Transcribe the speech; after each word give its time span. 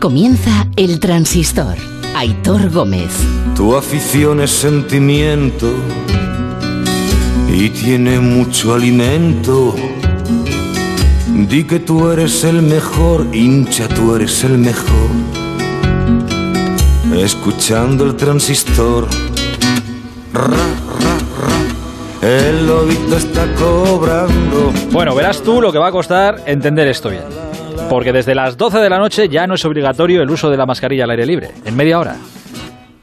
Comienza 0.00 0.68
el 0.76 1.00
transistor. 1.00 1.74
Aitor 2.14 2.70
Gómez. 2.70 3.12
Tu 3.56 3.74
afición 3.74 4.42
es 4.42 4.50
sentimiento 4.50 5.72
y 7.48 7.70
tiene 7.70 8.20
mucho 8.20 8.74
alimento. 8.74 9.74
Di 11.48 11.64
que 11.64 11.78
tú 11.78 12.10
eres 12.10 12.44
el 12.44 12.60
mejor, 12.60 13.26
hincha, 13.32 13.88
tú 13.88 14.14
eres 14.14 14.44
el 14.44 14.58
mejor. 14.58 15.10
Escuchando 17.16 18.04
el 18.04 18.16
transistor. 18.16 19.08
Ra, 20.34 20.46
ra, 20.46 21.18
ra. 22.20 22.28
El 22.28 22.66
lobito 22.66 23.16
está 23.16 23.46
cobrando. 23.54 24.74
Bueno, 24.92 25.14
verás 25.14 25.42
tú 25.42 25.62
lo 25.62 25.72
que 25.72 25.78
va 25.78 25.88
a 25.88 25.92
costar 25.92 26.42
entender 26.44 26.86
esto 26.86 27.08
bien. 27.08 27.45
Porque 27.88 28.12
desde 28.12 28.34
las 28.34 28.56
12 28.56 28.80
de 28.80 28.90
la 28.90 28.98
noche 28.98 29.28
ya 29.28 29.46
no 29.46 29.54
es 29.54 29.64
obligatorio 29.64 30.20
el 30.20 30.30
uso 30.30 30.50
de 30.50 30.56
la 30.56 30.66
mascarilla 30.66 31.04
al 31.04 31.10
aire 31.10 31.24
libre, 31.24 31.50
en 31.64 31.76
media 31.76 32.00
hora. 32.00 32.16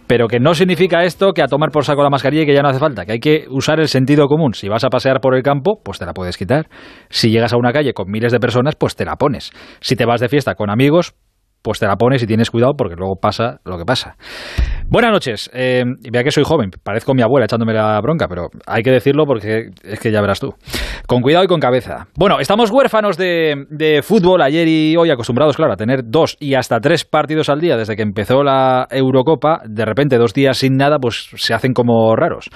Pero 0.08 0.28
que 0.28 0.40
no 0.40 0.54
significa 0.54 1.04
esto 1.04 1.32
que 1.32 1.42
a 1.42 1.48
tomar 1.48 1.72
por 1.72 1.86
saco 1.86 2.04
la 2.04 2.10
mascarilla 2.10 2.44
y 2.44 2.46
que 2.46 2.54
ya 2.54 2.62
no 2.62 2.68
hace 2.68 2.80
falta, 2.80 3.06
que 3.06 3.14
hay 3.14 3.20
que 3.20 3.46
usar 3.50 3.80
el 3.80 3.88
sentido 3.88 4.28
común. 4.28 4.54
Si 4.54 4.68
vas 4.68 4.84
a 4.84 4.90
pasear 4.90 5.22
por 5.22 5.36
el 5.36 5.42
campo, 5.42 5.80
pues 5.84 6.00
te 6.00 6.06
la 6.06 6.14
puedes 6.14 6.38
quitar. 6.38 6.68
Si 7.10 7.32
llegas 7.32 7.54
a 7.54 7.58
una 7.58 7.72
calle 7.72 7.94
con 7.94 8.12
miles 8.12 8.34
de 8.34 8.40
personas, 8.40 8.76
pues 8.76 8.96
te 8.96 9.06
la 9.06 9.16
pones. 9.16 9.52
Si 9.80 9.96
te 9.96 10.06
vas 10.06 10.20
de 10.20 10.28
fiesta 10.28 10.56
con 10.56 10.70
amigos, 10.70 11.16
pues 11.64 11.80
te 11.80 11.88
la 11.88 11.96
pones 11.96 12.22
y 12.22 12.28
tienes 12.28 12.52
cuidado 12.52 12.74
porque 12.78 12.96
luego 12.96 13.16
pasa 13.16 13.60
lo 13.64 13.78
que 13.78 13.86
pasa. 13.86 14.16
Buenas 14.90 15.12
noches. 15.12 15.50
Eh, 15.54 15.84
vea 16.12 16.24
que 16.24 16.32
soy 16.32 16.44
joven, 16.44 16.70
parezco 16.84 17.14
mi 17.14 17.24
abuela 17.24 17.46
echándome 17.46 17.74
la 17.74 18.00
bronca, 18.02 18.28
pero 18.28 18.50
hay 18.68 18.84
que 18.84 18.92
decirlo 18.92 19.26
porque 19.26 19.70
es 19.82 20.00
que 20.00 20.12
ya 20.12 20.22
verás 20.22 20.40
tú. 20.40 20.54
Con 21.08 21.22
cuidado 21.22 21.46
y 21.46 21.48
con 21.48 21.60
cabeza. 21.60 22.08
Bueno, 22.16 22.40
estamos 22.40 22.70
huérfanos 22.70 23.18
de, 23.18 23.66
de 23.70 24.02
fútbol 24.04 24.42
ayer 24.42 24.68
y 24.68 24.96
hoy, 24.98 25.10
acostumbrados, 25.10 25.56
claro, 25.56 25.74
a 25.74 25.78
tener 25.78 26.02
dos 26.06 26.38
y 26.40 26.54
hasta 26.56 26.80
tres 26.80 27.06
partidos 27.06 27.50
al 27.50 27.60
día 27.60 27.78
desde 27.78 27.96
que 27.96 28.04
empezó 28.04 28.44
la 28.44 28.88
Eurocopa. 28.92 29.62
De 29.66 29.86
repente, 29.86 30.18
dos 30.18 30.34
días 30.34 30.58
sin 30.58 30.76
nada, 30.76 31.00
pues 31.00 31.30
se 31.36 31.54
hacen 31.54 31.74
como 31.74 32.16
raros. 32.16 32.50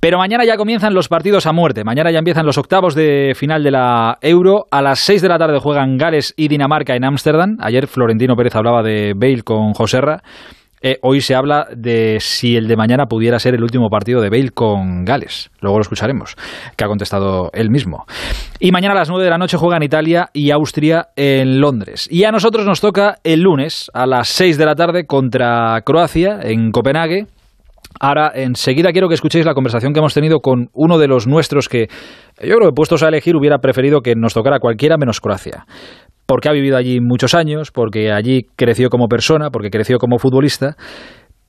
Pero 0.00 0.18
mañana 0.18 0.44
ya 0.44 0.56
comienzan 0.56 0.94
los 0.94 1.08
partidos 1.08 1.46
a 1.46 1.52
muerte. 1.52 1.82
Mañana 1.84 2.12
ya 2.12 2.18
empiezan 2.18 2.46
los 2.46 2.56
octavos 2.56 2.94
de 2.94 3.32
final 3.34 3.64
de 3.64 3.72
la 3.72 4.18
Euro. 4.20 4.66
A 4.70 4.80
las 4.80 5.00
6 5.00 5.22
de 5.22 5.28
la 5.28 5.38
tarde 5.38 5.58
juegan 5.58 5.96
Gales 5.96 6.34
y 6.36 6.46
Dinamarca 6.46 6.94
en 6.94 7.04
Ámsterdam. 7.04 7.56
Ayer 7.60 7.88
Florentino 7.88 8.36
Pérez 8.36 8.47
hablaba 8.56 8.82
de 8.82 9.12
Bale 9.14 9.42
con 9.42 9.72
Joserra. 9.74 10.22
Eh, 10.80 10.98
hoy 11.02 11.20
se 11.20 11.34
habla 11.34 11.66
de 11.76 12.18
si 12.20 12.56
el 12.56 12.68
de 12.68 12.76
mañana 12.76 13.06
pudiera 13.06 13.40
ser 13.40 13.54
el 13.54 13.62
último 13.62 13.88
partido 13.90 14.20
de 14.20 14.30
Bale 14.30 14.50
con 14.50 15.04
Gales. 15.04 15.50
Luego 15.60 15.78
lo 15.78 15.82
escucharemos, 15.82 16.36
que 16.76 16.84
ha 16.84 16.88
contestado 16.88 17.50
él 17.52 17.70
mismo. 17.70 18.06
Y 18.60 18.70
mañana 18.70 18.94
a 18.94 18.98
las 18.98 19.08
9 19.08 19.24
de 19.24 19.30
la 19.30 19.38
noche 19.38 19.56
juegan 19.56 19.82
Italia 19.82 20.28
y 20.32 20.52
Austria 20.52 21.08
en 21.16 21.60
Londres. 21.60 22.06
Y 22.10 22.24
a 22.24 22.30
nosotros 22.30 22.64
nos 22.64 22.80
toca 22.80 23.16
el 23.24 23.40
lunes 23.40 23.90
a 23.92 24.06
las 24.06 24.28
6 24.28 24.56
de 24.56 24.66
la 24.66 24.76
tarde 24.76 25.04
contra 25.06 25.80
Croacia 25.84 26.38
en 26.42 26.70
Copenhague. 26.70 27.26
Ahora, 28.00 28.30
enseguida 28.34 28.92
quiero 28.92 29.08
que 29.08 29.14
escuchéis 29.14 29.46
la 29.46 29.54
conversación 29.54 29.92
que 29.92 29.98
hemos 29.98 30.14
tenido 30.14 30.38
con 30.38 30.68
uno 30.72 30.98
de 30.98 31.08
los 31.08 31.26
nuestros 31.26 31.68
que 31.68 31.88
yo 32.40 32.54
creo 32.56 32.68
que 32.68 32.74
puestos 32.74 33.02
a 33.02 33.08
elegir 33.08 33.34
hubiera 33.34 33.58
preferido 33.58 34.00
que 34.00 34.14
nos 34.14 34.34
tocara 34.34 34.60
cualquiera 34.60 34.96
menos 34.96 35.20
Croacia. 35.20 35.66
Porque 36.28 36.50
ha 36.50 36.52
vivido 36.52 36.76
allí 36.76 37.00
muchos 37.00 37.34
años, 37.34 37.70
porque 37.72 38.12
allí 38.12 38.42
creció 38.54 38.90
como 38.90 39.08
persona, 39.08 39.48
porque 39.48 39.70
creció 39.70 39.96
como 39.96 40.18
futbolista. 40.18 40.76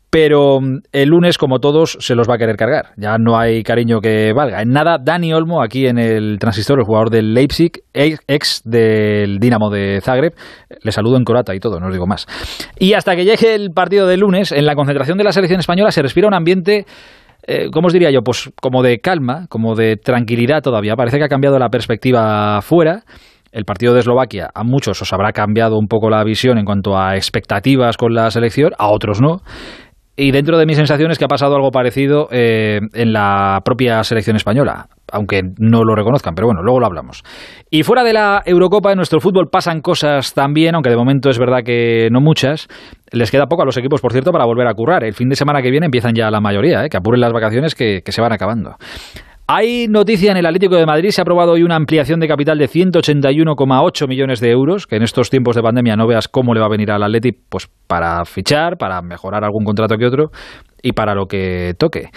Pero 0.09 0.61
mm, 0.61 0.77
el 0.93 1.09
lunes, 1.09 1.37
como 1.37 1.59
todos, 1.59 1.97
se 1.99 2.15
los 2.15 2.29
va 2.29 2.35
a 2.35 2.37
querer 2.37 2.55
cargar. 2.55 2.91
Ya 2.95 3.17
no 3.19 3.37
hay 3.37 3.61
cariño 3.61 3.99
que 3.99 4.31
valga. 4.31 4.61
En 4.61 4.69
nada, 4.69 4.95
Dani 4.97 5.33
Olmo, 5.33 5.61
aquí 5.61 5.85
en 5.85 5.97
el 5.97 6.39
transistor, 6.39 6.79
el 6.79 6.85
jugador 6.85 7.09
del 7.09 7.33
Leipzig, 7.33 7.73
ex 7.93 8.61
del 8.63 9.39
Dinamo 9.39 9.69
de 9.69 9.99
Zagreb, 10.01 10.31
le 10.81 10.91
saludo 10.93 11.17
en 11.17 11.25
corata 11.25 11.53
y 11.53 11.59
todo, 11.59 11.81
no 11.81 11.87
os 11.87 11.93
digo 11.93 12.07
más. 12.07 12.25
Y 12.79 12.93
hasta 12.93 13.17
que 13.17 13.25
llegue 13.25 13.55
el 13.55 13.71
partido 13.71 14.07
del 14.07 14.21
lunes, 14.21 14.53
en 14.53 14.65
la 14.65 14.75
concentración 14.75 15.17
de 15.17 15.25
la 15.25 15.33
selección 15.33 15.59
española 15.59 15.91
se 15.91 16.01
respira 16.01 16.25
un 16.25 16.33
ambiente 16.33 16.85
eh, 17.47 17.69
¿cómo 17.71 17.87
os 17.87 17.93
diría 17.93 18.11
yo? 18.11 18.21
Pues 18.21 18.51
como 18.61 18.83
de 18.83 18.99
calma, 18.99 19.47
como 19.49 19.73
de 19.75 19.95
tranquilidad 19.95 20.61
todavía. 20.61 20.95
Parece 20.95 21.17
que 21.17 21.23
ha 21.23 21.29
cambiado 21.29 21.57
la 21.57 21.69
perspectiva 21.69 22.61
fuera. 22.61 23.03
El 23.51 23.65
partido 23.65 23.93
de 23.93 24.01
Eslovaquia 24.01 24.49
a 24.53 24.63
muchos 24.63 25.01
os 25.01 25.13
habrá 25.13 25.31
cambiado 25.31 25.77
un 25.77 25.87
poco 25.87 26.09
la 26.09 26.23
visión 26.23 26.57
en 26.57 26.65
cuanto 26.65 26.97
a 26.97 27.15
expectativas 27.15 27.97
con 27.97 28.13
la 28.13 28.29
selección, 28.31 28.71
a 28.77 28.89
otros 28.89 29.21
no. 29.21 29.41
Y 30.21 30.31
dentro 30.31 30.57
de 30.57 30.65
mis 30.65 30.75
sensaciones 30.75 31.17
que 31.17 31.23
ha 31.23 31.29
pasado 31.29 31.55
algo 31.55 31.71
parecido 31.71 32.27
eh, 32.29 32.81
en 32.93 33.13
la 33.13 33.61
propia 33.63 34.03
selección 34.03 34.35
española, 34.35 34.87
aunque 35.13 35.43
no 35.57 35.85
lo 35.85 35.95
reconozcan, 35.95 36.35
pero 36.35 36.47
bueno, 36.47 36.61
luego 36.61 36.81
lo 36.81 36.87
hablamos. 36.87 37.23
Y 37.69 37.83
fuera 37.83 38.03
de 38.03 38.11
la 38.11 38.41
Eurocopa, 38.45 38.91
en 38.91 38.97
nuestro 38.97 39.21
fútbol 39.21 39.47
pasan 39.49 39.79
cosas 39.79 40.33
también, 40.33 40.75
aunque 40.75 40.89
de 40.89 40.97
momento 40.97 41.29
es 41.29 41.39
verdad 41.39 41.63
que 41.63 42.09
no 42.11 42.19
muchas. 42.19 42.67
Les 43.13 43.31
queda 43.31 43.45
poco 43.45 43.61
a 43.61 43.65
los 43.65 43.77
equipos, 43.77 44.01
por 44.01 44.11
cierto, 44.11 44.33
para 44.33 44.43
volver 44.43 44.67
a 44.67 44.73
currar. 44.73 45.05
El 45.05 45.13
fin 45.13 45.29
de 45.29 45.37
semana 45.37 45.61
que 45.61 45.71
viene 45.71 45.85
empiezan 45.85 46.13
ya 46.13 46.29
la 46.29 46.41
mayoría, 46.41 46.83
eh, 46.83 46.89
que 46.89 46.97
apuren 46.97 47.21
las 47.21 47.31
vacaciones 47.31 47.73
que, 47.73 48.01
que 48.03 48.11
se 48.11 48.19
van 48.19 48.33
acabando. 48.33 48.75
Hay 49.51 49.87
noticia 49.87 50.29
en 50.29 50.37
el 50.37 50.45
Atlético 50.45 50.75
de 50.75 50.85
Madrid, 50.85 51.09
se 51.09 51.21
ha 51.21 51.23
aprobado 51.23 51.53
hoy 51.53 51.63
una 51.63 51.75
ampliación 51.75 52.19
de 52.19 52.27
capital 52.27 52.59
de 52.59 52.67
181,8 52.67 54.07
millones 54.07 54.41
de 54.41 54.51
euros, 54.51 54.85
que 54.85 54.97
en 54.97 55.01
estos 55.01 55.31
tiempos 55.31 55.55
de 55.55 55.63
pandemia 55.63 55.95
no 55.95 56.05
veas 56.05 56.27
cómo 56.27 56.53
le 56.53 56.59
va 56.59 56.67
a 56.67 56.69
venir 56.69 56.91
al 56.91 57.01
Atleti, 57.01 57.31
pues 57.31 57.67
para 57.87 58.23
fichar, 58.25 58.77
para 58.77 59.01
mejorar 59.01 59.43
algún 59.43 59.65
contrato 59.65 59.97
que 59.97 60.05
otro 60.05 60.29
y 60.83 60.91
para 60.91 61.15
lo 61.15 61.25
que 61.25 61.73
toque. 61.79 62.11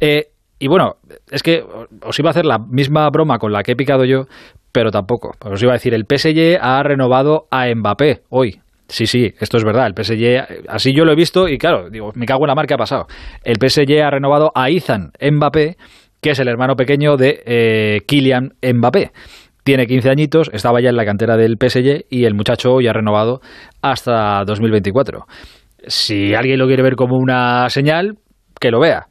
Eh, 0.00 0.26
y 0.60 0.68
bueno, 0.68 0.98
es 1.28 1.42
que 1.42 1.64
os 2.04 2.18
iba 2.20 2.28
a 2.28 2.30
hacer 2.30 2.46
la 2.46 2.60
misma 2.60 3.10
broma 3.10 3.38
con 3.38 3.52
la 3.52 3.64
que 3.64 3.72
he 3.72 3.76
picado 3.76 4.04
yo, 4.04 4.26
pero 4.70 4.92
tampoco. 4.92 5.32
Os 5.40 5.60
iba 5.60 5.72
a 5.72 5.78
decir, 5.78 5.92
el 5.92 6.04
PSG 6.04 6.56
ha 6.60 6.80
renovado 6.84 7.48
a 7.50 7.66
Mbappé 7.66 8.20
hoy, 8.28 8.60
Sí, 8.88 9.08
sí, 9.08 9.34
esto 9.40 9.56
es 9.56 9.64
verdad. 9.64 9.88
El 9.88 9.94
PSG, 10.04 10.68
así 10.68 10.94
yo 10.94 11.04
lo 11.04 11.10
he 11.10 11.16
visto 11.16 11.48
y 11.48 11.58
claro, 11.58 11.90
digo, 11.90 12.12
me 12.14 12.24
cago 12.24 12.44
en 12.44 12.48
la 12.48 12.54
mar 12.54 12.68
que 12.68 12.74
ha 12.74 12.78
pasado. 12.78 13.08
El 13.42 13.56
PSG 13.56 14.00
ha 14.00 14.10
renovado 14.10 14.52
a 14.54 14.70
Izan 14.70 15.10
Mbappé 15.20 15.76
que 16.26 16.32
es 16.32 16.40
el 16.40 16.48
hermano 16.48 16.74
pequeño 16.74 17.16
de 17.16 17.40
eh, 17.46 18.00
Kylian 18.04 18.54
Mbappé. 18.60 19.12
Tiene 19.62 19.86
15 19.86 20.10
añitos, 20.10 20.50
estaba 20.52 20.80
ya 20.80 20.88
en 20.88 20.96
la 20.96 21.04
cantera 21.04 21.36
del 21.36 21.54
PSG 21.56 22.06
y 22.10 22.24
el 22.24 22.34
muchacho 22.34 22.80
ya 22.80 22.90
ha 22.90 22.94
renovado 22.94 23.38
hasta 23.80 24.42
2024. 24.44 25.20
Si 25.86 26.34
alguien 26.34 26.58
lo 26.58 26.66
quiere 26.66 26.82
ver 26.82 26.96
como 26.96 27.16
una 27.16 27.68
señal, 27.68 28.14
que 28.60 28.72
lo 28.72 28.80
vea. 28.80 29.06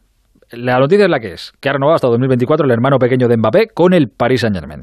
La 0.51 0.77
noticia 0.77 1.05
es 1.05 1.09
la 1.09 1.21
que 1.21 1.31
es, 1.31 1.53
que 1.61 1.69
ha 1.69 1.71
renovado 1.71 1.95
hasta 1.95 2.09
2024 2.09 2.65
el 2.65 2.71
hermano 2.73 2.97
pequeño 2.99 3.29
de 3.29 3.37
Mbappé 3.37 3.67
con 3.73 3.93
el 3.93 4.09
Paris 4.09 4.41
Saint-Germain. 4.41 4.81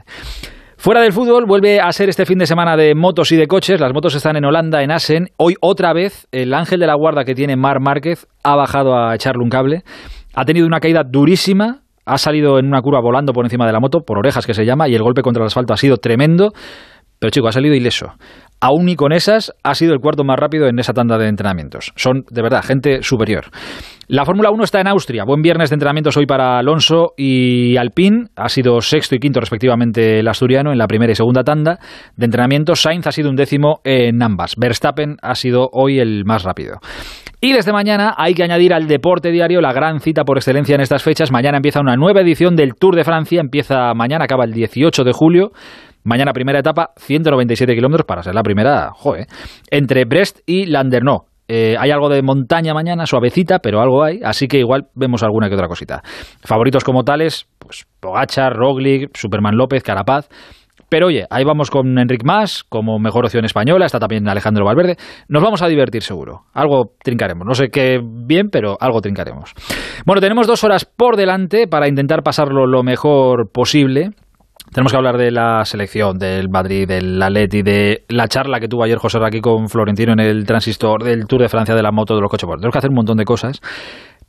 Fuera 0.78 1.02
del 1.02 1.12
fútbol, 1.12 1.44
vuelve 1.46 1.80
a 1.80 1.92
ser 1.92 2.08
este 2.08 2.24
fin 2.24 2.38
de 2.38 2.46
semana 2.46 2.78
de 2.78 2.94
motos 2.94 3.30
y 3.32 3.36
de 3.36 3.46
coches. 3.46 3.78
Las 3.78 3.92
motos 3.92 4.14
están 4.14 4.36
en 4.36 4.46
Holanda, 4.46 4.82
en 4.82 4.90
Assen. 4.90 5.28
Hoy 5.36 5.54
otra 5.60 5.92
vez 5.92 6.28
el 6.32 6.54
ángel 6.54 6.80
de 6.80 6.86
la 6.86 6.94
guarda 6.94 7.26
que 7.26 7.34
tiene 7.34 7.56
Mar 7.56 7.80
Márquez 7.80 8.26
ha 8.42 8.56
bajado 8.56 8.96
a 8.96 9.14
echarle 9.14 9.42
un 9.42 9.50
cable. 9.50 9.82
Ha 10.34 10.46
tenido 10.46 10.66
una 10.66 10.80
caída 10.80 11.02
durísima, 11.06 11.81
ha 12.04 12.18
salido 12.18 12.58
en 12.58 12.66
una 12.66 12.82
curva 12.82 13.00
volando 13.00 13.32
por 13.32 13.44
encima 13.44 13.66
de 13.66 13.72
la 13.72 13.80
moto, 13.80 14.00
por 14.04 14.18
orejas 14.18 14.46
que 14.46 14.54
se 14.54 14.64
llama, 14.64 14.88
y 14.88 14.94
el 14.94 15.02
golpe 15.02 15.22
contra 15.22 15.42
el 15.42 15.46
asfalto 15.46 15.72
ha 15.72 15.76
sido 15.76 15.98
tremendo, 15.98 16.52
pero 17.22 17.30
chico, 17.30 17.46
ha 17.46 17.52
salido 17.52 17.76
ileso. 17.76 18.14
Aún 18.60 18.88
y 18.88 18.96
con 18.96 19.12
esas, 19.12 19.52
ha 19.62 19.76
sido 19.76 19.92
el 19.92 20.00
cuarto 20.00 20.24
más 20.24 20.36
rápido 20.36 20.66
en 20.66 20.80
esa 20.80 20.92
tanda 20.92 21.18
de 21.18 21.28
entrenamientos. 21.28 21.92
Son, 21.94 22.24
de 22.28 22.42
verdad, 22.42 22.64
gente 22.64 23.04
superior. 23.04 23.44
La 24.08 24.24
Fórmula 24.24 24.50
1 24.50 24.64
está 24.64 24.80
en 24.80 24.88
Austria. 24.88 25.22
Buen 25.24 25.40
viernes 25.40 25.70
de 25.70 25.74
entrenamientos 25.74 26.16
hoy 26.16 26.26
para 26.26 26.58
Alonso 26.58 27.12
y 27.16 27.76
Alpine. 27.76 28.24
Ha 28.34 28.48
sido 28.48 28.80
sexto 28.80 29.14
y 29.14 29.20
quinto, 29.20 29.38
respectivamente, 29.38 30.18
el 30.18 30.26
asturiano 30.26 30.72
en 30.72 30.78
la 30.78 30.88
primera 30.88 31.12
y 31.12 31.14
segunda 31.14 31.44
tanda 31.44 31.78
de 32.16 32.24
entrenamiento. 32.24 32.74
Sainz 32.74 33.06
ha 33.06 33.12
sido 33.12 33.30
un 33.30 33.36
décimo 33.36 33.78
en 33.84 34.20
ambas. 34.20 34.56
Verstappen 34.56 35.16
ha 35.22 35.36
sido 35.36 35.68
hoy 35.72 36.00
el 36.00 36.24
más 36.24 36.42
rápido. 36.42 36.80
Y 37.40 37.52
desde 37.52 37.72
mañana 37.72 38.14
hay 38.18 38.34
que 38.34 38.42
añadir 38.42 38.74
al 38.74 38.88
deporte 38.88 39.30
diario 39.30 39.60
la 39.60 39.72
gran 39.72 40.00
cita 40.00 40.24
por 40.24 40.38
excelencia 40.38 40.74
en 40.74 40.80
estas 40.80 41.04
fechas. 41.04 41.30
Mañana 41.30 41.58
empieza 41.58 41.80
una 41.80 41.94
nueva 41.94 42.20
edición 42.20 42.56
del 42.56 42.74
Tour 42.74 42.96
de 42.96 43.04
Francia. 43.04 43.40
Empieza 43.40 43.94
mañana, 43.94 44.24
acaba 44.24 44.44
el 44.44 44.52
18 44.52 45.04
de 45.04 45.12
julio. 45.12 45.52
Mañana 46.04 46.32
primera 46.32 46.58
etapa, 46.58 46.90
197 46.96 47.74
kilómetros 47.74 48.06
para 48.06 48.22
ser 48.22 48.34
la 48.34 48.42
primera, 48.42 48.90
joder, 48.92 49.26
entre 49.70 50.04
Brest 50.04 50.40
y 50.46 50.66
Landerneau. 50.66 51.26
Eh, 51.48 51.76
hay 51.78 51.90
algo 51.90 52.08
de 52.08 52.22
montaña 52.22 52.72
mañana, 52.72 53.04
suavecita, 53.04 53.58
pero 53.58 53.80
algo 53.80 54.02
hay, 54.02 54.20
así 54.24 54.46
que 54.48 54.58
igual 54.58 54.88
vemos 54.94 55.22
alguna 55.22 55.48
que 55.48 55.54
otra 55.54 55.68
cosita. 55.68 56.02
Favoritos 56.44 56.84
como 56.84 57.02
tales, 57.02 57.46
pues 57.58 57.84
Pogachar, 58.00 58.54
Roglic, 58.54 59.16
Superman 59.16 59.56
López, 59.56 59.82
Carapaz. 59.82 60.28
Pero 60.88 61.06
oye, 61.06 61.26
ahí 61.30 61.42
vamos 61.42 61.70
con 61.70 61.98
Enric 61.98 62.22
Mas 62.24 62.64
como 62.64 62.98
mejor 62.98 63.24
opción 63.24 63.44
española, 63.44 63.86
está 63.86 63.98
también 63.98 64.28
Alejandro 64.28 64.64
Valverde. 64.64 64.96
Nos 65.28 65.42
vamos 65.42 65.62
a 65.62 65.68
divertir 65.68 66.02
seguro. 66.02 66.42
Algo 66.52 66.92
trincaremos. 67.02 67.46
No 67.46 67.54
sé 67.54 67.68
qué 67.68 67.98
bien, 68.02 68.48
pero 68.50 68.76
algo 68.78 69.00
trincaremos. 69.00 69.54
Bueno, 70.04 70.20
tenemos 70.20 70.46
dos 70.46 70.64
horas 70.64 70.84
por 70.84 71.16
delante 71.16 71.66
para 71.66 71.88
intentar 71.88 72.22
pasarlo 72.22 72.66
lo 72.66 72.82
mejor 72.82 73.50
posible. 73.50 74.10
Tenemos 74.70 74.92
que 74.92 74.96
hablar 74.96 75.18
de 75.18 75.30
la 75.30 75.64
selección, 75.64 76.18
del 76.18 76.48
Madrid, 76.48 76.88
del 76.88 77.20
Atleti, 77.22 77.62
de 77.62 78.04
la 78.08 78.28
charla 78.28 78.58
que 78.58 78.68
tuvo 78.68 78.84
ayer 78.84 78.98
José 78.98 79.18
aquí 79.22 79.40
con 79.40 79.68
Florentino 79.68 80.12
en 80.12 80.20
el 80.20 80.46
transistor, 80.46 81.02
del 81.02 81.26
Tour 81.26 81.42
de 81.42 81.48
Francia, 81.48 81.74
de 81.74 81.82
la 81.82 81.92
moto, 81.92 82.14
de 82.14 82.22
los 82.22 82.30
coches. 82.30 82.46
Bueno, 82.46 82.60
tenemos 82.60 82.72
que 82.72 82.78
hacer 82.78 82.90
un 82.90 82.96
montón 82.96 83.18
de 83.18 83.24
cosas. 83.24 83.60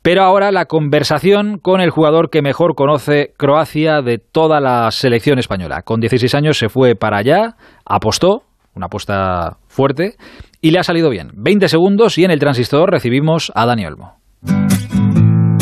Pero 0.02 0.22
ahora 0.22 0.52
la 0.52 0.66
conversación 0.66 1.58
con 1.58 1.80
el 1.80 1.88
jugador 1.88 2.28
que 2.28 2.42
mejor 2.42 2.74
conoce 2.74 3.32
Croacia 3.38 4.02
de 4.02 4.18
toda 4.18 4.60
la 4.60 4.90
selección 4.90 5.38
española. 5.38 5.80
Con 5.80 5.98
16 6.00 6.34
años 6.34 6.58
se 6.58 6.68
fue 6.68 6.94
para 6.94 7.16
allá, 7.16 7.56
apostó, 7.86 8.42
una 8.74 8.86
apuesta 8.86 9.56
fuerte, 9.66 10.16
Y 10.60 10.72
le 10.72 10.78
ha 10.78 10.82
salido 10.82 11.08
bien. 11.08 11.30
20 11.36 11.68
segundos 11.68 12.18
y 12.18 12.24
en 12.24 12.30
el 12.30 12.38
transistor 12.38 12.90
recibimos 12.90 13.50
a 13.54 13.64
Dani 13.64 13.86
Olmo. 13.86 14.16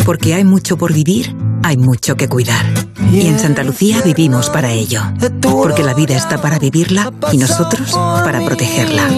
Porque 0.05 0.35
hay 0.35 0.45
mucho 0.45 0.77
por 0.77 0.93
vivir, 0.93 1.35
hay 1.63 1.77
mucho 1.77 2.17
que 2.17 2.29
cuidar. 2.29 2.67
Y 3.13 3.27
en 3.27 3.39
Santa 3.39 3.63
Lucía 3.63 4.01
vivimos 4.05 4.51
para 4.51 4.73
ello. 4.73 5.01
Porque 5.41 5.83
la 5.83 5.95
vida 5.95 6.17
está 6.17 6.41
para 6.41 6.59
vivirla 6.59 7.13
y 7.33 7.39
nosotros 7.39 7.93
para 7.93 8.45
protegerla. 8.45 9.09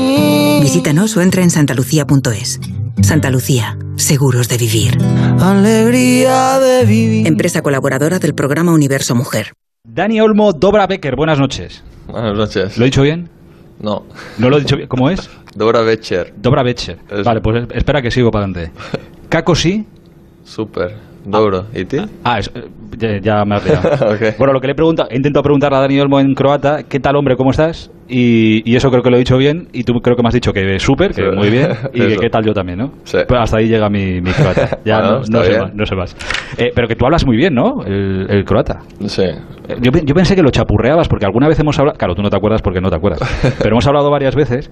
Visítanos 0.61 1.17
o 1.17 1.23
entra 1.23 1.43
en 1.43 1.51
santalucía.es. 1.51 2.61
Santa 3.03 3.31
Lucía, 3.31 3.79
seguros 3.97 4.49
de 4.49 4.59
vivir. 4.59 4.99
Alegría 5.41 6.59
de 6.59 6.85
vivir. 6.85 7.27
Empresa 7.27 7.63
colaboradora 7.63 8.19
del 8.19 8.35
programa 8.35 8.73
Universo 8.73 9.15
Mujer. 9.15 9.53
Dani 9.85 10.21
Olmo 10.21 10.53
Dobra 10.53 10.87
Becker, 10.87 11.17
buenas 11.17 11.39
noches. 11.39 11.83
Buenas 12.07 12.35
noches. 12.37 12.77
¿Lo 12.77 12.85
he 12.85 12.87
dicho 12.87 13.03
bien? 13.03 13.31
No. 13.81 14.05
¿No 14.39 14.51
lo 14.51 14.59
he 14.59 14.61
dicho 14.61 14.77
bien? 14.77 14.89
¿Cómo 14.89 15.09
es? 15.11 15.31
Dora 15.55 15.81
Becher. 15.83 16.35
Dobra 16.37 16.63
Becher. 16.63 16.99
Vale, 17.25 17.41
pues 17.41 17.67
espera 17.73 18.03
que 18.03 18.11
sigo 18.11 18.31
para 18.31 18.45
adelante. 18.47 18.73
Caco 19.29 19.55
sí. 19.55 19.87
Súper. 20.45 20.95
Dobro. 21.25 21.65
¿Y 21.75 21.85
ti? 21.87 21.97
Ah, 22.23 22.39
es- 22.39 22.51
ya, 22.99 23.19
ya 23.19 23.45
me 23.45 23.57
has. 23.57 23.65
Bueno, 24.39 24.53
lo 24.53 24.61
que 24.61 24.69
le 24.69 24.75
he 24.75 25.17
intentado 25.17 25.43
preguntarle 25.43 25.79
a 25.79 25.81
Dani 25.81 25.99
Olmo 25.99 26.21
en 26.21 26.35
croata, 26.35 26.83
¿qué 26.85 27.01
tal 27.01 27.17
hombre, 27.17 27.35
cómo 27.37 27.51
estás? 27.51 27.91
Y, 28.09 28.61
y 28.71 28.77
eso 28.77 28.91
creo 28.91 29.03
que 29.03 29.09
lo 29.11 29.17
he 29.17 29.21
dicho 29.21 29.39
bien, 29.39 29.69
y 29.73 29.83
tú 29.85 29.95
creo 30.03 30.15
que 30.17 30.23
me 30.23 30.29
has 30.29 30.35
dicho 30.35 30.53
que 30.53 30.79
súper, 30.79 31.15
que 31.15 31.31
muy 31.33 31.49
bien, 31.49 31.71
y 31.95 32.01
que 32.09 32.17
qué 32.17 32.29
tal 32.29 32.45
yo 32.45 32.53
también, 32.53 32.79
¿no? 32.79 32.93
Sí. 33.05 33.19
Pues 33.27 33.41
hasta 33.41 33.57
ahí 33.57 33.69
llega 33.69 33.89
mi, 33.89 34.21
mi 34.21 34.31
croata. 34.33 34.79
Ya 34.85 34.99
Bueno, 35.01 35.21
no, 35.31 35.39
no 35.39 35.45
sé 35.45 35.59
más, 35.59 35.75
no 35.75 35.87
sé 35.87 35.97
más. 35.97 36.17
Eh, 36.59 36.71
pero 36.75 36.87
que 36.87 36.95
tú 36.95 37.07
hablas 37.07 37.25
muy 37.25 37.37
bien, 37.39 37.55
¿no? 37.55 37.83
El, 37.85 38.27
el 38.29 38.45
croata. 38.45 38.81
Sí. 39.07 39.23
Eh, 39.23 39.77
Yo, 39.81 39.91
yo 40.05 40.15
pensé 40.15 40.37
que 40.37 40.43
lo 40.43 40.51
chapurreabas, 40.51 41.09
porque 41.09 41.25
alguna 41.25 41.49
vez 41.49 41.59
hemos 41.59 41.79
hablado, 41.79 41.97
claro, 41.97 42.15
tú 42.15 42.23
no 42.23 42.29
te 42.29 42.37
acuerdas 42.37 42.61
porque 42.61 42.83
no 42.83 42.91
te 42.91 42.97
acuerdas, 42.97 43.21
pero 43.59 43.71
hemos 43.71 43.87
hablado 43.87 44.11
varias 44.11 44.37
veces, 44.37 44.71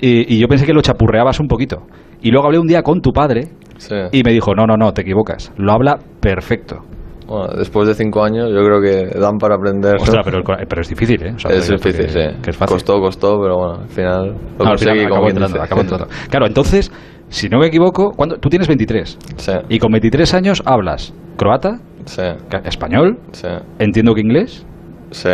y, 0.00 0.34
y 0.34 0.38
yo 0.38 0.48
pensé 0.48 0.66
que 0.66 0.72
lo 0.72 0.82
chapurreabas 0.82 1.40
un 1.40 1.46
poquito. 1.48 1.82
Y 2.22 2.30
luego 2.30 2.46
hablé 2.46 2.58
un 2.58 2.66
día 2.66 2.82
con 2.82 3.00
tu 3.00 3.12
padre, 3.12 3.48
Sí. 3.78 3.94
y 4.12 4.22
me 4.22 4.32
dijo, 4.32 4.54
no, 4.54 4.66
no, 4.66 4.76
no, 4.76 4.92
te 4.92 5.02
equivocas, 5.02 5.52
lo 5.56 5.72
habla 5.72 5.98
perfecto. 6.20 6.80
Bueno, 7.26 7.46
después 7.56 7.86
de 7.86 7.94
cinco 7.94 8.24
años 8.24 8.50
yo 8.50 8.60
creo 8.64 8.80
que 8.82 9.18
dan 9.18 9.38
para 9.38 9.54
aprender. 9.54 9.94
Ostras, 9.96 10.22
pero, 10.24 10.42
pero 10.44 10.80
es 10.82 10.88
difícil, 10.88 11.22
¿eh? 11.24 11.32
O 11.34 11.38
sea, 11.38 11.52
es 11.52 11.68
difícil, 11.68 12.06
que, 12.06 12.08
sí. 12.10 12.40
que 12.42 12.50
es 12.50 12.56
fácil. 12.56 12.74
Costó, 12.74 13.00
costó, 13.00 13.38
pero 13.40 13.56
bueno, 13.56 13.74
al 13.82 13.88
final 13.88 14.34
lo 14.58 14.64
No, 14.64 14.70
al 14.72 14.78
final 14.78 14.96
quien 14.98 15.28
entrando, 15.28 15.62
acabó 15.62 15.80
entrando. 15.80 16.08
Claro, 16.28 16.46
entonces, 16.48 16.90
si 17.28 17.48
no 17.48 17.60
me 17.60 17.68
equivoco, 17.68 18.10
¿cuándo? 18.16 18.36
tú 18.38 18.48
tienes 18.48 18.66
23 18.66 19.16
Sí. 19.36 19.52
y 19.68 19.78
con 19.78 19.92
23 19.92 20.34
años 20.34 20.60
hablas 20.66 21.14
croata, 21.36 21.78
Sí. 22.04 22.22
español, 22.64 23.18
Sí. 23.30 23.46
entiendo 23.78 24.12
que 24.14 24.22
inglés 24.22 24.66
Sí. 25.10 25.30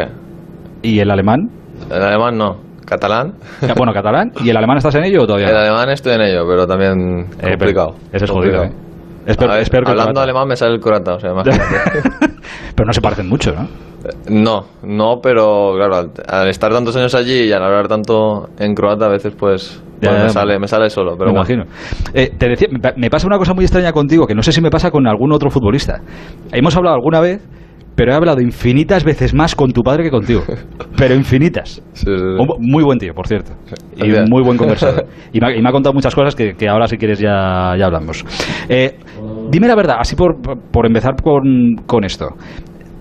y 0.82 0.98
el 1.00 1.10
alemán, 1.10 1.48
El 1.90 2.02
alemán 2.02 2.36
no. 2.36 2.65
Catalán. 2.86 3.32
Bueno, 3.76 3.92
catalán, 3.92 4.32
y 4.42 4.48
el 4.48 4.56
alemán 4.56 4.78
estás 4.78 4.94
en 4.94 5.04
ello 5.04 5.22
o 5.22 5.26
todavía 5.26 5.48
El 5.50 5.56
alemán 5.56 5.90
estoy 5.90 6.14
en 6.14 6.20
ello, 6.22 6.44
pero 6.48 6.66
también 6.66 7.26
Eh, 7.40 7.50
complicado. 7.50 7.94
Ese 8.12 8.24
es 8.24 8.30
jodido, 8.30 8.62
¿eh? 8.62 8.68
Complicado. 8.70 8.86
Es 9.26 9.36
peor, 9.36 9.50
A 9.50 9.54
ver, 9.54 9.62
es 9.62 9.70
peor 9.70 9.84
que 9.84 9.90
hablando 9.90 10.20
alemán 10.20 10.46
me 10.46 10.54
sale 10.56 10.74
el 10.74 10.80
croata, 10.80 11.14
o 11.16 11.18
sea, 11.20 11.32
pero 12.76 12.86
no 12.86 12.92
se 12.92 13.00
parecen 13.00 13.28
mucho, 13.28 13.52
¿no? 13.52 13.66
No, 14.30 14.66
no, 14.84 15.16
pero 15.20 15.72
claro, 15.74 15.96
al, 15.96 16.10
al 16.28 16.48
estar 16.48 16.70
tantos 16.72 16.94
años 16.96 17.12
allí 17.16 17.48
y 17.48 17.52
al 17.52 17.62
hablar 17.64 17.88
tanto 17.88 18.48
en 18.58 18.72
croata, 18.74 19.06
a 19.06 19.08
veces 19.08 19.34
pues, 19.36 19.82
Ya, 20.00 20.10
pues 20.10 20.18
ya, 20.18 20.22
me, 20.24 20.28
sale, 20.30 20.58
me 20.60 20.68
sale 20.68 20.90
solo. 20.90 21.16
Pero 21.18 21.32
me 21.32 21.38
bueno. 21.40 21.54
imagino. 21.64 21.64
Eh, 22.14 22.30
te 22.38 22.48
decía, 22.48 22.68
me 22.96 23.10
pasa 23.10 23.26
una 23.26 23.36
cosa 23.38 23.52
muy 23.52 23.64
extraña 23.64 23.90
contigo, 23.90 24.24
que 24.28 24.34
no 24.36 24.42
sé 24.42 24.52
si 24.52 24.60
me 24.60 24.70
pasa 24.70 24.92
con 24.92 25.08
algún 25.08 25.32
otro 25.32 25.50
futbolista. 25.50 26.00
Hemos 26.52 26.76
hablado 26.76 26.94
alguna 26.94 27.18
vez, 27.20 27.42
pero 27.96 28.12
he 28.12 28.14
hablado 28.14 28.40
infinitas 28.40 29.02
veces 29.02 29.34
más 29.34 29.54
con 29.56 29.72
tu 29.72 29.82
padre 29.82 30.04
que 30.04 30.10
contigo. 30.10 30.42
Pero 30.96 31.14
infinitas. 31.14 31.82
Sí, 31.92 32.04
sí, 32.04 32.12
sí. 32.16 32.22
Un 32.24 32.46
bu- 32.46 32.56
muy 32.60 32.84
buen 32.84 32.98
tío, 32.98 33.12
por 33.14 33.26
cierto. 33.26 33.52
Y 33.96 34.10
un 34.12 34.28
muy 34.30 34.42
buen 34.42 34.56
conversador. 34.56 35.06
Y 35.32 35.40
me, 35.40 35.46
ha, 35.48 35.56
y 35.56 35.60
me 35.62 35.68
ha 35.68 35.72
contado 35.72 35.92
muchas 35.94 36.14
cosas 36.14 36.34
que, 36.34 36.54
que 36.54 36.68
ahora, 36.68 36.86
si 36.86 36.96
quieres, 36.96 37.18
ya, 37.18 37.74
ya 37.78 37.86
hablamos. 37.86 38.24
Eh, 38.68 38.96
dime 39.50 39.66
la 39.68 39.74
verdad, 39.74 39.96
así 39.98 40.14
por, 40.16 40.36
por 40.40 40.86
empezar 40.86 41.14
con, 41.22 41.76
con 41.86 42.04
esto. 42.04 42.28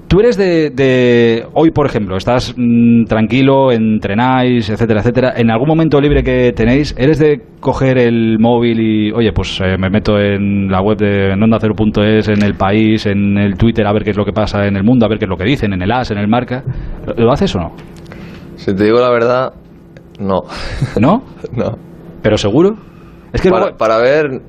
Tú 0.08 0.20
eres 0.20 0.38
de, 0.38 0.70
de- 0.70 1.46
Hoy, 1.54 1.72
por 1.72 1.88
ejemplo, 1.88 2.16
estás 2.16 2.54
mm, 2.56 3.06
tranquilo, 3.06 3.72
entrenáis, 3.72 4.70
etcétera, 4.70 5.00
etcétera. 5.00 5.34
En 5.36 5.50
algún 5.50 5.68
momento 5.68 6.00
libre 6.00 6.24
que 6.24 6.54
tenéis, 6.56 6.94
¿eres 6.98 7.18
de 7.18 7.42
coger 7.60 7.98
el 7.98 8.38
móvil 8.40 8.80
y, 8.80 9.12
oye, 9.12 9.32
pues 9.34 9.60
eh, 9.62 9.78
me 9.80 9.90
meto 9.90 10.20
en 10.20 10.70
la 10.70 10.82
web 10.82 10.98
de 10.98 11.34
ondacero.es, 11.34 12.28
en 12.30 12.44
el 12.44 12.54
país, 12.54 13.06
en 13.08 13.38
el 13.38 13.58
Twitter, 13.58 13.86
a 13.88 13.94
ver 13.94 14.04
qué 14.04 14.12
es 14.12 14.18
lo 14.18 14.26
que 14.26 14.32
pasa 14.32 14.68
en 14.68 14.78
el 14.78 14.84
mundo, 14.84 15.06
a 15.06 15.10
ver 15.10 15.18
qué 15.18 15.26
es 15.26 15.30
lo 15.30 15.38
que 15.38 15.44
dicen, 15.46 15.74
en 15.74 15.82
el 15.82 15.92
AS, 15.92 16.12
en 16.12 16.20
el 16.20 16.28
Marca? 16.28 16.64
¿Lo, 17.08 17.14
lo 17.26 17.32
haces 17.32 17.56
o 17.56 17.60
no? 17.60 17.72
Si 18.58 18.74
te 18.76 18.84
digo 18.84 19.00
la 19.00 19.10
verdad, 19.10 19.54
no. 20.20 20.44
¿No? 21.00 21.24
no. 21.52 21.78
¿Pero 22.22 22.38
seguro? 22.38 22.78
Es 23.34 23.42
que 23.42 23.50
Para, 23.50 23.64
luego- 23.66 23.78
para 23.78 23.98
ver, 23.98 24.42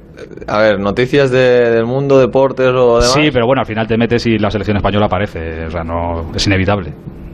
a 0.46 0.58
ver, 0.60 0.80
noticias 0.80 1.30
de- 1.30 1.70
del 1.70 1.84
mundo, 1.86 2.18
deportes 2.18 2.68
o 2.68 2.94
demás. 3.00 3.12
Sí, 3.12 3.30
pero 3.32 3.46
bueno, 3.46 3.60
al 3.60 3.66
final 3.66 3.86
te 3.86 3.96
metes 3.96 4.26
y 4.26 4.38
la 4.38 4.50
selección 4.50 4.76
española 4.76 5.06
aparece. 5.06 5.66
O 5.66 5.70
sea, 5.70 5.82
no 5.84 6.30
es 6.34 6.46
inevitable. 6.46 6.92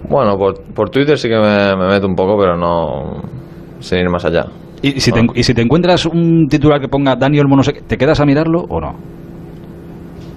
Bueno, 0.08 0.36
por, 0.36 0.60
por 0.74 0.90
Twitter 0.90 1.16
sí 1.18 1.28
que 1.28 1.36
me, 1.38 1.76
me 1.76 1.86
meto 1.88 2.06
un 2.06 2.14
poco, 2.14 2.36
pero 2.38 2.56
no 2.56 3.22
sin 3.80 3.98
ir 3.98 4.08
más 4.10 4.24
allá. 4.24 4.46
Y 4.82 5.00
si, 5.00 5.12
te, 5.12 5.20
y 5.34 5.42
si 5.44 5.54
te 5.54 5.62
encuentras 5.62 6.06
un 6.06 6.48
titular 6.48 6.80
que 6.80 6.88
ponga 6.88 7.14
Dani 7.14 7.38
Olmo, 7.38 7.56
no 7.56 7.62
sé 7.62 7.72
qué, 7.72 7.82
¿te 7.82 7.96
quedas 7.96 8.18
a 8.20 8.24
mirarlo 8.26 8.64
o 8.68 8.80
no? 8.80 8.94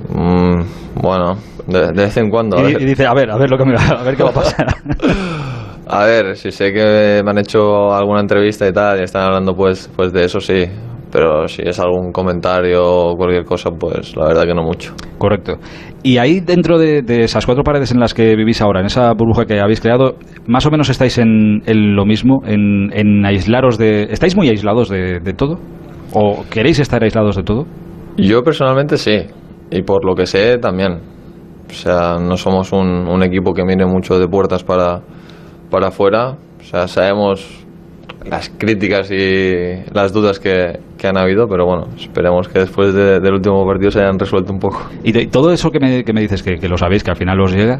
Mm, 0.10 0.62
bueno, 1.02 1.38
de, 1.68 1.88
de 1.88 2.04
vez 2.04 2.18
en 2.18 2.30
cuando. 2.30 2.58
y 2.70 2.86
dice, 2.86 3.06
a 3.08 3.14
ver, 3.14 3.32
a 3.32 3.38
ver 3.38 3.50
lo 3.50 3.58
que 3.58 3.66
me 3.66 3.74
va, 3.74 4.00
a 4.00 4.04
ver 4.04 4.16
qué 4.16 4.24
va 4.24 4.30
a 4.30 4.34
pasar. 4.34 4.68
A 5.88 6.04
ver, 6.06 6.36
si 6.36 6.50
sé 6.52 6.74
que 6.74 7.22
me 7.24 7.30
han 7.30 7.38
hecho 7.38 7.94
alguna 7.94 8.20
entrevista 8.20 8.68
y 8.68 8.74
tal, 8.74 9.00
y 9.00 9.04
están 9.04 9.22
hablando 9.22 9.56
pues, 9.56 9.88
pues 9.96 10.12
de 10.12 10.26
eso 10.26 10.40
sí. 10.40 10.66
Pero 11.16 11.48
si 11.48 11.62
es 11.62 11.80
algún 11.80 12.12
comentario 12.12 12.84
o 12.84 13.16
cualquier 13.16 13.46
cosa, 13.46 13.70
pues 13.72 14.18
la 14.18 14.26
verdad 14.26 14.44
que 14.44 14.54
no 14.54 14.64
mucho. 14.64 14.94
Correcto. 15.18 15.54
Y 16.04 16.18
ahí 16.18 16.42
dentro 16.42 16.78
de, 16.78 17.04
de 17.04 17.24
esas 17.24 17.46
cuatro 17.46 17.64
paredes 17.64 17.94
en 17.94 18.02
las 18.02 18.14
que 18.14 18.36
vivís 18.36 18.62
ahora, 18.62 18.82
en 18.82 18.88
esa 18.88 19.14
burbuja 19.14 19.46
que 19.46 19.62
habéis 19.62 19.80
creado, 19.80 20.18
más 20.46 20.66
o 20.66 20.72
menos 20.72 20.90
estáis 20.90 21.18
en, 21.18 21.62
en 21.66 21.96
lo 21.96 22.06
mismo, 22.06 22.42
en, 22.46 22.92
en 22.92 23.26
aislaros 23.26 23.78
de... 23.78 24.10
¿Estáis 24.12 24.36
muy 24.36 24.50
aislados 24.50 24.90
de, 24.90 25.22
de 25.22 25.34
todo? 25.34 25.58
¿O 26.12 26.44
queréis 26.50 26.80
estar 26.80 27.02
aislados 27.02 27.38
de 27.38 27.44
todo? 27.44 27.66
Yo 28.18 28.44
personalmente 28.44 28.98
sí, 28.98 29.20
y 29.72 29.84
por 29.84 30.04
lo 30.04 30.16
que 30.16 30.26
sé 30.26 30.58
también. 30.58 31.00
O 31.70 31.74
sea, 31.74 32.18
no 32.20 32.36
somos 32.36 32.74
un, 32.74 33.08
un 33.08 33.24
equipo 33.24 33.54
que 33.54 33.64
mire 33.64 33.86
mucho 33.86 34.20
de 34.20 34.28
puertas 34.28 34.66
para, 34.66 35.00
para 35.72 35.88
afuera. 35.88 36.36
O 36.60 36.64
sea, 36.64 36.90
sabemos 36.90 37.65
las 38.30 38.50
críticas 38.58 39.12
y 39.12 39.84
las 39.94 40.12
dudas 40.12 40.40
que, 40.40 40.80
que 40.98 41.08
han 41.08 41.18
habido, 41.18 41.48
pero 41.48 41.66
bueno, 41.66 41.88
esperemos 41.98 42.48
que 42.48 42.60
después 42.60 42.94
de- 42.94 43.20
del 43.20 43.34
último 43.34 43.66
partido 43.68 43.92
se 43.92 44.00
hayan 44.02 44.18
resuelto 44.18 44.52
un 44.52 44.60
poco. 44.60 44.82
Y 45.04 45.12
de- 45.12 45.28
todo 45.28 45.52
eso 45.52 45.70
que 45.70 45.80
me, 45.80 46.04
que 46.04 46.12
me 46.14 46.22
dices, 46.22 46.42
que, 46.42 46.56
que 46.56 46.68
lo 46.68 46.78
sabéis, 46.78 47.04
que 47.04 47.12
al 47.12 47.18
final 47.18 47.40
os 47.40 47.54
llega, 47.54 47.80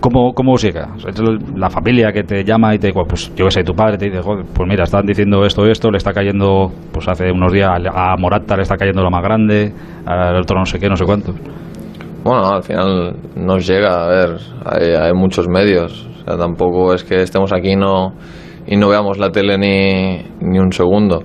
¿cómo, 0.00 0.32
cómo 0.34 0.52
os 0.52 0.62
llega? 0.62 0.88
O 0.96 0.98
sea, 1.00 1.10
es 1.10 1.20
la 1.56 1.70
familia 1.70 2.12
que 2.12 2.24
te 2.24 2.44
llama 2.44 2.74
y 2.74 2.78
te 2.78 2.88
dice, 2.88 3.00
pues 3.08 3.34
yo 3.34 3.46
qué 3.46 3.50
sé, 3.50 3.64
tu 3.64 3.74
padre 3.74 3.96
te 3.96 4.06
dice, 4.10 4.20
"Joder, 4.20 4.44
pues 4.52 4.68
mira, 4.68 4.84
están 4.84 5.06
diciendo 5.06 5.44
esto, 5.46 5.64
esto, 5.66 5.90
le 5.90 5.96
está 5.98 6.12
cayendo, 6.12 6.70
pues 6.92 7.08
hace 7.08 7.30
unos 7.32 7.52
días 7.52 7.70
a 7.94 8.16
Morata 8.18 8.56
le 8.56 8.62
está 8.62 8.76
cayendo 8.76 9.02
lo 9.02 9.10
más 9.10 9.22
grande, 9.22 9.72
al 10.04 10.36
otro 10.36 10.58
no 10.58 10.66
sé 10.66 10.78
qué, 10.78 10.88
no 10.88 10.96
sé 10.96 11.04
cuánto. 11.06 11.32
Bueno, 12.22 12.44
al 12.54 12.62
final 12.62 13.16
nos 13.36 13.66
llega, 13.66 14.04
a 14.04 14.08
ver, 14.08 14.36
hay, 14.64 14.88
hay 14.94 15.12
muchos 15.14 15.46
medios. 15.48 16.06
O 16.22 16.24
sea, 16.24 16.36
tampoco 16.36 16.92
es 16.92 17.04
que 17.04 17.22
estemos 17.22 17.52
aquí 17.52 17.76
no, 17.76 18.12
y 18.66 18.76
no 18.76 18.88
veamos 18.88 19.18
la 19.18 19.30
tele 19.30 19.58
ni, 19.58 20.22
ni 20.40 20.58
un 20.58 20.72
segundo. 20.72 21.22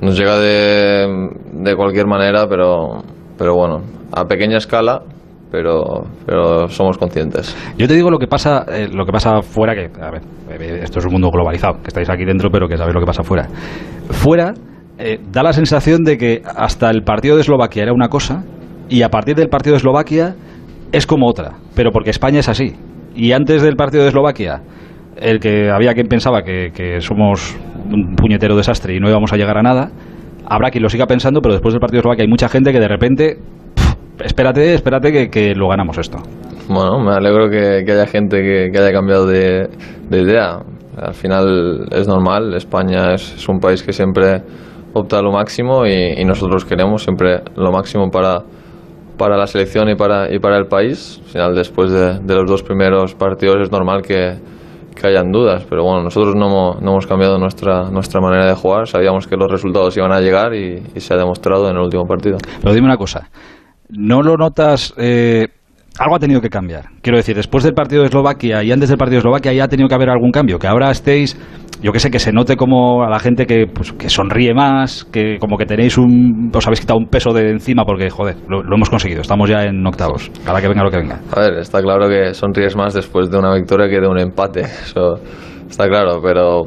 Nos 0.00 0.18
llega 0.18 0.38
de, 0.38 1.28
de 1.52 1.76
cualquier 1.76 2.06
manera, 2.06 2.46
pero, 2.48 3.02
pero 3.38 3.54
bueno, 3.54 3.82
a 4.12 4.24
pequeña 4.24 4.58
escala, 4.58 5.02
pero, 5.50 6.04
pero 6.26 6.68
somos 6.68 6.98
conscientes. 6.98 7.56
Yo 7.78 7.88
te 7.88 7.94
digo 7.94 8.10
lo 8.10 8.18
que 8.18 8.26
pasa, 8.26 8.64
eh, 8.68 8.88
lo 8.92 9.04
que 9.06 9.12
pasa 9.12 9.40
fuera, 9.42 9.74
que 9.74 9.90
a 10.00 10.10
ver, 10.10 10.22
eh, 10.50 10.80
esto 10.82 10.98
es 10.98 11.06
un 11.06 11.12
mundo 11.12 11.30
globalizado, 11.30 11.80
que 11.80 11.88
estáis 11.88 12.10
aquí 12.10 12.24
dentro, 12.24 12.50
pero 12.50 12.68
que 12.68 12.76
sabéis 12.76 12.94
lo 12.94 13.00
que 13.00 13.06
pasa 13.06 13.22
fuera. 13.22 13.48
Fuera 14.10 14.54
eh, 14.98 15.20
da 15.30 15.42
la 15.42 15.52
sensación 15.52 16.04
de 16.04 16.18
que 16.18 16.42
hasta 16.44 16.90
el 16.90 17.02
partido 17.02 17.36
de 17.36 17.42
Eslovaquia 17.42 17.82
era 17.84 17.92
una 17.92 18.08
cosa 18.08 18.44
y 18.88 19.02
a 19.02 19.08
partir 19.08 19.34
del 19.34 19.48
partido 19.48 19.72
de 19.72 19.78
Eslovaquia 19.78 20.34
es 20.92 21.06
como 21.06 21.26
otra, 21.28 21.52
pero 21.74 21.90
porque 21.90 22.10
España 22.10 22.40
es 22.40 22.48
así. 22.48 22.74
Y 23.14 23.32
antes 23.32 23.62
del 23.62 23.76
partido 23.76 24.02
de 24.02 24.10
Eslovaquia, 24.10 24.62
el 25.16 25.40
que 25.40 25.70
había 25.70 25.94
quien 25.94 26.08
pensaba 26.08 26.42
que, 26.42 26.70
que 26.74 27.00
somos 27.00 27.56
un 27.90 28.14
puñetero 28.16 28.56
desastre 28.56 28.94
y 28.94 29.00
no 29.00 29.08
íbamos 29.08 29.32
a 29.32 29.36
llegar 29.36 29.58
a 29.58 29.62
nada, 29.62 29.90
habrá 30.46 30.70
quien 30.70 30.82
lo 30.82 30.88
siga 30.88 31.06
pensando, 31.06 31.40
pero 31.40 31.54
después 31.54 31.72
del 31.72 31.80
partido 31.80 31.98
de 31.98 32.00
Eslovaquia 32.00 32.24
hay 32.24 32.28
mucha 32.28 32.48
gente 32.48 32.72
que 32.72 32.80
de 32.80 32.88
repente, 32.88 33.38
"Pff, 33.74 34.24
espérate, 34.24 34.74
espérate 34.74 35.12
que, 35.12 35.28
que 35.28 35.54
lo 35.54 35.68
ganamos 35.68 35.98
esto. 35.98 36.18
Bueno, 36.68 36.98
me 36.98 37.12
alegro 37.12 37.48
que, 37.48 37.84
haya 37.90 38.06
gente 38.06 38.42
que, 38.42 38.78
haya 38.78 38.92
cambiado 38.92 39.26
de, 39.26 39.68
de 40.08 40.20
idea. 40.20 40.58
Al 40.96 41.14
final 41.14 41.86
es 41.92 42.08
normal, 42.08 42.54
España 42.54 43.14
es, 43.14 43.48
un 43.48 43.60
país 43.60 43.82
que 43.82 43.92
siempre 43.92 44.42
opta 44.94 45.20
lo 45.20 45.30
máximo 45.30 45.86
y, 45.86 46.24
nosotros 46.24 46.64
queremos 46.64 47.02
siempre 47.02 47.42
lo 47.54 47.70
máximo 47.70 48.10
para, 48.10 48.42
para 49.16 49.36
la 49.36 49.46
selección 49.46 49.90
y 49.90 49.94
para, 49.94 50.34
y 50.34 50.38
para 50.38 50.56
el 50.56 50.66
país. 50.66 51.20
Al 51.26 51.30
final, 51.30 51.54
después 51.54 51.92
de, 51.92 52.18
de 52.18 52.34
los 52.34 52.50
dos 52.50 52.62
primeros 52.62 53.14
partidos, 53.14 53.58
es 53.62 53.70
normal 53.70 54.02
que, 54.02 54.36
que 54.96 55.06
hayan 55.06 55.30
dudas, 55.30 55.64
pero 55.68 55.84
bueno, 55.84 56.02
nosotros 56.02 56.34
no 56.34 56.74
no 56.80 56.90
hemos 56.90 57.06
cambiado 57.06 57.38
nuestra, 57.38 57.90
nuestra 57.90 58.20
manera 58.20 58.46
de 58.46 58.54
jugar, 58.54 58.86
sabíamos 58.86 59.26
que 59.26 59.36
los 59.36 59.50
resultados 59.50 59.96
iban 59.96 60.12
a 60.12 60.20
llegar 60.20 60.54
y, 60.54 60.82
se 61.00 61.14
ha 61.14 61.16
demostrado 61.16 61.68
en 61.70 61.76
el 61.76 61.82
último 61.82 62.04
partido. 62.04 62.38
Pero 62.60 62.74
dime 62.74 62.86
una 62.86 62.96
cosa, 62.96 63.28
¿no 63.90 64.22
lo 64.22 64.36
notas? 64.36 64.94
Eh, 64.96 65.46
algo 65.98 66.16
ha 66.16 66.18
tenido 66.18 66.40
que 66.40 66.50
cambiar. 66.50 66.86
Quiero 67.00 67.16
decir, 67.16 67.36
después 67.36 67.64
del 67.64 67.74
partido 67.74 68.02
de 68.02 68.08
Eslovaquia 68.08 68.62
y 68.62 68.72
antes 68.72 68.88
del 68.88 68.98
partido 68.98 69.16
de 69.16 69.20
Eslovaquia 69.20 69.52
ya 69.52 69.64
ha 69.64 69.68
tenido 69.68 69.88
que 69.88 69.94
haber 69.94 70.10
algún 70.10 70.30
cambio, 70.30 70.58
que 70.58 70.66
ahora 70.66 70.90
estéis 70.90 71.36
yo 71.82 71.92
que 71.92 72.00
sé, 72.00 72.10
que 72.10 72.18
se 72.18 72.32
note 72.32 72.56
como 72.56 73.04
a 73.04 73.10
la 73.10 73.18
gente 73.18 73.46
que, 73.46 73.66
pues, 73.66 73.92
que 73.92 74.08
sonríe 74.08 74.54
más, 74.54 75.04
que 75.04 75.38
como 75.38 75.56
que 75.58 75.66
tenéis 75.66 75.98
un, 75.98 76.50
os 76.54 76.66
habéis 76.66 76.80
quitado 76.80 76.98
un 76.98 77.06
peso 77.06 77.32
de 77.32 77.50
encima 77.50 77.84
porque, 77.84 78.08
joder, 78.10 78.36
lo, 78.48 78.62
hemos 78.62 78.88
conseguido, 78.88 79.20
estamos 79.20 79.48
ya 79.48 79.62
en 79.64 79.86
octavos, 79.86 80.30
cada 80.44 80.60
que 80.60 80.68
venga 80.68 80.82
lo 80.82 80.90
que 80.90 80.98
venga. 80.98 81.20
A 81.32 81.40
ver, 81.40 81.54
está 81.58 81.82
claro 81.82 82.08
que 82.08 82.34
sonríes 82.34 82.76
más 82.76 82.94
después 82.94 83.30
de 83.30 83.38
una 83.38 83.54
victoria 83.54 83.88
que 83.88 84.00
de 84.00 84.08
un 84.08 84.18
empate, 84.18 84.60
eso 84.60 85.20
está 85.68 85.86
claro, 85.86 86.20
pero 86.22 86.64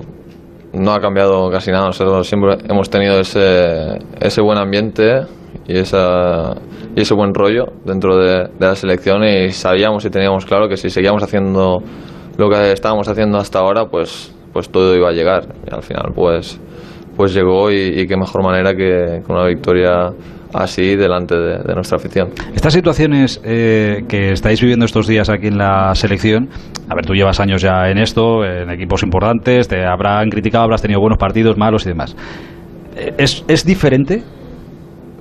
no 0.74 0.92
ha 0.92 1.00
cambiado 1.00 1.50
casi 1.50 1.72
nada, 1.72 1.88
nosotros 1.88 2.28
siempre 2.28 2.58
hemos 2.70 2.90
tenido 2.90 3.20
ese, 3.20 3.98
ese 4.20 4.42
buen 4.42 4.60
ambiente 4.60 5.22
y, 5.68 5.78
esa, 5.78 6.54
y 6.96 7.02
ese 7.02 7.16
buen 7.16 7.34
rollo 7.34 7.66
dentro 7.84 8.16
de, 8.18 8.50
de 8.60 8.66
la 8.68 8.76
selección 8.76 9.24
y 9.24 9.50
sabíamos 9.52 10.06
y 10.06 10.12
teníamos 10.12 10.46
claro 10.46 10.70
que 10.70 10.78
si 10.78 10.92
seguíamos 10.92 11.24
haciendo 11.24 11.80
lo 12.38 12.50
que 12.50 12.72
estábamos 12.72 13.08
haciendo 13.10 13.40
hasta 13.40 13.60
ahora, 13.60 13.86
pues 13.86 14.34
pues 14.54 14.70
todo 14.70 14.96
iba 14.96 15.10
a 15.10 15.12
llegar. 15.12 15.44
Y 15.70 15.74
al 15.74 15.84
final, 15.84 16.12
pues, 16.16 16.60
pues 17.16 17.34
llegó 17.34 17.72
y, 17.72 18.08
qué 18.08 18.18
mejor 18.18 18.44
manera 18.44 18.74
que 18.74 19.22
con 19.26 19.36
una 19.36 19.48
victoria 19.48 20.10
así 20.54 20.96
delante 20.96 21.36
de, 21.36 21.74
nuestra 21.76 21.98
afición. 21.98 22.30
Estas 22.56 22.74
situaciones 22.74 23.40
eh, 23.44 24.04
que 24.08 24.32
estáis 24.32 24.60
viviendo 24.62 24.86
estos 24.86 25.08
días 25.08 25.30
aquí 25.30 25.48
en 25.48 25.58
la 25.58 25.94
selección, 25.94 26.50
a 26.90 26.96
ver, 26.96 27.06
tú 27.06 27.14
llevas 27.14 27.40
años 27.40 27.62
ya 27.62 27.90
en 27.90 28.00
esto, 28.00 28.44
en 28.44 28.70
equipos 28.72 29.04
importantes, 29.04 29.68
te 29.68 29.86
habrán 29.86 30.30
criticado, 30.30 30.64
habrás 30.64 30.82
tenido 30.82 31.00
buenos 31.00 31.20
partidos, 31.20 31.58
malos 31.58 31.86
y 31.86 31.90
demás. 31.90 32.16
Eh, 32.96 33.14
¿Es, 33.18 33.46
es 33.48 33.64
diferente? 33.66 34.24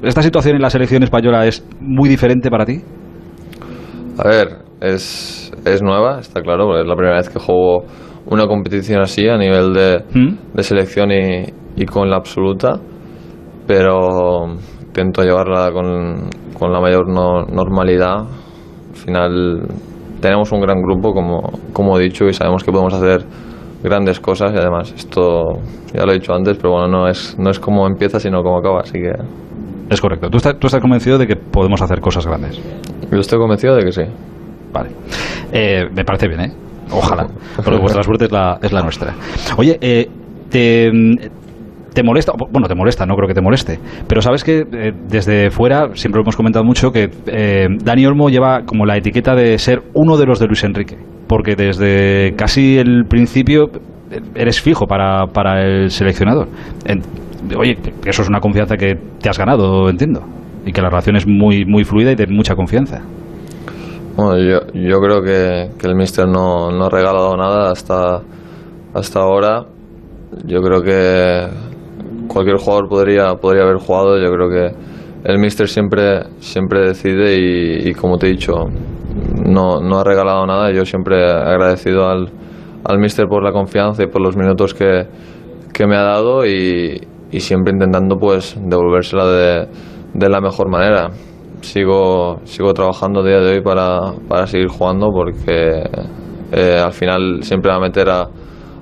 ¿Esta 0.02 0.22
situación 0.22 0.56
en 0.56 0.62
la 0.62 0.70
selección 0.70 1.02
española 1.02 1.46
es 1.46 1.66
muy 1.80 2.08
diferente 2.08 2.48
para 2.50 2.64
ti? 2.64 2.80
A 4.18 4.28
ver, 4.28 4.48
es, 4.80 5.52
es 5.64 5.82
nueva, 5.82 6.20
está 6.20 6.40
claro, 6.40 6.80
es 6.80 6.86
la 6.86 6.94
primera 6.94 7.16
vez 7.16 7.28
que 7.28 7.38
juego 7.38 7.84
una 8.30 8.46
competición 8.46 9.00
así 9.00 9.26
a 9.28 9.36
nivel 9.36 9.72
de, 9.72 10.04
¿Mm? 10.12 10.54
de 10.54 10.62
selección 10.62 11.10
y, 11.10 11.44
y, 11.76 11.86
con 11.86 12.10
la 12.10 12.16
absoluta, 12.16 12.78
pero 13.66 14.46
intento 14.82 15.22
llevarla 15.22 15.70
con, 15.72 16.28
con 16.58 16.72
la 16.72 16.80
mayor 16.80 17.08
normalidad. 17.08 18.18
Al 18.20 18.96
final 18.96 19.62
tenemos 20.20 20.52
un 20.52 20.60
gran 20.60 20.82
grupo, 20.82 21.12
como, 21.12 21.52
como 21.72 21.98
he 21.98 22.02
dicho, 22.02 22.26
y 22.26 22.32
sabemos 22.32 22.64
que 22.64 22.72
podemos 22.72 22.94
hacer 22.94 23.24
grandes 23.82 24.18
cosas 24.18 24.52
y 24.52 24.56
además 24.56 24.92
esto 24.96 25.44
ya 25.94 26.04
lo 26.04 26.10
he 26.10 26.14
dicho 26.14 26.34
antes, 26.34 26.56
pero 26.56 26.72
bueno, 26.72 26.88
no 26.88 27.08
es, 27.08 27.36
no 27.38 27.50
es 27.50 27.60
como 27.60 27.86
empieza, 27.86 28.18
sino 28.18 28.42
como 28.42 28.58
acaba, 28.58 28.80
así 28.80 28.94
que... 28.94 29.12
Es 29.88 30.00
correcto. 30.00 30.28
¿Tú 30.28 30.36
estás, 30.36 30.58
¿Tú 30.58 30.66
estás 30.66 30.82
convencido 30.82 31.16
de 31.16 31.26
que 31.26 31.36
podemos 31.36 31.80
hacer 31.80 32.00
cosas 32.00 32.26
grandes? 32.26 32.60
Yo 33.10 33.18
estoy 33.18 33.38
convencido 33.38 33.74
de 33.74 33.84
que 33.84 33.92
sí. 33.92 34.02
Vale. 34.70 34.90
Eh, 35.50 35.88
me 35.94 36.04
parece 36.04 36.28
bien, 36.28 36.40
¿eh? 36.40 36.52
Ojalá, 36.90 37.26
porque 37.56 37.78
vuestra 37.78 38.02
suerte 38.02 38.26
es 38.26 38.32
la, 38.32 38.58
es 38.62 38.72
la 38.72 38.82
nuestra. 38.82 39.14
Oye, 39.56 39.78
eh, 39.80 40.08
te, 40.50 40.90
te 41.92 42.02
molesta, 42.02 42.32
bueno, 42.50 42.68
te 42.68 42.74
molesta, 42.74 43.06
no 43.06 43.14
creo 43.14 43.28
que 43.28 43.34
te 43.34 43.40
moleste, 43.40 43.78
pero 44.06 44.22
sabes 44.22 44.44
que 44.44 44.60
eh, 44.60 44.92
desde 45.08 45.50
fuera 45.50 45.88
siempre 45.94 46.20
hemos 46.20 46.36
comentado 46.36 46.64
mucho 46.64 46.90
que 46.90 47.10
eh, 47.26 47.66
Dani 47.82 48.06
Olmo 48.06 48.28
lleva 48.28 48.62
como 48.64 48.86
la 48.86 48.96
etiqueta 48.96 49.34
de 49.34 49.58
ser 49.58 49.82
uno 49.94 50.16
de 50.16 50.26
los 50.26 50.38
de 50.38 50.46
Luis 50.46 50.64
Enrique, 50.64 50.96
porque 51.26 51.54
desde 51.56 52.34
casi 52.36 52.78
el 52.78 53.04
principio 53.08 53.70
eres 54.34 54.60
fijo 54.60 54.86
para, 54.86 55.26
para 55.26 55.62
el 55.62 55.90
seleccionador. 55.90 56.48
oye, 57.56 57.76
eso 58.06 58.22
es 58.22 58.28
una 58.28 58.40
confianza 58.40 58.76
que 58.76 58.94
te 59.20 59.28
has 59.28 59.38
ganado, 59.38 59.88
entiendo, 59.90 60.22
y 60.64 60.72
que 60.72 60.80
la 60.80 60.88
relación 60.88 61.16
es 61.16 61.26
muy, 61.26 61.64
muy 61.64 61.84
fluida 61.84 62.12
y 62.12 62.14
de 62.14 62.26
mucha 62.26 62.54
confianza. 62.54 63.02
Bueno, 64.18 64.36
yo, 64.36 64.72
yo 64.74 65.00
creo 65.00 65.22
que, 65.22 65.70
que 65.78 65.86
el 65.86 65.94
Mister 65.94 66.26
no, 66.26 66.72
no, 66.72 66.86
ha 66.86 66.90
regalado 66.90 67.36
nada 67.36 67.70
hasta, 67.70 68.20
hasta 68.92 69.20
ahora. 69.20 69.64
Yo 70.44 70.60
creo 70.60 70.82
que 70.82 71.46
cualquier 72.26 72.56
jugador 72.56 72.88
podría, 72.88 73.36
podría 73.36 73.62
haber 73.62 73.76
jugado. 73.76 74.18
Yo 74.18 74.28
creo 74.32 74.50
que 74.50 74.74
el 75.22 75.38
Mister 75.38 75.68
siempre, 75.68 76.24
siempre 76.40 76.88
decide 76.88 77.36
y, 77.86 77.94
como 77.94 78.18
te 78.18 78.26
he 78.26 78.30
dicho, 78.30 78.54
no, 79.46 79.80
no 79.80 80.00
ha 80.00 80.02
regalado 80.02 80.44
nada. 80.48 80.72
Yo 80.72 80.84
siempre 80.84 81.20
he 81.20 81.30
agradecido 81.30 82.08
al, 82.08 82.28
al 82.86 82.98
Mister 82.98 83.28
por 83.28 83.44
la 83.44 83.52
confianza 83.52 84.02
y 84.02 84.08
por 84.08 84.20
los 84.20 84.36
minutos 84.36 84.74
que, 84.74 85.06
que 85.72 85.86
me 85.86 85.94
ha 85.94 86.02
dado 86.02 86.44
y, 86.44 87.00
y 87.30 87.38
siempre 87.38 87.72
intentando 87.72 88.16
pues 88.18 88.56
devolvérsela 88.60 89.26
de, 89.26 89.68
de 90.14 90.28
la 90.28 90.40
mejor 90.40 90.68
manera 90.68 91.12
sigo, 91.62 92.40
sigo 92.44 92.72
trabajando 92.74 93.22
día 93.22 93.40
de 93.40 93.56
hoy 93.56 93.60
para, 93.62 94.12
para 94.28 94.46
seguir 94.46 94.68
jugando 94.68 95.08
porque 95.10 95.82
eh, 96.52 96.80
al 96.82 96.92
final 96.92 97.42
siempre 97.42 97.70
va 97.70 97.76
a 97.76 97.80
meter 97.80 98.08
a, 98.08 98.22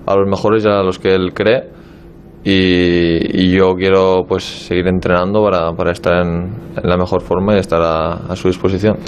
a, 0.06 0.16
los 0.16 0.28
mejores 0.28 0.64
y 0.64 0.68
a 0.68 0.82
los 0.82 0.98
que 0.98 1.14
él 1.14 1.32
cree 1.34 1.76
y, 2.48 3.50
yo 3.50 3.74
quiero 3.74 4.24
pues 4.28 4.44
seguir 4.44 4.86
entrenando 4.86 5.42
para, 5.42 5.72
para 5.72 5.90
estar 5.90 6.24
en, 6.24 6.52
la 6.82 6.96
mejor 6.96 7.22
forma 7.22 7.56
y 7.56 7.58
estar 7.58 7.80
a, 7.82 8.36
su 8.36 8.48
disposición. 8.48 8.98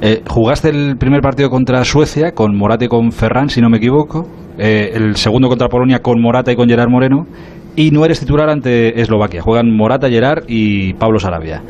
Eh, 0.00 0.22
jugaste 0.26 0.70
el 0.70 0.96
primer 0.96 1.20
partido 1.20 1.50
contra 1.50 1.84
Suecia 1.84 2.32
con 2.32 2.56
Morata 2.56 2.86
y 2.86 2.88
con 2.88 3.12
Ferran, 3.12 3.50
si 3.50 3.60
no 3.60 3.68
me 3.68 3.76
equivoco, 3.76 4.26
eh, 4.58 4.92
el 4.94 5.16
segundo 5.16 5.48
contra 5.48 5.68
Polonia 5.68 6.00
con 6.00 6.22
Morata 6.22 6.52
y 6.52 6.56
con 6.56 6.68
Gerard 6.68 6.88
Moreno 6.88 7.26
y 7.74 7.90
no 7.90 8.06
eres 8.06 8.20
titular 8.20 8.48
ante 8.48 8.98
Eslovaquia. 8.98 9.42
Juegan 9.42 9.76
Morata, 9.76 10.08
Gerard 10.08 10.44
y 10.48 10.94
Pablo 10.94 11.18
Sarabia 11.18 11.62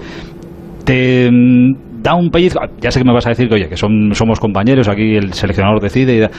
te 0.86 1.28
mm, 1.30 2.02
da 2.02 2.14
un 2.14 2.30
pellizco, 2.30 2.60
ya 2.80 2.90
sé 2.90 3.00
que 3.00 3.04
me 3.04 3.12
vas 3.12 3.26
a 3.26 3.30
decir 3.30 3.48
que 3.48 3.56
oye, 3.56 3.68
que 3.68 3.76
son, 3.76 4.14
somos 4.14 4.40
compañeros, 4.40 4.88
aquí 4.88 5.16
el 5.16 5.34
seleccionador 5.34 5.80
decide, 5.82 6.30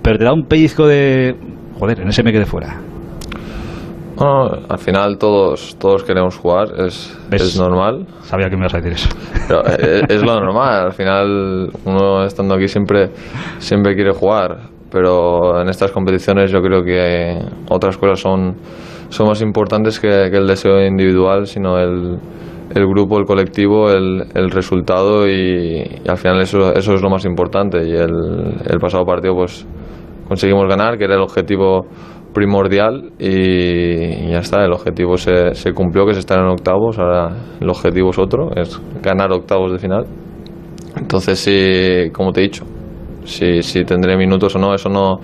pero 0.00 0.16
te 0.16 0.24
da 0.24 0.32
un 0.32 0.44
pellizco 0.44 0.86
de, 0.86 1.34
joder, 1.78 2.00
en 2.00 2.08
ese 2.08 2.22
me 2.22 2.32
quedé 2.32 2.46
fuera. 2.46 2.80
Al 4.18 4.78
final 4.78 5.18
todos, 5.18 5.76
todos 5.78 6.02
queremos 6.02 6.38
jugar, 6.38 6.68
es, 6.86 7.14
es 7.30 7.58
normal. 7.58 8.06
Sabía 8.22 8.48
que 8.48 8.56
me 8.56 8.62
ibas 8.62 8.72
a 8.72 8.80
decir 8.80 8.92
eso. 8.92 9.10
Eh, 9.78 10.04
es, 10.08 10.22
lo 10.22 10.40
normal, 10.40 10.86
al 10.86 10.92
final 10.92 11.70
uno 11.84 12.24
estando 12.24 12.54
aquí 12.54 12.66
siempre, 12.66 13.10
siempre 13.58 13.94
quiere 13.94 14.12
jugar, 14.12 14.70
pero 14.90 15.60
en 15.60 15.68
estas 15.68 15.92
competiciones 15.92 16.50
yo 16.50 16.62
creo 16.62 16.82
que 16.82 17.38
otras 17.68 17.98
cosas 17.98 18.20
son, 18.20 18.54
son 19.10 19.26
más 19.26 19.42
importantes 19.42 20.00
que 20.00 20.28
el 20.28 20.46
deseo 20.46 20.82
individual, 20.82 21.46
sino 21.46 21.78
el, 21.78 22.16
el 22.76 22.86
grupo, 22.86 23.18
el 23.18 23.24
colectivo, 23.24 23.90
el, 23.90 24.24
el 24.34 24.50
resultado 24.50 25.26
y, 25.26 25.82
al 26.06 26.18
final 26.18 26.42
eso, 26.42 26.74
eso 26.74 26.94
es 26.94 27.02
lo 27.02 27.08
más 27.08 27.24
importante. 27.24 27.78
Y 27.86 27.92
el, 27.92 28.54
el, 28.68 28.78
pasado 28.78 29.04
partido 29.04 29.34
pues 29.34 29.66
conseguimos 30.28 30.66
ganar, 30.68 30.98
que 30.98 31.04
era 31.04 31.14
el 31.14 31.22
objetivo 31.22 31.86
primordial 32.34 33.12
y, 33.18 34.30
ya 34.30 34.40
está, 34.40 34.62
el 34.62 34.72
objetivo 34.72 35.16
se, 35.16 35.54
se 35.54 35.72
cumplió, 35.72 36.04
que 36.06 36.12
se 36.12 36.20
están 36.20 36.40
en 36.40 36.48
octavos, 36.48 36.98
ahora 36.98 37.34
el 37.58 37.68
objetivo 37.70 38.10
es 38.10 38.18
otro, 38.18 38.50
es 38.54 38.78
ganar 39.02 39.32
octavos 39.32 39.72
de 39.72 39.78
final. 39.78 40.04
Entonces, 40.98 41.38
sí, 41.38 42.10
como 42.12 42.32
te 42.32 42.40
he 42.40 42.44
dicho, 42.44 42.64
si, 43.24 43.62
si 43.62 43.84
tendré 43.84 44.18
minutos 44.18 44.54
o 44.54 44.58
no, 44.58 44.74
eso 44.74 44.90
no, 44.90 45.18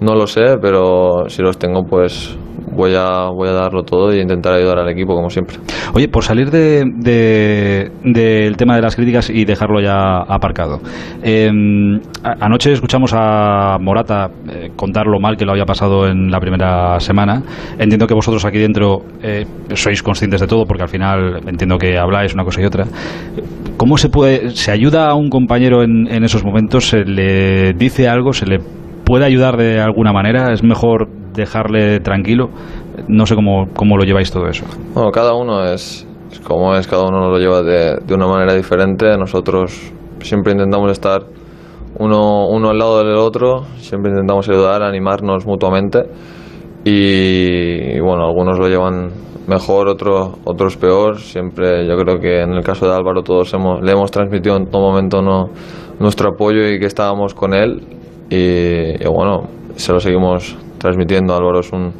no 0.00 0.14
lo 0.14 0.26
sé, 0.26 0.56
pero 0.62 1.28
si 1.28 1.42
los 1.42 1.58
tengo, 1.58 1.84
pues 1.84 2.38
voy 2.72 2.94
a, 2.94 3.28
voy 3.28 3.48
a 3.48 3.52
darlo 3.52 3.82
todo 3.82 4.14
y 4.14 4.20
intentar 4.20 4.54
ayudar 4.54 4.78
al 4.78 4.88
equipo, 4.88 5.14
como 5.14 5.30
siempre. 5.30 5.56
Oye, 5.94 6.08
por 6.08 6.24
salir 6.24 6.50
del 6.50 7.00
de, 7.00 8.54
tema 8.56 8.76
de 8.76 8.82
las 8.82 8.96
críticas 8.96 9.30
y 9.30 9.44
dejarlo 9.44 9.80
ya 9.80 10.18
aparcado. 10.22 10.80
Em, 11.22 12.00
anoche 12.22 12.72
escuchamos 12.72 13.12
a 13.14 13.78
Morata 13.80 14.28
eh, 14.48 14.70
contar 14.76 15.06
lo 15.06 15.20
mal 15.20 15.36
que 15.36 15.44
lo 15.44 15.52
había 15.52 15.64
pasado 15.64 16.06
en 16.06 16.30
la 16.30 16.38
primera 16.40 16.98
semana. 17.00 17.42
Entiendo 17.78 18.06
que 18.06 18.14
vosotros 18.14 18.44
aquí 18.44 18.58
dentro 18.58 19.02
eh, 19.22 19.44
sois 19.74 20.02
conscientes 20.02 20.40
de 20.40 20.46
todo, 20.46 20.64
porque 20.66 20.82
al 20.82 20.88
final 20.88 21.40
entiendo 21.46 21.78
que 21.78 21.98
habláis 21.98 22.34
una 22.34 22.44
cosa 22.44 22.60
y 22.62 22.64
otra. 22.64 22.84
¿Cómo 23.76 23.96
se 23.96 24.08
puede, 24.08 24.50
se 24.50 24.70
ayuda 24.70 25.08
a 25.08 25.14
un 25.14 25.30
compañero 25.30 25.82
en, 25.82 26.06
en 26.08 26.24
esos 26.24 26.44
momentos? 26.44 26.88
¿Se 26.88 27.04
le 27.04 27.72
dice 27.72 28.08
algo? 28.08 28.32
¿Se 28.32 28.46
le 28.46 28.58
puede 29.04 29.24
ayudar 29.24 29.56
de 29.56 29.80
alguna 29.80 30.12
manera? 30.12 30.52
¿Es 30.52 30.62
mejor 30.62 31.08
dejarle 31.32 32.00
tranquilo? 32.00 32.50
No 33.08 33.26
sé 33.26 33.34
cómo, 33.34 33.68
cómo 33.74 33.96
lo 33.96 34.04
lleváis 34.04 34.30
todo 34.30 34.46
eso. 34.46 34.64
Bueno, 34.94 35.10
cada 35.10 35.34
uno 35.34 35.64
es, 35.64 36.06
como 36.44 36.74
es, 36.74 36.86
cada 36.86 37.04
uno 37.04 37.30
lo 37.30 37.38
lleva 37.38 37.62
de, 37.62 37.96
de, 38.04 38.14
una 38.14 38.26
manera 38.26 38.54
diferente. 38.54 39.16
Nosotros 39.16 39.92
siempre 40.20 40.52
intentamos 40.52 40.90
estar 40.92 41.22
uno, 41.98 42.46
uno 42.48 42.70
al 42.70 42.78
lado 42.78 43.04
del 43.04 43.16
otro, 43.16 43.64
siempre 43.76 44.10
intentamos 44.10 44.48
ayudar, 44.48 44.82
animarnos 44.82 45.46
mutuamente. 45.46 46.02
Y, 46.84 48.00
bueno, 48.00 48.24
algunos 48.24 48.58
lo 48.58 48.68
llevan 48.68 49.10
mejor, 49.46 49.88
otros, 49.88 50.30
otros 50.44 50.76
peor. 50.76 51.18
Siempre 51.18 51.86
yo 51.86 51.96
creo 51.96 52.18
que 52.18 52.40
en 52.42 52.52
el 52.52 52.62
caso 52.62 52.86
de 52.86 52.94
Álvaro 52.94 53.22
todos 53.22 53.52
hemos, 53.54 53.82
le 53.82 53.92
hemos 53.92 54.10
transmitido 54.10 54.56
en 54.56 54.66
todo 54.66 54.82
momento 54.82 55.20
no, 55.20 55.50
nuestro 55.98 56.30
apoyo 56.30 56.66
y 56.68 56.78
que 56.78 56.86
estábamos 56.86 57.34
con 57.34 57.54
él. 57.54 57.82
y 58.30 59.04
bueno, 59.06 59.48
se 59.74 59.92
lo 59.92 60.00
seguimos 60.00 60.56
transmitiendo. 60.80 61.34
Álvaro 61.34 61.60
es 61.60 61.72
un, 61.72 61.92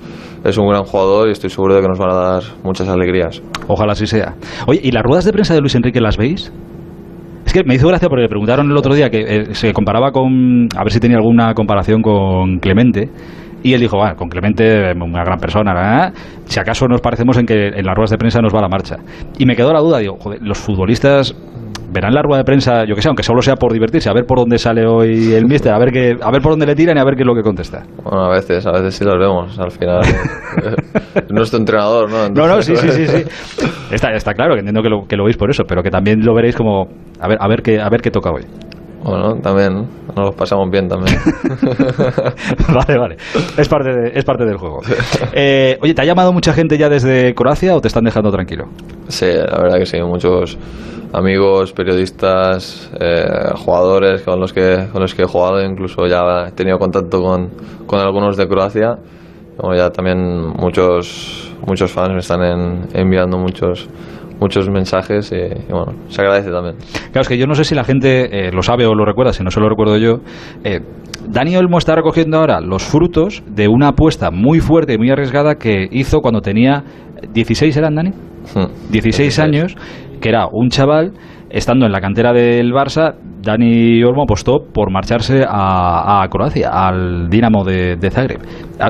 es 0.45 0.59
un 0.59 0.69
gran 0.69 0.83
jugador 0.85 1.29
y 1.29 1.33
estoy 1.33 1.51
seguro 1.51 1.75
de 1.75 1.83
que 1.83 1.89
nos 1.89 1.99
van 1.99 2.11
a 2.11 2.15
dar 2.15 2.43
muchas 2.65 2.89
alegrías. 2.89 3.41
Ojalá 3.69 3.93
así 3.93 4.07
sea. 4.07 4.35
Oye, 4.67 4.81
¿y 4.83 4.91
las 4.91 5.05
ruedas 5.05 5.25
de 5.25 5.33
prensa 5.33 5.55
de 5.55 5.61
Luis 5.61 5.75
Enrique 5.75 6.01
las 6.01 6.17
veis? 6.17 6.53
Es 7.45 7.53
que 7.53 7.65
me 7.65 7.75
hizo 7.75 7.89
gracia 7.89 8.09
porque 8.09 8.23
le 8.23 8.29
preguntaron 8.29 8.71
el 8.71 8.77
otro 8.77 8.95
día 8.95 9.11
que 9.11 9.21
eh, 9.21 9.55
se 9.55 9.73
comparaba 9.73 10.13
con. 10.13 10.69
A 10.77 10.83
ver 10.85 10.93
si 10.93 11.01
tenía 11.01 11.19
alguna 11.19 11.55
comparación 11.55 12.03
con 12.03 12.59
Clemente. 12.59 13.09
Y 13.63 13.75
él 13.75 13.81
dijo, 13.81 13.97
bueno, 13.97 14.17
con 14.17 14.29
Clemente, 14.29 14.93
una 14.93 15.25
gran 15.25 15.39
persona, 15.39 16.13
si 16.45 16.61
acaso 16.61 16.87
nos 16.87 17.01
parecemos 17.01 17.37
en 17.39 17.47
que 17.47 17.69
en 17.69 17.85
las 17.85 17.95
ruedas 17.95 18.11
de 18.11 18.19
prensa 18.19 18.41
nos 18.41 18.55
va 18.55 18.61
la 18.61 18.69
marcha. 18.69 18.97
Y 19.39 19.47
me 19.47 19.55
quedó 19.55 19.73
la 19.73 19.81
duda, 19.81 19.99
digo, 19.99 20.17
joder, 20.19 20.41
los 20.43 20.59
futbolistas 20.59 21.35
verán 21.93 22.15
la 22.15 22.23
rueda 22.23 22.39
de 22.39 22.45
prensa, 22.45 22.85
yo 22.85 22.95
que 22.95 23.03
sé, 23.03 23.09
aunque 23.09 23.23
solo 23.23 23.43
sea 23.43 23.57
por 23.57 23.73
divertirse, 23.73 24.09
a 24.09 24.13
ver 24.13 24.25
por 24.25 24.39
dónde 24.39 24.59
sale 24.59 24.87
hoy 24.87 25.33
el 25.33 25.47
mister, 25.47 25.73
a 25.73 25.79
ver 25.79 25.91
qué, 25.91 26.17
a 26.21 26.31
ver 26.31 26.41
por 26.41 26.53
dónde 26.53 26.67
le 26.67 26.75
tiran 26.75 26.97
y 26.97 27.01
a 27.01 27.05
ver 27.05 27.17
qué 27.17 27.23
es 27.23 27.27
lo 27.27 27.35
que 27.35 27.43
contesta. 27.43 27.83
Bueno, 28.03 28.27
a 28.27 28.31
veces, 28.31 28.67
a 28.67 28.73
veces 28.73 28.95
sí 28.95 29.05
los 29.05 29.19
vemos, 29.19 29.59
al 29.59 29.71
final. 29.71 30.01
nuestro 31.31 31.59
entrenador, 31.59 32.11
¿no? 32.11 32.29
no, 32.29 32.47
no, 32.47 32.63
sí, 32.63 32.77
sí, 32.77 32.89
sí, 32.89 33.07
sí. 33.07 33.25
Está, 33.91 34.13
está 34.13 34.35
claro 34.35 34.55
que 34.55 34.61
entiendo 34.61 34.83
que 34.83 34.89
lo, 34.89 35.05
que 35.09 35.17
lo 35.17 35.25
veis 35.25 35.37
por 35.37 35.51
eso, 35.51 35.65
pero 35.67 35.83
que 35.83 35.91
también 35.91 36.25
lo 36.25 36.33
veréis 36.33 36.55
como, 36.55 36.87
a 37.21 37.27
ver, 37.27 37.39
a 37.41 37.49
ver 37.49 37.61
qué, 37.61 37.81
a 37.81 37.89
ver 37.89 38.01
qué 38.01 38.13
toca 38.13 38.31
hoy. 38.31 38.45
Bueno, 39.03 39.35
también 39.37 39.89
nos 40.15 40.27
los 40.27 40.35
pasamos 40.35 40.69
bien 40.71 40.87
también. 40.87 41.17
vale, 42.75 42.99
vale. 42.99 43.17
Es 43.57 43.69
parte, 43.69 43.91
de, 43.91 44.13
es 44.15 44.25
parte 44.25 44.45
del 44.45 44.59
juego. 44.59 44.81
Eh, 45.33 45.79
oye, 45.81 45.95
¿te 45.95 46.03
ha 46.03 46.05
llamado 46.05 46.33
mucha 46.33 46.53
gente 46.53 46.77
ya 46.77 46.89
desde 46.89 47.35
Croacia 47.35 47.75
o 47.75 47.81
te 47.81 47.89
están 47.89 48.05
dejando 48.05 48.31
tranquilo? 48.31 48.67
Sí, 49.09 49.27
la 49.27 49.59
verdad 49.63 49.79
que 49.79 49.87
sí. 49.87 49.99
Muchos 50.03 50.59
amigos, 51.13 51.73
periodistas, 51.73 52.91
eh, 53.01 53.25
jugadores 53.57 54.23
con 54.23 54.39
los, 54.39 54.53
que, 54.53 54.89
con 54.93 55.01
los 55.01 55.15
que 55.15 55.23
he 55.23 55.27
jugado. 55.27 55.65
Incluso 55.65 56.07
ya 56.07 56.49
he 56.49 56.53
tenido 56.53 56.79
contacto 56.79 57.23
con, 57.23 57.49
con 57.87 58.01
algunos 58.01 58.37
de 58.37 58.47
Croacia. 58.47 58.99
Como 59.57 59.75
ya 59.75 59.91
también 59.91 60.47
muchos, 60.57 61.55
muchos 61.67 61.91
fans 61.91 62.13
me 62.13 62.19
están 62.19 62.89
enviando 62.93 63.39
muchos 63.39 63.89
muchos 64.41 64.69
mensajes 64.71 65.31
y, 65.33 65.71
bueno, 65.71 65.93
se 66.09 66.23
agradece 66.23 66.51
también. 66.51 66.77
Claro, 67.13 67.21
es 67.21 67.29
que 67.29 67.39
yo 67.39 67.47
no 67.47 67.55
sé 67.55 67.65
si 67.65 67.75
la 67.75 67.85
gente 67.85 68.49
eh, 68.49 68.53
lo 68.53 68.63
sabe 68.63 68.87
o 68.87 68.95
lo 68.95 69.05
recuerda, 69.05 69.33
si 69.33 69.45
no 69.45 69.51
se 69.51 69.61
lo 69.61 69.69
recuerdo 69.69 69.97
yo. 69.99 70.21
Eh, 70.65 70.81
Dani 71.29 71.57
Olmo 71.57 71.79
está 71.79 71.95
recogiendo 71.95 72.39
ahora 72.39 72.61
los 72.61 72.83
frutos 72.83 73.43
de 73.47 73.69
una 73.69 73.89
apuesta 73.89 74.31
muy 74.31 74.61
fuerte 74.61 74.95
y 74.95 74.99
muy 74.99 75.11
arriesgada 75.11 75.57
que 75.57 75.87
hizo 75.91 76.21
cuando 76.21 76.41
tenía 76.41 76.83
16, 77.33 77.77
¿eran 77.77 77.95
Dani? 77.95 78.11
16 78.91 79.39
hmm. 79.39 79.43
años, 79.43 79.77
que 80.21 80.29
era 80.31 80.47
un 80.51 80.71
chaval 80.71 81.13
estando 81.51 81.85
en 81.85 81.93
la 81.93 82.01
cantera 82.01 82.33
del 82.33 82.73
Barça, 82.73 83.15
Dani 83.43 84.03
Olmo 84.05 84.23
apostó 84.23 84.65
por 84.73 84.91
marcharse 84.93 85.45
a, 85.47 86.25
Croacia, 86.31 86.71
al 86.71 87.29
Dinamo 87.29 87.65
de, 87.65 87.99
Zagreb. 88.11 88.41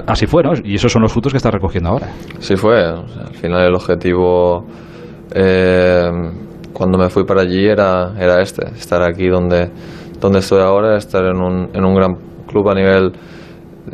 así 0.07 0.27
fue, 0.27 0.43
¿no? 0.43 0.53
Y 0.63 0.75
esos 0.75 0.93
son 0.93 1.03
los 1.03 1.13
frutos 1.13 1.33
que 1.33 1.39
está 1.39 1.51
recogiendo 1.51 1.91
ahora. 1.91 2.09
Sí 2.39 2.57
fue. 2.57 2.85
al 2.85 3.35
final 3.35 3.67
el 3.67 3.75
objetivo 3.75 4.67
eh, 5.35 6.11
cuando 6.73 6.99
me 6.99 7.09
fui 7.09 7.25
para 7.25 7.43
allí 7.43 7.67
era, 7.67 8.13
era 8.19 8.41
este, 8.41 8.67
estar 8.69 9.03
aquí 9.03 9.29
donde, 9.29 9.71
donde 10.21 10.39
estoy 10.39 10.61
ahora, 10.61 10.97
estar 10.97 11.25
en 11.25 11.37
un, 11.37 11.69
en 11.75 11.85
un 11.85 11.95
gran 11.95 12.15
club 12.47 12.69
a 12.69 12.75
nivel 12.75 13.13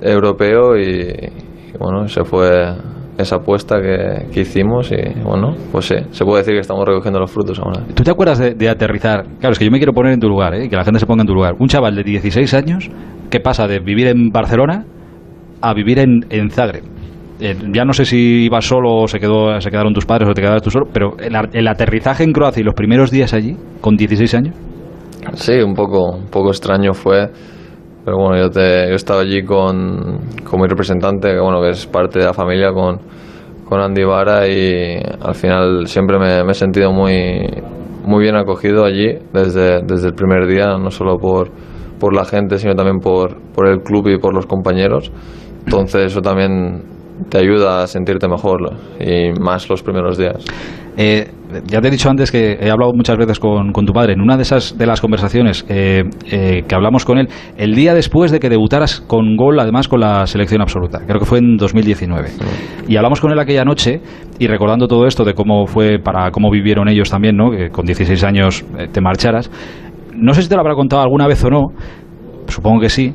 europeo 0.00 0.76
y, 0.76 1.33
bueno, 1.78 2.09
se 2.09 2.25
fue 2.25 2.75
esa 3.19 3.37
apuesta 3.37 3.81
que, 3.81 4.26
que, 4.33 4.40
hicimos 4.40 4.93
y 4.93 5.21
bueno, 5.23 5.55
pues 5.73 5.87
sí, 5.87 5.95
se 6.11 6.25
puede 6.25 6.38
decir 6.43 6.55
que 6.55 6.61
estamos 6.61 6.87
recogiendo 6.87 7.19
los 7.19 7.31
frutos 7.31 7.59
ahora. 7.59 7.83
¿Tú 7.95 8.02
te 8.02 8.11
acuerdas 8.11 8.38
de, 8.38 8.69
aterrizar? 8.69 9.25
Claro, 9.40 9.52
es 9.52 9.59
que 9.59 9.64
yo 9.64 9.71
me 9.71 9.78
quiero 9.78 9.93
poner 9.93 10.12
en 10.12 10.21
tu 10.21 10.28
lugar, 10.28 10.55
¿eh? 10.55 10.69
que 10.69 10.76
la 10.76 10.85
gente 10.85 11.00
se 11.00 11.07
ponga 11.07 11.23
en 11.23 11.26
tu 11.26 11.35
lugar. 11.35 11.55
Un 11.59 11.69
chaval 11.69 11.97
de 11.97 12.02
16 12.02 12.52
años 12.55 12.90
que 13.31 13.40
pasa 13.40 13.66
de 13.66 13.81
vivir 13.81 14.09
en 14.09 14.31
Barcelona 14.31 14.85
a 15.62 15.73
vivir 15.73 15.99
en, 15.99 16.26
en 16.28 16.50
Zagreb 16.50 16.85
eh, 17.38 17.55
ya 17.73 17.85
no 17.85 17.93
sé 17.93 18.05
si 18.05 18.45
ibas 18.45 18.64
solo 18.64 18.95
o 18.95 19.09
se, 19.09 19.19
quedó, 19.19 19.61
se 19.61 19.71
quedaron 19.71 19.93
tus 19.93 20.07
padres 20.07 20.28
o 20.28 20.33
te 20.33 20.40
quedaste 20.40 20.64
tú 20.64 20.71
solo, 20.71 20.87
pero 20.93 21.16
el, 21.19 21.69
aterrizaje 21.69 22.25
en 22.25 22.33
Croacia 22.33 22.61
y 22.61 22.64
los 22.64 22.75
primeros 22.75 23.11
días 23.11 23.35
allí, 23.35 23.57
con 23.81 23.97
16 23.97 24.35
años. 24.35 24.55
Sí, 25.35 25.55
un 25.61 25.75
poco, 25.75 26.16
un 26.16 26.29
poco 26.29 26.49
extraño 26.49 26.94
fue. 26.94 27.29
Pero 28.05 28.18
bueno, 28.18 28.38
yo, 28.38 28.51
te, 28.51 28.88
yo 28.88 28.94
estaba 28.94 29.22
allí 29.22 29.42
con, 29.42 30.18
con 30.49 30.61
mi 30.61 30.68
representante, 30.68 31.29
que, 31.33 31.40
bueno, 31.40 31.61
que 31.61 31.70
es 31.70 31.87
parte 31.87 32.20
de 32.20 32.25
la 32.25 32.33
familia, 32.33 32.72
con, 32.72 33.01
con 33.68 33.81
Andy 33.81 34.05
Vara, 34.05 34.46
y 34.46 34.96
al 35.20 35.35
final 35.35 35.87
siempre 35.88 36.18
me, 36.18 36.44
me, 36.44 36.53
he 36.53 36.55
sentido 36.55 36.92
muy, 36.92 37.44
muy 38.05 38.22
bien 38.22 38.37
acogido 38.37 38.85
allí 38.85 39.18
desde, 39.33 39.83
desde 39.83 40.09
el 40.09 40.14
primer 40.14 40.46
día, 40.46 40.79
no 40.79 40.90
solo 40.90 41.18
por, 41.18 41.51
por 41.99 42.14
la 42.14 42.25
gente, 42.25 42.59
sino 42.59 42.75
también 42.77 43.01
por, 43.01 43.37
por 43.53 43.68
el 43.68 43.81
club 43.81 44.09
y 44.09 44.18
por 44.18 44.33
los 44.33 44.46
compañeros. 44.46 45.11
Entonces 45.64 46.07
eso 46.07 46.20
también 46.20 46.95
te 47.29 47.38
ayuda 47.38 47.83
a 47.83 47.87
sentirte 47.87 48.29
mejor 48.29 48.76
y 49.00 49.33
más 49.40 49.68
los 49.68 49.83
primeros 49.83 50.18
días. 50.18 50.44
Eh, 50.98 51.31
ya 51.66 51.81
te 51.81 51.88
he 51.88 51.90
dicho 51.90 52.09
antes 52.09 52.33
que 52.33 52.55
he 52.59 52.70
hablado 52.70 52.92
muchas 52.94 53.16
veces 53.18 53.38
con, 53.38 53.72
tu 53.72 53.92
padre. 53.92 54.14
En 54.14 54.20
una 54.20 54.37
de 54.37 54.42
esas 54.42 54.79
de 54.79 54.87
las 54.87 55.00
conversaciones 55.00 55.64
eh, 55.68 56.05
eh, 56.31 56.62
que 56.66 56.74
hablamos 56.74 57.05
con 57.05 57.18
él, 57.18 57.29
el 57.59 57.74
día 57.74 57.94
después 57.94 58.31
de 58.31 58.40
que 58.40 58.48
debutaras 58.48 59.00
con 59.00 59.37
gol, 59.37 59.61
además 59.61 59.88
con 59.88 60.00
la 60.00 60.26
selección 60.26 60.62
absoluta, 60.62 61.00
creo 61.07 61.20
que 61.20 61.26
fue 61.26 61.38
en 61.38 61.57
2019. 61.57 62.29
Y 62.88 62.96
hablamos 62.96 63.20
con 63.20 63.31
él 63.31 63.38
aquella 63.38 63.64
noche 63.64 64.00
y 64.38 64.46
recordando 64.46 64.88
todo 64.88 65.07
esto 65.07 65.24
de 65.24 65.35
cómo 65.35 65.66
fue 65.66 65.98
para 65.98 66.31
cómo 66.31 66.50
vivieron 66.50 66.88
ellos 66.88 67.11
también, 67.11 67.37
¿no? 67.37 67.50
Que 67.50 67.68
con 67.68 67.85
16 67.85 68.24
años 68.24 68.64
te 68.92 69.00
marcharas. 69.00 69.50
No 70.14 70.33
sé 70.33 70.42
si 70.42 70.48
te 70.48 70.55
lo 70.55 70.62
habrá 70.62 70.74
contado 70.74 71.02
alguna 71.02 71.26
vez 71.26 71.44
o 71.44 71.50
no. 71.50 71.66
Supongo 72.48 72.81
que 72.81 72.88
sí 72.88 73.12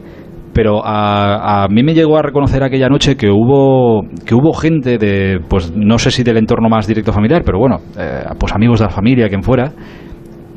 pero 0.53 0.81
a, 0.83 1.67
mí 1.69 1.83
me 1.83 1.93
llegó 1.93 2.17
a 2.17 2.21
reconocer 2.21 2.63
aquella 2.63 2.89
noche 2.89 3.15
que 3.15 3.29
hubo 3.29 4.01
que 4.25 4.35
hubo 4.35 4.53
gente 4.53 4.97
de 4.97 5.39
pues 5.47 5.73
no 5.75 5.97
sé 5.97 6.11
si 6.11 6.23
del 6.23 6.37
entorno 6.37 6.69
más 6.69 6.87
directo 6.87 7.13
familiar 7.13 7.43
pero 7.45 7.59
bueno 7.59 7.77
eh, 7.97 8.23
pues 8.37 8.53
amigos 8.53 8.79
de 8.79 8.85
la 8.85 8.91
familia 8.91 9.29
quien 9.29 9.43
fuera 9.43 9.71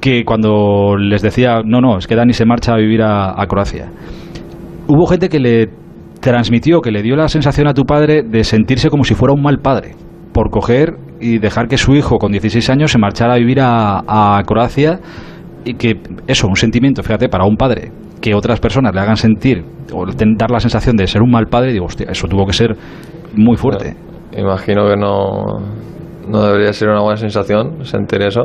que 0.00 0.24
cuando 0.24 0.96
les 0.96 1.22
decía 1.22 1.62
no 1.64 1.80
no 1.80 1.98
es 1.98 2.06
que 2.06 2.16
Dani 2.16 2.32
se 2.32 2.44
marcha 2.44 2.74
a 2.74 2.76
vivir 2.76 3.02
a, 3.02 3.44
Croacia 3.48 3.90
hubo 4.88 5.06
gente 5.06 5.28
que 5.28 5.38
le 5.38 5.68
transmitió 6.20 6.80
que 6.80 6.90
le 6.90 7.02
dio 7.02 7.16
la 7.16 7.28
sensación 7.28 7.68
a 7.68 7.74
tu 7.74 7.84
padre 7.84 8.22
de 8.22 8.42
sentirse 8.44 8.90
como 8.90 9.04
si 9.04 9.14
fuera 9.14 9.32
un 9.32 9.42
mal 9.42 9.58
padre 9.58 9.92
por 10.32 10.50
coger 10.50 10.94
y 11.20 11.38
dejar 11.38 11.68
que 11.68 11.78
su 11.78 11.94
hijo 11.94 12.18
con 12.18 12.32
16 12.32 12.68
años 12.70 12.90
se 12.90 12.98
marchara 12.98 13.34
a 13.34 13.38
vivir 13.38 13.60
a, 13.60 14.38
a 14.38 14.42
Croacia 14.42 14.98
y 15.64 15.74
que 15.74 16.00
eso 16.26 16.48
un 16.48 16.56
sentimiento 16.56 17.02
fíjate 17.02 17.28
para 17.28 17.44
un 17.44 17.56
padre 17.56 17.92
que 18.24 18.34
otras 18.34 18.58
personas 18.58 18.94
le 18.94 19.02
hagan 19.02 19.18
sentir 19.18 19.62
o 19.92 20.06
dar 20.06 20.50
la 20.50 20.58
sensación 20.58 20.96
de 20.96 21.06
ser 21.06 21.20
un 21.20 21.30
mal 21.30 21.46
padre, 21.46 21.74
digo, 21.74 21.84
hostia, 21.84 22.06
eso 22.10 22.26
tuvo 22.26 22.46
que 22.46 22.54
ser 22.54 22.74
muy 23.34 23.54
fuerte. 23.54 23.94
Imagino 24.34 24.86
que 24.88 24.96
no, 24.96 25.58
no 26.26 26.42
debería 26.42 26.72
ser 26.72 26.88
una 26.88 27.02
buena 27.02 27.18
sensación 27.18 27.84
sentir 27.84 28.22
eso, 28.22 28.44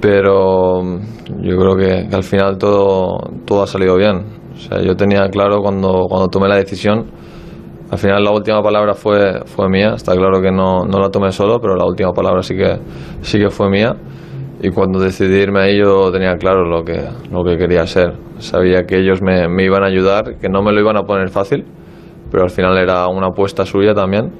pero 0.00 0.82
yo 0.82 1.56
creo 1.56 1.76
que, 1.76 2.12
al 2.12 2.24
final 2.24 2.58
todo, 2.58 3.18
todo 3.44 3.62
ha 3.62 3.68
salido 3.68 3.96
bien. 3.96 4.24
O 4.52 4.56
sea, 4.56 4.82
yo 4.82 4.96
tenía 4.96 5.28
claro 5.28 5.60
cuando, 5.62 6.06
cuando 6.08 6.26
tomé 6.26 6.48
la 6.48 6.56
decisión, 6.56 7.04
al 7.92 7.98
final 7.98 8.24
la 8.24 8.32
última 8.32 8.60
palabra 8.60 8.94
fue, 8.94 9.40
fue 9.46 9.68
mía, 9.68 9.92
está 9.94 10.16
claro 10.16 10.42
que 10.42 10.50
no, 10.50 10.84
no 10.84 10.98
la 10.98 11.10
tomé 11.10 11.30
solo, 11.30 11.60
pero 11.60 11.76
la 11.76 11.84
última 11.84 12.10
palabra 12.10 12.42
sí 12.42 12.56
que, 12.56 12.76
sí 13.20 13.38
que 13.38 13.50
fue 13.50 13.70
mía. 13.70 13.94
Y 14.60 14.70
cuando 14.70 14.98
decidí 14.98 15.40
irme 15.40 15.60
ahí 15.60 15.78
yo 15.78 16.10
tenía 16.10 16.34
claro 16.36 16.64
lo 16.64 16.82
que, 16.82 17.00
lo 17.30 17.44
que 17.44 17.56
quería 17.56 17.86
ser. 17.86 18.14
Sabía 18.38 18.84
que 18.84 18.98
ellos 18.98 19.22
me, 19.22 19.48
me 19.48 19.64
iban 19.64 19.84
a 19.84 19.86
ayudar, 19.86 20.36
que 20.38 20.48
no 20.48 20.62
me 20.62 20.72
lo 20.72 20.80
iban 20.80 20.96
a 20.96 21.02
poner 21.02 21.28
fácil, 21.28 21.64
pero 22.30 22.44
al 22.44 22.50
final 22.50 22.76
era 22.76 23.06
una 23.08 23.28
apuesta 23.28 23.64
suya 23.64 23.94
también 23.94 24.32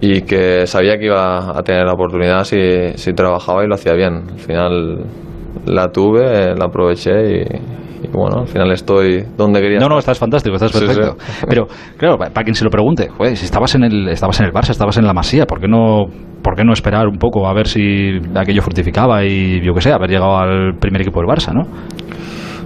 y 0.00 0.22
que 0.22 0.66
sabía 0.66 0.98
que 0.98 1.06
iba 1.06 1.58
a 1.58 1.62
tener 1.62 1.86
la 1.86 1.92
oportunidad 1.92 2.44
si, 2.44 2.92
si 2.96 3.12
trabajaba 3.12 3.64
y 3.64 3.68
lo 3.68 3.74
hacía 3.74 3.94
bien. 3.94 4.24
Al 4.32 4.38
final 4.38 5.04
la 5.64 5.88
tuve, 5.88 6.54
la 6.54 6.66
aproveché 6.66 7.40
y, 7.40 7.44
y 8.02 8.08
bueno, 8.08 8.40
al 8.40 8.48
final 8.48 8.70
estoy 8.72 9.24
donde 9.36 9.60
quería. 9.60 9.78
No, 9.78 9.88
no, 9.88 9.98
estás 9.98 10.18
fantástico, 10.18 10.56
estás 10.56 10.72
perfecto. 10.72 11.16
Pero 11.48 11.66
claro, 11.96 12.18
para 12.18 12.44
quien 12.44 12.54
se 12.54 12.64
lo 12.64 12.70
pregunte, 12.70 13.08
si 13.34 13.44
estabas 13.44 13.74
en 13.74 13.84
el 13.84 14.08
estabas 14.08 14.40
en 14.40 14.46
el 14.46 14.52
Barça, 14.52 14.70
estabas 14.70 14.96
en 14.98 15.06
la 15.06 15.12
Masía, 15.12 15.46
¿por 15.46 15.60
qué 15.60 15.68
no 15.68 16.04
por 16.42 16.54
qué 16.54 16.64
no 16.64 16.72
esperar 16.72 17.08
un 17.08 17.18
poco 17.18 17.46
a 17.46 17.54
ver 17.54 17.66
si 17.66 18.20
aquello 18.34 18.62
fructificaba 18.62 19.24
y 19.24 19.60
yo 19.64 19.74
qué 19.74 19.80
sé, 19.80 19.92
haber 19.92 20.10
llegado 20.10 20.36
al 20.36 20.76
primer 20.78 21.02
equipo 21.02 21.20
del 21.20 21.28
Barça, 21.28 21.52
¿no? 21.52 21.62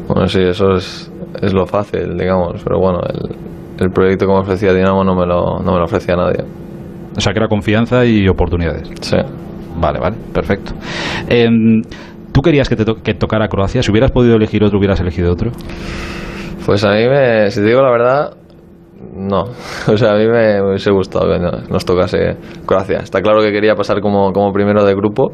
Bueno, 0.07 0.27
sí, 0.27 0.41
eso 0.43 0.75
es, 0.75 1.11
es 1.41 1.55
lo 1.55 1.67
fácil, 1.67 2.17
digamos, 2.19 2.63
pero 2.65 2.79
bueno, 2.79 2.99
el, 3.09 3.87
el 3.87 3.91
proyecto 3.91 4.27
que 4.27 4.33
me 4.33 4.41
ofrecía 4.41 4.75
Dinamo 4.75 5.05
no 5.05 5.15
me 5.15 5.25
lo, 5.25 5.61
no 5.61 5.73
me 5.73 5.79
lo 5.79 5.85
ofrecía 5.85 6.17
nadie. 6.17 6.45
O 7.17 7.21
sea, 7.21 7.33
que 7.33 7.39
era 7.39 7.49
confianza 7.49 8.05
y 8.05 8.29
oportunidades. 8.29 8.91
Sí. 9.01 9.17
Vale, 9.77 9.99
vale, 9.99 10.17
perfecto. 10.33 10.73
Eh, 11.29 11.49
¿Tú 12.41 12.45
querías 12.45 12.71
que 12.71 12.75
te 12.77 12.87
que 13.05 13.13
tocara 13.13 13.49
Croacia? 13.49 13.83
Si 13.83 13.91
hubieras 13.91 14.13
podido 14.13 14.37
elegir 14.37 14.65
otro, 14.65 14.79
hubieras 14.79 14.99
elegido 14.99 15.31
otro. 15.31 15.51
Pues 16.65 16.83
a 16.87 16.93
mí, 16.93 17.07
me, 17.07 17.51
si 17.51 17.61
te 17.61 17.67
digo 17.67 17.83
la 17.83 17.91
verdad, 17.91 18.33
no. 19.15 19.43
O 19.93 19.97
sea, 19.99 20.13
a 20.13 20.17
mí 20.17 20.27
me, 20.27 20.63
hubiese 20.63 20.91
gustado 20.91 21.27
que 21.31 21.39
nos 21.71 21.85
tocase 21.85 22.39
Croacia. 22.65 23.01
Está 23.01 23.21
claro 23.21 23.43
que 23.43 23.53
quería 23.53 23.75
pasar 23.75 24.01
como, 24.01 24.33
como 24.33 24.55
primero 24.55 24.83
de 24.87 24.95
grupo, 24.95 25.33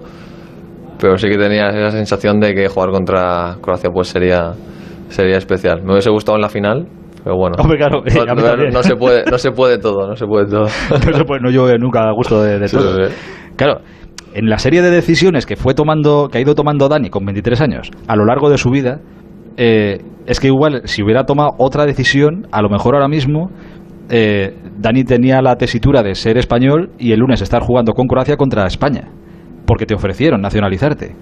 pero 0.99 1.16
sí 1.16 1.29
que 1.29 1.38
tenía 1.38 1.69
esa 1.69 1.92
sensación 1.92 2.40
de 2.40 2.53
que 2.57 2.66
jugar 2.66 2.90
contra 2.90 3.57
Croacia 3.62 3.88
pues 3.90 4.09
sería, 4.09 4.55
sería 5.09 5.37
especial. 5.37 5.85
Me 5.85 5.92
hubiese 5.92 6.11
gustado 6.11 6.35
en 6.38 6.42
la 6.42 6.49
final, 6.49 6.88
pero 7.23 7.37
bueno. 7.37 7.55
Hombre, 7.61 7.79
claro, 7.79 8.03
no, 8.73 8.83
se 8.83 8.97
puede, 8.97 9.23
no 9.31 9.38
se 9.38 9.53
puede 9.53 9.79
todo, 9.79 10.09
no 10.09 10.16
se 10.16 10.27
puede 10.27 10.47
todo. 10.47 10.62
no, 10.64 10.69
se 11.19 11.25
puede- 11.25 11.40
no 11.40 11.51
llueve 11.51 11.79
nunca 11.79 12.01
a 12.01 12.12
gusto 12.12 12.42
de, 12.42 12.59
de 12.59 12.66
Sí, 12.66 12.77
todo. 12.77 13.07
sí. 13.07 13.14
Claro, 13.55 13.81
en 14.38 14.49
la 14.51 14.59
serie 14.59 14.83
de 14.83 14.90
decisiones 14.90 15.46
que 15.46 15.57
fue 15.57 15.75
tomando, 15.75 16.29
que 16.31 16.38
ha 16.38 16.40
ido 16.40 16.55
tomando 16.55 16.88
Dani 16.88 17.09
con 17.11 17.25
23 17.25 17.61
años 17.62 17.90
a 18.07 18.16
lo 18.16 18.25
largo 18.25 18.51
de 18.51 18.59
su 18.59 18.70
vida, 18.70 19.01
eh, 19.57 19.99
es 20.27 20.40
que 20.40 20.49
igual 20.49 20.83
si 20.85 21.03
hubiera 21.03 21.25
tomado 21.25 21.51
otra 21.59 21.87
decisión, 21.87 22.46
a 22.53 22.61
lo 22.62 22.68
mejor 22.68 22.94
ahora 22.94 23.09
mismo 23.09 23.51
eh, 24.11 24.55
Dani 24.79 25.05
tenía 25.05 25.40
la 25.42 25.57
tesitura 25.57 26.03
de 26.03 26.14
ser 26.14 26.37
español 26.38 26.90
y 26.99 27.12
el 27.12 27.20
lunes 27.20 27.40
estar 27.42 27.62
jugando 27.62 27.92
con 27.92 28.07
Croacia 28.07 28.37
contra 28.37 28.66
España, 28.66 29.09
porque 29.66 29.87
te 29.87 29.94
ofrecieron 29.94 30.40
nacionalizarte. 30.42 31.14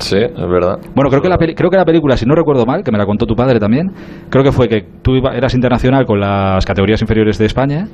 Sí, 0.00 0.16
es 0.16 0.48
verdad. 0.48 0.78
Bueno, 0.94 1.10
creo 1.10 1.22
que, 1.22 1.28
la 1.28 1.38
peli- 1.38 1.54
creo 1.54 1.70
que 1.70 1.76
la 1.76 1.84
película, 1.84 2.16
si 2.16 2.26
no 2.26 2.34
recuerdo 2.34 2.66
mal, 2.66 2.82
que 2.82 2.90
me 2.90 2.98
la 2.98 3.06
contó 3.06 3.24
tu 3.26 3.34
padre 3.36 3.60
también, 3.60 3.90
creo 4.30 4.42
que 4.42 4.50
fue 4.52 4.68
que 4.68 4.84
tú 5.02 5.14
iba- 5.14 5.34
eras 5.36 5.54
internacional 5.54 6.04
con 6.06 6.18
las 6.18 6.64
categorías 6.66 7.00
inferiores 7.02 7.38
de 7.38 7.46
España, 7.46 7.86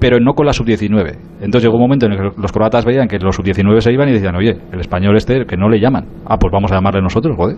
pero 0.00 0.18
no 0.18 0.32
con 0.32 0.46
la 0.46 0.52
sub-19. 0.52 1.16
Entonces 1.42 1.62
llegó 1.62 1.76
un 1.76 1.82
momento 1.82 2.06
en 2.06 2.12
el 2.12 2.18
que 2.18 2.40
los 2.40 2.50
croatas 2.52 2.84
veían 2.84 3.06
que 3.06 3.18
los 3.18 3.36
sub-19 3.36 3.80
se 3.80 3.92
iban 3.92 4.08
y 4.08 4.12
decían, 4.12 4.34
oye, 4.34 4.56
el 4.72 4.80
español 4.80 5.16
este, 5.16 5.44
que 5.44 5.56
no 5.56 5.68
le 5.68 5.78
llaman. 5.78 6.06
Ah, 6.26 6.36
pues 6.38 6.50
vamos 6.52 6.72
a 6.72 6.76
llamarle 6.76 7.02
nosotros, 7.02 7.36
joder. 7.36 7.56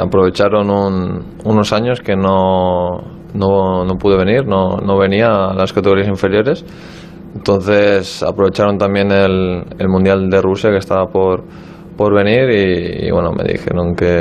Aprovecharon 0.00 0.70
un- 0.70 1.24
unos 1.44 1.72
años 1.72 2.00
que 2.00 2.14
no, 2.14 2.98
no, 3.34 3.84
no 3.84 3.94
pude 3.98 4.16
venir, 4.16 4.46
no, 4.46 4.76
no 4.76 4.96
venía 4.98 5.26
a 5.50 5.54
las 5.54 5.72
categorías 5.72 6.08
inferiores. 6.08 6.64
Entonces 7.34 8.22
aprovecharon 8.22 8.78
también 8.78 9.10
el, 9.10 9.64
el 9.78 9.88
Mundial 9.88 10.28
de 10.28 10.40
Rusia 10.42 10.70
que 10.70 10.76
estaba 10.76 11.06
por, 11.06 11.42
por 11.96 12.14
venir 12.14 12.50
y, 12.50 13.06
y, 13.06 13.10
bueno, 13.10 13.32
me 13.32 13.42
dijeron 13.50 13.94
que, 13.96 14.20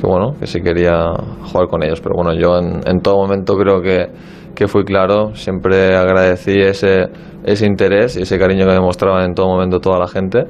que 0.00 0.06
bueno, 0.06 0.32
que 0.40 0.46
sí 0.46 0.60
quería 0.62 1.10
jugar 1.44 1.68
con 1.68 1.82
ellos. 1.84 2.00
Pero 2.00 2.14
bueno, 2.16 2.32
yo 2.34 2.58
en 2.58 3.00
todo 3.02 3.18
momento 3.18 3.54
creo 3.56 3.80
que, 3.82 4.06
que 4.54 4.68
fui 4.68 4.84
claro, 4.84 5.34
siempre 5.34 5.96
agradecí 5.96 6.52
ese, 6.60 7.06
ese 7.44 7.66
interés 7.66 8.16
y 8.16 8.22
ese 8.22 8.38
cariño 8.38 8.66
que 8.66 8.72
me 8.72 8.80
mostraban 8.80 9.24
en 9.24 9.34
todo 9.34 9.48
momento 9.48 9.78
toda 9.80 9.98
la 9.98 10.06
gente 10.08 10.44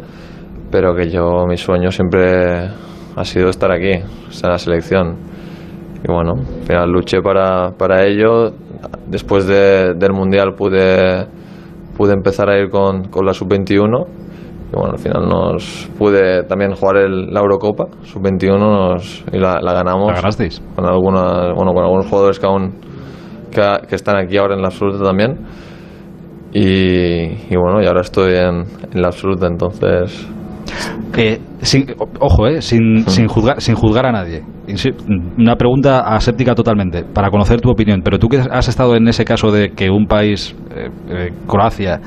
pero 0.71 0.95
que 0.95 1.11
yo, 1.11 1.45
mi 1.47 1.59
sueño 1.59 1.91
siempre 1.91 2.67
ha 3.15 3.25
sido 3.25 3.51
estar 3.51 3.71
aquí, 3.71 3.91
estar 4.31 4.49
en 4.49 4.53
la 4.53 4.59
selección. 4.59 5.17
Y 6.03 6.11
bueno, 6.11 6.33
al 6.33 6.63
final 6.67 6.91
luché 6.91 7.21
para, 7.21 7.73
para 7.73 8.07
ello. 8.07 8.53
Después 9.07 9.47
de- 9.47 9.93
del 9.95 10.15
Mundial 10.15 10.55
pude, 10.57 11.27
pude 11.95 12.15
empezar 12.15 12.49
a 12.49 12.59
ir 12.59 12.71
con, 12.71 13.05
con 13.11 13.27
la 13.27 13.35
Sub-21. 13.35 14.07
Y 14.73 14.75
bueno, 14.75 14.93
al 14.93 14.99
final 14.99 15.29
nos 15.29 15.91
pude 15.99 16.45
también 16.45 16.73
jugar 16.75 16.97
el- 16.97 17.27
la 17.27 17.41
Eurocopa 17.41 17.85
Sub-21 18.05 18.59
nos- 18.59 19.25
y 19.31 19.37
la, 19.39 19.61
la 19.61 19.75
ganamos. 19.75 20.07
¿La 20.09 20.15
ganasteis? 20.15 20.63
Con, 20.75 20.87
alguna, 20.87 21.53
bueno, 21.55 21.75
con 21.75 21.85
algunos 21.85 22.07
jugadores 22.07 22.39
que 22.39 22.47
aún 22.47 22.73
que, 23.53 23.87
que 23.89 23.95
están 23.95 24.17
aquí 24.17 24.37
ahora 24.37 24.55
en 24.55 24.63
la 24.63 24.69
absoluta 24.69 25.05
también. 25.05 25.37
Y, 26.55 27.53
y 27.53 27.57
bueno, 27.57 27.83
y 27.83 27.87
ahora 27.87 28.03
estoy 28.03 28.35
en, 28.35 28.65
en 28.93 29.01
la 29.01 29.09
absoluta, 29.09 29.47
entonces 29.47 30.29
Eh, 31.17 31.39
sin- 31.61 31.87
ojo, 32.21 32.47
eh, 32.47 32.61
sin, 32.63 33.07
sin, 33.09 33.27
juzgar, 33.29 33.61
sin 33.61 33.75
juzgar 33.75 34.07
a 34.07 34.13
nadie. 34.13 34.43
Una 35.39 35.57
pregunta 35.57 36.01
aséptica 36.01 36.55
totalmente, 36.55 37.05
para 37.05 37.31
conocer 37.31 37.61
tu 37.61 37.71
opinión. 37.71 38.01
Pero 38.03 38.19
tú 38.19 38.29
que 38.29 38.39
has 38.39 38.69
estado 38.69 38.97
en 38.97 39.07
ese 39.09 39.25
caso 39.25 39.51
de 39.51 39.71
que 39.71 39.91
un 39.91 40.07
país, 40.07 40.55
eh, 40.75 40.89
eh, 41.11 41.31
Croacia, 41.47 42.01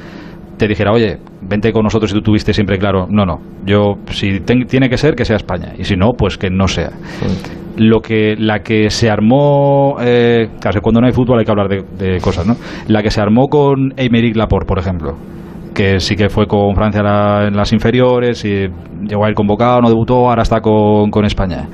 te 0.57 0.67
dijera, 0.67 0.91
oye, 0.91 1.17
vente 1.41 1.71
con 1.73 1.83
nosotros 1.83 2.11
y 2.11 2.15
tú 2.15 2.21
tuviste 2.21 2.53
siempre 2.53 2.77
claro, 2.79 3.07
no, 3.09 3.25
no, 3.25 3.39
yo, 3.65 3.95
si 4.11 4.39
ten- 4.39 4.65
tiene 4.67 4.89
que 4.89 4.97
ser, 4.97 5.15
que 5.15 5.25
sea 5.25 5.35
España. 5.35 5.73
Y 5.77 5.83
si 5.83 5.95
no, 5.95 6.11
pues 6.17 6.37
que 6.37 6.49
no 6.49 6.67
sea. 6.67 6.91
Lo 7.77 7.99
que, 7.99 8.35
la 8.37 8.59
que 8.59 8.89
se 8.89 9.09
armó, 9.09 9.97
eh, 9.99 10.47
claro, 10.61 10.81
cuando 10.81 11.01
no 11.01 11.07
hay 11.07 11.13
fútbol 11.13 11.39
hay 11.39 11.45
que 11.45 11.51
hablar 11.51 11.67
de, 11.67 12.19
cosas, 12.21 12.47
¿no? 12.47 12.55
La 12.87 13.03
que 13.03 13.11
se 13.11 13.19
armó 13.19 13.47
con 13.49 13.93
Eimerick 13.97 14.35
Laporte, 14.37 14.65
por 14.65 14.79
ejemplo, 14.79 15.15
que 15.73 15.99
sí 15.99 16.15
que 16.15 16.29
fue 16.29 16.47
con 16.47 16.73
Francia 16.73 17.03
la- 17.03 17.47
en 17.47 17.55
las 17.57 17.73
inferiores 17.73 18.45
y 18.45 18.67
llegó 19.05 19.25
a 19.25 19.29
ir 19.29 19.35
convocado, 19.35 19.81
no 19.81 19.89
debutó, 19.89 20.29
ahora 20.29 20.43
está 20.43 20.61
con, 20.61 21.11
con 21.11 21.25
España. 21.25 21.67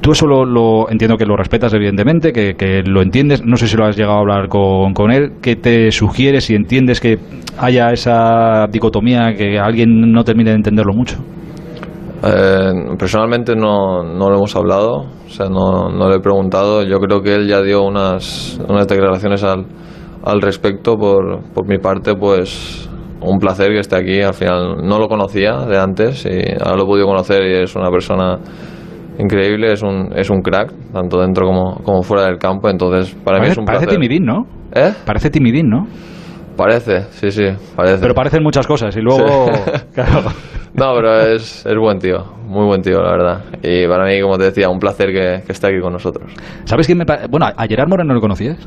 Tú 0.00 0.12
eso 0.12 0.26
lo, 0.28 0.44
lo- 0.44 0.88
entiendo 0.88 1.16
que 1.16 1.26
lo 1.26 1.36
respetas 1.36 1.74
evidentemente, 1.74 2.32
que, 2.32 2.54
que 2.54 2.82
lo 2.86 3.02
entiendes, 3.02 3.44
no 3.44 3.56
sé 3.56 3.66
si 3.66 3.76
lo 3.76 3.86
has 3.86 3.96
llegado 3.96 4.18
a 4.18 4.20
hablar 4.20 4.46
con, 4.48 4.92
con 4.94 5.10
él, 5.10 5.32
¿qué 5.42 5.56
te 5.56 5.90
sugieres 5.90 6.44
si 6.44 6.54
entiendes 6.54 7.00
que 7.00 7.18
haya 7.58 7.90
esa 7.90 8.68
dicotomía, 8.70 9.34
que 9.36 9.58
alguien 9.58 10.12
no 10.12 10.22
termine 10.22 10.50
de 10.50 10.56
entenderlo 10.56 10.92
mucho? 10.94 11.16
Eh, 12.22 12.72
personalmente 12.98 13.54
no, 13.54 14.02
no 14.02 14.30
lo 14.30 14.36
hemos 14.36 14.56
hablado, 14.56 15.06
o 15.26 15.28
sea, 15.28 15.48
no, 15.48 15.90
no 15.90 16.08
le 16.08 16.16
he 16.16 16.20
preguntado. 16.20 16.82
Yo 16.82 16.98
creo 16.98 17.22
que 17.22 17.34
él 17.34 17.46
ya 17.46 17.60
dio 17.62 17.82
unas, 17.82 18.58
unas 18.68 18.86
declaraciones 18.86 19.42
al, 19.44 19.66
al 20.24 20.40
respecto. 20.40 20.96
Por, 20.96 21.42
por 21.52 21.68
mi 21.68 21.78
parte, 21.78 22.14
pues 22.14 22.88
un 23.20 23.38
placer 23.38 23.68
que 23.68 23.80
esté 23.80 23.96
aquí. 23.96 24.20
Al 24.20 24.34
final 24.34 24.76
no 24.82 24.98
lo 24.98 25.08
conocía 25.08 25.66
de 25.66 25.78
antes 25.78 26.24
y 26.26 26.40
ahora 26.60 26.76
lo 26.76 26.84
he 26.84 26.86
podido 26.86 27.06
conocer 27.06 27.42
y 27.42 27.62
es 27.62 27.76
una 27.76 27.90
persona 27.90 28.38
increíble, 29.18 29.72
es 29.72 29.82
un, 29.82 30.10
es 30.14 30.30
un 30.30 30.40
crack, 30.42 30.72
tanto 30.92 31.20
dentro 31.20 31.46
como, 31.46 31.76
como 31.82 32.02
fuera 32.02 32.24
del 32.26 32.38
campo. 32.38 32.68
Entonces, 32.68 33.14
para 33.24 33.38
mí 33.38 33.42
parece 33.42 33.52
es 33.52 33.58
un 33.58 33.64
parece 33.64 33.86
placer. 33.86 34.00
timidín, 34.00 34.24
¿no? 34.24 34.46
¿Eh? 34.74 34.92
Parece 35.04 35.30
timidín, 35.30 35.68
¿no? 35.68 35.86
Parece, 36.56 37.02
sí, 37.10 37.30
sí, 37.30 37.44
parece. 37.74 37.98
Pero 38.00 38.14
parecen 38.14 38.42
muchas 38.42 38.66
cosas 38.66 38.96
y 38.96 39.00
luego... 39.00 39.46
Sí. 39.46 39.70
claro. 39.94 40.22
No, 40.76 40.94
pero 40.94 41.20
es, 41.22 41.64
es 41.64 41.78
buen 41.78 41.98
tío, 41.98 42.22
muy 42.46 42.66
buen 42.66 42.82
tío, 42.82 43.00
la 43.00 43.10
verdad. 43.12 43.44
Y 43.62 43.86
para 43.86 44.04
mí, 44.04 44.20
como 44.20 44.36
te 44.36 44.44
decía, 44.44 44.68
un 44.68 44.78
placer 44.78 45.06
que, 45.06 45.42
que 45.46 45.52
esté 45.52 45.68
aquí 45.68 45.80
con 45.80 45.92
nosotros. 45.92 46.30
¿Sabes 46.64 46.86
quién 46.86 46.98
me 46.98 47.04
Bueno, 47.30 47.46
a 47.46 47.66
Gerard 47.66 47.88
Moreno 47.88 48.12
lo 48.12 48.20
conocías. 48.20 48.58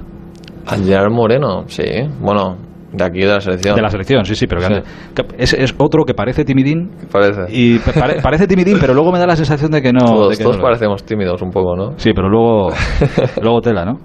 A 0.66 0.76
Gerard 0.78 1.12
Moreno, 1.12 1.66
sí, 1.68 1.84
bueno, 2.20 2.58
de 2.92 3.04
aquí 3.04 3.20
de 3.20 3.28
la 3.28 3.40
selección. 3.40 3.76
De 3.76 3.82
la 3.82 3.90
selección, 3.90 4.26
sí, 4.26 4.36
sí, 4.36 4.48
pero 4.48 4.62
que- 4.62 4.82
que 5.16 5.26
es, 5.38 5.54
es 5.54 5.74
otro 5.78 6.04
que 6.06 6.14
parece 6.14 6.44
timidín 6.46 6.90
Parece. 7.12 7.42
y 7.50 7.78
pa- 7.80 7.92
pare- 7.94 8.20
parece 8.24 8.48
timidín, 8.48 8.78
pero 8.80 8.94
luego 8.94 9.12
me 9.12 9.20
da 9.20 9.28
la 9.28 9.36
sensación 9.36 9.72
de 9.72 9.82
que 9.82 9.94
no. 9.94 10.00
todos 10.00 10.30
de 10.32 10.38
que 10.38 10.44
todos 10.44 10.58
no. 10.58 10.64
parecemos 10.64 11.04
tímidos 11.04 11.42
un 11.42 11.52
poco, 11.52 11.76
¿no? 11.76 11.92
Sí, 11.98 12.12
pero 12.16 12.30
luego, 12.30 12.70
luego 13.42 13.62
tela, 13.62 13.86
¿no? 13.86 14.00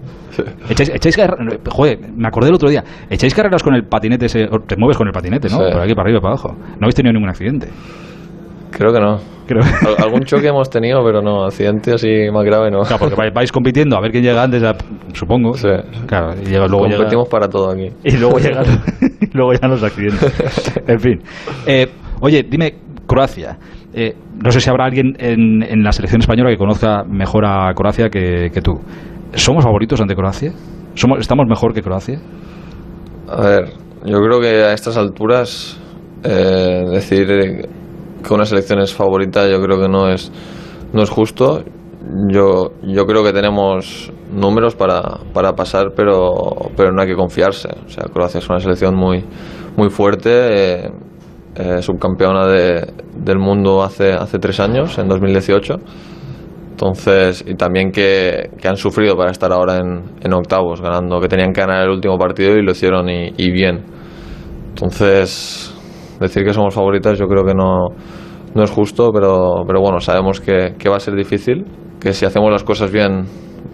Echáis, 0.68 0.90
echáis 0.90 1.16
carre- 1.16 1.36
Joder, 1.70 1.98
me 2.16 2.26
acordé 2.26 2.48
el 2.48 2.54
otro 2.56 2.68
día. 2.68 2.82
Echáis 3.08 3.32
carreras 3.34 3.62
con 3.62 3.74
el 3.74 3.84
patinete 3.84 4.26
ese. 4.26 4.48
Te 4.66 4.76
mueves 4.76 4.96
con 4.96 5.06
el 5.06 5.12
patinete, 5.12 5.48
¿no? 5.48 5.58
Sí. 5.58 5.72
Por 5.72 5.80
aquí, 5.80 5.94
para 5.94 6.06
arriba, 6.08 6.20
para 6.20 6.32
abajo. 6.34 6.48
No 6.58 6.78
habéis 6.86 6.94
tenido 6.96 7.12
ningún 7.12 7.28
accidente. 7.28 7.68
Creo 8.76 8.92
que 8.92 9.00
no. 9.00 9.18
Creo. 9.46 9.62
Al- 9.62 9.96
algún 10.04 10.22
choque 10.24 10.48
hemos 10.48 10.68
tenido, 10.70 11.02
pero 11.04 11.20
no, 11.22 11.44
accidente 11.44 11.92
así 11.92 12.08
más 12.32 12.44
grave 12.44 12.70
no. 12.70 12.80
Claro, 12.82 12.98
porque 12.98 13.14
vais, 13.14 13.32
vais 13.34 13.52
compitiendo 13.52 13.96
a 13.96 14.00
ver 14.00 14.10
quién 14.10 14.24
llega 14.24 14.42
antes, 14.42 14.62
supongo. 15.12 15.54
Sí. 15.54 15.68
Claro, 16.06 16.32
y 16.40 16.46
llega, 16.46 16.66
luego 16.66 16.86
llega- 16.86 16.96
Competimos 16.98 17.28
para 17.28 17.48
todo 17.48 17.70
aquí. 17.70 17.88
Y 18.04 18.16
luego 18.16 18.38
llegan, 18.38 18.64
luego 19.32 19.52
llegan 19.52 19.70
los 19.70 19.82
accidentes. 19.82 20.72
En 20.86 21.00
fin. 21.00 21.20
Eh, 21.66 21.86
oye, 22.20 22.42
dime, 22.48 22.74
Croacia. 23.06 23.58
Eh, 23.92 24.14
no 24.42 24.50
sé 24.50 24.60
si 24.60 24.68
habrá 24.70 24.86
alguien 24.86 25.14
en, 25.18 25.62
en 25.62 25.82
la 25.84 25.92
selección 25.92 26.20
española 26.20 26.50
que 26.50 26.56
conozca 26.56 27.04
mejor 27.04 27.44
a 27.46 27.72
Croacia 27.74 28.08
que, 28.08 28.50
que 28.52 28.60
tú. 28.60 28.72
¿Somos 29.34 29.62
favoritos 29.62 30.00
ante 30.00 30.14
Croacia? 30.16 30.52
¿Somos, 30.94 31.18
¿Estamos 31.20 31.46
mejor 31.48 31.72
que 31.74 31.82
Croacia? 31.82 32.18
A 33.28 33.40
ver, 33.40 33.64
yo 34.04 34.18
creo 34.20 34.40
que 34.40 34.62
a 34.64 34.72
estas 34.72 34.96
alturas 34.96 35.80
eh, 36.24 36.84
decir 36.90 37.26
que 38.26 38.34
una 38.34 38.44
selección 38.44 38.80
es 38.80 38.92
favorita 38.94 39.46
yo 39.48 39.60
creo 39.60 39.80
que 39.80 39.88
no 39.88 40.08
es, 40.08 40.32
no 40.92 41.02
es 41.02 41.10
justo. 41.10 41.62
Yo, 42.30 42.72
yo 42.82 43.06
creo 43.06 43.24
que 43.24 43.32
tenemos 43.32 44.12
números 44.30 44.74
para, 44.74 45.00
para 45.32 45.54
pasar, 45.54 45.92
pero, 45.96 46.32
pero 46.76 46.92
no 46.92 47.00
hay 47.00 47.08
que 47.08 47.14
confiarse. 47.16 47.68
O 47.86 47.88
sea, 47.88 48.04
Croacia 48.12 48.38
es 48.38 48.48
una 48.50 48.60
selección 48.60 48.94
muy, 48.94 49.24
muy 49.76 49.88
fuerte, 49.88 50.30
eh, 50.84 50.90
eh, 51.56 51.80
subcampeona 51.82 52.46
de- 52.46 52.92
del 53.16 53.38
mundo 53.38 53.82
hace, 53.82 54.12
hace 54.12 54.38
tres 54.38 54.60
años, 54.60 54.98
en 54.98 55.08
2018. 55.08 55.76
Entonces, 56.72 57.42
y 57.46 57.54
también 57.54 57.90
que, 57.90 58.50
que 58.60 58.68
han 58.68 58.76
sufrido 58.76 59.16
para 59.16 59.30
estar 59.30 59.50
ahora 59.52 59.78
en, 59.78 60.32
octavos, 60.34 60.82
ganando, 60.82 61.20
que 61.20 61.28
tenían 61.28 61.52
que 61.52 61.60
ganar 61.62 61.84
el 61.84 61.90
último 61.90 62.18
partido 62.18 62.54
y 62.56 62.62
lo 62.62 62.72
hicieron 62.72 63.08
y 63.08 63.50
bien. 63.50 63.82
Entonces, 64.70 65.73
decir 66.24 66.44
que 66.44 66.52
somos 66.52 66.74
favoritas 66.74 67.18
yo 67.18 67.26
creo 67.26 67.44
que 67.44 67.54
no, 67.54 67.88
no 68.54 68.62
es 68.62 68.70
justo, 68.70 69.10
pero, 69.12 69.64
pero 69.66 69.80
bueno, 69.80 70.00
sabemos 70.00 70.40
que, 70.40 70.74
que 70.78 70.88
va 70.88 70.96
a 70.96 71.00
ser 71.00 71.14
difícil, 71.14 71.64
que 72.00 72.12
si 72.12 72.24
hacemos 72.24 72.50
las 72.50 72.64
cosas 72.64 72.90
bien 72.92 73.24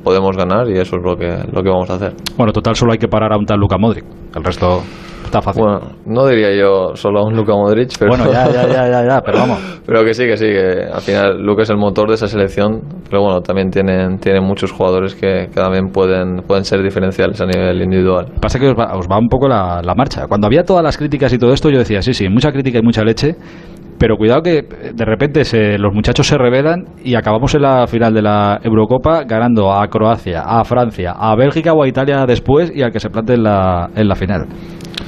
podemos 0.02 0.36
ganar 0.36 0.68
y 0.68 0.78
eso 0.78 0.96
es 0.96 1.02
lo 1.02 1.16
que, 1.16 1.28
lo 1.52 1.62
que 1.62 1.68
vamos 1.68 1.90
a 1.90 1.94
hacer. 1.94 2.14
Bueno, 2.36 2.52
total, 2.52 2.74
solo 2.74 2.92
hay 2.92 2.98
que 2.98 3.08
parar 3.08 3.32
a 3.32 3.36
un 3.36 3.44
tal 3.44 3.58
Luka 3.58 3.76
Modric. 3.78 4.04
El 4.34 4.44
resto 4.44 4.82
está 5.30 5.40
fácil. 5.40 5.62
Bueno, 5.62 5.80
no 6.06 6.26
diría 6.26 6.54
yo 6.54 6.94
solo 6.94 7.20
a 7.20 7.26
un 7.26 7.36
Luka 7.36 7.54
Modric, 7.54 7.96
pero, 7.98 8.10
Bueno, 8.10 8.30
ya, 8.30 8.50
ya, 8.50 8.66
ya, 8.66 8.90
ya, 8.90 9.06
ya, 9.06 9.20
pero 9.24 9.38
vamos. 9.38 9.80
pero 9.86 10.04
que 10.04 10.12
sí, 10.12 10.26
que 10.26 10.36
sí, 10.36 10.46
que 10.46 10.84
al 10.92 11.00
final 11.00 11.40
Luka 11.40 11.62
es 11.62 11.70
el 11.70 11.76
motor 11.76 12.08
de 12.08 12.14
esa 12.14 12.26
selección, 12.26 12.80
pero 13.08 13.22
bueno, 13.22 13.40
también 13.40 13.70
tienen, 13.70 14.18
tienen 14.18 14.44
muchos 14.44 14.72
jugadores 14.72 15.14
que, 15.14 15.46
que 15.46 15.60
también 15.60 15.88
pueden, 15.88 16.42
pueden 16.46 16.64
ser 16.64 16.82
diferenciales 16.82 17.40
a 17.40 17.46
nivel 17.46 17.80
individual. 17.82 18.26
Pasa 18.40 18.58
que 18.58 18.68
os 18.68 18.74
va, 18.74 18.96
os 18.96 19.06
va 19.06 19.18
un 19.18 19.28
poco 19.28 19.48
la, 19.48 19.80
la 19.82 19.94
marcha. 19.94 20.26
Cuando 20.26 20.46
había 20.46 20.64
todas 20.64 20.82
las 20.82 20.98
críticas 20.98 21.32
y 21.32 21.38
todo 21.38 21.52
esto, 21.52 21.70
yo 21.70 21.78
decía, 21.78 22.02
sí, 22.02 22.12
sí, 22.12 22.28
mucha 22.28 22.50
crítica 22.52 22.78
y 22.78 22.82
mucha 22.82 23.04
leche, 23.04 23.36
Pero 23.98 24.16
cuidado 24.16 24.40
que 24.40 24.62
de 24.94 25.04
repente 25.04 25.44
se, 25.44 25.76
los 25.76 25.92
muchachos 25.92 26.26
se 26.26 26.38
revelan 26.38 26.86
y 27.04 27.16
acabamos 27.16 27.54
en 27.54 27.62
la 27.62 27.86
final 27.86 28.14
de 28.14 28.22
la 28.22 28.58
Eurocopa 28.64 29.24
ganando 29.24 29.72
a 29.72 29.86
Croacia, 29.88 30.40
a 30.40 30.64
Francia, 30.64 31.12
a 31.12 31.36
Bélgica 31.36 31.74
o 31.74 31.82
a 31.82 31.86
Italia 31.86 32.24
después 32.26 32.72
y 32.74 32.80
al 32.80 32.92
que 32.92 32.98
se 32.98 33.10
plante 33.10 33.34
en 33.34 33.42
la, 33.42 33.90
en 33.94 34.08
la 34.08 34.14
final. 34.14 34.46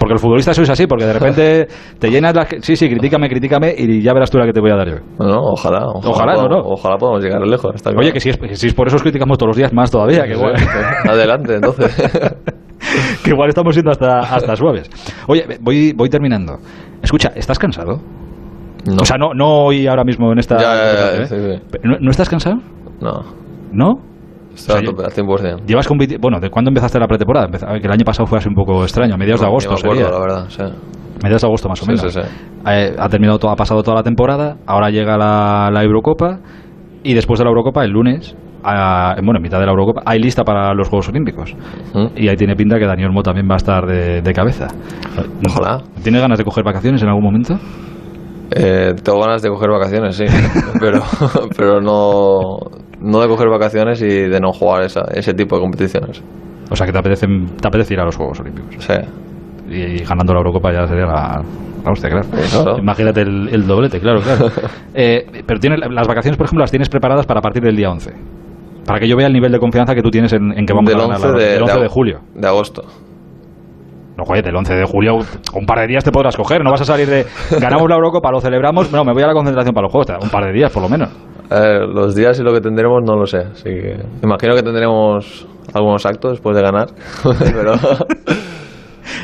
Porque 0.02 0.14
los 0.14 0.20
futbolistas 0.20 0.56
sois 0.56 0.68
así, 0.68 0.88
porque 0.88 1.04
de 1.04 1.12
repente 1.12 1.68
te 2.00 2.10
llenas 2.10 2.34
las... 2.34 2.48
Sí, 2.58 2.74
sí, 2.74 2.88
critícame, 2.88 3.28
critícame 3.28 3.72
y 3.78 4.02
ya 4.02 4.12
verás 4.12 4.32
tú 4.32 4.36
la 4.36 4.46
que 4.46 4.52
te 4.52 4.60
voy 4.60 4.72
a 4.72 4.74
dar 4.74 4.88
yo. 4.88 4.96
No, 5.20 5.38
ojalá. 5.52 5.86
Ojalá, 5.86 6.34
no, 6.34 6.48
no. 6.48 6.58
Ojalá 6.58 6.96
podamos 6.96 7.22
llegar 7.22 7.40
lejos. 7.46 7.72
Está 7.72 7.90
Oye, 7.90 7.98
claro. 7.98 8.14
que 8.14 8.18
si 8.18 8.30
es, 8.30 8.38
si 8.58 8.66
es 8.66 8.74
por 8.74 8.88
eso 8.88 8.96
os 8.96 9.02
criticamos 9.02 9.38
todos 9.38 9.50
los 9.50 9.56
días 9.56 9.72
más 9.72 9.92
todavía, 9.92 10.24
que 10.24 10.32
igual, 10.32 10.54
Adelante, 11.08 11.54
entonces. 11.54 11.94
que 13.22 13.30
igual 13.30 13.48
estamos 13.48 13.76
siendo 13.76 13.92
hasta, 13.92 14.18
hasta 14.18 14.56
suaves. 14.56 14.90
Oye, 15.28 15.44
voy, 15.60 15.92
voy 15.92 16.08
terminando. 16.08 16.58
Escucha, 17.00 17.30
¿estás 17.36 17.60
cansado? 17.60 18.00
No. 18.84 19.02
O 19.02 19.04
sea, 19.04 19.18
no, 19.18 19.34
no 19.34 19.66
hoy 19.66 19.86
ahora 19.86 20.02
mismo 20.02 20.32
en 20.32 20.40
esta... 20.40 20.58
Ya, 20.58 20.74
ya, 20.74 20.94
ya, 20.94 21.22
¿eh? 21.22 21.26
sí, 21.26 21.36
sí. 21.36 21.62
Pero, 21.70 21.90
¿No, 21.90 21.98
no 22.00 22.10
estás 22.10 22.28
cansado? 22.28 22.56
No. 23.00 23.22
¿No? 23.70 24.11
Estoy 24.54 24.76
O 24.76 24.78
sea, 24.78 24.78
a 24.78 24.82
tope, 24.82 25.04
al 25.04 25.10
100%. 25.12 25.66
Llevas 25.66 25.88
compiti- 25.88 26.18
Bueno, 26.20 26.38
¿de 26.40 26.50
cuándo 26.50 26.70
empezaste 26.70 26.98
la 26.98 27.06
pretemporada? 27.06 27.48
Que 27.48 27.86
el 27.86 27.92
año 27.92 28.04
pasado 28.04 28.26
fue 28.26 28.38
así 28.38 28.48
un 28.48 28.54
poco 28.54 28.82
extraño, 28.82 29.14
a 29.14 29.16
mediados 29.16 29.40
de 29.40 29.46
agosto 29.46 29.70
me 29.72 29.78
acuerdo, 29.78 29.96
sería. 30.02 30.10
la 30.10 30.20
verdad, 30.20 30.44
sí. 30.48 30.62
Mediados 31.22 31.42
de 31.42 31.46
agosto 31.48 31.68
más 31.68 31.82
o 31.82 31.84
Sí, 31.84 31.90
menos. 31.92 32.12
sí. 32.12 32.20
Eh, 32.66 32.94
ha 32.98 33.08
terminado 33.08 33.38
todo, 33.38 33.50
ha 33.50 33.56
pasado 33.56 33.82
toda 33.82 33.96
la 33.96 34.02
temporada, 34.02 34.56
ahora 34.66 34.90
llega 34.90 35.16
la, 35.16 35.70
la 35.72 35.82
Eurocopa 35.82 36.38
y 37.02 37.14
después 37.14 37.38
de 37.38 37.44
la 37.44 37.50
Eurocopa, 37.50 37.84
el 37.84 37.90
lunes, 37.90 38.36
a- 38.64 39.14
bueno, 39.22 39.38
en 39.38 39.42
mitad 39.42 39.58
de 39.58 39.66
la 39.66 39.72
Eurocopa, 39.72 40.02
hay 40.04 40.18
lista 40.20 40.44
para 40.44 40.72
los 40.74 40.88
Juegos 40.88 41.08
Olímpicos. 41.08 41.54
¿Mm? 41.94 42.06
Y 42.16 42.28
ahí 42.28 42.36
tiene 42.36 42.54
pinta 42.54 42.78
que 42.78 42.86
Dani 42.86 43.04
Olmo 43.04 43.22
también 43.22 43.48
va 43.48 43.54
a 43.54 43.56
estar 43.56 43.86
de, 43.86 44.20
de 44.22 44.32
cabeza. 44.32 44.68
Ojalá. 45.48 45.82
¿Tienes 46.02 46.20
ganas 46.20 46.38
de 46.38 46.44
coger 46.44 46.62
vacaciones 46.64 47.02
en 47.02 47.08
algún 47.08 47.24
momento? 47.24 47.58
Eh, 48.54 48.94
tengo 49.02 49.18
ganas 49.20 49.40
de 49.42 49.48
coger 49.48 49.70
vacaciones, 49.70 50.14
sí. 50.16 50.24
pero 50.80 51.00
pero 51.56 51.80
no, 51.80 52.58
no 53.02 53.20
de 53.20 53.28
coger 53.28 53.48
vacaciones 53.48 54.00
y 54.02 54.06
de 54.08 54.40
no 54.40 54.52
jugar 54.52 54.84
esa, 54.84 55.02
ese 55.14 55.34
tipo 55.34 55.56
de 55.56 55.62
competiciones. 55.62 56.22
O 56.70 56.76
sea, 56.76 56.86
que 56.86 56.92
te 56.92 56.98
apetece, 56.98 57.26
te 57.26 57.68
apetece 57.68 57.94
ir 57.94 58.00
a 58.00 58.04
los 58.04 58.16
Juegos 58.16 58.40
Olímpicos. 58.40 58.76
Sí. 58.78 58.94
Y, 59.70 59.74
y 59.76 59.98
ganando 60.04 60.32
la 60.32 60.40
Eurocopa 60.40 60.72
ya 60.72 60.86
sería 60.86 61.06
la, 61.06 61.42
la 61.84 61.90
hostia, 61.90 62.08
claro. 62.10 62.26
claro. 62.50 62.78
Imagínate 62.78 63.20
el, 63.22 63.48
el 63.48 63.66
doblete, 63.66 64.00
claro, 64.00 64.20
claro. 64.20 64.48
Eh, 64.94 65.42
pero 65.46 65.58
tienes, 65.60 65.80
las 65.90 66.06
vacaciones, 66.06 66.36
por 66.36 66.46
ejemplo, 66.46 66.62
las 66.62 66.70
tienes 66.70 66.88
preparadas 66.88 67.26
para 67.26 67.40
partir 67.40 67.62
del 67.62 67.76
día 67.76 67.90
11. 67.90 68.12
Para 68.86 68.98
que 69.00 69.08
yo 69.08 69.16
vea 69.16 69.26
el 69.28 69.32
nivel 69.32 69.52
de 69.52 69.58
confianza 69.58 69.94
que 69.94 70.02
tú 70.02 70.10
tienes 70.10 70.32
en, 70.32 70.52
en 70.58 70.66
que 70.66 70.72
vamos 70.72 70.90
Del 70.90 71.00
a 71.00 71.02
ganar 71.06 71.16
11 71.20 71.28
la- 71.28 71.38
de, 71.38 71.52
del 71.52 71.62
11 71.62 71.80
de, 71.80 71.88
julio. 71.88 72.20
De 72.34 72.46
agosto. 72.48 72.82
Joder, 74.24 74.44
del 74.44 74.56
11 74.56 74.74
de 74.74 74.84
julio, 74.84 75.18
un 75.54 75.66
par 75.66 75.80
de 75.80 75.86
días 75.86 76.04
te 76.04 76.10
podrás 76.12 76.36
coger. 76.36 76.62
No 76.64 76.70
vas 76.70 76.80
a 76.82 76.84
salir 76.84 77.08
de. 77.08 77.26
Ganamos 77.60 77.88
la 77.88 77.96
Eurocopa, 77.96 78.30
lo 78.30 78.40
celebramos. 78.40 78.90
No, 78.92 79.04
me 79.04 79.12
voy 79.12 79.22
a 79.22 79.26
la 79.26 79.34
concentración 79.34 79.74
para 79.74 79.84
los 79.86 79.92
juegos. 79.92 80.22
Un 80.22 80.30
par 80.30 80.44
de 80.46 80.52
días, 80.52 80.70
por 80.72 80.82
lo 80.82 80.88
menos. 80.88 81.08
Eh, 81.50 81.80
los 81.92 82.14
días 82.14 82.38
y 82.40 82.42
lo 82.42 82.52
que 82.52 82.60
tendremos 82.60 83.02
no 83.04 83.16
lo 83.16 83.26
sé. 83.26 83.38
Así 83.38 83.64
que 83.64 83.96
imagino 84.22 84.54
que 84.54 84.62
tendremos 84.62 85.46
algunos 85.74 86.04
actos 86.06 86.32
después 86.32 86.56
de 86.56 86.62
ganar. 86.62 86.88
pero 87.22 87.74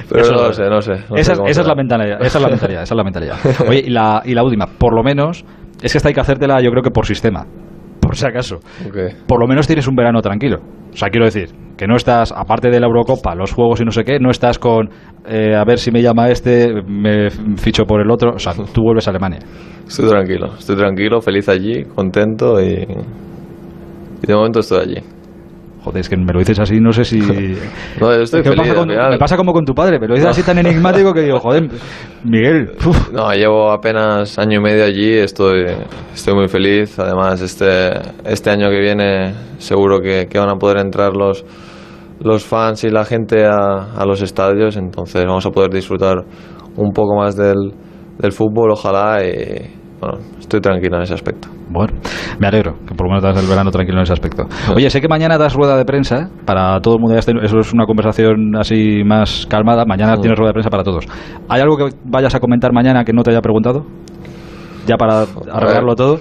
pero 0.08 0.22
Eso- 0.22 0.32
no 0.32 0.42
lo 0.48 0.52
sé, 0.52 0.62
no 0.68 0.82
sé. 0.82 0.92
no 1.08 1.16
sé 1.16 1.20
esa, 1.20 1.32
es- 1.34 1.40
esa 1.50 1.62
la 1.62 1.74
mentalidad. 1.74 2.20
Esa 2.22 2.38
es 2.38 2.42
la 2.44 2.50
mentalidad. 2.50 2.82
Esa 2.82 2.94
es 2.94 2.96
la 2.96 3.04
mentalidad. 3.04 3.36
Oye, 3.68 3.80
y 3.86 3.90
la, 3.90 4.22
y 4.24 4.34
la 4.34 4.42
última, 4.42 4.66
por 4.66 4.94
lo 4.94 5.02
menos, 5.02 5.44
es 5.82 5.92
que 5.92 5.98
esta 5.98 6.08
hay 6.08 6.14
que 6.14 6.20
hacértela, 6.20 6.60
yo 6.60 6.70
creo 6.70 6.82
que 6.82 6.90
por 6.90 7.06
sistema. 7.06 7.46
Por 8.08 8.16
si 8.16 8.26
acaso. 8.26 8.56
Por 9.26 9.38
lo 9.38 9.46
menos 9.46 9.66
tienes 9.66 9.86
un 9.86 9.94
verano 9.94 10.22
tranquilo. 10.22 10.60
O 10.90 10.96
sea, 10.96 11.10
quiero 11.10 11.26
decir, 11.26 11.50
que 11.76 11.86
no 11.86 11.94
estás, 11.94 12.32
aparte 12.32 12.70
de 12.70 12.80
la 12.80 12.86
Eurocopa, 12.86 13.34
los 13.34 13.52
juegos 13.52 13.82
y 13.82 13.84
no 13.84 13.90
sé 13.90 14.02
qué, 14.02 14.18
no 14.18 14.30
estás 14.30 14.58
con 14.58 14.88
eh, 15.26 15.54
a 15.54 15.62
ver 15.64 15.78
si 15.78 15.90
me 15.90 16.00
llama 16.00 16.30
este, 16.30 16.72
me 16.86 17.28
ficho 17.58 17.84
por 17.84 18.00
el 18.00 18.10
otro. 18.10 18.36
O 18.36 18.38
sea, 18.38 18.54
tú 18.72 18.80
vuelves 18.80 19.06
a 19.08 19.10
Alemania. 19.10 19.40
Estoy 19.86 20.08
tranquilo, 20.08 20.54
estoy 20.58 20.76
tranquilo, 20.76 21.20
feliz 21.20 21.50
allí, 21.50 21.84
contento 21.84 22.58
y, 22.62 22.86
y 24.22 24.26
de 24.26 24.34
momento 24.34 24.60
estoy 24.60 24.80
allí. 24.80 25.17
Joder, 25.88 26.00
es 26.00 26.08
que 26.08 26.16
me 26.16 26.32
lo 26.32 26.38
dices 26.38 26.58
así, 26.58 26.80
no 26.80 26.92
sé 26.92 27.04
si. 27.04 27.18
No, 28.00 28.14
yo 28.14 28.22
estoy 28.22 28.42
¿Qué 28.42 28.50
feliz. 28.50 28.62
pasa 28.68 28.74
con- 28.74 28.88
me 28.88 29.18
pasa 29.18 29.36
como 29.36 29.52
con 29.52 29.64
tu 29.64 29.74
padre, 29.74 29.98
pero 29.98 30.08
lo 30.10 30.14
dices 30.16 30.30
así 30.30 30.42
tan 30.42 30.58
enigmático 30.58 31.12
que 31.14 31.22
digo, 31.22 31.38
joder, 31.40 31.68
Miguel. 32.24 32.72
uf. 32.86 33.10
No, 33.12 33.32
llevo 33.32 33.70
apenas 33.70 34.38
año 34.38 34.58
y 34.58 34.62
medio 34.62 34.84
allí, 34.84 35.12
estoy, 35.14 35.64
estoy 36.14 36.34
muy 36.34 36.48
feliz. 36.48 36.98
Además, 36.98 37.40
este, 37.40 37.90
este 38.24 38.50
año 38.50 38.68
que 38.68 38.80
viene 38.80 39.34
seguro 39.58 40.00
que, 40.00 40.26
que 40.28 40.38
van 40.38 40.50
a 40.50 40.56
poder 40.56 40.78
entrar 40.78 41.16
los, 41.16 41.44
los 42.20 42.44
fans 42.44 42.84
y 42.84 42.90
la 42.90 43.04
gente 43.04 43.44
a, 43.46 43.94
a 43.96 44.04
los 44.04 44.20
estadios, 44.22 44.76
entonces 44.76 45.24
vamos 45.24 45.46
a 45.46 45.50
poder 45.50 45.70
disfrutar 45.70 46.16
un 46.76 46.92
poco 46.92 47.16
más 47.16 47.36
del, 47.36 47.72
del 48.18 48.32
fútbol, 48.32 48.70
ojalá, 48.72 49.24
y 49.24 49.77
bueno, 50.00 50.18
estoy 50.38 50.60
tranquilo 50.60 50.96
en 50.96 51.02
ese 51.02 51.14
aspecto. 51.14 51.48
Bueno, 51.70 51.92
me 52.38 52.46
alegro 52.46 52.74
que 52.86 52.94
por 52.94 53.06
lo 53.06 53.10
menos 53.10 53.22
das 53.22 53.42
el 53.42 53.48
verano 53.48 53.70
tranquilo 53.70 53.98
en 53.98 54.04
ese 54.04 54.12
aspecto. 54.12 54.44
Oye, 54.74 54.88
sé 54.90 55.00
que 55.00 55.08
mañana 55.08 55.36
das 55.38 55.54
rueda 55.54 55.76
de 55.76 55.84
prensa 55.84 56.28
para 56.44 56.80
todo 56.80 56.94
el 56.94 57.00
mundo. 57.00 57.16
Eso 57.18 57.58
es 57.58 57.72
una 57.72 57.84
conversación 57.84 58.54
así 58.56 59.02
más 59.04 59.46
calmada. 59.48 59.84
Mañana 59.84 60.14
Sí. 60.16 60.22
tienes 60.22 60.38
rueda 60.38 60.50
de 60.50 60.54
prensa 60.54 60.70
para 60.70 60.82
todos. 60.84 61.04
¿Hay 61.48 61.60
algo 61.60 61.76
que 61.76 61.88
vayas 62.04 62.34
a 62.34 62.40
comentar 62.40 62.72
mañana 62.72 63.04
que 63.04 63.12
no 63.12 63.22
te 63.22 63.30
haya 63.30 63.40
preguntado? 63.40 63.84
Ya 64.86 64.96
para 64.96 65.24
arreglarlo 65.52 65.94
todo. 65.94 66.20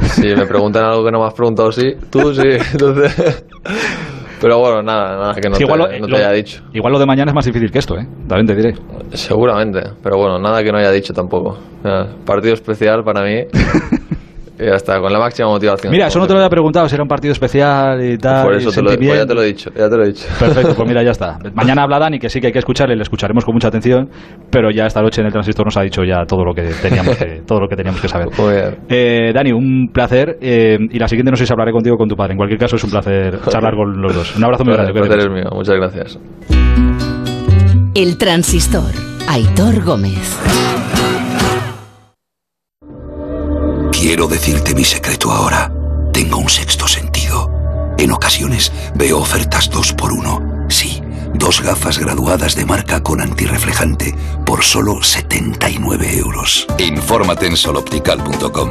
Si 0.00 0.28
me 0.28 0.46
preguntan 0.46 0.84
algo 0.84 1.04
que 1.04 1.10
no 1.10 1.18
me 1.20 1.26
has 1.26 1.34
preguntado, 1.34 1.72
sí, 1.72 1.94
tú 2.10 2.32
sí, 2.32 2.42
entonces... 2.72 3.44
Pero 4.40 4.58
bueno, 4.58 4.82
nada, 4.82 5.16
nada 5.16 5.34
que 5.34 5.48
no, 5.48 5.56
Sí, 5.56 5.64
te, 5.64 5.70
lo, 5.70 5.76
no 5.76 5.88
te 5.88 5.98
lo- 6.12 6.16
haya 6.16 6.30
dicho. 6.32 6.62
igual 6.72 6.92
lo 6.92 6.98
de 6.98 7.06
mañana 7.06 7.30
es 7.30 7.34
más 7.34 7.44
difícil 7.44 7.70
que 7.70 7.78
esto, 7.78 7.96
¿eh? 7.98 8.06
También 8.28 8.46
te 8.46 8.54
diré. 8.54 8.74
Seguramente, 9.12 9.80
pero 10.02 10.16
bueno, 10.16 10.38
nada 10.38 10.62
que 10.62 10.70
no 10.70 10.78
haya 10.78 10.90
dicho 10.92 11.12
tampoco. 11.12 11.58
Partido 12.24 12.54
especial 12.54 13.02
para 13.04 13.22
mí. 13.24 13.42
y 14.58 14.64
ya 14.64 14.74
está, 14.74 14.98
con 15.00 15.12
la 15.12 15.18
máxima 15.18 15.48
motivación. 15.48 15.92
Mira, 15.92 16.08
eso 16.08 16.18
no 16.18 16.26
te 16.26 16.32
lo 16.32 16.40
había 16.40 16.50
preguntado 16.50 16.88
si 16.88 16.94
era 16.94 17.02
un 17.02 17.08
partido 17.08 17.32
especial 17.32 18.02
y 18.02 18.18
tal. 18.18 18.44
Por 18.44 18.54
y 18.54 18.58
eso 18.58 18.70
te 18.72 18.82
lo, 18.82 18.96
pues 18.96 19.18
ya 19.18 19.26
te 19.26 19.34
lo 19.34 19.42
he 19.42 19.46
dicho, 19.46 19.70
ya 19.74 19.88
te 19.88 19.96
lo 19.96 20.04
he 20.04 20.08
dicho. 20.08 20.26
Perfecto, 20.38 20.74
pues 20.74 20.88
mira, 20.88 21.02
ya 21.02 21.10
está. 21.10 21.38
Mañana 21.54 21.82
habla 21.82 21.98
Dani, 21.98 22.18
que 22.18 22.28
sí 22.28 22.40
que 22.40 22.48
hay 22.48 22.52
que 22.52 22.58
escucharle, 22.58 22.96
le 22.96 23.02
escucharemos 23.02 23.44
con 23.44 23.54
mucha 23.54 23.68
atención, 23.68 24.08
pero 24.50 24.70
ya 24.70 24.86
esta 24.86 25.00
noche 25.00 25.20
en 25.20 25.26
el 25.26 25.32
transistor 25.32 25.66
nos 25.66 25.76
ha 25.76 25.82
dicho 25.82 26.02
ya 26.02 26.24
todo 26.26 26.44
lo 26.44 26.54
que 26.54 26.62
teníamos 26.82 27.16
que, 27.16 27.42
todo 27.46 27.60
lo 27.60 27.68
que, 27.68 27.76
teníamos 27.76 28.00
que 28.00 28.08
saber. 28.08 28.28
Eh, 28.88 29.32
Dani, 29.32 29.52
un 29.52 29.90
placer. 29.92 30.38
eh, 30.40 30.78
y 30.90 30.98
la 30.98 31.06
siguiente 31.06 31.30
no 31.30 31.36
sé 31.36 31.46
si 31.46 31.52
hablaré 31.52 31.72
contigo 31.72 31.94
o 31.94 31.98
con 31.98 32.08
tu 32.08 32.16
padre. 32.16 32.32
En 32.32 32.38
cualquier 32.38 32.58
caso, 32.58 32.76
es 32.76 32.84
un 32.84 32.90
placer 32.90 33.40
charlar 33.48 33.74
con 33.74 34.00
los 34.00 34.14
dos. 34.14 34.36
Un 34.36 34.44
abrazo 34.44 34.64
muy 34.64 34.74
grande. 34.74 34.92
El 34.92 34.98
placer 34.98 35.18
es 35.18 35.28
mío, 35.28 35.50
muchas 35.52 35.76
gracias. 35.76 36.18
El 37.94 38.18
transistor. 38.18 38.92
Aitor 39.28 39.84
Gómez. 39.84 40.97
Quiero 43.98 44.28
decirte 44.28 44.76
mi 44.76 44.84
secreto 44.84 45.32
ahora. 45.32 45.72
Tengo 46.12 46.38
un 46.38 46.48
sexto 46.48 46.86
sentido. 46.86 47.50
En 47.98 48.12
ocasiones 48.12 48.70
veo 48.94 49.18
ofertas 49.18 49.68
dos 49.70 49.92
por 49.92 50.12
uno. 50.12 50.66
Sí, 50.68 51.02
dos 51.34 51.60
gafas 51.60 51.98
graduadas 51.98 52.54
de 52.54 52.64
marca 52.64 53.02
con 53.02 53.20
antirreflejante 53.20 54.14
por 54.46 54.62
solo 54.62 55.02
79 55.02 56.16
euros. 56.16 56.68
Infórmate 56.78 57.48
en 57.48 57.56
soloptical.com. 57.56 58.70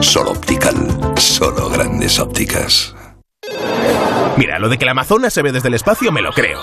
Soloptical, 0.00 0.74
solo 1.18 1.68
grandes 1.68 2.18
ópticas. 2.18 2.94
Mira, 4.38 4.58
lo 4.58 4.70
de 4.70 4.78
que 4.78 4.86
la 4.86 4.92
Amazonas 4.92 5.34
se 5.34 5.42
ve 5.42 5.52
desde 5.52 5.68
el 5.68 5.74
espacio 5.74 6.10
me 6.10 6.22
lo 6.22 6.32
creo. 6.32 6.62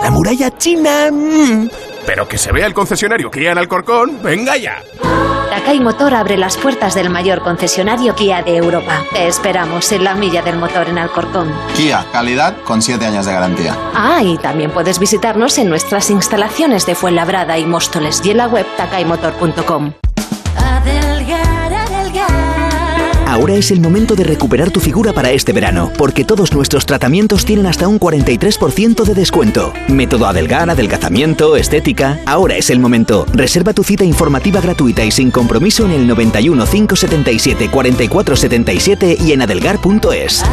La 0.00 0.10
muralla 0.10 0.56
china... 0.56 1.10
mm. 1.12 1.93
Pero 2.06 2.28
que 2.28 2.38
se 2.38 2.52
vea 2.52 2.66
el 2.66 2.74
concesionario 2.74 3.30
Kia 3.30 3.52
en 3.52 3.58
Alcorcón, 3.58 4.22
venga 4.22 4.56
ya. 4.56 4.82
Takai 5.50 5.80
Motor 5.80 6.14
abre 6.14 6.36
las 6.36 6.56
puertas 6.56 6.94
del 6.94 7.10
mayor 7.10 7.40
concesionario 7.40 8.14
Kia 8.14 8.42
de 8.42 8.56
Europa. 8.56 9.02
Te 9.12 9.28
esperamos 9.28 9.90
en 9.92 10.04
la 10.04 10.14
milla 10.14 10.42
del 10.42 10.56
motor 10.56 10.88
en 10.88 10.98
Alcorcón. 10.98 11.52
Kia, 11.76 12.04
calidad 12.12 12.56
con 12.64 12.82
7 12.82 13.06
años 13.06 13.24
de 13.24 13.32
garantía. 13.32 13.76
Ah, 13.94 14.22
y 14.22 14.36
también 14.38 14.70
puedes 14.70 14.98
visitarnos 14.98 15.56
en 15.58 15.68
nuestras 15.68 16.10
instalaciones 16.10 16.86
de 16.86 16.94
Fuenlabrada 16.94 17.58
y 17.58 17.64
Móstoles 17.64 18.20
y 18.24 18.32
en 18.32 18.38
la 18.38 18.48
web 18.48 18.66
takaimotor.com. 18.76 19.92
Ahora 23.34 23.54
es 23.54 23.72
el 23.72 23.80
momento 23.80 24.14
de 24.14 24.22
recuperar 24.22 24.70
tu 24.70 24.78
figura 24.78 25.12
para 25.12 25.32
este 25.32 25.52
verano, 25.52 25.90
porque 25.98 26.24
todos 26.24 26.52
nuestros 26.52 26.86
tratamientos 26.86 27.44
tienen 27.44 27.66
hasta 27.66 27.88
un 27.88 27.98
43% 27.98 29.02
de 29.02 29.12
descuento. 29.12 29.72
Método 29.88 30.28
Adelgar, 30.28 30.70
adelgazamiento, 30.70 31.56
estética. 31.56 32.20
Ahora 32.26 32.54
es 32.54 32.70
el 32.70 32.78
momento. 32.78 33.26
Reserva 33.32 33.72
tu 33.72 33.82
cita 33.82 34.04
informativa 34.04 34.60
gratuita 34.60 35.04
y 35.04 35.10
sin 35.10 35.32
compromiso 35.32 35.84
en 35.84 35.90
el 35.90 36.06
91 36.06 36.64
577 36.64 37.70
44 37.72 38.36
77 38.36 39.16
y 39.18 39.32
en 39.32 39.42
adelgar.es. 39.42 40.44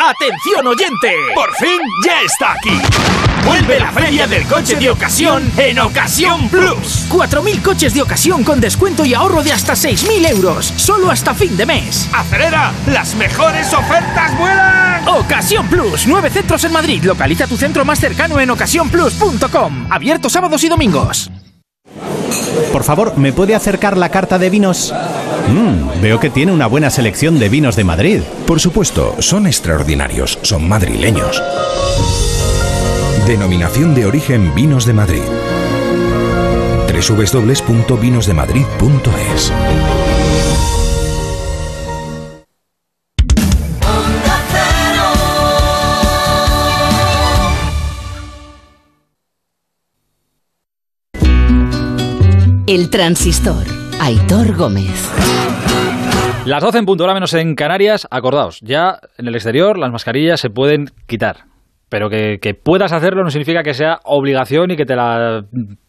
¡Atención 0.00 0.66
oyente! 0.66 1.12
¡Por 1.36 1.54
fin 1.54 1.78
ya 2.04 2.20
está 2.22 2.54
aquí! 2.54 3.37
Vuelve 3.48 3.80
la 3.80 3.90
feria 3.92 4.26
del 4.26 4.44
coche 4.44 4.76
de 4.76 4.90
ocasión 4.90 5.50
en 5.56 5.78
Ocasión 5.78 6.50
Plus. 6.50 7.08
4.000 7.08 7.62
coches 7.62 7.94
de 7.94 8.02
ocasión 8.02 8.44
con 8.44 8.60
descuento 8.60 9.06
y 9.06 9.14
ahorro 9.14 9.42
de 9.42 9.52
hasta 9.52 9.72
6.000 9.72 10.30
euros. 10.32 10.66
Solo 10.76 11.10
hasta 11.10 11.32
fin 11.32 11.56
de 11.56 11.64
mes. 11.64 12.10
¡Acelera! 12.12 12.72
¡Las 12.86 13.14
mejores 13.14 13.72
ofertas 13.72 14.36
vuelan! 14.38 15.08
Ocasión 15.08 15.66
Plus. 15.68 16.06
Nueve 16.06 16.28
centros 16.28 16.62
en 16.64 16.72
Madrid. 16.72 17.02
Localiza 17.04 17.46
tu 17.46 17.56
centro 17.56 17.86
más 17.86 17.98
cercano 17.98 18.38
en 18.38 18.50
ocasiónplus.com. 18.50 19.86
Abierto 19.90 20.28
sábados 20.28 20.62
y 20.64 20.68
domingos. 20.68 21.30
Por 22.70 22.84
favor, 22.84 23.16
¿me 23.16 23.32
puede 23.32 23.54
acercar 23.54 23.96
la 23.96 24.10
carta 24.10 24.38
de 24.38 24.50
vinos? 24.50 24.92
Mmm, 25.48 26.02
veo 26.02 26.20
que 26.20 26.28
tiene 26.28 26.52
una 26.52 26.66
buena 26.66 26.90
selección 26.90 27.38
de 27.38 27.48
vinos 27.48 27.76
de 27.76 27.84
Madrid. 27.84 28.20
Por 28.46 28.60
supuesto, 28.60 29.16
son 29.20 29.46
extraordinarios, 29.46 30.38
son 30.42 30.68
madrileños. 30.68 31.42
Denominación 33.28 33.94
de 33.94 34.06
origen 34.06 34.54
Vinos 34.54 34.86
de 34.86 34.94
Madrid. 34.94 35.20
www.vinosdemadrid.es 36.88 39.52
El 52.66 52.88
transistor. 52.88 53.66
Aitor 54.00 54.56
Gómez. 54.56 55.10
Las 56.46 56.62
12 56.62 56.78
en 56.78 56.86
punto, 56.86 57.04
hora 57.04 57.12
menos 57.12 57.34
en 57.34 57.54
Canarias. 57.54 58.08
Acordaos, 58.10 58.60
ya 58.62 58.98
en 59.18 59.28
el 59.28 59.34
exterior 59.34 59.76
las 59.76 59.92
mascarillas 59.92 60.40
se 60.40 60.48
pueden 60.48 60.90
quitar. 61.06 61.47
Pero 61.88 62.10
que, 62.10 62.38
que 62.40 62.54
puedas 62.54 62.92
hacerlo 62.92 63.22
no 63.22 63.30
significa 63.30 63.62
que 63.62 63.74
sea 63.74 64.00
obligación 64.04 64.70
y 64.70 64.76
que 64.76 64.84
te 64.84 64.96
la 64.96 65.44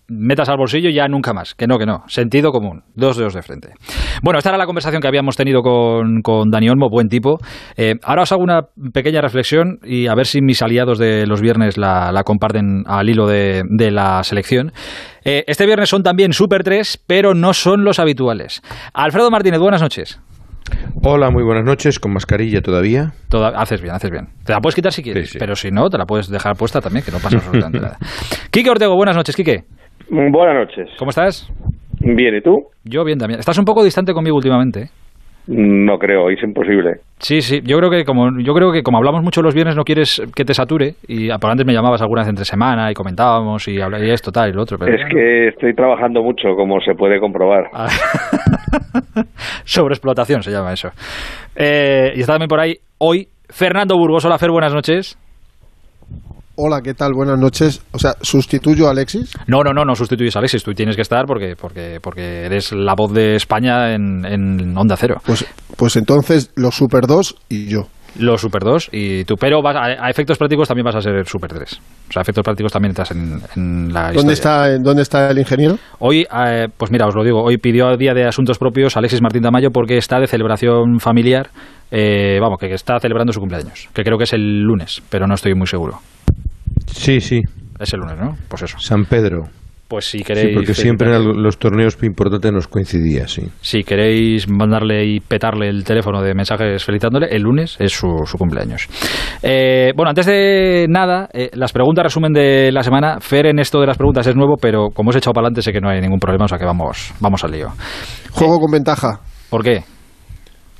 metas 0.09 0.49
al 0.49 0.57
bolsillo 0.57 0.89
ya 0.89 1.07
nunca 1.07 1.33
más. 1.33 1.55
Que 1.55 1.67
no, 1.67 1.77
que 1.77 1.85
no. 1.85 2.03
Sentido 2.07 2.51
común. 2.51 2.83
Dos 2.95 3.17
dedos 3.17 3.33
de 3.33 3.41
frente. 3.41 3.73
Bueno, 4.21 4.39
esta 4.39 4.49
era 4.49 4.57
la 4.57 4.65
conversación 4.65 5.01
que 5.01 5.07
habíamos 5.07 5.35
tenido 5.35 5.61
con, 5.61 6.21
con 6.21 6.49
Dani 6.49 6.69
Olmo, 6.69 6.89
buen 6.89 7.09
tipo. 7.09 7.37
Eh, 7.77 7.95
ahora 8.03 8.23
os 8.23 8.31
hago 8.31 8.43
una 8.43 8.61
pequeña 8.93 9.21
reflexión 9.21 9.79
y 9.83 10.07
a 10.07 10.15
ver 10.15 10.25
si 10.25 10.41
mis 10.41 10.61
aliados 10.61 10.97
de 10.97 11.25
los 11.27 11.41
viernes 11.41 11.77
la, 11.77 12.11
la 12.11 12.23
comparten 12.23 12.83
al 12.87 13.09
hilo 13.09 13.27
de, 13.27 13.63
de 13.69 13.91
la 13.91 14.23
selección. 14.23 14.71
Eh, 15.23 15.43
este 15.47 15.65
viernes 15.65 15.89
son 15.89 16.03
también 16.03 16.33
Super 16.33 16.63
3, 16.63 17.03
pero 17.05 17.33
no 17.33 17.53
son 17.53 17.83
los 17.83 17.99
habituales. 17.99 18.61
Alfredo 18.93 19.29
Martínez, 19.29 19.59
buenas 19.59 19.81
noches. 19.81 20.19
Hola, 21.03 21.29
muy 21.31 21.43
buenas 21.43 21.63
noches, 21.63 21.99
con 21.99 22.11
mascarilla 22.13 22.61
todavía. 22.61 23.13
Toda, 23.29 23.49
haces 23.59 23.81
bien, 23.81 23.93
haces 23.95 24.11
bien. 24.11 24.27
Te 24.45 24.53
la 24.53 24.59
puedes 24.61 24.75
quitar 24.75 24.91
si 24.91 25.01
quieres, 25.03 25.27
Sí, 25.27 25.33
sí. 25.33 25.39
pero 25.39 25.55
si 25.55 25.71
no, 25.71 25.89
te 25.89 25.97
la 25.97 26.05
puedes 26.05 26.27
dejar 26.29 26.55
puesta 26.55 26.81
también, 26.81 27.03
que 27.05 27.11
no 27.11 27.19
pasa 27.19 27.37
absolutamente 27.37 27.79
nada. 27.79 27.97
Quique 28.51 28.69
Ortego, 28.69 28.95
buenas 28.95 29.15
noches, 29.15 29.35
Quique. 29.35 29.63
Buenas 30.09 30.55
noches. 30.67 30.89
¿Cómo 30.97 31.09
estás? 31.09 31.47
Bien, 31.99 32.35
¿y 32.35 32.41
tú? 32.41 32.67
Yo 32.83 33.03
bien 33.03 33.19
también. 33.19 33.39
Estás 33.39 33.57
un 33.57 33.65
poco 33.65 33.83
distante 33.83 34.13
conmigo 34.13 34.35
últimamente. 34.37 34.89
No 35.47 35.97
creo, 35.97 36.29
es 36.29 36.43
imposible. 36.43 36.99
Sí, 37.17 37.41
sí. 37.41 37.61
Yo 37.63 37.77
creo 37.77 37.89
que 37.89 38.05
como 38.05 38.39
yo 38.39 38.53
creo 38.53 38.71
que 38.71 38.83
como 38.83 38.97
hablamos 38.97 39.23
mucho 39.23 39.41
los 39.41 39.53
viernes 39.53 39.75
no 39.75 39.83
quieres 39.83 40.21
que 40.35 40.45
te 40.45 40.53
sature 40.53 40.93
y 41.07 41.29
por 41.37 41.49
antes 41.49 41.65
me 41.65 41.73
llamabas 41.73 42.01
alguna 42.01 42.21
vez 42.21 42.29
entre 42.29 42.45
semana 42.45 42.91
y 42.91 42.93
comentábamos 42.93 43.67
y 43.67 43.81
hablaría 43.81 44.13
esto 44.13 44.31
tal 44.31 44.49
y 44.49 44.53
lo 44.53 44.61
otro. 44.61 44.77
Pero 44.77 44.95
Es 44.95 45.11
que 45.11 45.47
estoy 45.49 45.73
trabajando 45.73 46.21
mucho, 46.21 46.55
como 46.55 46.79
se 46.81 46.93
puede 46.93 47.19
comprobar. 47.19 47.65
Ah. 47.73 47.87
Sobreexplotación 49.65 50.43
se 50.43 50.51
llama 50.51 50.73
eso. 50.73 50.89
Eh, 51.55 52.13
y 52.15 52.21
está 52.21 52.33
también 52.33 52.47
por 52.49 52.59
ahí 52.59 52.77
hoy 52.99 53.27
Fernando 53.49 53.97
Burgos. 53.97 54.23
Hola 54.25 54.37
Fer, 54.37 54.51
buenas 54.51 54.73
noches. 54.73 55.17
Hola, 56.61 56.81
¿qué 56.81 56.93
tal? 56.93 57.13
Buenas 57.13 57.39
noches. 57.39 57.81
O 57.93 57.97
sea, 57.97 58.15
¿sustituyo 58.21 58.89
a 58.89 58.91
Alexis? 58.91 59.31
No, 59.47 59.63
no, 59.63 59.71
no, 59.71 59.85
no 59.85 59.95
sustituyes 59.95 60.35
a 60.35 60.39
Alexis. 60.39 60.61
Tú 60.61 60.73
tienes 60.73 60.97
que 60.97 61.03
estar 61.03 61.25
porque 61.25 61.55
porque 61.55 61.99
porque 62.03 62.43
eres 62.45 62.73
la 62.73 62.95
voz 62.97 63.13
de 63.13 63.35
España 63.35 63.93
en, 63.93 64.25
en 64.25 64.77
Onda 64.77 64.97
Cero. 64.97 65.21
Pues, 65.25 65.45
pues 65.77 65.95
entonces 65.95 66.51
los 66.57 66.75
Super 66.75 67.07
2 67.07 67.35
y 67.47 67.67
yo. 67.67 67.87
Los 68.17 68.41
Super 68.41 68.63
2 68.63 68.89
y 68.91 69.23
tú. 69.23 69.35
Pero 69.39 69.61
vas 69.61 69.77
a, 69.77 70.05
a 70.05 70.09
efectos 70.09 70.37
prácticos 70.37 70.67
también 70.67 70.83
vas 70.83 70.95
a 70.95 71.01
ser 71.01 71.25
Super 71.25 71.53
3. 71.53 71.79
O 72.09 72.11
sea, 72.11 72.19
a 72.19 72.23
efectos 72.23 72.43
prácticos 72.43 72.73
también 72.73 72.89
estás 72.91 73.11
en, 73.11 73.39
en 73.55 73.93
la 73.93 74.11
¿Dónde 74.11 74.33
historia. 74.33 74.33
está, 74.33 74.77
¿Dónde 74.79 75.01
está 75.03 75.31
el 75.31 75.37
ingeniero? 75.39 75.77
Hoy, 75.99 76.27
eh, 76.45 76.67
pues 76.75 76.91
mira, 76.91 77.07
os 77.07 77.15
lo 77.15 77.23
digo, 77.23 77.41
hoy 77.41 77.57
pidió 77.57 77.87
a 77.87 77.95
Día 77.95 78.13
de 78.13 78.25
Asuntos 78.25 78.57
Propios 78.57 78.97
Alexis 78.97 79.21
Martín 79.21 79.43
Tamayo 79.43 79.69
porque 79.71 79.95
está 79.97 80.19
de 80.19 80.27
celebración 80.27 80.99
familiar, 80.99 81.51
eh, 81.89 82.37
vamos, 82.41 82.57
que 82.59 82.73
está 82.73 82.99
celebrando 82.99 83.31
su 83.31 83.39
cumpleaños, 83.39 83.87
que 83.93 84.03
creo 84.03 84.17
que 84.17 84.25
es 84.25 84.33
el 84.33 84.59
lunes, 84.59 85.01
pero 85.09 85.25
no 85.25 85.35
estoy 85.35 85.53
muy 85.53 85.67
seguro. 85.67 85.99
Sí, 86.93 87.19
sí. 87.19 87.41
Es 87.79 87.93
el 87.93 88.01
lunes, 88.01 88.17
¿no? 88.19 88.35
Pues 88.47 88.63
eso. 88.63 88.77
San 88.79 89.05
Pedro. 89.05 89.43
Pues 89.87 90.05
si 90.05 90.19
Sí, 90.19 90.23
queréis... 90.23 90.53
porque 90.55 90.75
siempre 90.75 91.15
en 91.15 91.41
los 91.41 91.57
torneos 91.57 91.97
importantes 92.03 92.51
nos 92.51 92.67
coincidía, 92.67 93.27
sí. 93.27 93.41
Si 93.59 93.83
queréis 93.83 94.47
mandarle 94.47 95.03
y 95.03 95.19
petarle 95.19 95.67
el 95.67 95.83
teléfono 95.83 96.21
de 96.21 96.35
mensajes 96.35 96.83
felicitándole, 96.85 97.25
el 97.31 97.41
lunes 97.41 97.75
es 97.79 97.91
su, 97.93 98.07
su 98.25 98.37
cumpleaños. 98.37 98.87
Eh, 99.41 99.91
bueno, 99.95 100.09
antes 100.09 100.27
de 100.27 100.85
nada, 100.87 101.27
eh, 101.33 101.49
las 101.53 101.73
preguntas 101.73 102.03
resumen 102.03 102.33
de 102.33 102.71
la 102.71 102.83
semana. 102.83 103.19
Fer 103.19 103.47
en 103.47 103.57
esto 103.57 103.79
de 103.79 103.87
las 103.87 103.97
preguntas 103.97 104.27
es 104.27 104.35
nuevo, 104.35 104.57
pero 104.61 104.89
como 104.93 105.09
os 105.09 105.15
he 105.15 105.17
echado 105.19 105.33
para 105.33 105.47
adelante 105.47 105.63
sé 105.63 105.71
que 105.71 105.81
no 105.81 105.89
hay 105.89 105.99
ningún 106.01 106.19
problema, 106.19 106.45
o 106.45 106.47
sea 106.47 106.59
que 106.59 106.65
vamos, 106.65 107.11
vamos 107.19 107.43
al 107.43 107.51
lío. 107.51 107.69
Juego 108.29 108.59
con 108.59 108.69
ventaja. 108.71 109.21
¿Por 109.49 109.63
qué? 109.63 109.83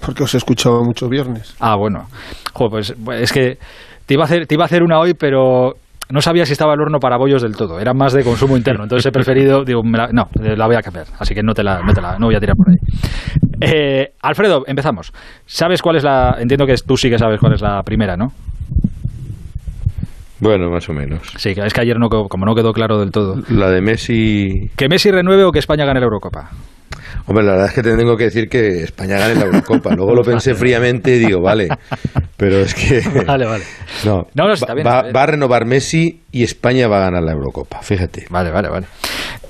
Porque 0.06 0.22
os 0.24 0.34
he 0.36 0.38
escuchado 0.38 0.84
muchos 0.84 1.10
viernes. 1.10 1.56
Ah, 1.60 1.76
bueno. 1.76 2.06
Joder, 2.54 2.96
pues 3.04 3.22
es 3.24 3.34
que 3.34 3.58
te 4.06 4.14
iba, 4.14 4.22
a 4.24 4.26
hacer, 4.26 4.46
te 4.46 4.54
iba 4.54 4.66
a 4.66 4.68
hacer 4.68 4.84
una 4.84 5.00
hoy, 5.00 5.16
pero 5.16 5.74
no 6.12 6.22
sabía 6.22 6.46
si 6.46 6.54
estaba 6.54 6.74
el 6.74 6.82
horno 6.82 7.00
para 7.00 7.18
bollos 7.18 7.42
del 7.42 7.56
todo. 7.56 7.80
Era 7.80 7.94
más 7.94 8.14
de 8.14 8.24
consumo 8.24 8.58
interno. 8.58 8.84
Entonces 8.84 9.06
he 9.06 9.12
preferido, 9.12 9.64
digo, 9.66 9.84
me 9.84 9.98
la- 9.98 10.10
no, 10.12 10.30
eh, 10.44 10.56
la 10.58 10.66
voy 10.68 10.76
a 10.76 10.82
cambiar. 10.82 11.06
Así 11.20 11.34
que 11.36 11.44
no 11.44 11.54
te 11.54 11.64
la, 11.64 11.82
no 11.82 11.94
te 11.94 12.02
la 12.02 12.18
no 12.20 12.26
voy 12.28 12.36
a 12.36 12.40
tirar 12.40 12.56
por 12.56 12.70
ahí. 12.70 12.78
Eh, 13.62 14.14
Alfredo, 14.22 14.64
empezamos. 14.68 15.12
¿Sabes 15.46 15.82
cuál 15.82 15.98
es 15.98 16.04
la...? 16.04 16.38
Entiendo 16.40 16.66
que 16.66 16.76
tú 16.78 16.96
sí 16.98 17.10
que 17.10 17.18
sabes 17.20 17.40
cuál 17.40 17.54
es 17.54 17.62
la 17.62 17.84
primera, 17.84 18.16
¿no? 18.18 18.32
Bueno, 20.40 20.70
más 20.70 20.88
o 20.88 20.94
menos. 20.94 21.22
Sí, 21.38 21.54
que 21.54 21.66
es 21.66 21.74
que 21.74 21.82
ayer 21.82 22.00
no, 22.00 22.08
como 22.10 22.46
no 22.46 22.56
quedó 22.56 22.72
claro 22.72 22.98
del 23.00 23.12
todo. 23.12 23.42
La 23.50 23.70
de 23.70 23.82
Messi... 23.82 24.72
¿Que 24.78 24.88
Messi 24.88 25.12
renueve 25.12 25.44
o 25.44 25.52
que 25.52 25.60
España 25.60 25.84
gane 25.86 26.00
la 26.00 26.06
Eurocopa? 26.06 26.52
Hombre, 27.28 27.44
la 27.46 27.52
verdad 27.52 27.68
es 27.68 27.74
que 27.74 27.82
te 27.84 27.96
tengo 27.96 28.16
que 28.18 28.26
decir 28.26 28.50
que 28.50 28.84
España 28.84 29.18
gane 29.20 29.36
la 29.36 29.46
Eurocopa. 29.46 29.94
Luego 29.96 30.16
lo 30.16 30.24
pensé 30.24 30.56
fríamente 30.56 31.16
y 31.16 31.20
digo, 31.20 31.42
vale. 31.42 31.68
Pero 32.38 32.60
es 32.60 32.74
que... 32.74 33.02
Vale, 33.28 33.46
vale. 33.46 33.64
No, 34.06 34.26
No, 34.34 34.52
está 34.52 34.68
va, 34.68 34.74
bien, 34.74 34.88
va- 35.16 35.22
a 35.24 35.26
renovar 35.26 35.66
Messi 35.66 36.22
y 36.32 36.44
España 36.44 36.88
va 36.88 36.98
a 36.98 37.06
ganar 37.06 37.24
la 37.24 37.34
Eurocopa, 37.34 37.82
fíjate. 37.82 38.26
Vale, 38.30 38.50
vale, 38.52 38.70
vale. 38.70 38.88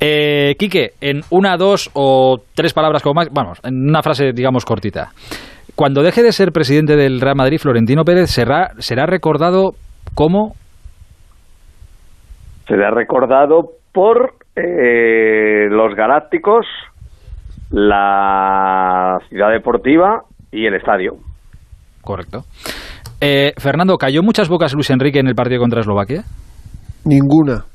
Eh, 0.01 0.55
Quique, 0.57 0.91
en 1.01 1.21
una, 1.29 1.55
dos 1.57 1.89
o 1.93 2.37
tres 2.55 2.73
palabras 2.73 3.01
como 3.03 3.15
más, 3.15 3.27
vamos, 3.31 3.59
en 3.63 3.89
una 3.89 4.01
frase, 4.01 4.31
digamos, 4.33 4.65
cortita. 4.65 5.11
Cuando 5.75 6.01
deje 6.01 6.23
de 6.23 6.31
ser 6.33 6.51
presidente 6.51 6.95
del 6.95 7.21
Real 7.21 7.35
Madrid, 7.37 7.59
Florentino 7.59 8.03
Pérez 8.03 8.29
será, 8.31 8.71
será 8.79 9.05
recordado 9.05 9.71
como... 10.15 10.55
Se 12.67 12.75
le 12.75 12.85
ha 12.85 12.91
recordado 12.91 13.61
por 13.93 14.33
eh, 14.55 15.67
los 15.69 15.95
Galácticos, 15.95 16.65
la 17.71 19.19
ciudad 19.29 19.51
deportiva 19.51 20.23
y 20.51 20.65
el 20.65 20.75
estadio. 20.75 21.13
Correcto. 22.01 22.43
Eh, 23.21 23.53
Fernando, 23.57 23.97
¿cayó 23.97 24.23
muchas 24.23 24.49
bocas 24.49 24.73
Luis 24.73 24.89
Enrique 24.89 25.19
en 25.19 25.27
el 25.27 25.35
partido 25.35 25.59
contra 25.59 25.81
Eslovaquia? 25.81 26.23
Ninguna. 27.05 27.65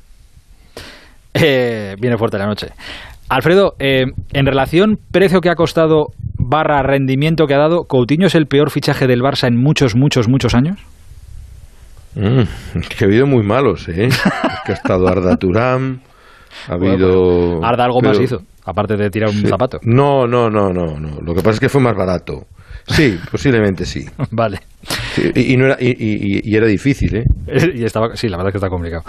Eh, 1.33 1.95
viene 1.99 2.17
fuerte 2.17 2.37
la 2.37 2.47
noche. 2.47 2.67
Alfredo, 3.29 3.73
eh, 3.79 4.05
en 4.33 4.45
relación 4.45 4.97
precio 5.11 5.41
que 5.41 5.49
ha 5.49 5.55
costado 5.55 6.07
barra 6.37 6.83
rendimiento 6.83 7.47
que 7.47 7.55
ha 7.55 7.59
dado, 7.59 7.85
¿Coutinho 7.85 8.27
es 8.27 8.35
el 8.35 8.45
peor 8.45 8.69
fichaje 8.69 9.07
del 9.07 9.21
Barça 9.21 9.47
en 9.47 9.57
muchos, 9.57 9.95
muchos, 9.95 10.27
muchos 10.27 10.53
años? 10.53 10.79
Mm, 12.15 12.43
es 12.79 12.89
que 12.89 13.03
ha 13.03 13.07
habido 13.07 13.25
muy 13.25 13.43
malos, 13.43 13.89
¿eh? 13.89 14.05
Es 14.05 14.21
que 14.65 14.71
ha 14.71 14.75
estado 14.75 15.07
Arda 15.07 15.35
Turán, 15.37 16.01
ha 16.69 16.73
habido... 16.73 17.63
Arda 17.63 17.85
algo 17.85 17.99
más 18.01 18.19
hizo, 18.19 18.41
aparte 18.65 18.95
de 18.97 19.09
tirar 19.09 19.29
un 19.29 19.35
Sí. 19.41 19.47
zapato. 19.47 19.79
No, 19.83 20.27
no, 20.27 20.49
no, 20.49 20.69
no, 20.73 20.99
no. 20.99 21.21
Lo 21.21 21.33
que 21.33 21.41
pasa 21.41 21.51
es 21.51 21.59
que 21.59 21.69
fue 21.69 21.81
más 21.81 21.95
barato. 21.95 22.45
Sí, 22.87 23.17
posiblemente 23.31 23.85
sí. 23.85 24.05
Vale. 24.31 24.59
Sí, 25.13 25.31
y, 25.33 25.53
y 25.53 25.57
no 25.57 25.65
era, 25.65 25.77
y, 25.79 25.89
y- 25.89 26.41
y 26.43 26.55
era 26.55 26.67
difícil, 26.67 27.15
¿eh? 27.15 27.23
Y 27.75 27.83
estaba, 27.83 28.15
sí, 28.15 28.27
la 28.27 28.37
verdad 28.37 28.49
es 28.49 28.53
que 28.53 28.57
está 28.57 28.69
complicado. 28.69 29.03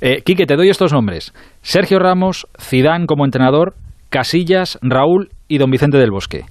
Eh, 0.00 0.22
Quique, 0.24 0.46
te 0.46 0.56
doy 0.56 0.68
estos 0.70 0.92
nombres. 0.92 1.32
Sergio 1.62 1.98
Ramos, 1.98 2.46
Zidane 2.60 3.06
como 3.06 3.24
entrenador, 3.24 3.74
Casillas, 4.08 4.78
Raúl 4.82 5.28
y 5.48 5.58
Don 5.58 5.70
Vicente 5.70 5.98
del 5.98 6.10
Bosque. 6.10 6.44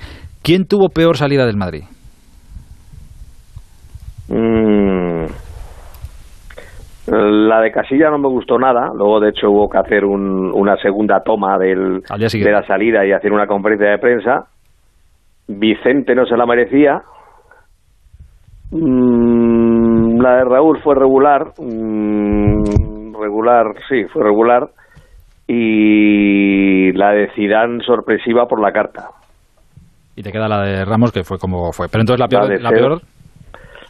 ¿Quién 0.43 0.65
tuvo 0.65 0.89
peor 0.89 1.17
salida 1.17 1.45
del 1.45 1.57
Madrid? 1.57 1.83
Mm. 4.29 4.86
La 7.07 7.61
de 7.61 7.71
Casilla 7.71 8.09
no 8.09 8.17
me 8.17 8.27
gustó 8.27 8.57
nada. 8.59 8.91
Luego, 8.93 9.19
de 9.21 9.29
hecho, 9.29 9.49
hubo 9.49 9.69
que 9.69 9.77
hacer 9.77 10.03
un- 10.03 10.51
una 10.53 10.75
segunda 10.77 11.21
toma 11.23 11.57
del, 11.57 12.01
de 12.45 12.51
la 12.51 12.65
salida 12.67 13.05
y 13.05 13.13
hacer 13.13 13.31
una 13.31 13.47
conferencia 13.47 13.89
de 13.91 13.97
prensa. 13.97 14.45
Vicente 15.47 16.13
no 16.15 16.25
se 16.25 16.35
la 16.35 16.45
merecía. 16.45 17.01
Mm, 18.71 20.19
la 20.21 20.35
de 20.37 20.43
Raúl 20.45 20.79
fue 20.83 20.95
regular. 20.95 21.53
Mm, 21.57 23.15
regular, 23.21 23.67
sí, 23.87 24.03
fue 24.11 24.23
regular. 24.23 24.67
Y 25.47 26.91
la 26.93 27.11
de 27.11 27.29
Zidane 27.33 27.81
sorpresiva 27.85 28.47
por 28.47 28.61
la 28.61 28.71
carta. 28.73 29.09
Y 30.15 30.23
te 30.23 30.31
queda 30.31 30.47
la 30.49 30.61
de 30.63 30.83
Ramos, 30.83 31.11
que 31.11 31.23
fue 31.23 31.37
como 31.37 31.71
fue. 31.71 31.87
Pero 31.89 32.01
entonces 32.01 32.19
la 32.19 32.27
peor, 32.27 32.61
la, 32.61 32.69
peor 32.69 33.01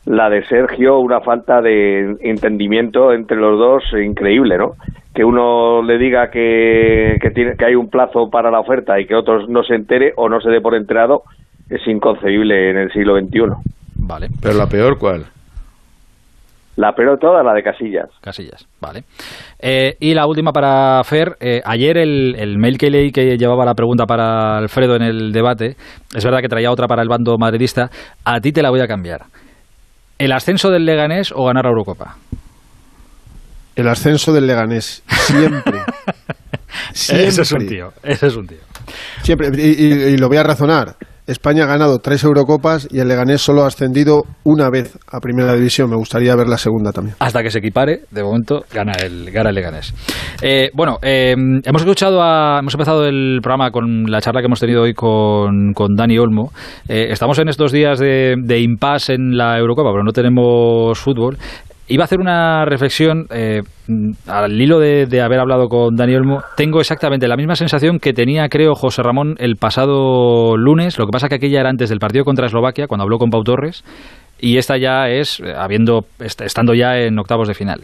la 0.07 0.29
de 0.29 0.45
Sergio, 0.45 0.99
una 0.99 1.19
falta 1.19 1.61
de 1.61 2.15
entendimiento 2.21 3.11
entre 3.11 3.35
los 3.35 3.59
dos 3.59 3.83
increíble, 3.93 4.57
¿no? 4.57 4.75
Que 5.13 5.25
uno 5.25 5.81
le 5.83 5.97
diga 5.97 6.29
que, 6.31 7.17
que, 7.21 7.29
tiene, 7.31 7.55
que 7.57 7.65
hay 7.65 7.75
un 7.75 7.89
plazo 7.89 8.29
para 8.29 8.49
la 8.49 8.61
oferta 8.61 8.99
y 8.99 9.05
que 9.05 9.15
otros 9.15 9.49
no 9.49 9.63
se 9.63 9.75
entere 9.75 10.13
o 10.15 10.29
no 10.29 10.39
se 10.39 10.49
dé 10.49 10.61
por 10.61 10.75
enterado 10.75 11.23
es 11.69 11.85
inconcebible 11.87 12.69
en 12.69 12.77
el 12.77 12.91
siglo 12.93 13.19
XXI. 13.19 13.39
Vale. 13.95 14.29
Pero 14.41 14.57
la 14.57 14.67
peor, 14.67 14.97
¿cuál? 14.97 15.25
La 16.77 16.93
peor 16.93 17.17
toda, 17.19 17.43
la 17.43 17.53
de 17.53 17.63
Casillas. 17.63 18.07
Casillas, 18.21 18.65
vale. 18.79 19.03
Eh, 19.59 19.97
y 19.99 20.13
la 20.13 20.27
última 20.27 20.53
para 20.53 21.03
Fer. 21.03 21.35
Eh, 21.41 21.59
ayer 21.65 21.97
el, 21.97 22.35
el, 22.37 22.57
mail 22.59 22.77
que 22.77 22.91
leí 22.91 23.11
que 23.11 23.35
llevaba 23.35 23.65
la 23.65 23.73
pregunta 23.73 24.05
para 24.05 24.57
Alfredo 24.57 24.95
en 24.95 25.01
el 25.01 25.33
debate, 25.33 25.75
es 26.15 26.23
verdad 26.23 26.39
que 26.39 26.47
traía 26.47 26.71
otra 26.71 26.87
para 26.87 27.01
el 27.01 27.09
bando 27.09 27.37
madridista. 27.37 27.89
A 28.23 28.39
ti 28.39 28.53
te 28.53 28.61
la 28.61 28.69
voy 28.69 28.79
a 28.79 28.87
cambiar. 28.87 29.21
¿El 30.17 30.31
ascenso 30.31 30.69
del 30.69 30.85
Leganés 30.85 31.31
o 31.31 31.45
ganar 31.45 31.65
la 31.65 31.69
Eurocopa? 31.69 32.17
El 33.75 33.87
ascenso 33.87 34.33
del 34.33 34.47
Leganés, 34.47 35.03
siempre. 35.07 35.79
siempre. 36.93 37.27
Ese 37.27 37.41
es 37.43 37.51
un 37.51 37.67
tío, 37.67 37.93
ese 38.01 38.27
es 38.27 38.35
un 38.35 38.47
tío. 38.47 38.57
Siempre, 39.21 39.49
y, 39.55 39.83
y 39.83 40.17
lo 40.17 40.27
voy 40.27 40.37
a 40.37 40.43
razonar. 40.43 40.95
España 41.27 41.65
ha 41.65 41.67
ganado 41.67 41.99
tres 41.99 42.23
Eurocopas 42.23 42.87
y 42.89 42.99
el 42.99 43.09
Leganés 43.09 43.41
solo 43.41 43.63
ha 43.63 43.67
ascendido 43.67 44.23
una 44.45 44.69
vez 44.69 44.97
a 45.11 45.19
Primera 45.19 45.53
División. 45.53 45.89
Me 45.89 45.97
gustaría 45.97 46.33
ver 46.37 46.47
la 46.47 46.57
segunda 46.57 46.93
también. 46.93 47.17
Hasta 47.19 47.43
que 47.43 47.51
se 47.51 47.59
equipare, 47.59 48.03
de 48.09 48.23
momento 48.23 48.61
gana 48.73 48.93
el, 48.93 49.29
gana 49.31 49.49
el 49.49 49.55
Leganés. 49.55 49.93
Eh, 50.41 50.69
bueno, 50.73 50.99
eh, 51.01 51.35
hemos 51.65 51.81
escuchado, 51.81 52.21
hemos 52.59 52.73
empezado 52.73 53.05
el 53.05 53.39
programa 53.41 53.71
con 53.71 54.05
la 54.05 54.21
charla 54.21 54.39
que 54.39 54.45
hemos 54.45 54.61
tenido 54.61 54.83
hoy 54.83 54.93
con, 54.93 55.73
con 55.73 55.95
Dani 55.95 56.17
Olmo. 56.17 56.51
Eh, 56.87 57.07
estamos 57.09 57.37
en 57.39 57.49
estos 57.49 57.73
días 57.73 57.99
de 57.99 58.59
impasse 58.59 59.15
en 59.15 59.37
la 59.37 59.57
Eurocopa, 59.57 59.91
pero 59.91 60.05
no 60.05 60.13
tenemos 60.13 60.97
fútbol. 60.97 61.37
Iba 61.89 62.03
a 62.03 62.05
hacer 62.05 62.19
una 62.19 62.65
reflexión 62.65 63.27
eh, 63.29 63.61
al 64.27 64.61
hilo 64.61 64.79
de, 64.79 65.21
haber 65.21 65.39
hablado 65.39 65.69
con 65.69 65.95
Daniel 65.95 66.23
Mo. 66.25 66.41
Tengo 66.57 66.81
exactamente 66.81 67.29
la 67.29 67.37
misma 67.37 67.55
sensación 67.55 67.99
que 67.99 68.11
tenía, 68.11 68.49
creo, 68.49 68.75
José 68.75 69.03
Ramón 69.03 69.35
el 69.37 69.55
pasado 69.55 70.57
lunes. 70.57 70.99
Lo 70.99 71.05
que 71.05 71.11
pasa 71.11 71.29
que 71.29 71.35
aquella 71.35 71.61
era 71.61 71.69
antes 71.69 71.89
del 71.89 71.99
partido 71.99 72.25
contra 72.25 72.47
Eslovaquia, 72.47 72.87
cuando 72.87 73.03
habló 73.03 73.17
con 73.17 73.29
Pau 73.29 73.43
Torres. 73.43 73.85
Y 74.39 74.57
esta 74.57 74.77
ya 74.77 75.07
es, 75.07 75.41
habiendo, 75.57 76.01
estando 76.19 76.73
ya 76.73 76.97
en 76.97 77.17
octavos 77.17 77.47
de 77.47 77.53
final. 77.53 77.83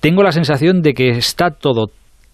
Tengo 0.00 0.22
la 0.22 0.32
sensación 0.32 0.82
de 0.82 0.92
que 0.92 1.08
está 1.08 1.50
todo 1.50 1.86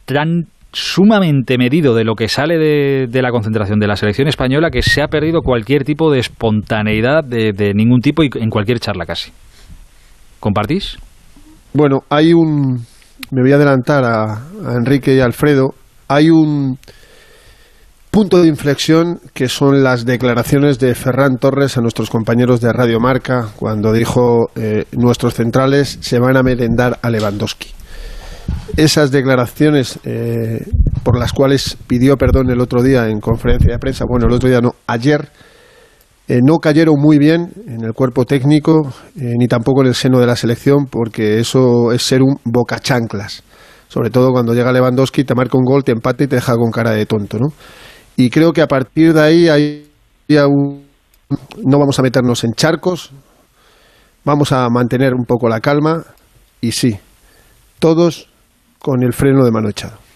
tan 0.06 0.46
sumamente 0.72 1.56
medido 1.56 1.94
de 1.94 2.04
lo 2.04 2.14
que 2.14 2.28
sale 2.28 2.58
de, 2.58 3.06
de, 3.08 3.22
la 3.22 3.30
concentración 3.30 3.78
de 3.78 3.86
la 3.86 3.96
selección 3.96 4.28
española 4.28 4.70
que 4.70 4.82
se 4.82 5.02
ha 5.02 5.08
perdido 5.08 5.40
cualquier 5.42 5.84
tipo 5.84 6.12
de 6.12 6.18
espontaneidad 6.18 7.24
de, 7.24 7.52
de 7.52 7.74
ningún 7.74 8.00
tipo 8.00 8.22
y 8.22 8.30
en 8.34 8.50
cualquier 8.50 8.80
charla 8.80 9.06
casi. 9.06 9.32
¿Compartís? 10.40 10.96
Bueno, 11.74 12.00
hay 12.08 12.32
un... 12.32 12.84
Me 13.30 13.42
voy 13.42 13.52
a 13.52 13.56
adelantar 13.56 14.04
a, 14.04 14.42
Enrique 14.74 15.14
y 15.14 15.20
Alfredo. 15.20 15.74
Hay 16.08 16.30
un 16.30 16.78
punto 18.10 18.42
de 18.42 18.48
inflexión 18.48 19.20
que 19.34 19.48
son 19.48 19.84
las 19.84 20.04
declaraciones 20.04 20.80
de 20.80 20.94
Ferran 20.94 21.36
Torres 21.36 21.76
a 21.76 21.80
nuestros 21.80 22.10
compañeros 22.10 22.60
de 22.60 22.72
Radio 22.72 22.98
Marca 22.98 23.48
cuando 23.54 23.92
dijo 23.92 24.50
eh, 24.56 24.86
nuestros 24.92 25.34
centrales 25.34 25.98
se 26.00 26.18
van 26.18 26.36
a 26.36 26.42
merendar 26.42 26.98
a 27.02 27.10
Lewandowski. 27.10 27.68
Esas 28.76 29.12
declaraciones 29.12 30.00
eh, 30.04 30.64
por 31.04 31.18
las 31.18 31.32
cuales 31.32 31.76
pidió 31.86 32.16
perdón 32.16 32.50
el 32.50 32.60
otro 32.60 32.82
día 32.82 33.06
en 33.08 33.20
conferencia 33.20 33.72
de 33.72 33.78
prensa, 33.78 34.04
bueno, 34.08 34.26
el 34.26 34.32
otro 34.32 34.48
día 34.48 34.60
no, 34.60 34.74
ayer, 34.88 35.28
eh, 36.30 36.38
no 36.44 36.58
cayeron 36.60 36.94
muy 36.96 37.18
bien 37.18 37.50
en 37.66 37.82
el 37.84 37.92
cuerpo 37.92 38.24
técnico 38.24 38.82
eh, 39.16 39.34
ni 39.36 39.48
tampoco 39.48 39.80
en 39.80 39.88
el 39.88 39.96
seno 39.96 40.20
de 40.20 40.28
la 40.28 40.36
selección 40.36 40.86
porque 40.86 41.40
eso 41.40 41.90
es 41.90 42.04
ser 42.04 42.22
un 42.22 42.36
bocachanclas. 42.44 43.42
Sobre 43.88 44.10
todo 44.10 44.30
cuando 44.30 44.54
llega 44.54 44.70
Lewandowski, 44.70 45.24
te 45.24 45.34
marca 45.34 45.58
un 45.58 45.64
gol, 45.64 45.82
te 45.82 45.90
empata 45.90 46.22
y 46.22 46.28
te 46.28 46.36
deja 46.36 46.54
con 46.54 46.70
cara 46.70 46.92
de 46.92 47.04
tonto, 47.04 47.36
¿no? 47.40 47.48
Y 48.16 48.30
creo 48.30 48.52
que 48.52 48.62
a 48.62 48.68
partir 48.68 49.12
de 49.12 49.20
ahí 49.20 49.48
hay 49.48 49.90
no 50.28 51.78
vamos 51.80 51.98
a 51.98 52.02
meternos 52.02 52.44
en 52.44 52.52
charcos, 52.52 53.10
vamos 54.24 54.52
a 54.52 54.68
mantener 54.68 55.14
un 55.14 55.24
poco 55.24 55.48
la 55.48 55.58
calma 55.58 56.04
y 56.60 56.70
sí, 56.70 56.96
todos 57.80 58.28
con 58.78 59.02
el 59.02 59.12
freno 59.14 59.44
de 59.44 59.50
mano 59.50 59.68
echado 59.68 60.09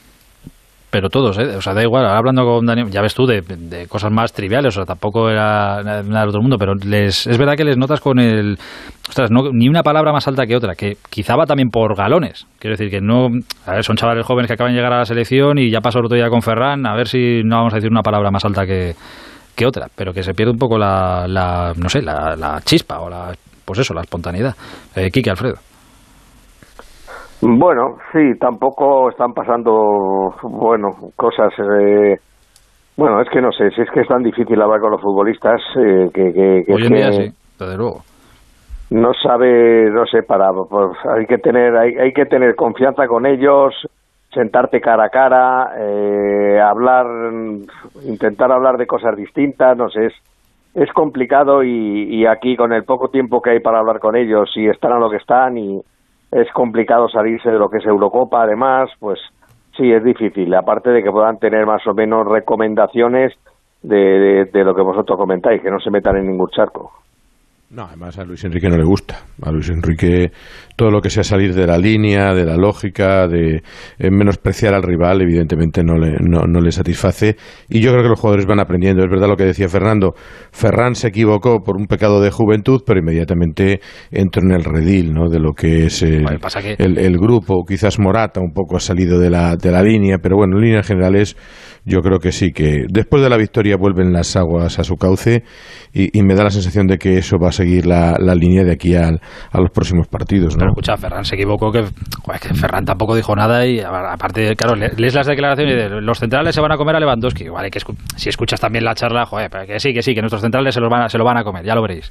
pero 0.94 1.08
todos, 1.08 1.36
¿eh? 1.38 1.56
O 1.56 1.60
sea, 1.60 1.74
da 1.74 1.82
igual, 1.82 2.06
hablando 2.06 2.44
con 2.44 2.64
Daniel, 2.66 2.88
ya 2.88 3.02
ves 3.02 3.16
tú, 3.16 3.26
de, 3.26 3.40
de, 3.40 3.88
cosas 3.88 4.12
más 4.12 4.32
triviales, 4.32 4.76
o 4.76 4.78
sea, 4.78 4.84
tampoco 4.84 5.28
era 5.28 5.82
nada 5.82 6.20
del 6.20 6.28
otro 6.28 6.40
mundo, 6.40 6.56
pero 6.56 6.76
les, 6.76 7.26
es 7.26 7.36
verdad 7.36 7.56
que 7.56 7.64
les 7.64 7.76
notas 7.76 7.98
con 7.98 8.20
el... 8.20 8.56
Ostras, 9.08 9.28
no, 9.32 9.50
ni 9.50 9.68
una 9.68 9.82
palabra 9.82 10.12
más 10.12 10.28
alta 10.28 10.46
que 10.46 10.54
otra, 10.54 10.76
que 10.76 10.96
quizá 11.10 11.34
va 11.34 11.46
también 11.46 11.70
por 11.70 11.96
galones. 11.96 12.46
Quiero 12.60 12.76
decir 12.76 12.92
que 12.92 13.00
no... 13.00 13.26
A 13.66 13.72
ver, 13.72 13.82
son 13.82 13.96
chavales 13.96 14.24
jóvenes 14.24 14.46
que 14.46 14.54
acaban 14.54 14.72
de 14.72 14.76
llegar 14.76 14.92
a 14.92 14.98
la 14.98 15.04
selección 15.04 15.58
y 15.58 15.68
ya 15.68 15.80
pasó 15.80 15.98
el 15.98 16.04
otro 16.04 16.16
día 16.16 16.28
con 16.28 16.42
Ferran, 16.42 16.86
a 16.86 16.94
ver 16.94 17.08
si 17.08 17.42
no 17.42 17.56
vamos 17.56 17.72
a 17.72 17.78
decir 17.78 17.90
una 17.90 18.02
palabra 18.02 18.30
más 18.30 18.44
alta 18.44 18.64
que, 18.64 18.94
que 19.56 19.66
otra, 19.66 19.88
pero 19.96 20.12
que 20.12 20.22
se 20.22 20.32
pierde 20.32 20.52
un 20.52 20.58
poco 20.58 20.78
la, 20.78 21.26
la 21.26 21.72
no 21.76 21.88
sé, 21.88 22.02
la, 22.02 22.36
la, 22.36 22.60
chispa 22.64 23.00
o 23.00 23.10
la... 23.10 23.34
Pues 23.64 23.80
eso, 23.80 23.94
la 23.94 24.02
espontaneidad. 24.02 24.54
Eh, 24.94 25.10
Quique 25.10 25.30
Alfredo. 25.30 25.56
Bueno, 27.46 27.98
sí, 28.10 28.38
tampoco 28.40 29.10
están 29.10 29.34
pasando, 29.34 30.34
bueno, 30.42 30.88
cosas. 31.14 31.52
Eh, 31.58 32.16
bueno, 32.96 33.20
es 33.20 33.28
que 33.28 33.42
no 33.42 33.52
sé, 33.52 33.70
si 33.70 33.82
es 33.82 33.90
que 33.90 34.00
es 34.00 34.08
tan 34.08 34.22
difícil 34.22 34.60
hablar 34.62 34.80
con 34.80 34.92
los 34.92 35.02
futbolistas 35.02 35.60
eh, 35.76 36.08
que, 36.14 36.32
que, 36.32 36.62
que, 36.66 36.72
Hoy 36.72 36.86
en 36.86 36.94
día 36.94 37.12
sí, 37.12 37.30
desde 37.58 37.76
luego. 37.76 38.02
No 38.90 39.12
sabe, 39.12 39.90
no 39.90 40.06
sé, 40.06 40.22
para, 40.22 40.52
pues 40.52 40.96
hay 41.04 41.26
que 41.26 41.36
tener, 41.36 41.76
hay, 41.76 41.94
hay 41.96 42.12
que 42.12 42.24
tener 42.24 42.54
confianza 42.54 43.06
con 43.06 43.26
ellos, 43.26 43.74
sentarte 44.32 44.80
cara 44.80 45.04
a 45.04 45.10
cara, 45.10 45.72
eh, 45.78 46.60
hablar, 46.60 47.06
intentar 48.06 48.52
hablar 48.52 48.78
de 48.78 48.86
cosas 48.86 49.16
distintas, 49.16 49.76
no 49.76 49.90
sé, 49.90 50.06
es, 50.06 50.14
es 50.74 50.92
complicado 50.92 51.62
y, 51.62 52.04
y 52.14 52.26
aquí 52.26 52.56
con 52.56 52.72
el 52.72 52.84
poco 52.84 53.08
tiempo 53.08 53.42
que 53.42 53.50
hay 53.50 53.60
para 53.60 53.80
hablar 53.80 53.98
con 53.98 54.16
ellos 54.16 54.50
y 54.56 54.66
están 54.66 54.92
a 54.92 54.98
lo 54.98 55.10
que 55.10 55.16
están 55.16 55.58
y 55.58 55.80
es 56.34 56.50
complicado 56.52 57.08
salirse 57.08 57.48
de 57.48 57.58
lo 57.58 57.70
que 57.70 57.78
es 57.78 57.86
Eurocopa, 57.86 58.42
además, 58.42 58.90
pues 58.98 59.20
sí, 59.76 59.92
es 59.92 60.02
difícil, 60.02 60.52
aparte 60.54 60.90
de 60.90 61.00
que 61.00 61.12
puedan 61.12 61.38
tener 61.38 61.64
más 61.64 61.86
o 61.86 61.94
menos 61.94 62.26
recomendaciones 62.26 63.32
de, 63.82 63.96
de, 63.96 64.44
de 64.46 64.64
lo 64.64 64.74
que 64.74 64.82
vosotros 64.82 65.16
comentáis, 65.16 65.62
que 65.62 65.70
no 65.70 65.78
se 65.78 65.90
metan 65.90 66.16
en 66.16 66.26
ningún 66.26 66.48
charco. 66.48 66.90
No, 67.74 67.86
además 67.86 68.16
a 68.18 68.24
Luis 68.24 68.44
Enrique 68.44 68.68
no 68.68 68.76
le 68.76 68.84
gusta. 68.84 69.24
A 69.42 69.50
Luis 69.50 69.68
Enrique 69.68 70.30
todo 70.76 70.90
lo 70.90 71.00
que 71.00 71.10
sea 71.10 71.24
salir 71.24 71.54
de 71.54 71.66
la 71.66 71.76
línea, 71.76 72.32
de 72.32 72.44
la 72.44 72.56
lógica, 72.56 73.26
de 73.26 73.62
eh, 73.98 74.10
menospreciar 74.12 74.74
al 74.74 74.82
rival, 74.84 75.22
evidentemente 75.22 75.82
no 75.82 75.96
le, 75.96 76.12
no, 76.20 76.42
no, 76.46 76.60
le 76.60 76.70
satisface. 76.70 77.34
Y 77.68 77.80
yo 77.80 77.90
creo 77.90 78.04
que 78.04 78.10
los 78.10 78.20
jugadores 78.20 78.46
van 78.46 78.60
aprendiendo. 78.60 79.02
Es 79.02 79.10
verdad 79.10 79.26
lo 79.26 79.36
que 79.36 79.44
decía 79.44 79.68
Fernando. 79.68 80.14
Ferran 80.52 80.94
se 80.94 81.08
equivocó 81.08 81.64
por 81.64 81.76
un 81.76 81.86
pecado 81.86 82.20
de 82.22 82.30
juventud, 82.30 82.82
pero 82.86 83.00
inmediatamente 83.00 83.80
entró 84.12 84.42
en 84.44 84.52
el 84.52 84.62
redil 84.62 85.12
¿no? 85.12 85.28
de 85.28 85.40
lo 85.40 85.52
que 85.52 85.86
es 85.86 86.00
el, 86.02 86.22
Bueno, 86.22 86.38
pasa 86.38 86.62
que- 86.62 86.76
el, 86.78 86.96
el 86.98 87.18
grupo. 87.18 87.64
Quizás 87.66 87.98
Morata 87.98 88.40
un 88.40 88.52
poco 88.52 88.76
ha 88.76 88.80
salido 88.80 89.18
de 89.18 89.30
la, 89.30 89.56
de 89.56 89.72
la 89.72 89.82
línea, 89.82 90.18
pero 90.22 90.36
bueno, 90.36 90.58
en 90.58 90.62
líneas 90.64 90.86
generales 90.86 91.36
yo 91.84 92.00
creo 92.02 92.18
que 92.20 92.30
sí, 92.30 92.50
que 92.52 92.84
después 92.88 93.20
de 93.22 93.28
la 93.28 93.36
victoria 93.36 93.76
vuelven 93.76 94.12
las 94.12 94.36
aguas 94.36 94.78
a 94.78 94.84
su 94.84 94.94
cauce 94.94 95.42
y, 95.92 96.16
y 96.18 96.22
me 96.22 96.34
da 96.34 96.44
la 96.44 96.50
sensación 96.50 96.86
de 96.86 96.98
que 96.98 97.18
eso 97.18 97.36
va 97.38 97.48
a 97.48 97.52
seguir 97.52 97.63
la, 97.82 98.16
la 98.18 98.34
línea 98.34 98.64
de 98.64 98.72
aquí 98.72 98.94
al- 98.94 99.20
a 99.52 99.60
los 99.60 99.70
próximos 99.70 100.06
partidos. 100.08 100.54
¿no? 100.54 100.58
Pero 100.60 100.70
escucha, 100.72 100.96
Ferran 100.96 101.24
se 101.24 101.34
equivocó, 101.34 101.70
que, 101.72 101.84
joder, 102.22 102.40
que 102.40 102.54
Ferran 102.54 102.84
tampoco 102.84 103.14
dijo 103.14 103.34
nada 103.34 103.66
y 103.66 103.80
aparte, 103.80 104.54
claro, 104.56 104.74
le- 104.74 104.92
lees 104.96 105.14
las 105.14 105.26
declaraciones 105.26 105.76
de 105.90 106.00
los 106.00 106.18
centrales 106.18 106.54
se 106.54 106.60
van 106.60 106.72
a 106.72 106.76
comer 106.76 106.96
a 106.96 107.00
Lewandowski. 107.00 107.48
Vale, 107.48 107.70
que 107.70 107.78
escu- 107.80 107.96
si 108.16 108.28
escuchas 108.28 108.60
también 108.60 108.84
la 108.84 108.94
charla, 108.94 109.26
joder, 109.26 109.50
pero 109.50 109.66
que 109.66 109.80
sí, 109.80 109.92
que 109.92 110.02
sí, 110.02 110.14
que 110.14 110.20
nuestros 110.20 110.42
centrales 110.42 110.74
se, 110.74 110.80
los 110.80 110.90
van 110.90 111.02
a, 111.02 111.08
se 111.08 111.18
lo 111.18 111.24
van 111.24 111.36
a 111.38 111.44
comer, 111.44 111.64
ya 111.64 111.74
lo 111.74 111.82
veréis. 111.82 112.10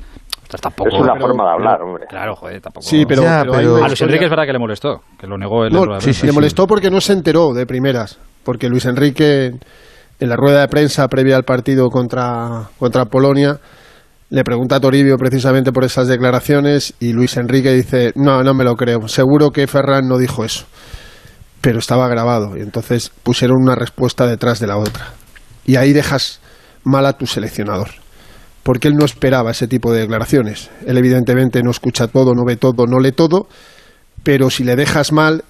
Tampoco, 0.61 0.89
Es 0.95 1.01
una 1.01 1.15
forma 1.19 1.45
de 1.45 1.49
hablar, 1.51 1.81
hombre. 1.81 2.05
Claro, 2.07 2.35
joder, 2.35 2.61
tampoco. 2.61 2.85
Sí, 2.85 3.05
pero- 3.07 3.23
Ya, 3.23 3.39
pero 3.41 3.53
hay 3.53 3.59
pero- 3.65 3.75
una 3.75 3.85
a 3.85 3.87
Luis 3.87 4.01
Enrique 4.01 4.25
es 4.25 4.29
verdad 4.29 4.45
que 4.45 4.53
le 4.53 4.59
molestó, 4.59 5.01
que 5.19 5.25
lo 5.25 5.35
negó 5.37 5.65
él. 5.65 5.73
No, 5.73 5.81
prensa. 5.83 6.25
le 6.27 6.31
molestó 6.31 6.67
porque 6.67 6.91
no 6.91 7.01
se 7.01 7.13
enteró 7.13 7.53
de 7.53 7.65
primeras. 7.65 8.19
Porque 8.43 8.69
Luis 8.69 8.85
Enrique, 8.85 9.51
en 10.19 10.29
la 10.29 10.35
rueda 10.35 10.61
de 10.61 10.67
prensa 10.67 11.07
previa 11.07 11.37
al 11.37 11.43
partido 11.43 11.89
contra, 11.89 12.69
contra 12.77 13.05
Polonia, 13.05 13.57
le 14.33 14.43
pregunta 14.43 14.77
a 14.77 14.79
Toribio 14.79 15.15
precisamente 15.15 15.71
por 15.71 15.83
esas 15.83 16.07
declaraciones 16.07 16.95
y 16.99 17.13
Luis 17.13 17.37
Enrique 17.37 17.71
dice, 17.71 18.13
no, 18.15 18.41
no 18.41 18.55
me 18.55 18.63
lo 18.63 18.75
creo, 18.75 19.07
seguro 19.07 19.51
que 19.51 19.67
Ferran 19.67 20.07
no 20.07 20.17
dijo 20.17 20.43
eso. 20.43 20.65
Pero 21.61 21.77
estaba 21.77 22.07
grabado 22.07 22.57
y 22.57 22.61
entonces 22.61 23.11
pusieron 23.21 23.61
una 23.61 23.75
respuesta 23.75 24.25
detrás 24.25 24.59
de 24.59 24.65
la 24.65 24.77
otra. 24.77 25.11
Y 25.67 25.75
ahí 25.75 25.93
dejas 25.93 26.39
mal 26.83 27.05
a 27.05 27.13
tu 27.13 27.27
seleccionador. 27.27 27.89
Porque 28.63 28.87
él 28.87 28.95
no 28.95 29.05
esperaba 29.05 29.51
ese 29.51 29.67
tipo 29.67 29.93
de 29.93 29.99
declaraciones. 29.99 30.71
Él 30.87 30.97
evidentemente 30.97 31.61
no 31.61 31.69
escucha 31.69 32.07
todo, 32.07 32.33
no 32.33 32.43
ve 32.43 32.55
todo, 32.55 32.87
no 32.87 32.99
lee 32.99 33.11
todo, 33.11 33.47
pero 34.23 34.49
si 34.49 34.63
le 34.63 34.75
dejas 34.75 35.11
mal 35.11 35.43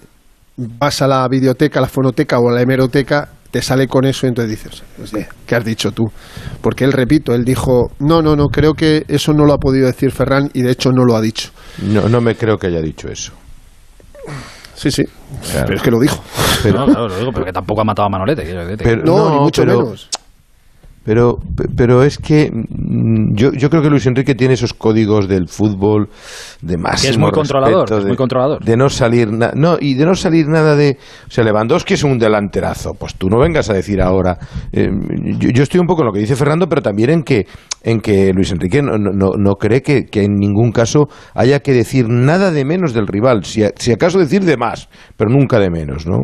vas 0.58 1.02
a 1.02 1.08
la 1.08 1.26
videoteca, 1.30 1.80
a 1.80 1.84
la 1.84 1.88
fonoteca 1.88 2.38
o 2.38 2.50
a 2.50 2.54
la 2.54 2.62
hemeroteca, 2.62 3.30
te 3.54 3.62
sale 3.62 3.88
con 3.88 4.04
eso 4.04 4.26
y 4.26 4.30
entonces 4.30 4.50
dices, 4.50 5.28
¿qué 5.46 5.56
has 5.56 5.64
dicho 5.64 5.92
tú? 5.92 6.06
Porque 6.60 6.86
él, 6.86 6.92
repito, 6.92 7.36
él 7.36 7.46
dijo, 7.46 7.92
no, 8.00 8.20
no, 8.20 8.36
no, 8.36 8.48
creo 8.48 8.74
que 8.74 9.06
eso 9.08 9.32
no 9.32 9.46
lo 9.46 9.54
ha 9.54 9.60
podido 9.60 9.86
decir 9.86 10.12
Ferran 10.12 10.50
y 10.54 10.64
de 10.64 10.72
hecho 10.72 10.92
no 10.92 11.06
lo 11.06 11.16
ha 11.16 11.22
dicho. 11.22 11.52
No, 11.84 12.10
no 12.10 12.20
me 12.20 12.36
creo 12.36 12.58
que 12.58 12.66
haya 12.66 12.82
dicho 12.82 13.10
eso. 13.10 13.32
Sí, 14.74 14.90
sí, 14.90 15.04
pero 15.54 15.76
es 15.76 15.84
que 15.84 15.92
lo 15.92 16.00
dijo. 16.00 16.20
Pero, 16.64 16.80
no, 16.80 16.86
claro, 16.88 17.08
lo 17.10 17.16
digo, 17.20 17.32
pero 17.32 17.46
que 17.46 17.54
tampoco 17.54 17.82
ha 17.82 17.84
matado 17.84 18.08
a 18.08 18.10
Manolete. 18.10 18.76
Pero, 18.76 19.04
no, 19.04 19.30
ni 19.30 19.40
mucho 19.42 19.64
menos. 19.66 20.10
Pero, 21.04 21.38
pero 21.76 22.04
es 22.04 22.18
que 22.18 22.50
mm, 22.50 23.36
yo, 23.36 23.52
yo 23.52 23.70
creo 23.70 23.82
que 23.82 23.90
Luis 23.90 24.06
Enrique 24.06 24.36
tiene 24.36 24.54
esos 24.54 24.74
códigos 24.74 25.28
del 25.28 25.48
fútbol 25.50 26.08
de 26.62 26.78
máximo 26.78 27.02
que 27.02 27.10
es 27.10 27.18
muy 27.18 27.32
controlador, 27.32 27.92
es 27.92 28.06
muy 28.06 28.16
controlador. 28.16 28.64
De 28.64 28.78
no 28.78 28.90
salir 28.90 29.30
no 29.30 29.78
y 29.80 29.96
de 29.96 30.06
no 30.06 30.16
salir 30.16 30.48
nada 30.48 30.76
de, 30.76 30.98
o 31.28 31.32
sea, 31.32 31.44
Lewandowski 31.44 31.96
es 31.96 32.04
un 32.04 32.18
delanterazo. 32.18 32.94
Pues 32.94 33.16
tú 33.16 33.28
no 33.30 33.40
vengas 33.40 33.70
a 33.70 33.74
decir 33.74 34.02
ahora. 34.02 34.38
Eh, 34.72 34.88
yo, 35.40 35.64
estoy 35.64 35.80
un 35.80 35.88
poco 35.88 36.04
en 36.04 36.08
lo 36.08 36.14
que 36.14 36.20
dice 36.20 36.36
Fernando, 36.36 36.68
pero 36.68 36.82
también 36.82 37.10
en 37.10 37.24
que 37.24 37.46
en 37.84 38.00
que 38.00 38.32
Luis 38.34 38.52
Enrique 38.52 38.82
no, 38.82 38.98
no, 38.98 39.32
no 39.38 39.56
cree 39.56 39.82
que, 39.82 40.06
que, 40.06 40.24
en 40.24 40.36
ningún 40.36 40.72
caso 40.72 41.08
haya 41.34 41.60
que 41.60 41.74
decir 41.74 42.08
nada 42.08 42.52
de 42.52 42.64
menos 42.64 42.94
del 42.94 43.08
rival, 43.08 43.44
si, 43.44 43.64
si 43.76 43.92
acaso 43.92 44.20
decir 44.20 44.44
de 44.46 44.56
más, 44.56 44.88
pero 45.18 45.30
nunca 45.30 45.60
de 45.60 45.70
menos, 45.70 46.08
¿no? 46.08 46.24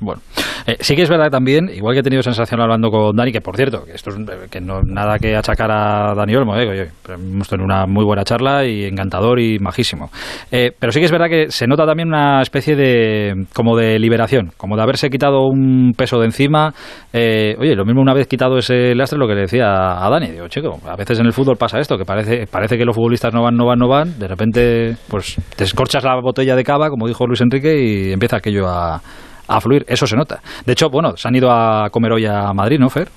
Bueno, 0.00 0.20
eh, 0.66 0.76
sí 0.80 0.94
que 0.94 1.02
es 1.02 1.10
verdad 1.10 1.30
también, 1.30 1.68
igual 1.74 1.94
que 1.94 2.00
he 2.00 2.02
tenido 2.02 2.22
sensación 2.22 2.60
hablando 2.60 2.90
con 2.90 3.16
Dani, 3.16 3.32
que 3.32 3.40
por 3.40 3.56
cierto, 3.56 3.84
que 3.84 3.92
esto 3.92 4.10
es 4.10 4.50
que 4.50 4.60
no 4.60 4.80
nada 4.82 5.18
que 5.18 5.34
achacar 5.34 5.70
a 5.70 6.14
Dani 6.14 6.36
Olmo, 6.36 6.56
eh, 6.56 6.90
hemos 7.08 7.48
tenido 7.48 7.64
una 7.64 7.86
muy 7.86 8.04
buena 8.04 8.22
charla 8.22 8.64
y 8.64 8.84
encantador 8.84 9.40
y 9.40 9.58
majísimo. 9.58 10.10
Eh, 10.52 10.70
pero 10.78 10.92
sí 10.92 11.00
que 11.00 11.06
es 11.06 11.10
verdad 11.10 11.28
que 11.28 11.50
se 11.50 11.66
nota 11.66 11.84
también 11.84 12.08
una 12.08 12.42
especie 12.42 12.76
de 12.76 13.46
como 13.54 13.76
de 13.76 13.98
liberación, 13.98 14.52
como 14.56 14.76
de 14.76 14.82
haberse 14.82 15.10
quitado 15.10 15.46
un 15.46 15.94
peso 15.96 16.18
de 16.18 16.26
encima. 16.26 16.72
Eh, 17.12 17.56
oye, 17.58 17.74
lo 17.74 17.84
mismo 17.84 18.00
una 18.00 18.14
vez 18.14 18.28
quitado 18.28 18.58
ese 18.58 18.94
lastre, 18.94 19.18
lo 19.18 19.26
que 19.26 19.34
le 19.34 19.42
decía 19.42 20.04
a 20.04 20.08
Dani, 20.10 20.28
digo, 20.28 20.48
chico, 20.48 20.78
a 20.86 20.96
veces 20.96 21.18
en 21.18 21.26
el 21.26 21.32
fútbol 21.32 21.56
pasa 21.56 21.78
esto, 21.78 21.96
que 21.96 22.04
parece, 22.04 22.46
parece 22.46 22.76
que 22.76 22.84
los 22.84 22.94
futbolistas 22.94 23.34
no 23.34 23.42
van, 23.42 23.56
no 23.56 23.66
van, 23.66 23.78
no 23.78 23.88
van, 23.88 24.18
de 24.18 24.28
repente 24.28 24.96
pues 25.08 25.36
te 25.56 25.64
escorchas 25.64 26.04
la 26.04 26.20
botella 26.20 26.54
de 26.54 26.62
cava, 26.62 26.88
como 26.88 27.08
dijo 27.08 27.26
Luis 27.26 27.40
Enrique, 27.40 27.74
y 27.76 28.12
empieza 28.12 28.36
aquello 28.36 28.68
a 28.68 29.00
a 29.48 29.60
fluir. 29.60 29.84
Eso 29.88 30.06
se 30.06 30.16
nota. 30.16 30.40
De 30.64 30.72
hecho, 30.72 30.88
bueno, 30.90 31.16
se 31.16 31.26
han 31.26 31.34
ido 31.34 31.50
a 31.50 31.88
comer 31.90 32.12
hoy 32.12 32.26
a 32.26 32.52
Madrid, 32.52 32.78
¿no, 32.78 32.88
Fer? 32.88 33.08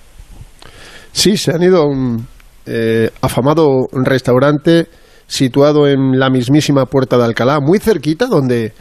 Sí, 1.11 1.37
se 1.37 1.51
han 1.51 1.61
ido 1.61 1.81
a 1.81 1.85
un 1.85 2.25
eh, 2.65 3.09
afamado 3.21 3.87
restaurante 3.91 4.87
situado 5.27 5.87
en 5.87 6.19
la 6.19 6.29
mismísima 6.29 6.85
Puerta 6.85 7.17
de 7.17 7.25
Alcalá, 7.25 7.59
muy 7.59 7.79
cerquita, 7.79 8.27
donde, 8.27 8.73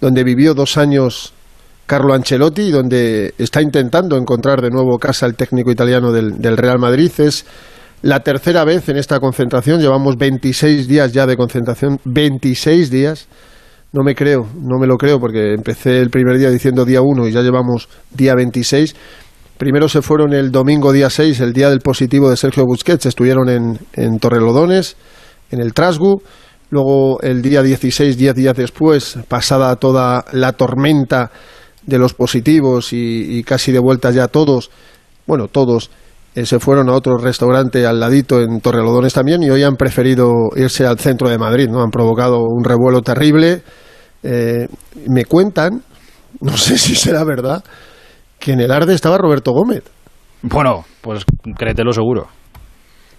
donde 0.00 0.24
vivió 0.24 0.54
dos 0.54 0.76
años 0.76 1.32
Carlo 1.86 2.14
Ancelotti 2.14 2.62
y 2.62 2.70
donde 2.70 3.34
está 3.36 3.60
intentando 3.60 4.16
encontrar 4.16 4.60
de 4.62 4.70
nuevo 4.70 4.98
casa 4.98 5.26
el 5.26 5.34
técnico 5.34 5.70
italiano 5.70 6.12
del, 6.12 6.38
del 6.38 6.56
Real 6.56 6.78
Madrid. 6.78 7.10
Es 7.18 7.44
la 8.02 8.20
tercera 8.20 8.64
vez 8.64 8.88
en 8.88 8.96
esta 8.96 9.20
concentración, 9.20 9.80
llevamos 9.80 10.16
26 10.16 10.88
días 10.88 11.12
ya 11.12 11.26
de 11.26 11.36
concentración, 11.36 11.98
26 12.04 12.90
días 12.90 13.28
no 13.92 14.02
me 14.04 14.14
creo, 14.14 14.46
no 14.54 14.78
me 14.78 14.86
lo 14.86 14.96
creo, 14.96 15.18
porque 15.18 15.54
empecé 15.54 15.98
el 15.98 16.10
primer 16.10 16.38
día 16.38 16.50
diciendo 16.50 16.84
día 16.84 17.00
1 17.02 17.26
y 17.26 17.32
ya 17.32 17.42
llevamos 17.42 17.88
día 18.10 18.34
26. 18.34 18.94
Primero 19.58 19.88
se 19.88 20.00
fueron 20.00 20.32
el 20.32 20.50
domingo 20.52 20.92
día 20.92 21.10
6, 21.10 21.40
el 21.40 21.52
día 21.52 21.68
del 21.68 21.80
positivo 21.80 22.30
de 22.30 22.36
Sergio 22.36 22.64
Busquets, 22.64 23.06
estuvieron 23.06 23.48
en, 23.48 24.18
Torrelodones, 24.18 24.96
en 25.50 25.60
el 25.60 25.74
Trasgu. 25.74 26.22
Luego 26.70 27.20
el 27.20 27.42
día 27.42 27.62
16, 27.62 28.16
diez 28.16 28.34
días 28.34 28.56
después, 28.56 29.18
pasada 29.26 29.74
toda 29.76 30.24
la 30.32 30.52
tormenta 30.52 31.32
de 31.84 31.98
los 31.98 32.14
positivos 32.14 32.92
y 32.92 33.42
casi 33.42 33.72
de 33.72 33.80
vuelta 33.80 34.12
ya 34.12 34.28
todos, 34.28 34.70
bueno, 35.26 35.48
todos, 35.48 35.90
eh, 36.34 36.46
se 36.46 36.60
fueron 36.60 36.88
a 36.88 36.92
otro 36.92 37.18
restaurante 37.18 37.86
al 37.86 37.98
ladito 37.98 38.40
en 38.40 38.60
Torrelodones 38.60 39.12
también 39.12 39.42
y 39.42 39.50
hoy 39.50 39.64
han 39.64 39.76
preferido 39.76 40.32
irse 40.54 40.86
al 40.86 40.98
centro 40.98 41.28
de 41.28 41.38
Madrid, 41.38 41.68
¿no? 41.68 41.82
Han 41.82 41.90
provocado 41.90 42.44
un 42.44 42.62
revuelo 42.62 43.02
terrible. 43.02 43.62
Eh, 44.22 44.68
me 45.08 45.24
cuentan, 45.24 45.82
no 46.40 46.56
sé 46.56 46.78
si 46.78 46.94
será 46.94 47.24
verdad, 47.24 47.64
que 48.38 48.52
en 48.52 48.60
el 48.60 48.70
Arde 48.70 48.94
estaba 48.94 49.18
Roberto 49.18 49.52
Gómez. 49.52 49.82
Bueno, 50.42 50.84
pues 51.00 51.24
créetelo 51.58 51.92
seguro. 51.92 52.28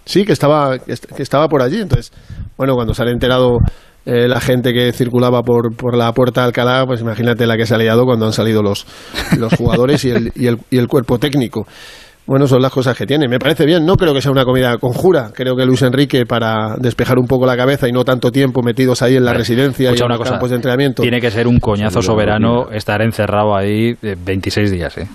Sí, 0.04 0.24
que 0.24 0.32
estaba, 0.32 0.78
que 0.78 1.22
estaba 1.22 1.48
por 1.48 1.62
allí. 1.62 1.80
Entonces, 1.80 2.12
bueno, 2.56 2.74
cuando 2.74 2.92
se 2.92 3.02
han 3.02 3.08
enterado 3.08 3.58
eh, 4.04 4.26
la 4.26 4.40
gente 4.40 4.72
que 4.72 4.92
circulaba 4.92 5.42
por, 5.42 5.76
por 5.76 5.96
la 5.96 6.12
puerta 6.12 6.40
de 6.40 6.46
Alcalá, 6.48 6.84
pues 6.86 7.02
imagínate 7.02 7.46
la 7.46 7.56
que 7.56 7.66
se 7.66 7.74
ha 7.74 7.78
liado 7.78 8.04
cuando 8.04 8.26
han 8.26 8.32
salido 8.32 8.62
los, 8.62 8.84
los 9.38 9.54
jugadores 9.54 10.04
y 10.04 10.10
el, 10.10 10.32
y, 10.34 10.46
el, 10.46 10.58
y 10.70 10.78
el 10.78 10.88
cuerpo 10.88 11.18
técnico. 11.18 11.66
Bueno, 12.26 12.46
son 12.46 12.62
las 12.62 12.72
cosas 12.72 12.96
que 12.96 13.04
tiene. 13.04 13.28
Me 13.28 13.38
parece 13.38 13.66
bien, 13.66 13.84
no 13.84 13.96
creo 13.96 14.14
que 14.14 14.22
sea 14.22 14.30
una 14.30 14.44
comida 14.44 14.78
conjura. 14.78 15.30
Creo 15.34 15.56
que 15.56 15.66
Luis 15.66 15.82
Enrique, 15.82 16.24
para 16.24 16.76
despejar 16.78 17.18
un 17.18 17.26
poco 17.26 17.46
la 17.46 17.56
cabeza 17.56 17.88
y 17.88 17.92
no 17.92 18.04
tanto 18.04 18.30
tiempo 18.30 18.62
metidos 18.62 19.02
ahí 19.02 19.16
en 19.16 19.24
la 19.24 19.32
residencia 19.32 19.90
y 19.90 20.00
en 20.00 20.08
los 20.08 20.20
campos 20.20 20.50
de 20.50 20.56
entrenamiento. 20.56 21.02
Tiene 21.02 21.20
que 21.20 21.30
ser 21.30 21.46
un 21.48 21.58
coñazo 21.58 22.00
soberano 22.00 22.70
estar 22.70 23.02
encerrado 23.02 23.56
ahí 23.56 23.94
26 24.02 24.70
días, 24.70 24.98
¿eh? 24.98 25.08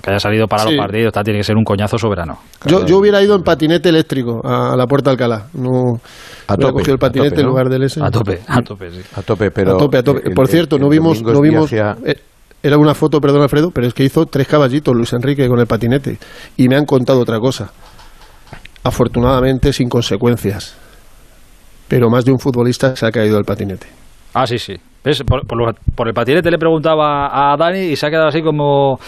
que 0.00 0.10
haya 0.10 0.20
salido 0.20 0.46
para 0.46 0.64
los 0.64 0.74
partidos, 0.74 1.12
tiene 1.22 1.40
que 1.40 1.44
ser 1.44 1.56
un 1.56 1.64
coñazo 1.64 1.98
soberano. 1.98 2.38
Yo, 2.66 2.86
yo 2.86 2.98
hubiera 2.98 3.22
ido 3.22 3.34
en 3.34 3.42
patinete 3.42 3.90
eléctrico 3.90 4.40
a, 4.42 4.74
la 4.74 4.86
puerta 4.86 5.10
de 5.10 5.12
Alcalá. 5.12 5.46
No, 5.52 6.00
a 6.46 6.56
tope, 6.56 6.72
cogido 6.72 6.94
el 6.94 6.98
patinete 6.98 7.40
en 7.40 7.46
lugar 7.46 7.68
del 7.68 7.82
ese. 7.82 8.02
A 8.02 8.10
tope, 8.10 8.40
a 8.46 8.62
tope, 8.62 8.90
sí. 8.90 9.00
A 9.14 9.22
tope, 9.22 9.50
pero. 9.50 9.74
A 9.74 9.78
tope, 9.78 9.98
a 9.98 10.02
tope. 10.02 10.30
Por 10.30 10.48
cierto, 10.48 10.78
no 10.78 10.88
vimos. 10.88 11.22
No 11.22 11.40
vimos 11.42 11.70
eh, 11.72 12.16
era 12.62 12.78
una 12.78 12.94
foto, 12.94 13.20
perdón 13.20 13.42
Alfredo, 13.42 13.70
pero 13.70 13.86
es 13.86 13.94
que 13.94 14.04
hizo 14.04 14.26
tres 14.26 14.46
caballitos 14.46 14.94
Luis 14.94 15.12
Enrique 15.12 15.48
con 15.48 15.58
el 15.58 15.66
patinete. 15.66 16.18
Y 16.56 16.68
me 16.68 16.76
han 16.76 16.84
contado 16.84 17.20
otra 17.20 17.38
cosa. 17.38 17.72
Afortunadamente 18.84 19.72
sin 19.72 19.88
consecuencias. 19.88 20.76
Pero 21.88 22.08
más 22.08 22.24
de 22.24 22.32
un 22.32 22.38
futbolista 22.38 22.94
se 22.94 23.06
ha 23.06 23.10
caído 23.10 23.36
del 23.36 23.44
patinete. 23.44 23.86
Ah, 24.34 24.46
sí, 24.46 24.58
sí. 24.58 24.76
Por, 25.26 25.44
por, 25.46 26.08
el 26.08 26.14
patinete 26.14 26.50
le 26.50 26.58
preguntaba 26.58 27.52
a 27.52 27.56
Dani 27.56 27.80
y 27.80 27.96
se 27.96 28.06
ha 28.06 28.10
quedado 28.10 28.28
así 28.28 28.40
como 28.40 28.98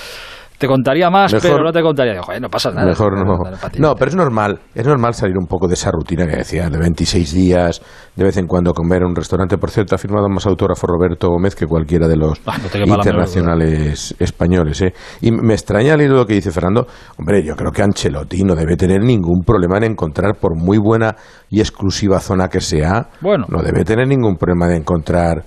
te 0.59 0.69
contaría 0.69 1.11
más, 1.11 1.35
pero 1.43 1.63
no 1.63 1.73
te 1.73 1.83
contaría. 1.83 2.23
Joder, 2.23 2.41
no 2.41 2.49
pasa 2.49 2.71
nada. 2.71 2.87
Mejor 2.87 3.19
no. 3.27 3.39
No, 3.79 3.95
pero 3.95 4.09
es 4.09 4.17
normal. 4.17 4.61
Es 4.75 4.87
normal 4.87 5.15
salir 5.15 5.37
un 5.37 5.47
poco 5.47 5.67
de 5.67 5.75
esa 5.75 5.91
rutina 5.91 6.27
que 6.27 6.37
decía, 6.37 6.71
de 6.71 6.79
26 6.79 7.35
días, 7.35 7.83
de 8.15 8.25
vez 8.25 8.37
en 8.37 8.47
cuando 8.47 8.73
comer 8.73 9.03
en 9.03 9.09
un 9.09 9.17
restaurante. 9.17 9.59
Por 9.59 9.71
cierto, 9.71 9.95
ha 9.95 9.99
firmado 9.99 10.29
más 10.29 10.47
autógrafo 10.47 10.87
Roberto 10.87 11.29
Gómez 11.29 11.57
que 11.57 11.67
cualquiera 11.67 12.07
de 12.07 12.17
los 12.17 12.41
ah, 12.47 12.57
internacionales 12.87 14.15
españoles. 14.19 14.81
¿eh? 14.83 14.95
Y 15.21 15.33
me 15.33 15.55
extraña 15.55 15.97
leer 15.97 16.11
lo 16.11 16.25
que 16.25 16.35
dice 16.35 16.53
Fernando. 16.53 16.87
Hombre, 17.19 17.43
yo 17.43 17.55
creo 17.57 17.73
que 17.73 17.83
Ancelotti 17.83 18.45
no 18.45 18.55
debe 18.55 18.77
tener 18.77 19.03
ningún 19.03 19.43
problema 19.45 19.79
en 19.79 19.85
encontrar, 19.85 20.37
por 20.41 20.57
muy 20.57 20.79
buena 20.79 21.17
y 21.51 21.61
exclusiva 21.61 22.21
zona 22.21 22.49
que 22.49 22.61
sea, 22.61 23.09
bueno. 23.21 23.47
no 23.49 23.63
debe 23.63 23.85
tener 23.85 24.07
ningún 24.07 24.37
problema 24.37 24.69
de 24.69 24.77
encontrar 24.77 25.45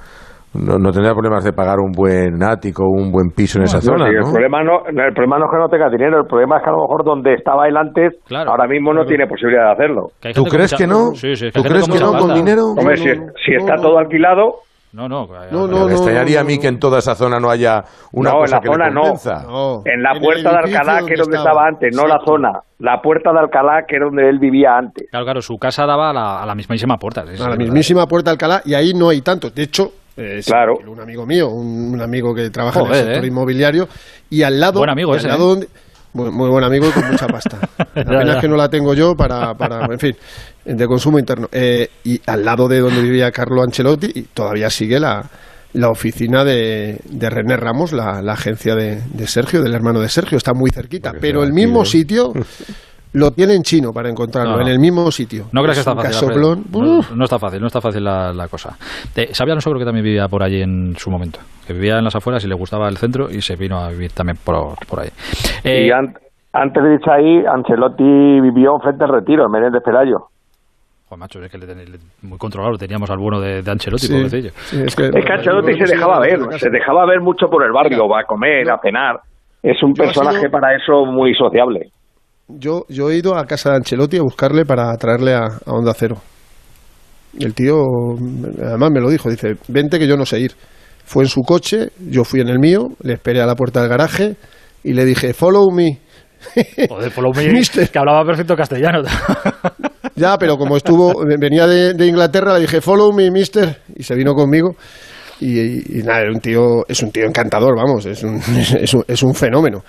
no, 0.58 0.78
no 0.78 0.92
tendría 0.92 1.14
problemas 1.14 1.44
de 1.44 1.54
pagar 1.54 1.80
un 1.80 1.92
buen 1.92 2.42
ático, 2.44 2.84
un 2.84 3.12
buen 3.12 3.30
piso 3.30 3.60
en 3.60 3.66
esa 3.66 3.82
zona. 3.82 4.08
El, 4.08 4.20
problema 4.20 4.64
no, 4.64 4.86
el 4.88 5.14
problema 5.14 5.40
no 5.40 5.46
es 5.46 5.52
que 5.52 5.58
no 5.58 5.70
tenga 5.70 5.90
dinero, 5.90 6.20
el 6.22 6.28
problema 6.28 6.58
es 6.58 6.64
que 6.64 6.70
a 6.70 6.74
lo 6.74 6.82
mejor 6.82 7.04
donde 7.06 7.34
estaba 7.34 7.68
él 7.68 7.78
antes, 7.78 8.14
ahora 8.32 8.68
mismo 8.68 8.94
no 8.94 9.06
tiene 9.06 9.28
posibilidad 9.28 9.66
de 9.66 9.72
hacerlo. 9.72 10.08
¿Tú 10.34 10.44
crees 10.46 10.74
que 10.74 10.88
no? 10.88 11.12
¿Tú 11.12 11.64
crees 11.64 11.88
que 11.88 12.00
no 12.00 12.14
con 12.18 12.34
dinero? 12.34 12.74
Hombre, 12.78 12.98
si, 12.98 13.10
si 13.46 13.56
está 13.56 13.76
todo 13.76 13.98
alquilado, 13.98 14.68
no, 14.94 15.08
no, 15.08 15.28
no, 15.52 15.68
no, 15.68 15.86
me 15.86 15.92
extrañaría 15.92 16.40
a 16.40 16.44
mí 16.44 16.58
que 16.58 16.68
en 16.68 16.80
toda 16.80 17.00
esa 17.00 17.14
zona 17.14 17.40
no 17.40 17.50
haya 17.50 17.84
una 18.14 18.32
no, 18.32 18.38
cosa 18.40 18.58
en 18.58 18.64
la 18.64 18.72
zona 18.72 18.90
no. 18.90 19.82
En 19.86 20.02
la 20.02 20.18
puerta 20.20 20.50
de 20.50 20.58
Alcalá, 20.58 21.06
que 21.06 21.14
es 21.14 21.20
donde 21.20 21.38
estaba, 21.38 21.68
antes, 21.68 21.96
no 21.96 22.08
la 22.08 22.18
zona. 22.26 22.62
La 22.80 23.02
puerta 23.02 23.32
de 23.34 23.40
Alcalá, 23.40 23.84
que 23.86 23.98
era 23.98 24.06
donde 24.06 24.30
él 24.30 24.40
vivía 24.40 24.78
antes. 24.78 25.10
Claro, 25.12 25.26
claro, 25.26 25.42
su 25.42 25.58
casa 25.58 25.86
daba 25.86 26.12
a 26.12 26.14
la, 26.14 26.42
a 26.42 26.46
la 26.46 26.56
mismísima 26.56 26.98
puerta. 26.98 27.22
a 27.22 27.50
la 27.50 27.56
mismísima 27.58 28.08
puerta 28.08 28.32
de 28.32 28.36
Alcalá, 28.36 28.62
y 28.64 28.76
ahí 28.76 28.94
no 28.94 29.10
hay 29.10 29.22
tanto. 29.22 29.50
De 29.50 29.64
hecho, 29.64 29.92
claro. 30.46 30.78
un 30.86 31.00
amigo 31.00 31.26
mío, 31.26 31.50
un, 31.50 32.00
amigo 32.02 32.34
que 32.34 32.50
trabaja 32.50 32.82
en 32.82 32.88
el 32.88 32.96
sector 32.96 33.24
¿eh? 33.24 33.28
inmobiliario, 33.28 33.88
y 34.30 34.42
al 34.42 34.60
lado, 34.60 34.80
buen 34.80 34.90
amigo 34.90 35.16
ese, 35.16 35.28
lado 35.28 35.46
¿eh? 35.46 35.48
donde, 35.48 35.68
muy, 36.14 36.50
buen 36.50 36.64
amigo 36.64 36.88
y 36.88 36.92
con 36.92 37.12
mucha 37.12 37.28
pasta. 37.28 37.60
La 37.96 38.40
que 38.42 38.48
no 38.48 38.56
la 38.56 38.70
tengo 38.70 38.94
yo 38.94 39.16
para, 39.16 39.54
para 39.54 39.86
en 39.86 40.00
fin, 40.00 40.16
de 40.66 40.88
consumo 40.88 41.20
interno. 41.20 41.48
Eh, 41.52 41.90
y 42.04 42.20
al 42.26 42.44
lado 42.44 42.68
de 42.68 42.80
donde 42.80 43.02
vivía 43.02 43.32
Carlo 43.32 43.62
Ancelotti, 43.62 44.12
y 44.16 44.22
todavía 44.24 44.70
sigue 44.70 45.00
la, 45.00 45.24
la 45.74 45.90
oficina 45.90 46.44
de, 46.44 47.00
de 47.06 47.30
René 47.30 47.56
Ramos, 47.58 47.92
la, 47.94 48.22
la 48.22 48.34
agencia 48.34 48.76
de, 48.76 49.02
de, 49.14 49.28
Sergio, 49.28 49.62
del 49.62 49.76
hermano 49.76 50.00
de 50.00 50.10
Sergio, 50.10 50.38
está 50.38 50.54
muy 50.54 50.72
cerquita. 50.72 51.14
pero 51.20 51.44
el 51.44 51.54
mismo 51.54 51.86
sitio 51.86 52.34
lo 53.18 53.32
tiene 53.32 53.56
en 53.56 53.64
chino 53.64 53.92
para 53.92 54.10
encontrarlo, 54.10 54.62
en 54.62 54.68
el 54.68 54.80
mismo 54.80 55.10
sitio. 55.12 55.46
No 55.52 55.62
crees 55.64 55.78
que 55.78 55.80
está 55.82 55.96
fácil. 55.96 56.42
No, 57.16 57.24
está 57.24 57.40
fácil, 57.40 57.60
no 57.62 57.68
está 57.68 57.82
fácil 57.82 58.04
la, 58.04 58.48
cosa. 58.50 58.78
sabía 59.32 59.54
un 59.56 59.62
seguro 59.62 59.80
que 59.80 59.86
también 59.86 60.04
vivía 60.06 60.28
por 60.28 60.44
allí 60.44 60.62
en 60.62 60.96
su 60.98 61.10
momento, 61.10 61.40
que 61.66 61.74
vivía 61.74 61.98
en 61.98 62.04
las 62.04 62.16
afueras 62.16 62.44
y 62.44 62.48
le 62.48 62.56
gustaba 62.56 62.88
el 62.88 62.98
centro 62.98 63.30
y 63.32 63.42
se 63.42 63.56
vino 63.56 63.78
a 63.80 63.90
vivir 63.90 64.12
también 64.12 64.38
por, 64.44 64.76
por 64.88 65.00
ahí. 65.00 65.10
Eh, 65.64 65.88
y 65.88 65.92
antes 65.92 66.84
de 66.84 66.90
dicho 66.92 67.12
ahí, 67.12 67.44
Ancelotti 67.46 68.04
vivió 68.42 68.78
frente 68.80 69.04
al 69.04 69.12
retiro, 69.12 69.46
en 69.46 69.52
Menéndez 69.52 69.84
Pelayo. 69.84 70.28
Joder, 71.10 71.20
macho, 71.20 71.42
es 71.42 71.50
que 71.52 71.58
le, 71.58 71.68
le, 71.86 71.98
muy 72.24 72.38
controlado 72.38 72.74
lo 72.74 72.78
teníamos 72.78 73.10
al 73.10 73.18
bueno 73.18 73.40
de, 73.40 73.62
de 73.62 73.72
Ancelotti, 73.72 74.08
Sí, 74.08 74.14
pobrecillo. 74.14 74.50
es 74.86 74.96
que, 74.96 75.06
Ancelotti 75.32 75.74
se 75.78 75.94
dejaba 75.94 76.20
ver, 76.20 76.40
se 76.60 76.70
dejaba 76.70 77.06
ver 77.06 77.22
mucho 77.22 77.48
por 77.48 77.64
el 77.64 77.72
barrio, 77.72 78.08
va 78.10 78.22
a 78.22 78.24
comer, 78.26 78.70
a 78.70 78.78
cenar. 78.80 79.20
Es 79.64 79.82
un 79.84 79.94
Yo 79.94 80.04
personaje 80.04 80.40
sido- 80.40 80.52
para 80.52 80.76
eso 80.76 81.06
muy 81.06 81.34
sociable. 81.34 81.92
Yo, 82.50 82.86
yo 82.90 83.10
he 83.12 83.18
ido 83.18 83.38
a 83.38 83.46
casa 83.46 83.72
de 83.72 83.76
Ancelotti 83.78 84.18
a 84.18 84.22
buscarle 84.22 84.66
para 84.66 84.96
traerle 84.98 85.34
a, 85.34 85.44
a 85.44 85.72
Onda 85.72 85.94
Cero. 85.94 86.18
Y 87.38 87.46
el 87.46 87.54
tío, 87.54 87.76
además 88.64 88.90
me 88.92 89.02
lo 89.02 89.10
dijo, 89.10 89.30
dice, 89.30 89.58
vente 89.68 90.00
que 90.00 90.08
yo 90.08 90.16
no 90.16 90.26
sé 90.26 90.40
ir. 90.40 90.54
Fue 91.06 91.24
en 91.24 91.30
su 91.30 91.42
coche, 91.42 91.90
yo 92.10 92.24
fui 92.24 92.42
en 92.42 92.50
el 92.50 92.60
mío, 92.60 92.88
le 93.02 93.14
esperé 93.14 93.42
a 93.42 93.46
la 93.46 93.56
puerta 93.56 93.82
del 93.82 93.90
garaje 93.90 94.36
y 94.84 94.94
le 94.94 95.06
dije, 95.06 95.34
follow 95.34 95.70
me. 95.72 96.00
Joder, 96.90 97.12
follow 97.12 97.34
me, 97.34 97.62
que 97.90 98.00
hablaba 98.00 98.24
perfecto 98.26 98.56
castellano. 98.56 99.02
Ya, 100.16 100.36
pero 100.40 100.58
como 100.58 100.76
estuvo, 100.78 101.14
venía 101.40 101.68
de, 101.68 101.94
de 101.94 102.08
Inglaterra, 102.08 102.56
le 102.56 102.62
dije, 102.62 102.82
follow 102.82 103.14
me, 103.14 103.30
mister, 103.30 103.82
y 103.96 104.02
se 104.02 104.16
vino 104.16 104.34
conmigo. 104.34 104.76
Y, 105.40 105.60
y- 105.60 105.84
y 106.00 106.02
nada, 106.02 106.22
era 106.22 106.32
un 106.32 106.40
tío, 106.40 106.84
es 106.88 107.04
un 107.04 107.12
tío 107.12 107.26
encantador, 107.26 107.76
vamos, 107.78 108.04
es 108.08 108.24
un, 108.24 108.38
es 108.80 108.94
un, 108.96 109.04
es 109.08 109.22
un 109.22 109.36
fenómeno. 109.36 109.84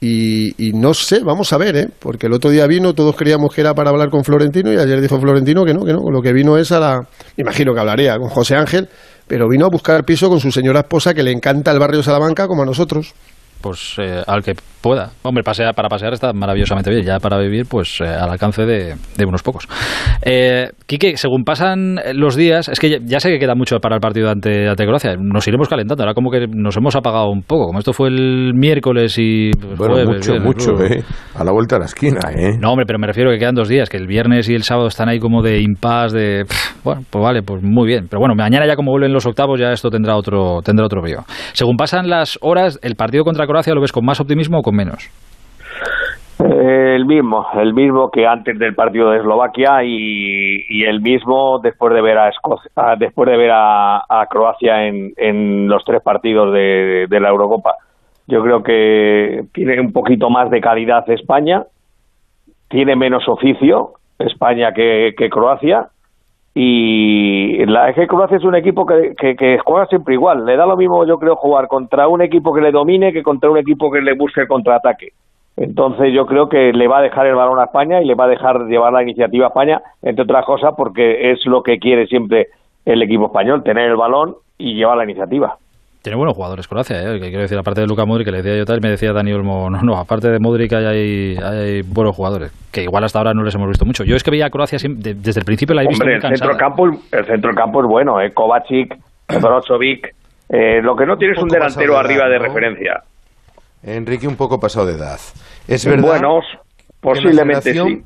Y, 0.00 0.68
y 0.68 0.72
no 0.72 0.92
sé, 0.92 1.20
vamos 1.24 1.52
a 1.52 1.58
ver, 1.58 1.76
¿eh? 1.76 1.88
porque 1.98 2.26
el 2.26 2.34
otro 2.34 2.50
día 2.50 2.66
vino, 2.66 2.92
todos 2.92 3.16
creíamos 3.16 3.54
que 3.54 3.62
era 3.62 3.72
para 3.74 3.90
hablar 3.90 4.10
con 4.10 4.22
Florentino 4.22 4.70
y 4.70 4.76
ayer 4.76 5.00
dijo 5.00 5.18
Florentino 5.18 5.64
que 5.64 5.72
no, 5.72 5.84
que 5.84 5.92
no, 5.94 6.10
lo 6.10 6.20
que 6.20 6.32
vino 6.32 6.58
es 6.58 6.72
a 6.72 6.80
la, 6.80 7.08
imagino 7.38 7.72
que 7.72 7.80
hablaría 7.80 8.18
con 8.18 8.28
José 8.28 8.54
Ángel, 8.56 8.88
pero 9.26 9.48
vino 9.48 9.64
a 9.64 9.70
buscar 9.70 10.04
piso 10.04 10.28
con 10.28 10.40
su 10.40 10.50
señora 10.50 10.80
esposa 10.80 11.14
que 11.14 11.22
le 11.22 11.32
encanta 11.32 11.70
el 11.70 11.78
barrio 11.78 12.02
Salamanca 12.02 12.46
como 12.46 12.62
a 12.62 12.66
nosotros. 12.66 13.14
Pues 13.62 13.94
eh, 13.98 14.22
al 14.26 14.42
que 14.42 14.54
pueda. 14.84 15.10
Hombre, 15.22 15.42
pasea, 15.42 15.72
para 15.72 15.88
pasear 15.88 16.12
está 16.12 16.32
maravillosamente 16.34 16.90
bien. 16.90 17.04
Ya 17.06 17.18
para 17.18 17.38
vivir, 17.38 17.64
pues 17.68 18.00
eh, 18.02 18.04
al 18.04 18.28
alcance 18.28 18.66
de, 18.66 18.94
de 19.16 19.24
unos 19.26 19.42
pocos. 19.42 19.66
Eh, 20.22 20.68
Quique, 20.86 21.16
según 21.16 21.42
pasan 21.44 21.96
los 22.14 22.36
días, 22.36 22.68
es 22.68 22.78
que 22.78 22.90
ya, 22.90 22.98
ya 23.02 23.18
sé 23.18 23.30
que 23.30 23.38
queda 23.38 23.54
mucho 23.54 23.78
para 23.78 23.94
el 23.94 24.00
partido 24.02 24.28
ante, 24.30 24.68
ante 24.68 24.84
Croacia. 24.84 25.16
Nos 25.18 25.48
iremos 25.48 25.68
calentando. 25.68 26.02
Ahora 26.02 26.12
como 26.12 26.30
que 26.30 26.46
nos 26.46 26.76
hemos 26.76 26.94
apagado 26.94 27.30
un 27.30 27.42
poco. 27.42 27.66
Como 27.68 27.78
esto 27.78 27.94
fue 27.94 28.08
el 28.08 28.52
miércoles 28.54 29.16
y... 29.18 29.50
pues, 29.52 29.78
Bueno, 29.78 29.94
jueves, 29.94 30.16
mucho, 30.16 30.32
viernes, 30.32 30.46
mucho, 30.46 30.72
luego- 30.72 30.94
¿eh? 30.94 31.02
A 31.34 31.44
la 31.44 31.52
vuelta 31.52 31.76
de 31.76 31.80
la 31.80 31.86
esquina, 31.86 32.20
¿eh? 32.36 32.58
No, 32.60 32.70
hombre, 32.70 32.84
pero 32.86 32.98
me 32.98 33.06
refiero 33.06 33.30
que 33.30 33.38
quedan 33.38 33.54
dos 33.54 33.68
días, 33.68 33.88
que 33.88 33.96
el 33.96 34.06
viernes 34.06 34.48
y 34.50 34.54
el 34.54 34.62
sábado 34.62 34.88
están 34.88 35.08
ahí 35.08 35.18
como 35.18 35.42
de 35.42 35.60
impas, 35.62 36.12
de... 36.12 36.44
pff, 36.46 36.84
Bueno, 36.84 37.00
pues 37.08 37.24
vale, 37.24 37.42
pues 37.42 37.62
muy 37.62 37.86
bien. 37.86 38.06
Pero 38.10 38.20
bueno, 38.20 38.34
mañana 38.34 38.66
ya 38.66 38.76
como 38.76 38.90
vuelven 38.90 39.12
los 39.14 39.24
octavos, 39.24 39.58
ya 39.58 39.72
esto 39.72 39.88
tendrá 39.88 40.16
otro 40.16 40.60
tendrá 40.62 40.84
otro 40.84 41.00
vídeo. 41.02 41.24
Según 41.54 41.76
pasan 41.76 42.08
las 42.10 42.38
horas, 42.42 42.78
¿el 42.82 42.94
partido 42.96 43.24
contra 43.24 43.46
Croacia 43.46 43.74
lo 43.74 43.80
ves 43.80 43.92
con 43.92 44.04
más 44.04 44.20
optimismo 44.20 44.58
o 44.58 44.62
con 44.62 44.73
menos? 44.74 45.10
Eh, 46.44 46.96
el 46.96 47.06
mismo, 47.06 47.46
el 47.54 47.72
mismo 47.72 48.10
que 48.10 48.26
antes 48.26 48.58
del 48.58 48.74
partido 48.74 49.10
de 49.10 49.18
Eslovaquia 49.18 49.84
y, 49.84 50.84
el 50.84 51.00
mismo 51.00 51.60
después 51.60 51.94
de 51.94 52.02
ver 52.02 52.18
a 52.18 52.28
Escocia, 52.28 52.70
ah, 52.76 52.96
después 52.98 53.30
de 53.30 53.36
ver 53.36 53.50
a, 53.52 54.26
Croacia 54.28 54.86
en, 54.86 55.12
en 55.16 55.68
los 55.68 55.84
tres 55.84 56.02
partidos 56.02 56.52
de, 56.52 57.06
la 57.08 57.28
Eurocopa. 57.28 57.76
Yo 58.26 58.42
creo 58.42 58.62
que 58.62 59.44
tiene 59.52 59.80
un 59.80 59.92
poquito 59.92 60.28
más 60.28 60.50
de 60.50 60.60
calidad 60.60 61.08
España, 61.10 61.64
tiene 62.68 62.96
menos 62.96 63.28
oficio 63.28 63.92
España 64.18 64.72
que 64.72 65.14
Croacia 65.30 65.88
y 66.54 67.66
la 67.66 67.92
que 67.92 68.06
Croacia 68.06 68.36
es 68.36 68.44
un 68.44 68.54
equipo 68.54 68.86
que, 68.86 69.14
que, 69.18 69.34
que 69.34 69.58
juega 69.58 69.86
siempre 69.86 70.14
igual. 70.14 70.46
Le 70.46 70.56
da 70.56 70.66
lo 70.66 70.76
mismo, 70.76 71.04
yo 71.04 71.18
creo, 71.18 71.34
jugar 71.34 71.66
contra 71.66 72.06
un 72.06 72.22
equipo 72.22 72.54
que 72.54 72.60
le 72.60 72.70
domine 72.70 73.12
que 73.12 73.24
contra 73.24 73.50
un 73.50 73.58
equipo 73.58 73.90
que 73.90 74.00
le 74.00 74.14
busque 74.14 74.42
el 74.42 74.48
contraataque. 74.48 75.12
Entonces 75.56 76.12
yo 76.12 76.26
creo 76.26 76.48
que 76.48 76.72
le 76.72 76.88
va 76.88 76.98
a 76.98 77.02
dejar 77.02 77.26
el 77.26 77.34
balón 77.34 77.58
a 77.58 77.64
España 77.64 78.00
y 78.00 78.04
le 78.04 78.14
va 78.14 78.24
a 78.24 78.28
dejar 78.28 78.66
llevar 78.66 78.92
la 78.92 79.02
iniciativa 79.02 79.46
a 79.46 79.48
España, 79.48 79.82
entre 80.02 80.22
otras 80.24 80.44
cosas 80.44 80.74
porque 80.76 81.32
es 81.32 81.44
lo 81.46 81.62
que 81.62 81.78
quiere 81.78 82.06
siempre 82.06 82.48
el 82.84 83.02
equipo 83.02 83.26
español, 83.26 83.62
tener 83.62 83.90
el 83.90 83.96
balón 83.96 84.36
y 84.58 84.74
llevar 84.74 84.96
la 84.96 85.04
iniciativa. 85.04 85.56
Tiene 86.04 86.18
buenos 86.18 86.36
jugadores 86.36 86.68
Croacia, 86.68 87.00
¿eh? 87.00 87.18
que 87.18 87.28
quiero 87.28 87.40
decir, 87.40 87.56
aparte 87.56 87.80
de 87.80 87.86
Luka 87.86 88.04
Modric, 88.04 88.26
que 88.26 88.30
le 88.32 88.42
decía 88.42 88.58
yo 88.58 88.66
tal, 88.66 88.78
me 88.82 88.90
decía 88.90 89.14
Dani 89.14 89.32
Olmo, 89.32 89.70
no, 89.70 89.80
no, 89.80 89.96
aparte 89.96 90.28
de 90.28 90.38
Modric 90.38 90.70
hay, 90.74 91.34
hay 91.42 91.80
buenos 91.80 92.14
jugadores, 92.14 92.52
que 92.70 92.82
igual 92.82 93.04
hasta 93.04 93.20
ahora 93.20 93.32
no 93.32 93.42
les 93.42 93.54
hemos 93.54 93.68
visto 93.68 93.86
mucho. 93.86 94.04
Yo 94.04 94.14
es 94.14 94.22
que 94.22 94.30
veía 94.30 94.44
a 94.44 94.50
Croacia 94.50 94.78
desde 94.78 95.40
el 95.40 95.46
principio 95.46 95.74
la 95.74 95.82
he 95.82 95.86
visto 95.88 96.04
Hombre, 96.04 96.18
muy 96.20 96.30
el 96.30 96.36
centro 96.36 96.56
campo, 96.58 96.86
el 97.10 97.24
centro 97.24 97.54
campo 97.54 97.80
es 97.80 97.88
bueno, 97.88 98.20
eh, 98.20 98.32
Kovacic, 98.34 98.94
Brozovic, 99.40 100.14
eh, 100.50 100.82
lo 100.82 100.94
que 100.94 101.06
no 101.06 101.16
tienes 101.16 101.38
un 101.38 101.48
poco 101.48 101.54
delantero 101.54 101.96
arriba 101.96 102.24
edad, 102.26 102.32
de 102.32 102.38
¿no? 102.38 102.44
referencia. 102.44 103.02
Enrique 103.82 104.28
un 104.28 104.36
poco 104.36 104.60
pasado 104.60 104.84
de 104.84 104.96
edad. 104.96 105.18
Es 105.66 105.86
verdad. 105.86 106.06
Buenos, 106.06 106.44
posiblemente 107.00 107.72
sí. 107.72 108.02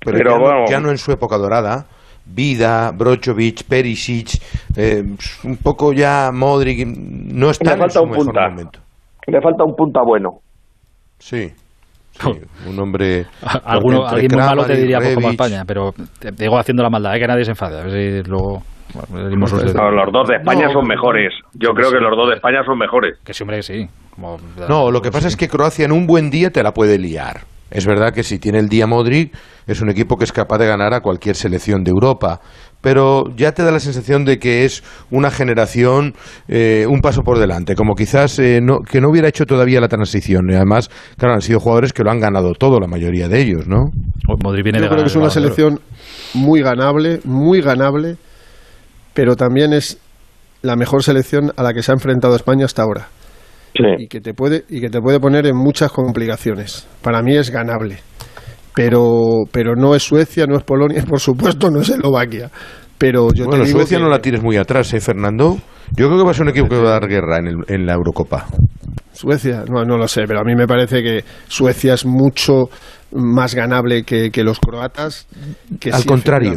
Pero, 0.00 0.16
Pero 0.16 0.30
ya, 0.30 0.36
no- 0.38 0.42
bueno. 0.42 0.64
ya 0.66 0.80
no 0.80 0.90
en 0.90 0.96
su 0.96 1.12
época 1.12 1.36
dorada. 1.36 1.84
Vida, 2.28 2.90
Brozovic, 2.92 3.64
Perisic, 3.64 4.40
eh, 4.76 5.02
un 5.44 5.56
poco 5.56 5.92
ya 5.92 6.30
Modric, 6.32 6.86
no 6.86 7.50
están 7.50 7.80
en 7.82 7.90
su 7.90 8.02
un 8.02 8.10
mejor 8.10 8.24
punta. 8.26 8.48
momento. 8.48 8.80
Le 9.26 9.40
falta 9.40 9.64
un 9.64 9.74
punta 9.74 10.00
bueno. 10.02 10.30
Sí, 11.18 11.50
sí, 12.12 12.30
un 12.66 12.78
hombre... 12.78 13.26
Alguno, 13.64 14.06
alguien 14.06 14.30
muy 14.32 14.42
malo 14.42 14.64
te 14.64 14.76
diría 14.76 14.98
pues, 14.98 15.14
como 15.14 15.28
Rebic, 15.28 15.40
España, 15.40 15.64
pero 15.66 15.92
te 16.20 16.32
te 16.32 16.44
digo 16.44 16.58
haciendo 16.58 16.82
la 16.82 16.90
maldad, 16.90 17.16
¿eh? 17.16 17.20
que 17.20 17.26
nadie 17.26 17.44
se 17.44 17.50
enfade. 17.50 17.80
A 17.80 17.84
ver 17.84 18.22
si 18.22 18.28
luego. 18.30 18.62
bueno. 19.10 19.28
No, 19.30 19.90
los 19.90 20.12
dos 20.12 20.28
de 20.28 20.36
España 20.36 20.66
No, 20.66 20.72
son 20.74 20.86
mejores. 20.86 21.32
Yo 21.54 21.70
creo 21.70 21.90
que 21.90 21.98
los 21.98 22.16
dos 22.16 22.28
de 22.30 22.36
España 22.36 22.62
son 22.64 22.78
mejores. 22.78 23.18
Que 23.24 23.34
sí, 23.34 23.42
hombre, 23.42 23.58
que 23.58 23.62
sí. 23.64 23.88
Como- 24.14 24.38
No, 24.68 24.90
lo 24.90 25.02
que 25.02 25.10
pasa 25.10 25.28
es 25.28 25.36
que 25.36 25.48
Croacia 25.48 25.84
en 25.84 25.92
un 25.92 26.06
buen 26.06 26.30
día 26.30 26.50
te 26.50 26.62
la 26.62 26.72
puede 26.72 26.98
liar. 26.98 27.40
Es 27.70 27.84
verdad 27.84 28.14
que 28.14 28.22
si 28.22 28.38
tiene 28.38 28.58
el 28.60 28.68
día 28.68 28.86
Modric, 28.86 29.34
es 29.68 29.80
un 29.80 29.90
equipo 29.90 30.16
que 30.16 30.24
es 30.24 30.32
capaz 30.32 30.58
de 30.58 30.66
ganar 30.66 30.94
a 30.94 31.00
cualquier 31.00 31.36
selección 31.36 31.84
de 31.84 31.90
Europa. 31.90 32.40
Pero 32.80 33.24
ya 33.36 33.52
te 33.52 33.62
da 33.62 33.70
la 33.70 33.80
sensación 33.80 34.24
de 34.24 34.38
que 34.38 34.64
es 34.64 34.82
una 35.10 35.30
generación 35.30 36.14
eh, 36.48 36.86
un 36.88 37.00
paso 37.00 37.22
por 37.22 37.38
delante, 37.38 37.74
como 37.74 37.94
quizás 37.94 38.38
eh, 38.38 38.60
no, 38.62 38.78
que 38.80 39.00
no 39.00 39.10
hubiera 39.10 39.28
hecho 39.28 39.46
todavía 39.46 39.80
la 39.80 39.88
transición. 39.88 40.50
Y 40.50 40.54
además, 40.54 40.88
claro, 41.16 41.34
han 41.34 41.42
sido 41.42 41.60
jugadores 41.60 41.92
que 41.92 42.02
lo 42.02 42.10
han 42.10 42.20
ganado 42.20 42.52
todo, 42.54 42.80
la 42.80 42.86
mayoría 42.86 43.28
de 43.28 43.40
ellos, 43.40 43.68
¿no? 43.68 43.84
Modric 44.42 44.64
viene 44.64 44.78
Yo 44.78 44.84
de 44.84 44.88
creo 44.88 44.98
ganar 44.98 45.04
que 45.04 45.10
es 45.10 45.16
una 45.16 45.30
selección 45.30 45.80
muy 46.34 46.62
ganable, 46.62 47.20
muy 47.24 47.60
ganable, 47.60 48.16
pero 49.12 49.36
también 49.36 49.72
es 49.72 49.98
la 50.62 50.76
mejor 50.76 51.02
selección 51.02 51.52
a 51.56 51.62
la 51.62 51.72
que 51.72 51.82
se 51.82 51.92
ha 51.92 51.94
enfrentado 51.94 52.36
España 52.36 52.64
hasta 52.64 52.82
ahora. 52.82 53.08
Y 53.98 54.08
que 54.08 54.20
te 54.20 54.34
puede 54.34 54.64
y 54.68 54.80
que 54.80 54.88
te 54.88 55.00
puede 55.00 55.20
poner 55.20 55.46
en 55.46 55.56
muchas 55.56 55.92
complicaciones. 55.92 56.88
Para 57.02 57.22
mí 57.22 57.36
es 57.36 57.50
ganable. 57.50 57.98
Pero 58.78 59.42
pero 59.50 59.74
no 59.74 59.96
es 59.96 60.04
Suecia, 60.04 60.46
no 60.46 60.56
es 60.56 60.62
Polonia, 60.62 61.02
por 61.08 61.18
supuesto, 61.18 61.68
no 61.68 61.80
es 61.80 61.88
Eslovaquia. 61.88 62.48
Pero 62.96 63.28
yo 63.34 63.46
bueno, 63.46 63.62
te 63.64 63.68
digo 63.70 63.80
Suecia 63.80 63.98
que 63.98 64.04
no 64.04 64.08
la 64.08 64.20
tires 64.20 64.40
muy 64.40 64.56
atrás, 64.56 64.94
¿eh, 64.94 65.00
Fernando? 65.00 65.58
Yo 65.96 66.06
creo 66.06 66.18
que 66.18 66.24
va 66.24 66.30
a 66.30 66.34
ser 66.34 66.42
un 66.44 66.50
equipo 66.50 66.68
que 66.68 66.76
va 66.76 66.90
a 66.90 67.00
dar 67.00 67.08
guerra 67.08 67.38
en, 67.38 67.46
el- 67.48 67.64
en 67.66 67.86
la 67.86 67.94
Eurocopa. 67.94 68.46
Suecia, 69.12 69.64
no, 69.68 69.82
no 69.84 69.96
lo 69.96 70.06
sé, 70.06 70.22
pero 70.28 70.40
a 70.40 70.44
mí 70.44 70.54
me 70.54 70.68
parece 70.68 71.02
que 71.02 71.24
Suecia 71.48 71.94
es 71.94 72.06
mucho 72.06 72.68
más 73.12 73.52
ganable 73.56 74.04
que, 74.04 74.30
que 74.30 74.44
los 74.44 74.60
croatas. 74.60 75.26
Que 75.80 75.90
Al 75.90 76.02
sí, 76.02 76.06
contrario. 76.08 76.54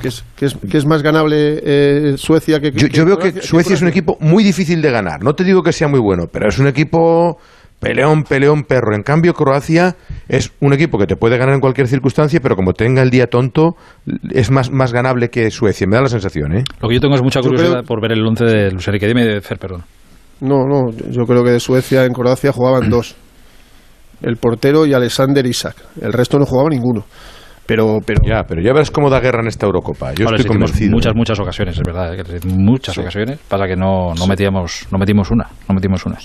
Que 0.00 0.08
es, 0.08 0.24
que, 0.36 0.46
es, 0.46 0.54
que 0.70 0.76
es 0.78 0.86
más 0.86 1.02
ganable 1.02 1.60
eh, 1.64 2.14
Suecia 2.16 2.60
que, 2.60 2.70
Yo, 2.70 2.86
que 2.88 2.92
yo 2.96 3.04
veo 3.04 3.18
que 3.18 3.42
Suecia 3.42 3.74
es 3.74 3.82
un 3.82 3.88
equipo 3.88 4.16
muy 4.20 4.44
difícil 4.44 4.80
de 4.82 4.90
ganar. 4.92 5.22
No 5.24 5.34
te 5.34 5.42
digo 5.42 5.62
que 5.62 5.72
sea 5.72 5.88
muy 5.88 6.00
bueno, 6.00 6.24
pero 6.30 6.48
es 6.48 6.58
un 6.60 6.68
equipo 6.68 7.38
peleón, 7.84 8.24
peleón, 8.24 8.64
perro. 8.64 8.94
En 8.94 9.02
cambio, 9.02 9.34
Croacia 9.34 9.94
es 10.28 10.52
un 10.60 10.72
equipo 10.72 10.98
que 10.98 11.06
te 11.06 11.16
puede 11.16 11.38
ganar 11.38 11.54
en 11.54 11.60
cualquier 11.60 11.86
circunstancia, 11.86 12.40
pero 12.42 12.56
como 12.56 12.72
tenga 12.72 13.02
el 13.02 13.10
día 13.10 13.26
tonto, 13.26 13.76
es 14.30 14.50
más, 14.50 14.70
más 14.70 14.92
ganable 14.92 15.28
que 15.30 15.50
Suecia. 15.50 15.86
Me 15.86 15.96
da 15.96 16.02
la 16.02 16.08
sensación, 16.08 16.56
¿eh? 16.56 16.64
Lo 16.80 16.88
que 16.88 16.94
yo 16.96 17.00
tengo 17.00 17.14
es 17.14 17.22
mucha 17.22 17.40
curiosidad 17.40 17.70
creo- 17.72 17.84
por 17.84 18.00
ver 18.00 18.12
el 18.12 18.26
11 18.26 18.44
de 18.44 18.70
Luis 18.70 18.86
Enrique. 18.88 19.06
Dime, 19.06 19.40
Fer, 19.40 19.58
perdón. 19.58 19.82
No, 20.40 20.66
no, 20.66 20.90
yo 21.10 21.24
creo 21.26 21.44
que 21.44 21.50
de 21.50 21.60
Suecia 21.60 22.04
en 22.04 22.12
Croacia 22.12 22.52
jugaban 22.52 22.90
dos. 22.90 23.14
El 24.22 24.36
portero 24.36 24.86
y 24.86 24.94
Alexander 24.94 25.44
Isak. 25.44 25.76
El 26.00 26.12
resto 26.12 26.38
no 26.38 26.46
jugaba 26.46 26.70
ninguno. 26.70 27.04
Pero, 27.66 28.00
pero 28.04 28.20
Ya, 28.24 28.44
pero 28.44 28.60
ya 28.60 28.72
verás 28.72 28.90
cómo 28.90 29.08
da 29.08 29.20
guerra 29.20 29.40
en 29.40 29.48
esta 29.48 29.66
Eurocopa. 29.66 30.12
Yo 30.12 30.26
Ahora 30.26 30.36
estoy 30.36 30.52
convencido. 30.52 30.90
muchas, 30.92 31.12
¿eh? 31.12 31.16
muchas 31.16 31.40
ocasiones, 31.40 31.78
es 31.78 31.82
verdad. 31.82 32.14
¿eh? 32.14 32.40
Muchas 32.46 32.96
ocasiones. 32.98 33.38
Pasa 33.48 33.66
que 33.66 33.76
no, 33.76 34.12
no, 34.14 34.26
metíamos, 34.26 34.86
no 34.92 34.98
metimos 34.98 35.30
una. 35.30 35.48
No 35.68 35.74
metimos 35.74 36.04
una. 36.04 36.18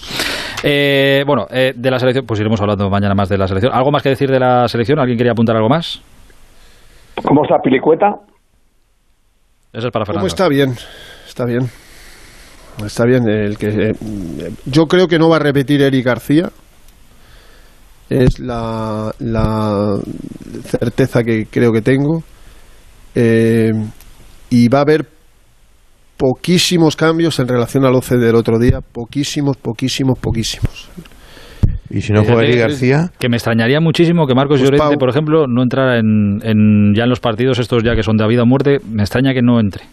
Eh, 0.63 1.23
bueno, 1.25 1.45
eh, 1.49 1.73
de 1.75 1.91
la 1.91 1.97
selección, 1.99 2.25
pues 2.25 2.39
iremos 2.39 2.59
hablando 2.59 2.89
mañana 2.89 3.15
más 3.15 3.29
de 3.29 3.37
la 3.37 3.47
selección. 3.47 3.73
¿Algo 3.73 3.91
más 3.91 4.03
que 4.03 4.09
decir 4.09 4.29
de 4.29 4.39
la 4.39 4.67
selección? 4.67 4.99
¿Alguien 4.99 5.17
quería 5.17 5.31
apuntar 5.31 5.55
algo 5.55 5.69
más? 5.69 6.01
¿Cómo 7.23 7.43
está 7.43 7.57
Pilicueta? 7.63 8.15
Eso 9.71 9.87
es 9.87 9.93
para 9.93 10.05
Fernando. 10.05 10.21
¿Cómo 10.21 10.27
está 10.27 10.47
bien? 10.49 10.73
Está 11.27 11.45
bien. 11.45 11.69
Está 12.85 13.05
bien. 13.05 13.27
El 13.27 13.57
que, 13.57 13.67
eh, 13.67 13.93
yo 14.65 14.85
creo 14.87 15.07
que 15.07 15.19
no 15.19 15.29
va 15.29 15.37
a 15.37 15.39
repetir 15.39 15.81
Eric 15.81 16.05
García. 16.05 16.49
Es 18.09 18.39
la, 18.39 19.13
la 19.19 19.97
certeza 20.63 21.23
que 21.23 21.45
creo 21.45 21.71
que 21.71 21.81
tengo. 21.81 22.23
Eh, 23.15 23.69
y 24.49 24.67
va 24.67 24.79
a 24.79 24.81
haber 24.81 25.05
poquísimos 26.17 26.95
cambios 26.95 27.39
en 27.39 27.47
relación 27.47 27.85
al 27.85 27.95
11 27.95 28.17
del 28.17 28.35
otro 28.35 28.57
día. 28.59 28.79
Poquísimos, 28.81 29.57
poquísimos, 29.57 30.17
poquísimos. 30.19 30.89
¿Y 31.91 32.01
si 32.01 32.13
no 32.13 32.23
juega 32.23 32.55
García? 32.55 33.11
Que 33.19 33.29
me 33.29 33.37
extrañaría 33.37 33.79
muchísimo 33.79 34.27
que 34.27 34.35
Marcos 34.35 34.59
Pues 34.59 34.69
Llorente, 34.69 34.95
Pau- 34.95 34.99
por 34.99 35.09
ejemplo, 35.09 35.47
no 35.47 35.63
entrara 35.63 35.97
en, 35.99 36.39
en- 36.43 36.93
ya 36.95 37.03
en 37.03 37.09
los 37.09 37.19
partidos 37.19 37.57
estos 37.59 37.83
ya 37.83 37.95
que 37.95 38.03
son 38.03 38.15
de 38.17 38.27
vida 38.27 38.43
o 38.43 38.45
muerte. 38.45 38.77
Me 38.87 39.01
extraña 39.01 39.33
que 39.33 39.41
no 39.41 39.59
entre. 39.59 39.85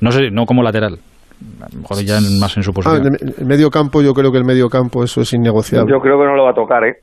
No 0.00 0.10
sé, 0.10 0.30
no 0.30 0.44
como 0.44 0.62
lateral. 0.62 0.98
A 1.60 1.68
lo 1.74 1.80
mejor 1.80 2.02
ya 2.04 2.18
en- 2.18 2.38
más 2.38 2.56
en 2.56 2.62
su 2.62 2.70
Ah, 2.70 2.74
posición. 2.74 3.06
en 3.06 3.34
el- 3.38 3.46
medio 3.46 3.70
campo, 3.70 4.02
yo 4.02 4.12
creo 4.14 4.30
que 4.32 4.38
el 4.38 4.44
medio 4.44 4.68
campo, 4.68 5.02
eso 5.04 5.20
es 5.20 5.32
innegociable. 5.32 5.90
Yo 5.92 5.98
creo 6.00 6.18
que 6.18 6.24
no 6.24 6.36
lo 6.36 6.44
va 6.44 6.50
a 6.50 6.54
tocar, 6.54 6.84
¿eh? 6.84 6.96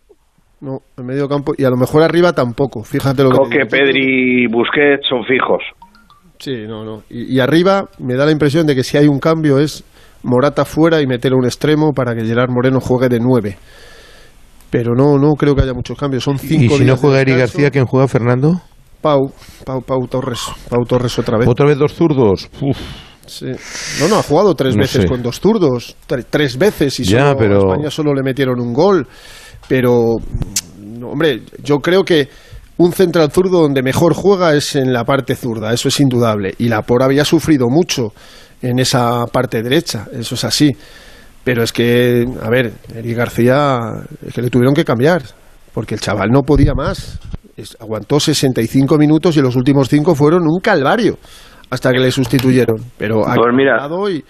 No, 0.61 0.77
el 0.97 1.03
medio 1.03 1.27
campo, 1.27 1.53
y 1.57 1.63
a 1.63 1.69
lo 1.69 1.77
mejor 1.77 2.03
arriba 2.03 2.34
tampoco, 2.34 2.84
fíjate 2.84 3.23
lo 3.23 3.32
que... 3.32 3.38
Coque. 3.38 3.65
Pedri 3.65 4.43
y 4.43 4.47
Busquets 4.47 5.07
son 5.09 5.23
fijos. 5.25 5.63
Sí, 6.38 6.65
no, 6.67 6.84
no. 6.84 7.03
Y, 7.09 7.36
y 7.36 7.39
arriba 7.39 7.86
me 7.99 8.15
da 8.15 8.25
la 8.25 8.32
impresión 8.32 8.65
de 8.67 8.75
que 8.75 8.84
si 8.84 8.97
hay 8.97 9.07
un 9.07 9.19
cambio 9.19 9.57
es 9.59 9.84
Morata 10.23 10.65
fuera 10.65 11.01
y 11.01 11.07
meter 11.07 11.34
a 11.34 11.36
un 11.36 11.45
extremo 11.45 11.93
para 11.93 12.13
que 12.15 12.23
Gerard 12.25 12.51
Moreno 12.51 12.79
juegue 12.79 13.09
de 13.09 13.19
nueve. 13.19 13.57
Pero 14.69 14.93
no, 14.95 15.17
no 15.17 15.34
creo 15.34 15.55
que 15.55 15.63
haya 15.63 15.73
muchos 15.73 15.97
cambios. 15.97 16.23
Son 16.23 16.38
cinco 16.38 16.75
¿Y 16.75 16.77
si 16.77 16.79
no 16.79 16.86
días 16.86 16.99
juega 17.01 17.21
Eric 17.21 17.34
descanso. 17.36 17.53
García, 17.57 17.71
quién 17.71 17.86
juega 17.86 18.07
Fernando? 18.07 18.61
Pau, 19.01 19.32
Pau, 19.65 19.82
Pau 19.82 20.07
Torres. 20.07 20.41
Pau 20.69 20.86
Torres 20.86 21.17
otra 21.19 21.38
vez. 21.39 21.47
¿Otra 21.47 21.65
vez 21.65 21.77
dos 21.77 21.93
zurdos? 21.93 22.49
Uf. 22.61 22.77
Sí. 23.32 23.45
No, 23.99 24.07
no, 24.07 24.17
ha 24.17 24.23
jugado 24.23 24.53
tres 24.55 24.75
No 24.75 24.82
veces 24.82 25.03
sé. 25.03 25.07
con 25.07 25.21
dos 25.21 25.39
zurdos. 25.39 25.95
Tre- 26.07 26.25
tres 26.29 26.57
veces 26.57 26.99
y 26.99 27.03
Ya, 27.03 27.27
solo, 27.27 27.38
pero- 27.38 27.55
a 27.55 27.71
España 27.73 27.89
solo 27.91 28.13
le 28.13 28.23
metieron 28.23 28.59
un 28.59 28.73
gol. 28.73 29.07
Pero, 29.67 30.17
no, 30.79 31.09
hombre, 31.09 31.41
yo 31.63 31.77
creo 31.79 32.03
que 32.03 32.27
un 32.77 32.91
central 32.93 33.32
zurdo 33.32 33.61
donde 33.61 33.82
mejor 33.84 34.13
juega 34.13 34.53
es 34.55 34.75
en 34.75 34.91
la 34.91 35.03
parte 35.05 35.36
zurda, 35.36 35.71
eso 35.73 35.88
es 35.88 35.99
indudable. 35.99 36.53
Y 36.57 36.67
la 36.67 36.82
por 36.82 37.03
había 37.03 37.23
sufrido 37.25 37.67
mucho 37.69 38.13
en 38.61 38.79
esa 38.79 39.25
parte 39.27 39.61
derecha, 39.61 40.07
eso 40.11 40.36
es 40.36 40.43
así. 40.43 40.71
Pero 41.43 41.63
es 41.63 41.71
que, 41.71 42.25
a 42.41 42.49
ver, 42.49 42.73
Eric 42.95 43.15
García, 43.17 43.79
es 44.27 44.34
que 44.34 44.41
le 44.41 44.49
tuvieron 44.49 44.73
que 44.73 44.84
cambiar, 44.86 45.23
porque 45.73 45.95
el 45.95 46.01
chaval 46.01 46.29
no 46.32 46.41
podía 46.41 46.73
más. 46.73 47.19
Es- 47.57 47.75
aguantó 47.79 48.19
65 48.19 48.97
minutos 48.97 49.38
y 49.38 49.41
los 49.41 49.55
últimos 49.55 49.88
cinco 49.89 50.15
fueron 50.15 50.43
un 50.43 50.59
calvario 50.59 51.17
hasta 51.72 51.91
que 51.91 51.99
le 51.99 52.11
sustituyeron. 52.11 52.78
Pero 52.97 53.28
ha 53.28 53.34
Pues 53.34 53.53
mira. 53.53 53.88
y... 54.11 54.24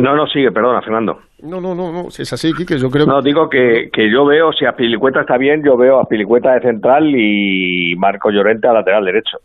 No, 0.00 0.14
no, 0.14 0.26
sigue, 0.26 0.50
perdona, 0.52 0.80
Fernando. 0.82 1.18
No, 1.42 1.60
no, 1.60 1.74
no, 1.74 1.90
no, 1.90 2.10
si 2.10 2.22
es 2.22 2.32
así, 2.32 2.52
Quique, 2.52 2.78
yo 2.78 2.88
creo 2.88 3.06
No, 3.06 3.20
digo 3.22 3.48
que, 3.48 3.88
que 3.92 4.10
yo 4.10 4.26
veo, 4.26 4.52
si 4.52 4.66
a 4.66 4.72
Pilicueta 4.72 5.20
está 5.20 5.36
bien, 5.38 5.62
yo 5.64 5.76
veo 5.76 6.00
a 6.00 6.04
Pilicueta 6.04 6.52
de 6.52 6.60
central 6.60 7.14
y 7.14 7.94
Marco 7.96 8.30
Llorente 8.30 8.68
a 8.68 8.72
lateral 8.72 9.04
derecho. 9.04 9.38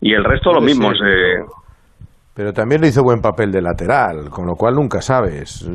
Y 0.00 0.12
el 0.12 0.24
resto 0.24 0.52
lo 0.52 0.60
mismo. 0.60 0.90
ser, 0.94 1.08
eh, 1.08 1.44
Pero 2.34 2.52
también 2.52 2.82
le 2.82 2.88
hizo 2.88 3.02
buen 3.02 3.20
papel 3.20 3.50
de 3.50 3.62
lateral, 3.62 4.28
con 4.30 4.46
lo 4.46 4.54
cual 4.54 4.74
nunca 4.74 5.00
sabes. 5.00 5.66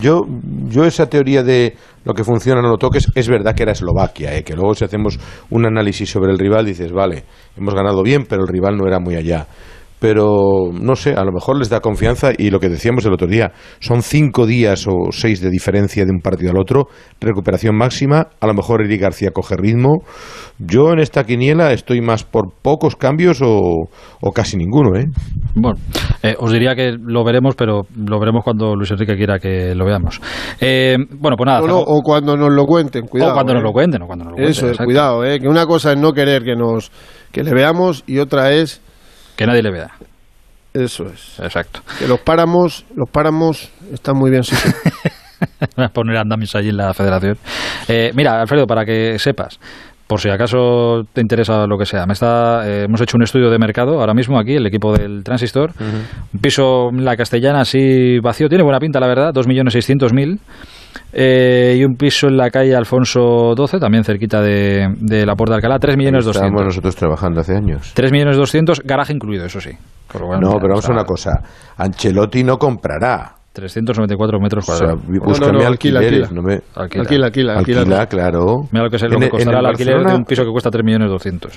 Yo, 0.00 0.22
yo 0.68 0.84
esa 0.84 1.08
teoría 1.08 1.42
de 1.42 1.74
lo 2.04 2.12
que 2.12 2.24
funciona 2.24 2.60
no 2.60 2.68
lo 2.68 2.76
toques, 2.76 3.10
es 3.14 3.28
verdad 3.28 3.54
que 3.54 3.62
era 3.62 3.72
Eslovaquia, 3.72 4.36
eh, 4.36 4.44
que 4.44 4.54
luego 4.54 4.74
si 4.74 4.84
hacemos 4.84 5.18
un 5.50 5.66
análisis 5.66 6.10
sobre 6.10 6.32
el 6.32 6.38
rival 6.38 6.66
dices, 6.66 6.92
vale, 6.92 7.24
hemos 7.56 7.74
ganado 7.74 8.02
bien, 8.02 8.24
pero 8.28 8.42
el 8.42 8.48
rival 8.48 8.76
no 8.76 8.86
era 8.86 9.00
muy 9.00 9.16
allá. 9.16 9.46
Pero 10.00 10.70
no 10.72 10.96
sé, 10.96 11.12
a 11.12 11.24
lo 11.24 11.32
mejor 11.32 11.58
les 11.58 11.68
da 11.68 11.80
confianza 11.80 12.30
y 12.36 12.50
lo 12.50 12.58
que 12.58 12.68
decíamos 12.68 13.04
el 13.04 13.12
otro 13.12 13.28
día, 13.28 13.52
son 13.78 14.02
cinco 14.02 14.46
días 14.46 14.86
o 14.88 15.12
seis 15.12 15.40
de 15.40 15.50
diferencia 15.50 16.04
de 16.04 16.10
un 16.10 16.20
partido 16.20 16.50
al 16.50 16.58
otro, 16.58 16.88
recuperación 17.20 17.76
máxima, 17.76 18.28
a 18.40 18.46
lo 18.46 18.54
mejor 18.54 18.82
Eric 18.82 19.00
García 19.00 19.30
coge 19.30 19.56
ritmo. 19.56 20.02
Yo 20.58 20.92
en 20.92 20.98
esta 20.98 21.24
quiniela 21.24 21.72
estoy 21.72 22.00
más 22.00 22.24
por 22.24 22.52
pocos 22.62 22.96
cambios 22.96 23.40
o, 23.42 23.88
o 24.20 24.32
casi 24.32 24.56
ninguno, 24.56 24.98
¿eh? 24.98 25.06
Bueno, 25.54 25.78
eh, 26.22 26.34
os 26.38 26.52
diría 26.52 26.74
que 26.74 26.92
lo 26.98 27.24
veremos, 27.24 27.54
pero 27.54 27.82
lo 27.94 28.18
veremos 28.18 28.42
cuando 28.44 28.74
Luis 28.74 28.90
Enrique 28.90 29.16
quiera 29.16 29.38
que 29.38 29.74
lo 29.74 29.84
veamos. 29.84 30.20
Eh, 30.60 30.96
bueno, 31.18 31.36
pues 31.36 31.46
nada. 31.46 31.60
No, 31.66 31.78
o 31.78 32.02
cuando 32.02 32.36
nos 32.36 32.52
lo 32.52 32.64
cuenten, 32.66 33.06
cuidado. 33.06 33.32
o 33.32 33.34
cuando 33.34 33.54
nos 33.54 33.62
eh. 33.62 33.66
lo 33.66 33.72
cuenten, 33.72 34.02
o 34.02 34.06
cuando 34.06 34.24
nos 34.24 34.32
lo 34.32 34.36
cuenten. 34.36 34.50
Eso 34.52 34.66
es, 34.66 34.72
exacto. 34.72 34.84
cuidado, 34.84 35.24
eh, 35.24 35.38
que 35.40 35.48
una 35.48 35.66
cosa 35.66 35.92
es 35.92 35.98
no 35.98 36.12
querer 36.12 36.42
que 36.42 36.56
nos 36.56 36.90
que 37.32 37.42
le 37.44 37.54
veamos 37.54 38.02
y 38.06 38.18
otra 38.18 38.52
es 38.52 38.80
Que 39.40 39.46
nadie 39.46 39.62
le 39.62 39.70
vea. 39.70 39.88
eso 40.74 41.06
es. 41.06 41.40
Exacto. 41.40 41.80
Que 41.98 42.06
los 42.06 42.20
páramos, 42.20 42.84
los 42.94 43.08
páramos 43.08 43.70
están 43.90 44.18
muy 44.18 44.30
bien 44.30 44.44
situados. 44.44 44.74
Voy 45.76 45.86
a 45.86 45.88
poner 45.88 46.18
andamis 46.18 46.54
allí 46.56 46.68
en 46.68 46.76
la 46.76 46.92
federación. 46.92 47.38
Eh, 47.88 48.10
mira, 48.14 48.38
Alfredo, 48.38 48.66
para 48.66 48.84
que 48.84 49.18
sepas, 49.18 49.58
por 50.06 50.20
si 50.20 50.28
acaso 50.28 51.04
te 51.14 51.22
interesa 51.22 51.66
lo 51.66 51.78
que 51.78 51.86
sea, 51.86 52.04
me 52.04 52.12
está, 52.12 52.68
eh, 52.68 52.84
hemos 52.84 53.00
hecho 53.00 53.16
un 53.16 53.22
estudio 53.22 53.48
de 53.48 53.58
mercado 53.58 53.98
ahora 53.98 54.12
mismo 54.12 54.38
aquí, 54.38 54.56
el 54.56 54.66
equipo 54.66 54.92
del 54.92 55.24
Transistor. 55.24 55.72
Un 55.80 56.40
piso 56.42 56.90
en 56.90 57.02
la 57.06 57.16
castellana 57.16 57.62
así 57.62 58.18
vacío, 58.18 58.50
tiene 58.50 58.62
buena 58.62 58.78
pinta, 58.78 59.00
la 59.00 59.06
verdad, 59.06 59.32
2.600.000. 59.32 60.38
Eh, 61.12 61.76
y 61.78 61.84
un 61.84 61.94
piso 61.96 62.28
en 62.28 62.36
la 62.36 62.50
calle 62.50 62.74
Alfonso 62.74 63.54
XII, 63.56 63.80
también 63.80 64.04
cerquita 64.04 64.40
de, 64.40 64.94
de 65.00 65.26
la 65.26 65.34
Puerta 65.34 65.54
de 65.54 65.56
Alcalá, 65.56 65.78
3.200.000. 65.78 66.30
Estábamos 66.30 66.64
nosotros 66.64 66.96
trabajando 66.96 67.40
hace 67.40 67.56
años. 67.56 67.92
3.200.000, 67.94 68.82
garaje 68.84 69.12
incluido, 69.12 69.44
eso 69.44 69.60
sí. 69.60 69.70
Cual, 70.10 70.40
No, 70.40 70.52
pero 70.56 70.70
vamos 70.70 70.88
a 70.88 70.92
una 70.92 71.04
cosa. 71.04 71.42
Ancelotti 71.76 72.42
no 72.42 72.56
comprará. 72.58 73.39
394 73.52 74.38
metros 74.40 74.68
O 74.68 74.72
sea, 74.72 74.86
cuadrados. 74.94 75.06
búscame 75.24 75.52
no, 75.52 75.58
no, 75.60 75.66
alquila, 75.66 75.98
alquileres. 76.00 76.28
alquila. 76.28 76.40
no 76.40 76.48
me- 76.48 76.60
Alquila. 76.74 77.02
Alquila, 77.02 77.26
alquila, 77.26 77.52
alquila. 77.58 77.78
Alquila, 77.80 78.06
claro. 78.06 78.56
Mira 78.70 78.84
lo 78.84 78.90
que, 78.90 78.96
es, 78.96 79.02
lo 79.02 79.08
En 79.08 79.10
que 79.12 79.16
el- 79.16 79.24
en 79.24 79.30
costará 79.30 79.58
el, 79.60 79.66
alquiler 79.66 79.94
Barcelona- 79.94 80.12
de 80.12 80.18
un 80.18 80.24
piso 80.24 80.44
que 80.44 80.50
cuesta 80.50 80.70
3.200.000. 80.70 81.50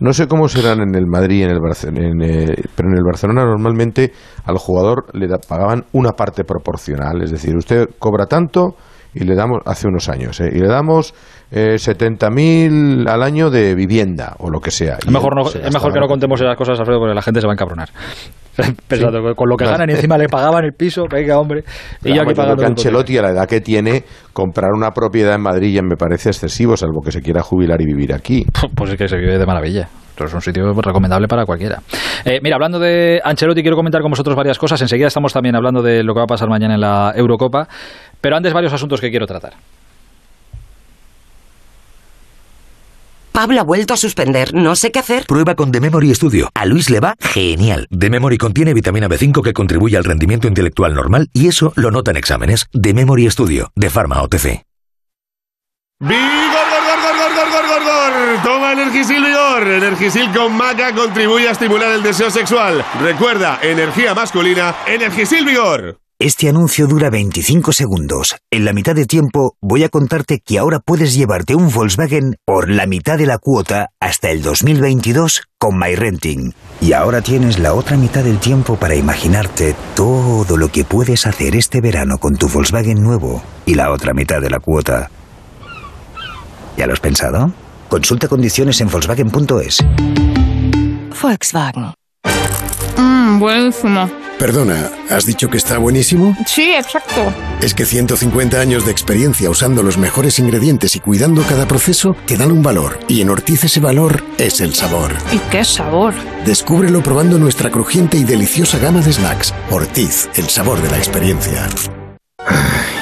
No 0.00 0.12
sé 0.14 0.26
cómo 0.28 0.48
serán 0.48 0.80
en 0.80 0.94
el 0.94 1.06
Madrid, 1.06 1.42
en 1.44 1.50
el 1.50 1.58
Barce- 1.58 1.88
en, 1.88 2.22
eh, 2.22 2.54
pero 2.74 2.88
en 2.88 2.96
el 2.96 3.04
Barcelona 3.04 3.44
normalmente 3.44 4.12
al 4.44 4.56
jugador 4.56 5.06
le 5.12 5.26
da- 5.28 5.38
pagaban 5.46 5.84
una 5.92 6.12
parte 6.12 6.44
proporcional. 6.44 7.20
Es 7.22 7.30
decir, 7.32 7.54
usted 7.56 7.86
cobra 7.98 8.24
tanto 8.26 8.76
y 9.12 9.24
le 9.24 9.34
damos, 9.34 9.58
hace 9.66 9.88
unos 9.88 10.08
años, 10.08 10.40
eh, 10.40 10.48
y 10.54 10.58
le 10.60 10.68
damos 10.68 11.12
eh, 11.50 11.78
70.000 11.78 13.08
al 13.08 13.22
año 13.24 13.50
de 13.50 13.74
vivienda 13.74 14.36
o 14.38 14.48
lo 14.50 14.60
que 14.60 14.70
sea. 14.70 14.98
Es 15.04 15.10
mejor, 15.10 15.34
no- 15.34 15.48
es 15.48 15.74
mejor 15.74 15.92
que 15.92 15.98
no 16.00 16.06
contemos 16.06 16.40
esas 16.40 16.56
cosas, 16.56 16.78
Alfredo, 16.78 17.00
porque 17.00 17.14
la 17.14 17.22
gente 17.22 17.40
se 17.40 17.46
va 17.48 17.52
a 17.52 17.54
encabronar. 17.54 17.88
Pensando 18.88 19.22
que 19.22 19.34
con 19.34 19.48
lo 19.48 19.56
que 19.56 19.64
ganan 19.64 19.88
y 19.90 19.92
encima 19.92 20.16
le 20.18 20.28
pagaban 20.28 20.64
el 20.64 20.72
piso, 20.72 21.04
venga, 21.10 21.38
hombre. 21.38 21.64
Y 22.04 22.14
yo 22.14 22.22
aquí 22.22 22.34
pagando. 22.34 22.64
Ancelotti 22.64 23.18
a 23.18 23.22
la 23.22 23.30
edad 23.30 23.48
que 23.48 23.60
tiene, 23.60 24.04
comprar 24.32 24.70
una 24.74 24.90
propiedad 24.90 25.34
en 25.34 25.42
Madrid 25.42 25.74
ya 25.74 25.82
me 25.82 25.96
parece 25.96 26.30
excesivo, 26.30 26.76
salvo 26.76 27.00
que 27.02 27.12
se 27.12 27.20
quiera 27.20 27.42
jubilar 27.42 27.80
y 27.80 27.86
vivir 27.86 28.14
aquí. 28.14 28.44
Pues 28.74 28.92
es 28.92 28.98
que 28.98 29.08
se 29.08 29.16
vive 29.16 29.38
de 29.38 29.44
maravilla. 29.44 29.88
Es 30.24 30.34
un 30.34 30.40
sitio 30.40 30.72
recomendable 30.72 31.28
para 31.28 31.44
cualquiera. 31.46 31.80
Eh, 32.24 32.40
mira, 32.42 32.56
hablando 32.56 32.78
de 32.78 33.20
Ancelotti, 33.24 33.62
quiero 33.62 33.76
comentar 33.76 34.02
con 34.02 34.10
vosotros 34.10 34.36
varias 34.36 34.58
cosas. 34.58 34.80
Enseguida 34.82 35.06
estamos 35.06 35.32
también 35.32 35.56
hablando 35.56 35.82
de 35.82 36.02
lo 36.02 36.12
que 36.12 36.18
va 36.18 36.24
a 36.24 36.26
pasar 36.26 36.48
mañana 36.48 36.74
en 36.74 36.80
la 36.80 37.12
Eurocopa. 37.14 37.66
Pero 38.20 38.36
antes, 38.36 38.52
varios 38.52 38.72
asuntos 38.72 39.00
que 39.00 39.10
quiero 39.10 39.26
tratar. 39.26 39.54
Pablo 43.40 43.58
ha 43.58 43.64
vuelto 43.64 43.94
a 43.94 43.96
suspender. 43.96 44.52
No 44.52 44.76
sé 44.76 44.92
qué 44.92 44.98
hacer. 44.98 45.24
Prueba 45.24 45.54
con 45.54 45.72
The 45.72 45.80
Memory 45.80 46.14
Studio. 46.14 46.50
A 46.52 46.66
Luis 46.66 46.90
le 46.90 47.00
va 47.00 47.14
genial. 47.18 47.86
The 47.88 48.10
Memory 48.10 48.36
contiene 48.36 48.74
vitamina 48.74 49.08
B5 49.08 49.42
que 49.42 49.54
contribuye 49.54 49.96
al 49.96 50.04
rendimiento 50.04 50.46
intelectual 50.46 50.92
normal 50.92 51.30
y 51.32 51.48
eso 51.48 51.72
lo 51.74 51.90
nota 51.90 52.10
en 52.10 52.18
exámenes. 52.18 52.66
The 52.70 52.92
Memory 52.92 53.30
Studio, 53.30 53.72
de 53.74 53.88
Pharma 53.88 54.20
OTC. 54.20 54.62
¡Vigor, 56.00 56.66
gor, 56.70 56.82
gor, 56.84 57.16
gor, 57.16 57.34
gor, 57.34 57.50
gor, 57.50 57.66
gor, 57.66 57.82
gor! 57.82 58.42
Toma 58.42 58.72
Energisil 58.72 59.24
Vigor. 59.24 59.68
Energisil 59.68 60.30
con 60.32 60.54
maca 60.54 60.94
contribuye 60.94 61.48
a 61.48 61.52
estimular 61.52 61.92
el 61.92 62.02
deseo 62.02 62.30
sexual. 62.30 62.84
Recuerda, 63.00 63.58
energía 63.62 64.12
masculina, 64.12 64.74
Energisil 64.86 65.46
Vigor. 65.46 65.98
Este 66.22 66.50
anuncio 66.50 66.86
dura 66.86 67.08
25 67.08 67.72
segundos. 67.72 68.36
En 68.50 68.66
la 68.66 68.74
mitad 68.74 68.94
de 68.94 69.06
tiempo 69.06 69.54
voy 69.62 69.84
a 69.84 69.88
contarte 69.88 70.42
que 70.44 70.58
ahora 70.58 70.78
puedes 70.78 71.14
llevarte 71.14 71.54
un 71.54 71.70
Volkswagen 71.70 72.36
por 72.44 72.68
la 72.68 72.84
mitad 72.84 73.16
de 73.16 73.24
la 73.24 73.38
cuota 73.38 73.88
hasta 74.00 74.28
el 74.28 74.42
2022 74.42 75.44
con 75.58 75.78
MyRenting. 75.78 76.52
Y 76.82 76.92
ahora 76.92 77.22
tienes 77.22 77.58
la 77.58 77.72
otra 77.72 77.96
mitad 77.96 78.22
del 78.22 78.38
tiempo 78.38 78.76
para 78.76 78.94
imaginarte 78.94 79.74
todo 79.96 80.58
lo 80.58 80.68
que 80.68 80.84
puedes 80.84 81.24
hacer 81.24 81.56
este 81.56 81.80
verano 81.80 82.18
con 82.18 82.36
tu 82.36 82.50
Volkswagen 82.50 83.02
nuevo 83.02 83.42
y 83.64 83.72
la 83.72 83.90
otra 83.90 84.12
mitad 84.12 84.42
de 84.42 84.50
la 84.50 84.60
cuota. 84.60 85.10
¿Ya 86.76 86.86
lo 86.86 86.92
has 86.92 87.00
pensado? 87.00 87.50
Consulta 87.88 88.28
condiciones 88.28 88.78
en 88.82 88.90
Volkswagen.es. 88.90 89.78
Volkswagen. 91.22 91.94
Mmm, 92.98 93.38
buenísimo. 93.38 94.19
Perdona, 94.40 94.90
¿has 95.10 95.26
dicho 95.26 95.50
que 95.50 95.58
está 95.58 95.76
buenísimo? 95.76 96.34
Sí, 96.46 96.72
exacto. 96.72 97.30
Es 97.60 97.74
que 97.74 97.84
150 97.84 98.58
años 98.58 98.86
de 98.86 98.90
experiencia 98.90 99.50
usando 99.50 99.82
los 99.82 99.98
mejores 99.98 100.38
ingredientes 100.38 100.96
y 100.96 101.00
cuidando 101.00 101.42
cada 101.42 101.68
proceso 101.68 102.16
te 102.24 102.38
dan 102.38 102.50
un 102.50 102.62
valor. 102.62 102.98
Y 103.06 103.20
en 103.20 103.28
Ortiz 103.28 103.64
ese 103.64 103.80
valor 103.80 104.24
es 104.38 104.62
el 104.62 104.74
sabor. 104.74 105.12
¿Y 105.30 105.38
qué 105.50 105.62
sabor? 105.62 106.14
Descúbrelo 106.46 107.02
probando 107.02 107.38
nuestra 107.38 107.70
crujiente 107.70 108.16
y 108.16 108.24
deliciosa 108.24 108.78
gama 108.78 109.02
de 109.02 109.12
snacks. 109.12 109.52
Ortiz, 109.68 110.30
el 110.34 110.48
sabor 110.48 110.80
de 110.80 110.90
la 110.90 110.96
experiencia. 110.96 111.68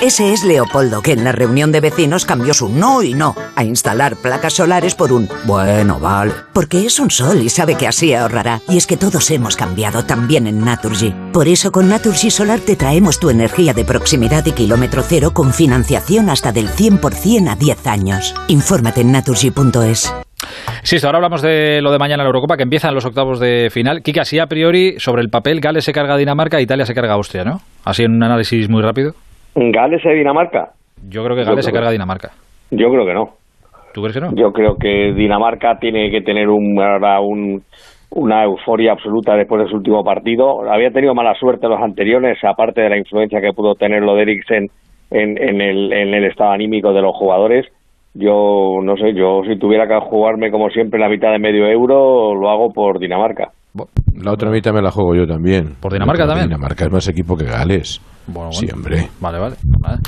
Ese 0.01 0.33
es 0.33 0.45
Leopoldo, 0.45 1.03
que 1.03 1.11
en 1.11 1.25
la 1.25 1.33
reunión 1.33 1.73
de 1.73 1.81
vecinos 1.81 2.25
cambió 2.25 2.55
su 2.55 2.69
no 2.69 3.03
y 3.03 3.15
no 3.15 3.35
a 3.57 3.65
instalar 3.65 4.15
placas 4.15 4.53
solares 4.53 4.95
por 4.95 5.13
un 5.13 5.29
bueno, 5.45 5.99
vale. 5.99 6.33
Porque 6.53 6.87
es 6.87 7.01
un 7.01 7.11
sol 7.11 7.43
y 7.43 7.49
sabe 7.49 7.75
que 7.75 7.89
así 7.89 8.15
ahorrará. 8.15 8.61
Y 8.69 8.77
es 8.77 8.87
que 8.87 8.97
todos 8.97 9.29
hemos 9.33 9.57
cambiado 9.57 10.05
también 10.05 10.47
en 10.47 10.65
Naturgy. 10.65 11.13
Por 11.33 11.49
eso 11.49 11.73
con 11.73 11.89
Naturgy 11.89 12.31
Solar 12.31 12.61
te 12.61 12.77
traemos 12.77 13.19
tu 13.19 13.29
energía 13.29 13.75
de 13.75 13.85
proximidad 13.85 14.47
y 14.47 14.53
kilómetro 14.53 15.03
cero 15.03 15.33
con 15.35 15.53
financiación 15.53 16.31
hasta 16.31 16.53
del 16.53 16.69
100% 16.69 17.51
a 17.51 17.57
10 17.57 17.87
años. 17.89 18.37
Infórmate 18.47 19.01
en 19.01 19.11
naturgy.es. 19.11 20.15
Sí, 20.85 20.97
ahora 21.03 21.19
hablamos 21.19 21.43
de 21.43 21.81
lo 21.83 21.91
de 21.91 21.99
mañana 21.99 22.23
en 22.23 22.27
la 22.27 22.29
Eurocopa, 22.29 22.57
que 22.57 22.63
empiezan 22.63 22.95
los 22.95 23.05
octavos 23.05 23.41
de 23.41 23.69
final. 23.73 24.03
Kika, 24.03 24.23
así 24.23 24.39
a 24.39 24.47
priori, 24.47 24.95
sobre 25.01 25.23
el 25.23 25.29
papel, 25.29 25.61
Gales 25.61 25.85
se 25.85 25.93
carga 25.93 26.15
a 26.15 26.17
Dinamarca, 26.17 26.61
Italia 26.61 26.87
se 26.87 26.95
carga 26.95 27.15
a 27.15 27.17
Austria, 27.17 27.43
¿no? 27.43 27.61
Así 27.85 28.05
en 28.05 28.15
un 28.15 28.23
análisis 28.23 28.69
muy 28.69 28.81
rápido. 28.81 29.17
¿Gales 29.73 30.01
y 30.05 30.15
Dinamarca? 30.15 30.71
Yo 31.09 31.25
creo 31.25 31.37
que 31.37 31.45
Gales 31.45 31.65
se 31.65 31.73
carga 31.73 31.89
a 31.89 31.93
Dinamarca. 31.93 32.31
Yo 32.71 32.91
creo 32.91 33.05
que 33.07 33.15
no. 33.15 33.31
¿Tú 33.93 34.03
crees 34.03 34.15
que 34.15 34.21
no? 34.21 34.31
Yo 34.35 34.53
creo 34.53 34.77
que 34.77 35.13
Dinamarca 35.15 35.79
tiene 35.79 36.11
que 36.11 36.21
tener 36.21 36.49
un, 36.49 36.81
ahora 36.81 37.21
un, 37.21 37.63
una 38.11 38.45
euforia 38.45 38.93
absoluta 38.93 39.35
después 39.35 39.65
de 39.65 39.71
su 39.71 39.77
último 39.77 40.05
partido. 40.05 40.71
Había 40.71 40.91
tenido 40.91 41.15
mala 41.15 41.35
suerte 41.35 41.69
los 41.69 41.81
anteriores, 41.81 42.39
aparte 42.45 42.83
de 42.83 42.91
la 42.91 42.99
influencia 42.99 43.41
que 43.41 43.53
pudo 43.53 43.75
tener 43.75 44.03
lo 44.03 44.15
de 44.15 44.23
Eriksen 44.23 44.67
en, 45.11 45.39
en, 45.39 45.61
el, 45.61 45.93
en 45.93 46.15
el 46.15 46.25
estado 46.25 46.53
anímico 46.53 46.93
de 46.93 47.03
los 47.03 47.17
jugadores. 47.17 47.67
Yo 48.15 48.81
no 48.83 48.97
sé, 48.97 49.15
yo 49.15 49.43
si 49.47 49.59
tuviera 49.59 49.87
que 49.87 49.99
jugarme 50.09 50.51
como 50.51 50.71
siempre 50.71 50.99
la 50.99 51.09
mitad 51.09 51.31
de 51.31 51.39
medio 51.39 51.67
euro, 51.67 52.35
lo 52.35 52.51
hago 52.51 52.73
por 52.73 52.99
Dinamarca. 52.99 53.51
La 54.21 54.33
otra 54.33 54.51
mitad 54.51 54.73
me 54.73 54.83
la 54.83 54.91
juego 54.91 55.15
yo 55.15 55.27
también. 55.27 55.75
¿Por 55.81 55.93
Dinamarca 55.93 56.27
también? 56.27 56.49
Dinamarca 56.49 56.87
es 56.87 56.93
más 56.93 57.09
equipo 57.09 57.37
que 57.37 57.45
Gales. 57.45 58.01
Bueno, 58.29 58.53
Sí, 58.53 58.67
hombre. 58.73 59.09
Vale, 59.21 59.39
vale. 59.39 59.57
vale. 59.81 59.99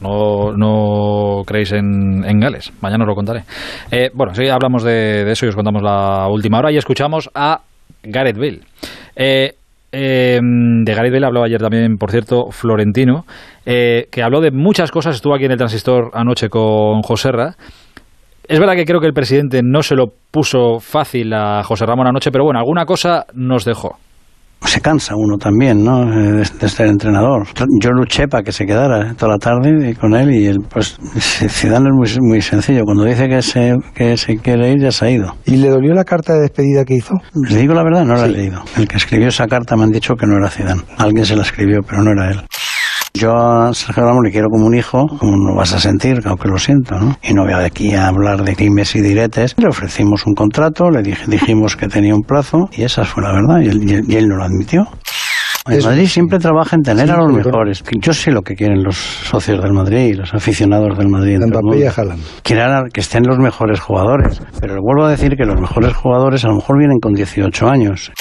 No, 0.00 0.52
no 0.52 1.42
creéis 1.46 1.72
en, 1.72 2.22
en 2.24 2.38
Gales. 2.38 2.72
Mañana 2.82 3.04
os 3.04 3.08
lo 3.08 3.14
contaré. 3.14 3.44
Eh, 3.90 4.10
bueno, 4.12 4.34
sí, 4.34 4.46
hablamos 4.48 4.82
de, 4.82 5.24
de 5.24 5.32
eso 5.32 5.46
y 5.46 5.48
os 5.48 5.54
contamos 5.56 5.82
la 5.82 6.28
última 6.28 6.58
hora 6.58 6.70
y 6.70 6.76
escuchamos 6.76 7.30
a 7.34 7.60
Gareth 8.02 8.36
Bale. 8.36 8.60
Eh, 9.16 9.54
eh, 9.92 10.38
de 10.42 10.94
Gareth 10.94 11.12
Bale 11.12 11.26
habló 11.26 11.42
ayer 11.44 11.60
también, 11.60 11.96
por 11.96 12.10
cierto, 12.10 12.50
Florentino, 12.50 13.24
eh, 13.64 14.08
que 14.10 14.22
habló 14.22 14.40
de 14.42 14.50
muchas 14.50 14.90
cosas. 14.90 15.14
Estuvo 15.14 15.34
aquí 15.34 15.46
en 15.46 15.52
el 15.52 15.58
transistor 15.58 16.10
anoche 16.12 16.50
con 16.50 17.00
Joserra. 17.02 17.54
Es 18.46 18.60
verdad 18.60 18.74
que 18.74 18.84
creo 18.84 19.00
que 19.00 19.06
el 19.06 19.14
presidente 19.14 19.60
no 19.64 19.82
se 19.82 19.96
lo 19.96 20.08
puso 20.30 20.78
fácil 20.78 21.32
a 21.32 21.62
José 21.64 21.86
Ramón 21.86 22.06
anoche, 22.06 22.30
pero 22.30 22.44
bueno, 22.44 22.60
alguna 22.60 22.84
cosa 22.84 23.24
nos 23.34 23.64
dejó. 23.64 23.96
Se 24.64 24.80
cansa 24.80 25.14
uno 25.16 25.36
también, 25.38 25.84
¿no? 25.84 26.02
Eh, 26.12 26.32
De, 26.32 26.44
de 26.60 26.68
ser 26.68 26.86
entrenador. 26.86 27.46
Yo 27.80 27.90
luché 27.90 28.26
para 28.28 28.42
que 28.42 28.52
se 28.52 28.64
quedara 28.66 29.10
¿eh? 29.10 29.14
toda 29.16 29.32
la 29.32 29.38
tarde 29.38 29.90
y 29.90 29.94
con 29.94 30.14
él 30.14 30.30
y 30.34 30.46
él, 30.46 30.58
pues 30.68 30.98
Zidane 31.18 31.88
es 32.04 32.18
muy, 32.18 32.28
muy 32.28 32.42
sencillo. 32.42 32.84
Cuando 32.84 33.04
dice 33.04 33.28
que 33.28 33.42
se, 33.42 33.74
que 33.94 34.16
se 34.16 34.38
quiere 34.38 34.72
ir, 34.72 34.80
ya 34.80 34.90
se 34.92 35.06
ha 35.06 35.10
ido. 35.10 35.36
¿Y 35.44 35.56
le 35.56 35.68
dolió 35.68 35.94
la 35.94 36.04
carta 36.04 36.34
de 36.34 36.40
despedida 36.40 36.84
que 36.84 36.94
hizo? 36.94 37.14
Le 37.34 37.56
digo 37.56 37.74
la 37.74 37.82
verdad, 37.84 38.04
no 38.04 38.14
la 38.14 38.26
he 38.26 38.30
leído. 38.30 38.62
El 38.76 38.88
que 38.88 38.96
escribió 38.96 39.28
esa 39.28 39.46
carta 39.46 39.76
me 39.76 39.84
han 39.84 39.90
dicho 39.90 40.14
que 40.14 40.26
no 40.26 40.36
era 40.36 40.50
Zidane. 40.50 40.82
Alguien 40.98 41.24
se 41.24 41.36
la 41.36 41.42
escribió, 41.42 41.80
pero 41.82 42.02
no 42.02 42.10
era 42.12 42.30
él. 42.30 42.40
Yo 43.16 43.32
a 43.36 43.72
Sergio 43.74 44.04
Ramos 44.04 44.22
le 44.24 44.30
quiero 44.30 44.48
como 44.48 44.66
un 44.66 44.74
hijo, 44.76 45.06
como 45.18 45.36
lo 45.48 45.54
vas 45.56 45.72
a 45.74 45.78
sentir, 45.80 46.20
aunque 46.26 46.48
lo 46.48 46.58
siento, 46.58 46.98
¿no? 46.98 47.16
Y 47.22 47.32
no 47.34 47.44
voy 47.44 47.52
aquí 47.54 47.94
a 47.94 48.08
hablar 48.08 48.42
de 48.42 48.54
dimes 48.54 48.94
y 48.94 49.00
diretes. 49.00 49.54
Le 49.58 49.68
ofrecimos 49.68 50.26
un 50.26 50.34
contrato, 50.34 50.90
le 50.90 51.02
dije, 51.02 51.24
dijimos 51.28 51.76
que 51.76 51.88
tenía 51.88 52.14
un 52.14 52.22
plazo 52.22 52.68
y 52.72 52.82
esa 52.84 53.04
fue 53.04 53.22
la 53.22 53.32
verdad 53.32 53.60
y 53.60 53.68
él, 53.68 54.04
y 54.08 54.16
él- 54.16 54.28
no 54.28 54.36
lo 54.36 54.44
admitió. 54.44 54.86
El 55.68 55.78
Eso- 55.78 55.88
Madrid 55.88 56.06
siempre 56.06 56.38
trabaja 56.38 56.76
en 56.76 56.82
tener 56.82 57.06
Sí, 57.06 57.12
a 57.12 57.16
los 57.16 57.32
mejores. 57.32 57.82
Yo 58.00 58.12
sé 58.12 58.30
lo 58.30 58.42
que 58.42 58.54
quieren 58.54 58.84
los 58.84 58.96
socios 58.96 59.60
del 59.60 59.72
Madrid 59.72 59.98
y 60.06 60.12
los 60.14 60.32
aficionados 60.32 60.96
del 60.96 61.08
Madrid. 61.08 61.40
en. 61.42 61.50
Quieren 62.44 62.84
que 62.92 63.00
estén 63.00 63.24
los 63.26 63.38
mejores 63.38 63.80
jugadores. 63.80 64.40
Pero 64.60 64.76
vuelvo 64.80 65.06
a 65.06 65.10
decir 65.10 65.34
que 65.36 65.44
los 65.44 65.60
mejores 65.60 65.92
jugadores 65.94 66.44
a 66.44 66.48
lo 66.48 66.54
mejor 66.56 66.78
vienen 66.78 66.98
con 67.00 67.14
18 67.14 67.68
años. 67.68 68.12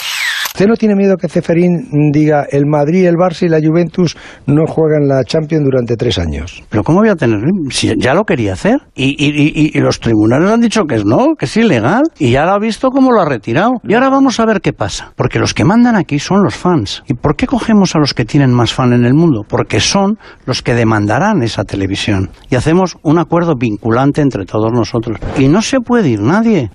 ¿Usted 0.55 0.67
no 0.67 0.75
tiene 0.75 0.95
miedo 0.95 1.17
que 1.17 1.27
Ceferín 1.27 2.11
diga 2.13 2.45
el 2.49 2.65
Madrid, 2.65 3.05
el 3.07 3.15
Barça 3.15 3.45
y 3.45 3.49
la 3.49 3.59
Juventus 3.61 4.15
no 4.45 4.65
juegan 4.65 5.05
la 5.05 5.21
Champions 5.25 5.65
durante 5.65 5.97
tres 5.97 6.17
años? 6.17 6.63
Pero 6.69 6.81
¿cómo 6.81 6.99
voy 6.99 7.09
a 7.09 7.17
tener? 7.17 7.41
Si 7.71 7.93
ya 7.99 8.13
lo 8.13 8.23
quería 8.23 8.53
hacer. 8.53 8.77
Y, 8.95 9.17
y- 9.21 9.73
y- 9.77 9.79
los 9.81 9.99
tribunales 9.99 10.49
han 10.49 10.61
dicho 10.61 10.83
que 10.85 10.95
es 10.95 11.03
no, 11.03 11.35
que 11.37 11.43
es 11.43 11.57
ilegal. 11.57 12.03
Y 12.19 12.31
ya 12.31 12.45
lo 12.45 12.51
ha 12.51 12.59
visto 12.59 12.87
cómo 12.89 13.11
lo 13.11 13.19
ha 13.19 13.25
retirado. 13.25 13.73
Y 13.85 13.95
ahora 13.95 14.07
vamos 14.09 14.39
a 14.39 14.45
ver 14.45 14.61
qué 14.61 14.71
pasa. 14.71 15.11
Porque 15.17 15.39
los 15.39 15.53
que 15.53 15.65
mandan 15.65 15.97
aquí 15.97 16.19
son 16.19 16.41
los 16.41 16.55
fans. 16.55 17.03
¿Y 17.05 17.15
por 17.15 17.35
qué 17.35 17.47
cogemos 17.47 17.93
a 17.97 17.99
los 17.99 18.13
que 18.13 18.23
tienen 18.23 18.53
más 18.53 18.71
fan 18.73 18.93
en 18.93 19.03
el 19.03 19.13
mundo? 19.13 19.41
Porque 19.45 19.81
son 19.81 20.17
los 20.45 20.61
que 20.61 20.73
demandarán 20.73 21.43
esa 21.43 21.65
televisión. 21.65 22.29
Y 22.49 22.55
hacemos 22.55 22.95
un 23.03 23.19
acuerdo 23.19 23.55
vinculante 23.59 24.21
entre 24.21 24.45
todos 24.45 24.71
nosotros. 24.71 25.17
Y 25.37 25.49
no 25.49 25.61
se 25.61 25.81
puede 25.81 26.07
ir 26.07 26.21
nadie. 26.21 26.69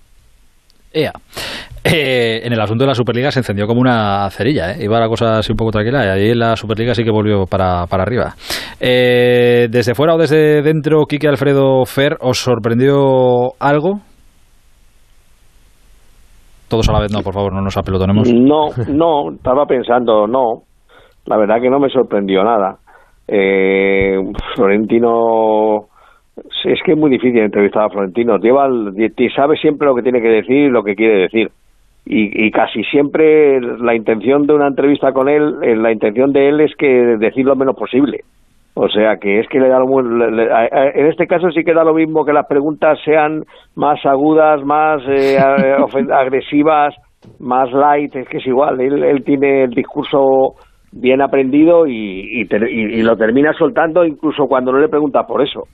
Ea. 0.92 1.12
Eh, 1.82 2.40
en 2.44 2.52
el 2.52 2.60
asunto 2.60 2.84
de 2.84 2.88
la 2.88 2.94
Superliga 2.94 3.30
se 3.30 3.40
encendió 3.40 3.66
como 3.66 3.80
una 3.80 4.28
cerilla, 4.30 4.72
¿eh? 4.72 4.84
iba 4.84 5.00
la 5.00 5.08
cosa 5.08 5.38
así 5.38 5.50
un 5.50 5.56
poco 5.56 5.70
tranquila 5.70 6.04
y 6.04 6.08
ahí 6.08 6.34
la 6.34 6.54
Superliga 6.54 6.94
sí 6.94 7.02
que 7.02 7.10
volvió 7.10 7.46
para, 7.46 7.86
para 7.86 8.02
arriba. 8.02 8.34
Eh, 8.78 9.66
desde 9.70 9.94
fuera 9.94 10.14
o 10.14 10.18
desde 10.18 10.60
dentro, 10.62 11.06
Quique 11.06 11.26
Alfredo 11.26 11.84
Fer, 11.86 12.16
¿os 12.20 12.38
sorprendió 12.38 13.52
algo? 13.58 14.00
Todos 16.68 16.88
a 16.88 16.92
la 16.92 17.00
vez, 17.00 17.12
no, 17.12 17.22
por 17.22 17.34
favor, 17.34 17.52
no 17.52 17.62
nos 17.62 17.76
apelotonemos. 17.76 18.32
No, 18.32 18.68
no, 18.86 19.32
estaba 19.32 19.66
pensando, 19.66 20.26
no. 20.26 20.62
La 21.26 21.36
verdad 21.36 21.60
que 21.60 21.70
no 21.70 21.80
me 21.80 21.88
sorprendió 21.88 22.44
nada. 22.44 22.76
Eh, 23.26 24.16
Florentino, 24.54 25.86
sí, 26.62 26.70
es 26.70 26.80
que 26.84 26.92
es 26.92 26.98
muy 26.98 27.10
difícil 27.10 27.38
entrevistar 27.40 27.84
a 27.84 27.90
Florentino. 27.90 28.38
Lleva, 28.38 28.68
sabe 29.34 29.56
siempre 29.56 29.86
lo 29.86 29.94
que 29.94 30.02
tiene 30.02 30.20
que 30.20 30.28
decir 30.28 30.56
y 30.56 30.68
lo 30.70 30.82
que 30.82 30.94
quiere 30.94 31.22
decir. 31.22 31.50
Y, 32.06 32.46
y 32.46 32.50
casi 32.50 32.82
siempre 32.84 33.60
la 33.60 33.94
intención 33.94 34.46
de 34.46 34.54
una 34.54 34.68
entrevista 34.68 35.12
con 35.12 35.28
él, 35.28 35.56
eh, 35.62 35.76
la 35.76 35.92
intención 35.92 36.32
de 36.32 36.48
él 36.48 36.60
es 36.60 36.74
que 36.76 36.86
decir 37.18 37.44
lo 37.44 37.56
menos 37.56 37.76
posible. 37.76 38.20
O 38.74 38.88
sea 38.88 39.16
que 39.18 39.40
es 39.40 39.48
que 39.48 39.60
le 39.60 39.68
da 39.68 39.78
lo 39.78 39.86
mu- 39.86 40.00
le- 40.00 40.30
le- 40.30 40.50
a- 40.50 40.68
a- 40.70 40.90
en 40.94 41.06
este 41.06 41.26
caso 41.26 41.50
sí 41.50 41.62
que 41.64 41.74
da 41.74 41.84
lo 41.84 41.92
mismo 41.92 42.24
que 42.24 42.32
las 42.32 42.46
preguntas 42.46 42.98
sean 43.04 43.44
más 43.76 44.04
agudas, 44.06 44.64
más 44.64 45.02
eh, 45.08 45.36
agresivas, 46.12 46.94
más 47.38 47.70
light, 47.72 48.14
es 48.16 48.28
que 48.28 48.38
es 48.38 48.46
igual. 48.46 48.80
Él, 48.80 49.02
él 49.04 49.22
tiene 49.24 49.64
el 49.64 49.70
discurso 49.70 50.54
bien 50.92 51.20
aprendido 51.20 51.86
y, 51.86 51.92
y- 52.42 52.46
y 52.74 53.02
lo 53.02 53.16
termina 53.16 53.52
soltando 53.52 54.04
incluso 54.04 54.46
cuando 54.46 54.72
no 54.72 54.78
le 54.78 54.88
preguntas 54.88 55.26
por 55.26 55.42
eso. 55.42 55.64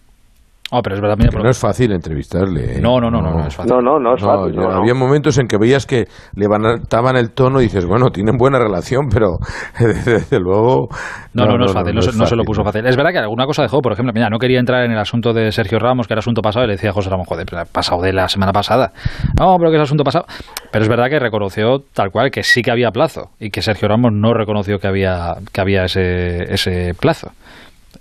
Oh, 0.79 0.83
pero 0.83 0.97
es 0.97 1.01
verdad, 1.01 1.17
mira, 1.19 1.31
Que 1.31 1.39
no 1.43 1.49
es 1.49 1.59
fácil 1.59 1.91
entrevistarle. 1.93 2.77
¿eh? 2.77 2.81
No, 2.83 3.01
no, 3.01 3.11
no, 3.11 3.23
no, 3.23 3.31
no 3.31 3.47
es 3.47 3.55
fácil. 3.55 3.73
No, 3.73 3.81
no, 3.81 3.99
no 3.99 4.15
es 4.15 4.23
fácil. 4.23 4.53
yo- 4.55 4.61
no, 4.61 4.69
no. 4.71 4.77
Había 4.81 4.93
momentos 4.95 5.39
en 5.39 5.47
que 5.49 5.57
veías 5.57 5.87
que 5.87 6.05
levantaban 6.35 7.17
el 7.17 7.31
tono 7.33 7.61
y 7.61 7.65
dices, 7.65 7.87
bueno, 7.87 8.11
tienen 8.11 8.37
buena 8.37 8.59
relación, 8.59 9.09
pero 9.11 9.39
desde 9.79 10.39
luego... 10.41 10.89
No, 11.33 11.47
no, 11.47 11.57
no, 11.59 11.65
es 11.67 11.73
fácil, 11.73 11.95
no, 11.95 12.03
se- 12.03 12.11
es 12.11 12.17
no 12.17 12.27
se 12.27 12.37
lo 12.37 12.45
puso 12.45 12.63
fácil. 12.65 12.87
Es 12.87 12.97
verdad 12.97 13.13
que 13.13 13.19
alguna 13.19 13.47
cosa 13.47 13.63
dejó, 13.63 13.81
por 13.81 13.93
ejemplo, 13.93 14.13
mira, 14.15 14.29
no 14.29 14.39
quería 14.39 14.59
entrar 14.59 14.85
en 14.85 14.93
el 14.93 14.99
asunto 14.99 15.33
de 15.33 15.51
Sergio 15.53 15.79
Ramos, 15.79 16.07
que 16.07 16.15
era 16.15 16.19
asunto 16.21 16.43
pasado, 16.43 16.65
y 16.65 16.69
le 16.69 16.75
decía 16.75 16.91
a 16.91 16.93
José 16.93 17.09
Ramón, 17.11 17.27
joder, 17.27 17.47
pero 17.49 17.63
pasado 17.73 18.03
de 18.03 18.13
la 18.13 18.29
semana 18.29 18.53
pasada. 18.53 18.93
No, 19.39 19.57
pero 19.59 19.71
que 19.71 19.77
es 19.77 19.83
asunto 19.83 20.05
pasado. 20.05 20.27
Pero 20.71 20.83
es 20.83 20.89
verdad 20.89 21.09
que 21.09 21.19
reconoció 21.19 21.79
tal 21.95 22.11
cual 22.11 22.31
que 22.31 22.43
sí 22.43 22.61
que 22.63 22.71
había 22.71 22.91
plazo, 22.91 23.31
y 23.41 23.51
que 23.51 23.63
Sergio 23.63 23.89
Ramos 23.89 24.13
no 24.13 24.35
reconoció 24.35 24.79
que 24.79 24.87
había, 24.89 25.35
que 25.53 25.61
había 25.61 25.85
ese, 25.85 26.53
ese 26.53 26.93
plazo. 26.99 27.31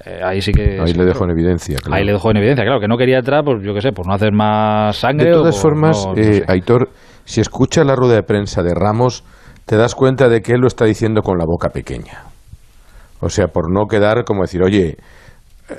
Eh, 0.05 0.21
ahí 0.23 0.39
sí 0.41 0.51
que... 0.51 0.79
Ahí 0.79 0.87
sí 0.87 0.93
le 0.93 1.05
dejo 1.05 1.23
en 1.23 1.31
evidencia. 1.31 1.77
claro. 1.79 1.95
Ahí 1.95 2.05
le 2.05 2.11
dejó 2.13 2.29
en 2.31 2.37
evidencia, 2.37 2.63
claro, 2.63 2.79
que 2.79 2.87
no 2.87 2.97
quería 2.97 3.17
entrar, 3.17 3.43
pues 3.43 3.63
yo 3.63 3.73
qué 3.73 3.81
sé, 3.81 3.91
por 3.91 4.05
no 4.07 4.13
hacer 4.13 4.31
más 4.33 4.95
sangre. 4.97 5.29
De 5.29 5.33
o 5.35 5.39
todas 5.39 5.55
por 5.55 5.61
formas, 5.71 6.05
no- 6.05 6.13
no 6.13 6.21
eh, 6.21 6.33
sé. 6.35 6.45
Aitor, 6.47 6.89
si 7.23 7.41
escuchas 7.41 7.85
la 7.85 7.95
rueda 7.95 8.13
de 8.15 8.23
prensa 8.23 8.61
de 8.61 8.73
Ramos, 8.75 9.23
te 9.65 9.75
das 9.77 9.95
cuenta 9.95 10.29
de 10.29 10.41
que 10.41 10.53
él 10.53 10.61
lo 10.61 10.67
está 10.67 10.85
diciendo 10.85 11.21
con 11.21 11.37
la 11.39 11.45
boca 11.45 11.69
pequeña. 11.69 12.23
O 13.19 13.29
sea, 13.29 13.47
por 13.47 13.71
no 13.73 13.87
quedar 13.87 14.23
como 14.25 14.43
decir, 14.43 14.61
oye, 14.61 14.97
eh, 15.69 15.75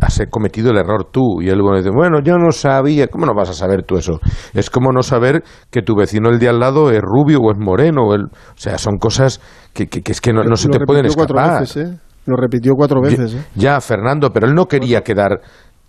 has 0.00 0.20
cometido 0.28 0.70
el 0.72 0.78
error 0.78 1.04
tú. 1.12 1.40
Y 1.40 1.48
él 1.48 1.60
dice, 1.76 1.90
bueno, 1.94 2.18
yo 2.24 2.38
no 2.38 2.50
sabía. 2.50 3.06
¿Cómo 3.06 3.26
no 3.26 3.34
vas 3.34 3.50
a 3.50 3.52
saber 3.52 3.84
tú 3.84 3.96
eso? 3.96 4.18
Es 4.54 4.70
como 4.70 4.90
no 4.90 5.02
saber 5.02 5.44
que 5.70 5.82
tu 5.82 5.94
vecino 5.94 6.30
el 6.30 6.40
de 6.40 6.48
al 6.48 6.58
lado 6.58 6.90
es 6.90 7.00
rubio 7.00 7.38
o 7.40 7.52
es 7.52 7.58
moreno. 7.58 8.08
o 8.08 8.14
el- 8.14 8.24
O 8.24 8.56
sea, 8.56 8.78
son 8.78 8.96
cosas 8.98 9.40
que, 9.72 9.86
que- 9.86 10.02
que 10.02 10.10
es 10.10 10.20
que 10.20 10.32
no, 10.32 10.42
no 10.42 10.56
se 10.56 10.68
te 10.68 10.80
pueden 10.80 11.06
escapar. 11.06 11.60
veces, 11.60 11.76
¿eh? 11.76 11.98
Lo 12.26 12.36
repitió 12.36 12.72
cuatro 12.74 13.00
veces, 13.00 13.34
¿eh? 13.34 13.46
Ya, 13.54 13.80
Fernando, 13.80 14.30
pero 14.32 14.46
él 14.46 14.54
no 14.54 14.66
quería 14.66 15.00
quedar, 15.02 15.40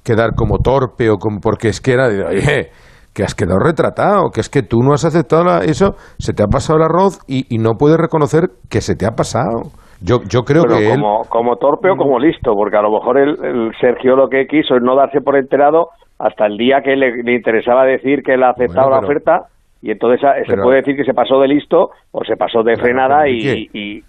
quedar 0.03 0.31
como 0.35 0.59
torpe 0.59 1.09
o 1.09 1.17
como 1.17 1.39
porque 1.39 1.69
es 1.69 1.81
que 1.81 1.93
era 1.93 2.07
de, 2.09 2.23
oye, 2.23 2.69
que 3.13 3.23
has 3.23 3.33
quedado 3.33 3.57
retratado, 3.59 4.29
que 4.33 4.41
es 4.41 4.49
que 4.49 4.61
tú 4.61 4.77
no 4.83 4.93
has 4.93 5.03
aceptado 5.05 5.43
la- 5.43 5.63
eso, 5.65 5.95
se 6.19 6.33
te 6.33 6.43
ha 6.43 6.47
pasado 6.47 6.77
el 6.77 6.85
arroz 6.85 7.19
y, 7.27 7.45
y 7.53 7.57
no 7.57 7.71
puedes 7.77 7.97
reconocer 7.97 8.49
que 8.69 8.81
se 8.81 8.95
te 8.95 9.05
ha 9.07 9.11
pasado. 9.11 9.71
Yo, 9.99 10.17
yo 10.29 10.41
creo 10.43 10.61
Bueno, 10.63 10.77
que 10.77 10.93
él, 10.93 11.01
como, 11.01 11.23
como 11.27 11.55
torpe 11.55 11.89
o 11.89 11.95
como 11.95 12.19
listo, 12.19 12.53
porque 12.55 12.77
a 12.77 12.81
lo 12.83 12.91
mejor 12.91 13.17
el, 13.17 13.29
el 13.43 13.71
Sergio 13.81 14.15
lo 14.15 14.29
que 14.29 14.45
quiso 14.45 14.75
es 14.75 14.83
no 14.83 14.95
darse 14.95 15.21
por 15.21 15.35
enterado 15.35 15.87
hasta 16.19 16.45
el 16.45 16.57
día 16.57 16.81
que 16.83 16.95
le, 16.95 17.23
le 17.23 17.33
interesaba 17.35 17.83
decir 17.85 18.21
que 18.23 18.35
él 18.35 18.43
ha 18.43 18.51
aceptado 18.51 18.89
Bueno, 18.89 19.01
la 19.01 19.07
pero- 19.07 19.07
oferta 19.17 19.39
y 19.81 19.89
entonces 19.91 20.21
ah, 20.23 20.33
se 20.45 20.51
pero- 20.53 20.63
puede 20.63 20.77
decir 20.77 20.95
que 20.95 21.03
se 21.03 21.13
pasó 21.13 21.39
de 21.39 21.47
listo 21.47 21.89
o 22.11 22.23
se 22.25 22.35
pasó 22.35 22.61
de 22.61 22.75
frenada 22.75 23.21
pero 23.23 23.33
y- 23.73 24.03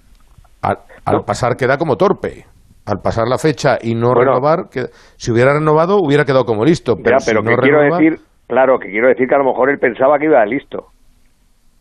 al, 1.09 1.25
pasar 1.25 1.57
queda 1.57 1.77
como 1.79 1.97
torpe. 1.97 2.45
al 2.87 3.01
pasar 3.03 3.29
la 3.29 3.39
fecha 3.39 3.79
y 3.83 3.95
no 3.95 4.15
renovar, 4.15 4.69
que, 4.71 4.87
si 5.17 5.31
hubiera 5.31 5.53
renovado 5.55 5.99
hubiera 6.01 6.25
quedado 6.25 6.45
como 6.45 6.65
listo. 6.65 6.95
Pero, 6.97 7.17
pero 7.27 7.41
si 7.41 7.47
que 7.47 7.51
no 7.55 7.63
quiero 7.63 7.79
renova- 7.83 7.99
decir, 7.99 8.19
claro, 8.47 8.79
que 8.79 8.89
quiero 8.89 9.09
decir 9.09 9.27
que 9.29 9.35
a 9.35 9.39
lo 9.39 9.45
mejor 9.45 9.71
él 9.71 9.79
pensaba 9.79 10.19
que 10.19 10.25
iba 10.27 10.45
listo. 10.47 10.87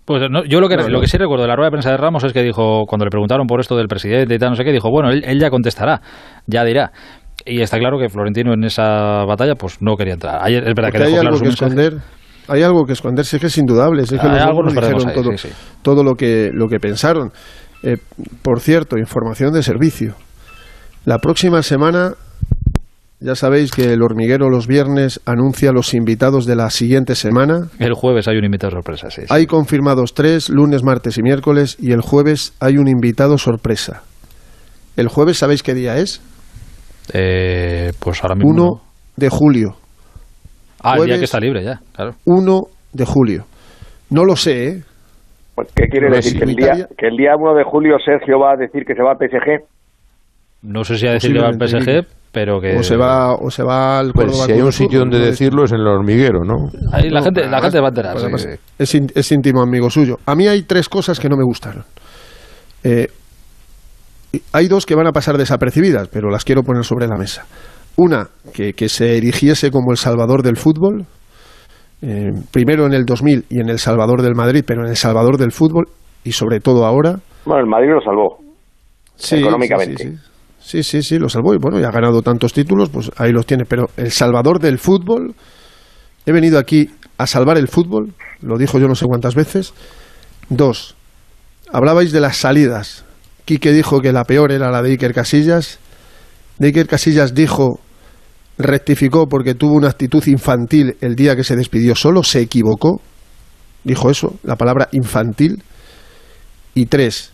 Pues 0.05 0.21
no, 0.29 0.43
yo 0.45 0.61
lo 0.61 0.69
que, 0.69 0.77
No, 0.77 0.87
lo 0.87 1.01
que 1.01 1.07
sí 1.07 1.17
recuerdo 1.17 1.43
de 1.43 1.49
la 1.49 1.55
rueda 1.57 1.67
de 1.67 1.71
prensa 1.71 1.91
de 1.91 1.97
Ramos 1.97 2.23
es 2.23 2.31
que 2.31 2.41
dijo, 2.41 2.85
cuando 2.87 3.03
le 3.05 3.09
preguntaron 3.09 3.45
por 3.45 3.59
esto 3.59 3.75
del 3.75 3.87
presidente 3.89 4.35
y 4.35 4.37
tal, 4.39 4.51
no 4.51 4.55
sé 4.55 4.63
qué, 4.63 4.71
dijo, 4.71 4.89
bueno, 4.89 5.09
él, 5.09 5.21
él 5.25 5.37
ya 5.39 5.49
contestará, 5.49 5.99
ya 6.45 6.63
dirá. 6.63 6.91
Y 7.45 7.61
está 7.61 7.77
claro 7.77 7.99
que 7.99 8.07
Florentino 8.09 8.53
en 8.53 8.63
esa 8.63 9.25
batalla 9.25 9.55
pues 9.55 9.81
no 9.81 9.95
quería 9.95 10.13
entrar. 10.13 10.39
Ayer 10.41 10.65
es 10.67 10.73
verdad 10.73 10.91
que 10.91 10.97
Porque 10.99 11.03
hay 11.03 11.11
dejó 11.11 11.21
claro 11.21 11.35
algo 11.35 11.43
que 11.43 11.49
esconder. 11.49 11.93
Hay 12.49 12.63
algo 12.63 12.85
que 12.85 12.93
esconder, 12.93 13.25
sí 13.25 13.39
que 13.39 13.47
es 13.47 13.57
indudable. 13.57 14.05
sí 14.05 14.17
que 14.17 14.25
Hay 14.27 14.39
los 14.55 14.73
dijeron 14.73 15.13
todo, 15.13 15.31
ahí, 15.31 15.37
sí, 15.37 15.49
sí. 15.49 15.55
todo 15.81 16.03
lo 16.03 16.15
que, 16.15 16.51
lo 16.53 16.67
que 16.69 16.79
pensaron. 16.79 17.31
Eh, 17.83 17.97
por 18.41 18.59
cierto, 18.59 18.97
información 18.97 19.53
de 19.53 19.63
servicio. 19.63 20.15
La 21.05 21.19
próxima 21.19 21.61
semana, 21.63 22.13
ya 23.19 23.35
sabéis 23.35 23.71
que 23.71 23.93
el 23.93 24.01
hormiguero 24.01 24.49
los 24.49 24.67
viernes 24.67 25.21
anuncia 25.25 25.71
los 25.71 25.93
invitados 25.93 26.45
de 26.45 26.55
la 26.55 26.69
siguiente 26.69 27.15
semana. 27.15 27.69
El 27.79 27.93
jueves 27.93 28.27
hay 28.27 28.37
un 28.37 28.45
invitado 28.45 28.71
sorpresa, 28.71 29.09
sí. 29.09 29.21
sí. 29.21 29.27
Hay 29.29 29.45
confirmados 29.45 30.13
tres, 30.13 30.49
lunes, 30.49 30.83
martes 30.83 31.17
y 31.17 31.21
miércoles, 31.23 31.77
y 31.79 31.91
el 31.91 32.01
jueves 32.01 32.53
hay 32.59 32.77
un 32.77 32.87
invitado 32.87 33.37
sorpresa. 33.37 34.03
¿El 34.97 35.07
jueves 35.07 35.37
sabéis 35.37 35.63
qué 35.63 35.73
día 35.73 35.97
es? 35.97 36.21
Eh, 37.13 37.93
pues 37.99 38.21
ahora 38.23 38.35
mismo... 38.35 38.51
1 38.51 38.63
no. 38.63 38.81
de 39.15 39.29
julio. 39.29 39.77
Ah, 40.81 40.93
el 40.93 41.05
día 41.05 41.05
jueves- 41.05 41.19
que 41.19 41.25
está 41.25 41.39
libre 41.39 41.63
ya, 41.63 41.79
claro. 41.93 42.15
1 42.25 42.61
de 42.93 43.05
julio. 43.05 43.45
No 44.09 44.25
lo 44.25 44.35
sé, 44.35 44.67
¿eh? 44.67 44.83
Pues, 45.57 45.69
¿Qué 45.75 45.87
quiere 45.87 46.09
No, 46.09 46.15
decir? 46.17 46.37
Que 46.37 46.45
el, 46.45 46.55
día, 46.55 46.87
que 46.95 47.07
el 47.07 47.17
día 47.17 47.31
1 47.35 47.55
de 47.55 47.63
julio 47.63 47.97
Sergio 48.05 48.37
va 48.39 48.51
a 48.51 48.55
decir 48.57 48.85
que 48.85 48.93
se 48.93 49.01
va 49.01 49.13
al 49.13 49.17
PSG. 49.17 49.65
No 50.61 50.83
sé 50.83 50.97
si 50.99 51.07
a 51.07 51.13
decir 51.13 51.33
que 51.33 51.39
va 51.39 51.47
al 51.47 51.55
PSG, 51.55 52.05
pero 52.31 52.61
que... 52.61 52.75
O 52.77 52.83
se 52.83 52.95
va, 52.95 53.33
o 53.33 53.49
se 53.49 53.63
va 53.63 53.97
al 53.97 54.11
Pues 54.13 54.27
Córdoba 54.27 54.45
si 54.45 54.51
hay 54.51 54.61
un 54.61 54.71
sitio 54.71 54.99
donde 54.99 55.17
decirlo 55.17 55.63
es 55.63 55.71
en 55.71 55.79
el 55.79 55.87
hormiguero, 55.87 56.43
¿no? 56.45 56.69
Ahí 56.93 57.09
la 57.09 57.21
No, 57.21 57.25
gente, 57.25 57.47
la 57.47 57.59
gente 57.59 57.79
va 57.79 57.87
a 57.87 57.89
enterar. 57.89 58.11
pues 58.13 58.21
sí, 58.21 58.47
además 58.47 58.59
sí. 58.77 58.97
Es, 58.99 59.17
es 59.17 59.31
íntimo 59.31 59.63
amigo 59.63 59.89
suyo. 59.89 60.17
A 60.27 60.35
mí 60.35 60.47
hay 60.47 60.61
tres 60.61 60.89
cosas 60.89 61.19
que 61.19 61.27
no 61.27 61.35
me 61.37 61.43
gustaron. 61.43 61.83
Eh, 62.83 63.07
hay 64.53 64.67
dos 64.67 64.85
que 64.85 64.93
van 64.93 65.07
a 65.07 65.11
pasar 65.11 65.37
desapercibidas, 65.39 66.07
pero 66.09 66.29
las 66.29 66.43
quiero 66.43 66.61
poner 66.61 66.83
sobre 66.83 67.07
la 67.07 67.17
mesa. 67.17 67.45
Una, 67.95 68.27
que, 68.53 68.73
que 68.73 68.89
se 68.89 69.17
erigiese 69.17 69.71
como 69.71 69.89
el 69.91 69.97
salvador 69.97 70.43
del 70.43 70.57
fútbol. 70.57 71.07
Eh, 72.01 72.31
primero 72.51 72.85
en 72.85 72.93
el 72.93 73.05
2000 73.05 73.45
y 73.49 73.59
en 73.59 73.69
el 73.69 73.79
salvador 73.79 74.21
del 74.21 74.35
Madrid, 74.35 74.63
pero 74.65 74.83
en 74.83 74.89
el 74.89 74.97
salvador 74.97 75.37
del 75.37 75.51
fútbol 75.51 75.85
y 76.23 76.31
sobre 76.31 76.59
todo 76.59 76.85
ahora. 76.85 77.19
Bueno, 77.45 77.61
el 77.61 77.67
Madrid 77.67 77.89
lo 77.93 78.01
salvó. 78.01 78.37
Sí, 79.15 79.37
económicamente. 79.37 80.03
Sí, 80.03 80.09
sí, 80.09 80.15
sí. 80.15 80.27
Sí, 80.59 80.83
sí, 80.83 81.01
sí, 81.01 81.17
lo 81.17 81.29
salvó 81.29 81.53
y 81.53 81.57
bueno, 81.57 81.79
ya 81.79 81.87
ha 81.87 81.91
ganado 81.91 82.21
tantos 82.21 82.51
títulos, 82.51 82.89
pues 82.89 83.09
ahí 83.15 83.31
los 83.31 83.45
tiene. 83.45 83.63
Pero 83.63 83.85
el 83.95 84.11
salvador 84.11 84.59
del 84.59 84.79
fútbol, 84.79 85.33
he 86.25 86.31
venido 86.33 86.59
aquí 86.59 86.89
a 87.17 87.25
salvar 87.25 87.57
el 87.57 87.69
fútbol, 87.69 88.13
lo 88.41 88.57
dijo 88.57 88.77
yo 88.77 88.87
no 88.87 88.95
sé 88.95 89.05
cuántas 89.05 89.33
veces. 89.33 89.73
Dos, 90.49 90.97
hablabais 91.71 92.11
de 92.11 92.19
las 92.19 92.35
salidas. 92.35 93.05
Quique 93.45 93.71
dijo 93.71 94.01
que 94.01 94.11
la 94.11 94.25
peor 94.25 94.51
era 94.51 94.69
la 94.69 94.81
de 94.81 94.91
Iker 94.91 95.13
Casillas. 95.13 95.79
De 96.57 96.67
Iker 96.67 96.87
Casillas 96.87 97.33
dijo, 97.33 97.79
rectificó 98.57 99.27
porque 99.27 99.53
tuvo 99.53 99.73
una 99.73 99.89
actitud 99.89 100.25
infantil 100.27 100.97
el 101.01 101.15
día 101.15 101.35
que 101.35 101.43
se 101.43 101.55
despidió 101.55 101.95
solo, 101.95 102.23
se 102.23 102.41
equivocó. 102.41 103.01
Dijo 103.83 104.09
eso, 104.09 104.35
la 104.43 104.55
palabra 104.55 104.89
infantil. 104.91 105.63
Y 106.73 106.87
tres, 106.87 107.31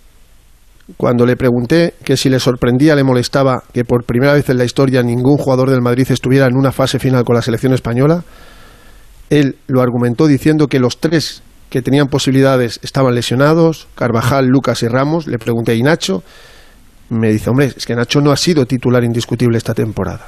cuando 0.97 1.25
le 1.25 1.35
pregunté 1.35 1.93
que 2.03 2.17
si 2.17 2.29
le 2.29 2.39
sorprendía, 2.39 2.95
le 2.95 3.03
molestaba 3.03 3.63
que 3.73 3.85
por 3.85 4.03
primera 4.03 4.33
vez 4.33 4.49
en 4.49 4.57
la 4.57 4.65
historia 4.65 5.01
ningún 5.01 5.37
jugador 5.37 5.69
del 5.69 5.81
Madrid 5.81 6.07
estuviera 6.09 6.45
en 6.45 6.55
una 6.55 6.71
fase 6.71 6.99
final 6.99 7.23
con 7.23 7.35
la 7.35 7.41
selección 7.41 7.73
española, 7.73 8.23
él 9.29 9.57
lo 9.67 9.81
argumentó 9.81 10.27
diciendo 10.27 10.67
que 10.67 10.79
los 10.79 10.99
tres 10.99 11.41
que 11.69 11.81
tenían 11.81 12.07
posibilidades 12.07 12.79
estaban 12.83 13.15
lesionados, 13.15 13.87
Carvajal, 13.95 14.45
Lucas 14.45 14.83
y 14.83 14.87
Ramos. 14.87 15.25
Le 15.25 15.39
pregunté, 15.39 15.75
¿y 15.75 15.81
Nacho? 15.81 16.21
Me 17.09 17.31
dice, 17.31 17.49
hombre, 17.49 17.73
es 17.75 17.85
que 17.85 17.95
Nacho 17.95 18.21
no 18.21 18.31
ha 18.31 18.37
sido 18.37 18.67
titular 18.67 19.03
indiscutible 19.03 19.57
esta 19.57 19.73
temporada. 19.73 20.27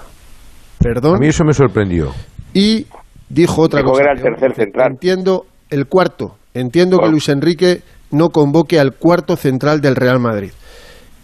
Perdón. 0.80 1.16
A 1.16 1.20
mí 1.20 1.28
eso 1.28 1.44
me 1.44 1.54
sorprendió. 1.54 2.12
Y 2.54 2.86
dijo 3.30 3.62
otra 3.64 3.80
Dijo 3.82 3.92
cosa. 3.92 4.04
que 4.04 4.10
era 4.10 4.14
el 4.14 4.22
tercer 4.22 4.56
central. 4.56 4.92
Entiendo 4.94 5.46
el 5.70 5.88
cuarto. 5.88 6.36
Entiendo 6.54 7.00
que 7.00 7.10
Luis 7.10 7.28
Enrique 7.30 7.82
no 8.12 8.30
convoque 8.30 8.80
al 8.80 8.94
cuarto 8.94 9.36
central 9.36 9.82
del 9.82 9.96
Real 9.96 10.20
Madrid. 10.20 10.52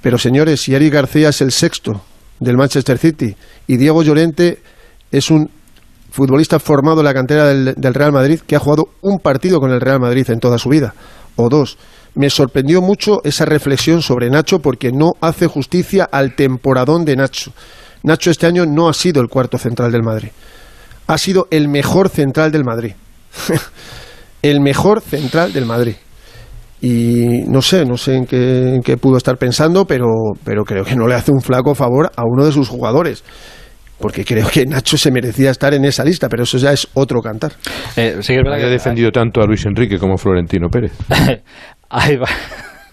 Pero 0.02 0.18
señores, 0.18 0.62
si 0.62 0.74
Eric 0.74 0.94
García 0.94 1.30
es 1.30 1.42
el 1.42 1.52
sexto 1.52 2.02
del 2.40 2.58
Manchester 2.58 2.98
City 2.98 3.36
y 3.68 3.78
Diego 3.78 4.02
Llorente 4.04 4.60
es 5.12 5.30
un 5.30 5.50
futbolista 6.10 6.60
formado 6.60 7.00
en 7.02 7.06
la 7.06 7.14
cantera 7.14 7.46
del, 7.48 7.76
del 7.78 7.94
Real 7.94 8.12
Madrid 8.12 8.40
que 8.46 8.56
ha 8.56 8.60
jugado 8.60 8.86
un 9.02 9.20
partido 9.20 9.60
con 9.60 9.72
el 9.72 9.80
Real 9.80 10.00
Madrid 10.00 10.30
en 10.30 10.40
toda 10.40 10.58
su 10.58 10.70
vida, 10.70 10.94
o 11.36 11.48
dos. 11.50 11.78
Me 12.16 12.30
sorprendió 12.30 12.82
mucho 12.82 13.20
esa 13.24 13.46
reflexión 13.46 14.02
sobre 14.02 14.30
Nacho 14.30 14.60
porque 14.60 14.92
no 14.92 15.12
hace 15.22 15.48
justicia 15.48 16.10
al 16.12 16.36
temporadón 16.36 17.06
de 17.06 17.16
Nacho. 17.16 17.54
Nacho 18.04 18.32
este 18.32 18.48
año 18.48 18.66
no 18.66 18.90
ha 18.90 18.94
sido 18.94 19.22
el 19.22 19.28
cuarto 19.28 19.58
central 19.58 19.92
del 19.92 20.04
Madrid. 20.04 20.30
Ha 21.08 21.18
sido 21.18 21.48
el 21.52 21.68
mejor 21.68 22.10
central 22.10 22.52
del 22.52 22.64
Madrid. 22.64 22.94
el 24.42 24.62
mejor 24.62 25.02
central 25.02 25.54
del 25.54 25.66
Madrid. 25.66 25.96
Y 26.82 27.44
no 27.48 27.62
sé, 27.62 27.86
no 27.86 27.96
sé 27.96 28.16
en 28.16 28.26
qué, 28.26 28.76
en 28.76 28.82
qué 28.82 28.98
pudo 28.98 29.18
estar 29.18 29.38
pensando, 29.38 29.86
pero, 29.86 30.08
pero 30.44 30.64
creo 30.64 30.84
que 30.84 30.96
no 30.96 31.08
le 31.08 31.14
hace 31.14 31.32
un 31.32 31.42
flaco 31.42 31.76
favor 31.76 32.12
a 32.16 32.24
uno 32.26 32.44
de 32.46 32.52
sus 32.52 32.70
jugadores. 32.70 33.24
Porque 34.00 34.26
creo 34.26 34.50
que 34.50 34.66
Nacho 34.66 34.98
se 34.98 35.12
merecía 35.12 35.52
estar 35.52 35.76
en 35.76 35.86
esa 35.86 36.04
lista, 36.04 36.28
pero 36.28 36.42
eso 36.42 36.58
ya 36.58 36.74
es 36.74 36.88
otro 36.96 37.22
cantar. 37.22 37.52
Eh, 37.96 38.18
sí 38.22 38.34
es 38.34 38.40
verdad 38.44 38.68
defendido 38.68 39.12
tanto 39.12 39.42
a 39.42 39.46
Luis 39.46 39.64
Enrique 39.68 40.00
como 40.00 40.16
a 40.16 40.18
Florentino 40.18 40.70
Pérez. 40.70 40.94
hay, 41.90 42.18
va- 42.18 42.26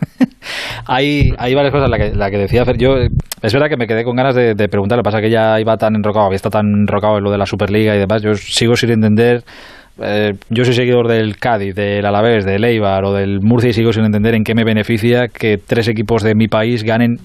hay, 0.86 1.30
hay 1.38 1.54
varias 1.54 1.72
cosas, 1.72 1.90
la 1.90 1.98
que, 1.98 2.14
la 2.14 2.30
que 2.30 2.38
decía 2.38 2.64
Fer. 2.64 2.76
Yo, 2.78 2.96
es 3.42 3.52
verdad 3.52 3.68
que 3.68 3.76
me 3.76 3.86
quedé 3.86 4.04
con 4.04 4.16
ganas 4.16 4.34
de, 4.34 4.54
de 4.54 4.68
preguntar, 4.68 4.96
lo 4.98 5.02
que 5.02 5.08
pasa 5.10 5.20
que 5.20 5.30
ya 5.30 5.60
iba 5.60 5.76
tan 5.76 5.94
enrocado, 5.96 6.26
había 6.26 6.36
estado 6.36 6.52
tan 6.58 6.66
enrocado 6.66 7.18
en 7.18 7.24
lo 7.24 7.30
de 7.30 7.38
la 7.38 7.46
Superliga 7.46 7.94
y 7.94 7.98
demás. 7.98 8.22
Yo 8.22 8.34
sigo 8.34 8.74
sin 8.76 8.90
entender. 8.90 9.42
eh, 10.00 10.32
yo 10.48 10.64
soy 10.64 10.74
seguidor 10.74 11.08
del 11.08 11.38
Cádiz, 11.38 11.74
del 11.74 12.06
Alavés, 12.06 12.44
del 12.44 12.62
Eibar 12.64 13.04
o 13.04 13.12
del 13.12 13.40
Murcia 13.42 13.70
y 13.70 13.72
sigo 13.72 13.92
sin 13.92 14.04
entender 14.04 14.34
en 14.36 14.44
qué 14.44 14.54
me 14.54 14.62
beneficia 14.62 15.26
que 15.26 15.56
tres 15.58 15.88
equipos 15.88 16.22
de 16.22 16.34
mi 16.36 16.46
país 16.46 16.84
ganen 16.84 17.16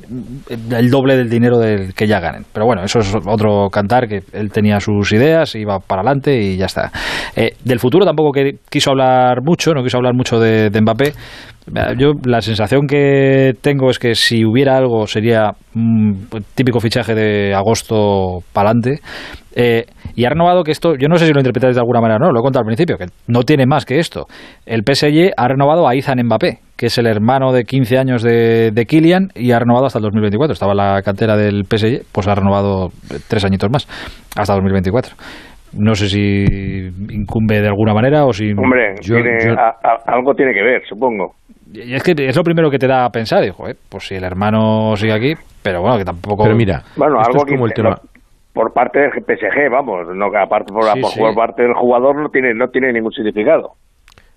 el 0.72 0.90
doble 0.90 1.16
del 1.16 1.30
dinero 1.30 1.60
del 1.60 1.94
que 1.94 2.08
ya 2.08 2.20
ganen. 2.20 2.46
Pero 2.52 2.66
bueno, 2.66 2.84
eso 2.84 2.98
es 3.00 3.14
otro 3.28 3.70
cantar, 3.72 4.08
que 4.08 4.22
él 4.34 4.52
tenía 4.52 4.80
sus 4.80 5.12
ideas, 5.14 5.54
iba 5.54 5.78
para 5.80 6.02
adelante 6.02 6.36
y 6.42 6.58
ya 6.58 6.66
está. 6.66 6.92
Eh, 7.36 7.52
del 7.64 7.80
futuro 7.80 8.06
tampoco 8.06 8.32
quiso 8.70 8.90
hablar 8.90 9.44
mucho, 9.44 9.72
no 9.76 9.84
quiso 9.84 9.98
hablar 9.98 10.16
mucho 10.16 10.40
de, 10.40 10.72
de 10.72 10.82
Mbappé. 10.82 11.14
Yo 11.98 12.12
la 12.26 12.42
sensación 12.42 12.88
que 12.88 13.54
tengo 13.62 13.90
es 13.90 13.98
que 14.00 14.16
si 14.16 14.44
hubiera 14.46 14.76
algo 14.78 15.08
sería 15.08 15.52
un 15.76 16.28
típico 16.56 16.80
fichaje 16.80 17.16
de 17.16 17.54
agosto 17.54 18.40
para 18.52 18.70
adelante. 18.72 19.00
Eh, 19.56 19.86
y 20.16 20.26
ha 20.26 20.30
renovado 20.30 20.64
que 20.64 20.72
esto, 20.72 20.96
yo 20.96 21.08
no 21.08 21.16
sé 21.18 21.26
si 21.28 21.32
lo 21.34 21.40
interpretáis 21.40 21.76
de 21.76 21.80
alguna 21.82 22.02
manera 22.02 22.18
o 22.18 22.20
no, 22.26 22.32
lo 22.32 22.40
he 22.40 22.44
contado 22.44 22.62
al 22.62 22.66
principio, 22.66 22.98
que 22.98 23.06
no 23.28 23.42
tiene 23.44 23.66
más 23.66 23.86
que 23.86 24.00
esto. 24.00 24.26
El 24.66 24.82
PSG 24.84 25.32
ha 25.38 25.48
renovado 25.48 25.88
a 25.88 25.96
Izan 25.96 26.20
Mbappé, 26.24 26.60
que 26.76 26.88
es 26.88 26.98
el 26.98 27.06
hermano 27.08 27.52
de 27.54 27.64
15 27.64 27.98
años 27.98 28.24
de, 28.24 28.72
de 28.72 28.86
Kylian 28.86 29.30
y 29.36 29.52
ha 29.52 29.60
renovado 29.60 29.86
hasta 29.86 30.00
el 30.00 30.04
2024. 30.04 30.54
Estaba 30.54 30.72
en 30.74 30.78
la 30.78 31.02
cantera 31.04 31.38
del 31.38 31.64
PSG, 31.66 32.02
pues 32.12 32.28
ha 32.28 32.36
renovado 32.36 32.90
tres 33.30 33.46
añitos 33.46 33.70
más, 33.72 33.88
hasta 34.36 34.54
2024. 34.54 35.16
No 35.76 35.96
sé 35.96 36.08
si 36.10 36.44
incumbe 37.12 37.60
de 37.62 37.68
alguna 37.68 37.94
manera 37.96 38.26
o 38.26 38.34
si... 38.34 38.52
Hombre, 38.52 38.94
Yo- 39.02 39.16
tiene- 39.16 39.38
yo- 39.46 39.54
a- 39.60 39.70
a- 39.84 40.14
algo 40.16 40.34
tiene 40.36 40.54
que 40.54 40.62
ver, 40.62 40.82
supongo. 40.88 41.34
Y 41.74 41.94
es 41.94 42.04
que 42.04 42.14
es 42.18 42.36
lo 42.36 42.44
primero 42.44 42.70
que 42.70 42.78
te 42.78 42.88
da 42.88 43.06
a 43.06 43.10
pensar, 43.10 43.44
hijo, 43.44 43.68
eh, 43.68 43.76
pues 43.90 44.08
si 44.08 44.16
el 44.16 44.24
hermano 44.24 44.96
sigue 44.96 45.14
aquí, 45.14 45.34
pero 45.62 45.82
bueno, 45.82 45.98
que 45.98 46.06
tampoco... 46.06 46.44
Pero 46.44 46.56
mira, 46.56 46.84
Bueno, 46.96 47.20
esto 47.22 47.32
algo 47.32 47.44
es 47.46 47.52
como 47.52 47.66
que 47.66 47.70
el 47.70 47.74
tema. 47.74 47.96
por 48.54 48.72
parte 48.74 49.00
del 49.00 49.10
PSG, 49.12 49.72
vamos, 49.72 50.08
no 50.16 50.30
que 50.32 50.38
aparte 50.38 50.72
por, 50.74 50.84
Sí, 50.84 51.02
por 51.02 51.12
sí. 51.12 51.20
por 51.20 51.36
parte 51.36 51.64
del 51.64 51.74
jugador 51.74 52.22
no 52.22 52.30
tiene 52.30 52.54
no 52.54 52.68
tiene 52.68 52.94
ningún 52.94 53.12
significado. 53.12 53.72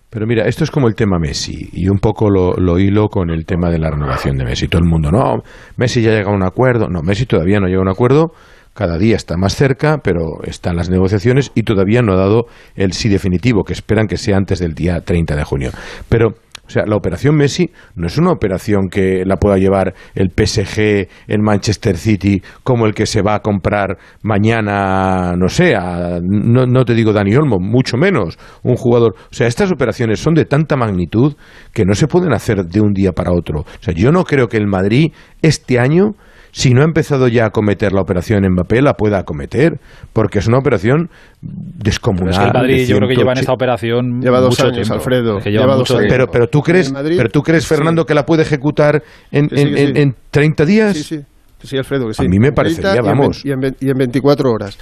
Pero 0.09 0.25
mira, 0.27 0.45
esto 0.47 0.65
es 0.65 0.71
como 0.71 0.87
el 0.89 0.95
tema 0.95 1.19
Messi 1.19 1.69
y 1.73 1.89
un 1.89 1.99
poco 1.99 2.31
lo, 2.31 2.55
lo 2.55 2.79
hilo 2.79 3.09
con 3.09 3.29
el 3.31 3.45
tema 3.45 3.71
de 3.71 3.79
la 3.79 3.91
renovación 3.91 4.37
de 4.37 4.45
Messi. 4.45 4.69
Todo 4.69 4.81
el 4.81 4.89
mundo, 4.89 5.11
no, 5.11 5.43
Messi 5.77 6.01
ya 6.01 6.13
llega 6.13 6.31
a 6.31 6.35
un 6.35 6.45
acuerdo. 6.45 6.89
No, 6.89 7.03
Messi 7.03 7.27
todavía 7.27 7.59
no 7.59 7.67
llega 7.67 7.81
a 7.81 7.83
un 7.83 7.89
acuerdo. 7.91 8.31
Cada 8.73 8.99
día 8.99 9.17
está 9.17 9.37
más 9.37 9.55
cerca, 9.57 9.99
pero 10.03 10.43
están 10.45 10.77
las 10.77 10.89
negociaciones 10.91 11.51
y 11.55 11.63
todavía 11.65 12.03
no 12.03 12.13
ha 12.13 12.17
dado 12.17 12.45
el 12.77 12.93
sí 12.93 13.09
definitivo, 13.09 13.65
que 13.65 13.73
esperan 13.73 14.07
que 14.07 14.17
sea 14.17 14.37
antes 14.37 14.59
del 14.61 14.75
día 14.75 15.01
30 15.01 15.35
de 15.35 15.45
junio. 15.45 15.71
Pero, 16.09 16.29
o 16.67 16.71
sea, 16.71 16.85
la 16.87 16.97
operación 16.97 17.37
Messi 17.37 17.71
no 17.95 18.07
es 18.07 18.19
una 18.19 18.33
operación 18.33 18.89
que 18.89 19.25
la 19.25 19.37
pueda 19.37 19.57
llevar 19.57 19.95
el 20.15 20.31
PSG 20.31 21.09
en 21.29 21.43
Manchester 21.43 21.97
City 21.97 22.43
como 22.65 22.87
el 22.87 22.95
que 22.95 23.07
se 23.07 23.23
va 23.23 23.37
a 23.37 23.41
comprar 23.41 23.99
mañana, 24.23 25.35
no 25.37 25.49
sé, 25.49 25.75
a- 25.75 26.19
no, 26.23 26.67
no 26.67 26.85
te 26.85 26.95
digo 26.95 27.13
Dani 27.13 27.35
Olmo, 27.37 27.59
mucho 27.61 27.97
menos 27.97 28.39
un 28.63 28.77
jugador. 28.77 29.15
O 29.31 29.35
sea, 29.35 29.47
estas 29.47 29.71
operaciones 29.73 30.21
son 30.21 30.35
de 30.35 30.45
tanta 30.45 30.77
magnitud 30.77 31.35
que 31.73 31.85
no 31.85 31.95
se 31.95 32.07
pueden 32.07 32.33
hacer 32.33 32.65
de 32.65 32.81
un 32.81 32.93
día 32.93 33.13
para 33.13 33.33
otro. 33.33 33.61
O 33.61 33.67
sea, 33.83 33.95
yo 33.95 34.13
no 34.13 34.25
creo 34.25 34.49
que 34.49 34.57
el 34.57 34.67
Madrid 34.67 35.13
este 35.43 35.79
año 35.79 36.15
si 36.53 36.73
no 36.75 36.83
ha 36.83 36.85
empezado 36.85 37.29
ya 37.29 37.47
a 37.47 37.51
cometer 37.51 37.93
la 37.93 38.01
operación 38.01 38.45
Mbappé, 38.51 38.83
la 38.83 38.95
pueda 38.95 39.19
acometer, 39.19 39.79
porque 40.13 40.39
es 40.39 40.47
una 40.47 40.59
operación 40.59 41.11
descomunal. 41.43 42.27
Pero 42.27 42.31
es 42.31 42.39
que 42.39 42.45
el 42.47 42.53
Madrid 42.63 42.77
de 42.79 42.87
yo 42.87 42.97
creo 42.97 43.09
que 43.09 43.15
lleva 43.17 43.33
en 43.33 43.37
180. 43.37 43.41
esta 43.41 43.53
operación 43.53 44.21
Lleva 44.21 44.41
dos 44.41 44.51
mucho 44.51 44.63
años, 44.65 44.75
tiempo. 44.77 44.95
Alfredo. 44.95 45.39
Es 45.39 45.45
que 45.45 45.51
lleva 45.51 45.65
Lleva 45.65 45.77
mucho 45.77 45.93
dos 45.95 46.01
años. 46.01 46.13
Pero, 46.13 46.27
pero 46.31 46.49
tú 46.49 46.63
crees, 46.63 46.93
pero 46.93 47.29
tú 47.29 47.43
crees, 47.43 47.67
Fernando, 47.67 48.03
sí. 48.03 48.07
que 48.09 48.15
la 48.15 48.27
puede 48.27 48.43
ejecutar 48.43 49.03
en, 49.31 49.49
Que 49.49 49.57
sí, 49.57 49.63
en, 49.63 49.69
que 49.75 49.77
sí. 49.77 49.83
en- 49.91 49.97
en 49.97 50.15
30 50.31 50.65
días? 50.65 50.97
Sí, 50.97 51.03
sí. 51.03 51.21
Que 51.61 51.67
sí, 51.67 51.77
Alfredo, 51.79 52.07
que 52.09 52.15
sí. 52.15 52.25
A 52.25 52.29
mí 52.29 52.39
me 52.39 52.49
En 52.49 52.55
30 52.55 52.55
parecería, 52.55 52.95
y 52.95 52.99
en 52.99 53.05
vamos. 53.05 53.45
Y 53.45 53.51
en, 53.51 53.77
y 53.81 53.91
en 53.91 53.99
24 53.99 54.51
horas. 54.53 54.79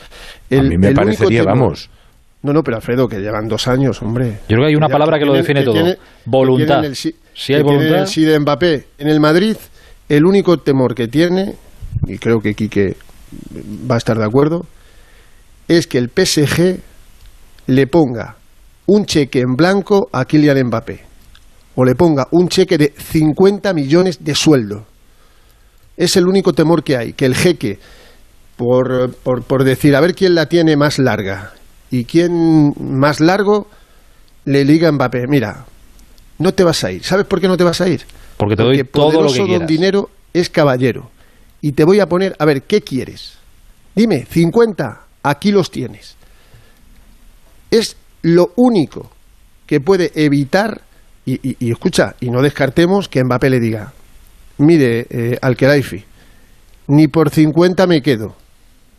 A 0.50 0.62
mí 0.62 0.76
me 0.78 0.92
parecería, 0.92 1.44
vamos. 1.44 1.88
No, 2.42 2.52
no, 2.52 2.62
pero 2.62 2.76
Alfredo, 2.76 3.08
que 3.08 3.20
llevan 3.20 3.48
dos 3.48 3.66
años, 3.68 4.02
hombre. 4.02 4.40
Yo 4.48 4.56
creo 4.56 4.60
que 4.62 4.66
hay 4.66 4.76
una 4.76 4.88
Ya 4.88 4.92
palabra 4.92 5.18
que 5.18 5.24
lo 5.24 5.32
define 5.32 5.62
todo. 5.62 5.82
Voluntad. 6.26 6.58
que 6.58 6.66
tienen 6.66 6.84
el 6.90 6.96
sí- 6.96 7.14
Si 7.32 7.54
hay 7.54 7.60
que 7.60 7.64
voluntad- 7.64 8.00
el 8.00 8.06
sí 8.06 8.22
de 8.24 8.38
Mbappé. 8.38 8.84
En 8.98 9.08
el 9.08 9.18
Madrid, 9.18 9.56
el 10.08 10.24
único 10.24 10.58
temor 10.58 10.94
que 10.94 11.08
tiene, 11.08 11.54
y 12.06 12.18
creo 12.18 12.40
que 12.40 12.54
Quique 12.54 12.96
va 13.90 13.96
a 13.96 13.98
estar 13.98 14.18
de 14.18 14.24
acuerdo, 14.24 14.66
es 15.68 15.86
que 15.86 15.98
el 15.98 16.10
PSG 16.10 16.78
le 17.66 17.86
ponga 17.86 18.36
un 18.86 19.06
cheque 19.06 19.40
en 19.40 19.56
blanco 19.56 20.08
a 20.12 20.24
Kylian 20.24 20.66
Mbappé. 20.66 21.00
O 21.76 21.84
le 21.84 21.94
ponga 21.94 22.28
un 22.30 22.48
cheque 22.48 22.78
de 22.78 22.92
50 22.96 23.72
millones 23.72 24.22
de 24.22 24.34
sueldo. 24.34 24.86
Es 25.96 26.16
el 26.16 26.26
único 26.26 26.52
temor 26.52 26.84
que 26.84 26.96
hay, 26.96 27.12
que 27.14 27.24
el 27.24 27.34
jeque, 27.34 27.78
por, 28.56 29.14
por, 29.14 29.42
por 29.42 29.64
decir, 29.64 29.96
a 29.96 30.00
ver 30.00 30.14
quién 30.14 30.34
la 30.34 30.46
tiene 30.46 30.76
más 30.76 30.98
larga 30.98 31.52
y 31.90 32.04
quién 32.04 32.74
más 32.78 33.20
largo, 33.20 33.68
le 34.44 34.64
diga 34.64 34.88
a 34.88 34.92
Mbappé, 34.92 35.26
mira, 35.26 35.64
no 36.38 36.52
te 36.52 36.64
vas 36.64 36.84
a 36.84 36.92
ir. 36.92 37.02
¿Sabes 37.02 37.26
por 37.26 37.40
qué 37.40 37.48
no 37.48 37.56
te 37.56 37.64
vas 37.64 37.80
a 37.80 37.88
ir? 37.88 38.02
Porque 38.44 38.56
te 38.56 38.62
doy 38.62 38.76
Porque 38.78 38.90
todo 38.92 39.04
lo 39.06 39.12
poderoso 39.28 39.34
que 39.34 39.40
don 39.40 39.48
quieras. 39.48 39.68
dinero 39.68 40.10
es 40.32 40.50
caballero. 40.50 41.10
Y 41.60 41.72
te 41.72 41.84
voy 41.84 42.00
a 42.00 42.06
poner, 42.08 42.36
a 42.38 42.44
ver, 42.44 42.62
¿qué 42.62 42.82
quieres? 42.82 43.38
Dime, 43.94 44.26
50, 44.26 45.00
aquí 45.22 45.50
los 45.50 45.70
tienes. 45.70 46.16
Es 47.70 47.96
lo 48.22 48.52
único 48.56 49.10
que 49.66 49.80
puede 49.80 50.12
evitar, 50.14 50.82
y, 51.26 51.34
y- 51.48 51.56
y 51.58 51.70
escucha, 51.72 52.14
y 52.20 52.30
no 52.30 52.42
descartemos 52.42 53.08
que 53.08 53.24
Mbappé 53.24 53.48
le 53.50 53.60
diga, 53.60 53.92
mire, 54.58 55.06
eh, 55.10 55.38
al 55.40 55.56
ni 56.88 57.08
por 57.08 57.30
50 57.30 57.86
me 57.86 58.02
quedo. 58.02 58.36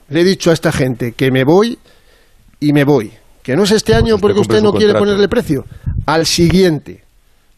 Le 0.09 0.21
he 0.21 0.23
dicho 0.23 0.49
a 0.49 0.53
esta 0.53 0.71
gente 0.71 1.11
que 1.13 1.31
me 1.31 1.43
voy 1.43 1.77
y 2.59 2.73
me 2.73 2.83
voy. 2.83 3.11
Que 3.43 3.55
no 3.55 3.63
es 3.63 3.71
este 3.71 3.93
año 3.93 4.15
usted 4.15 4.21
porque 4.21 4.39
usted 4.39 4.61
no 4.61 4.73
quiere 4.73 4.93
ponerle 4.95 5.27
precio. 5.27 5.65
Al 6.07 6.25
siguiente. 6.25 7.03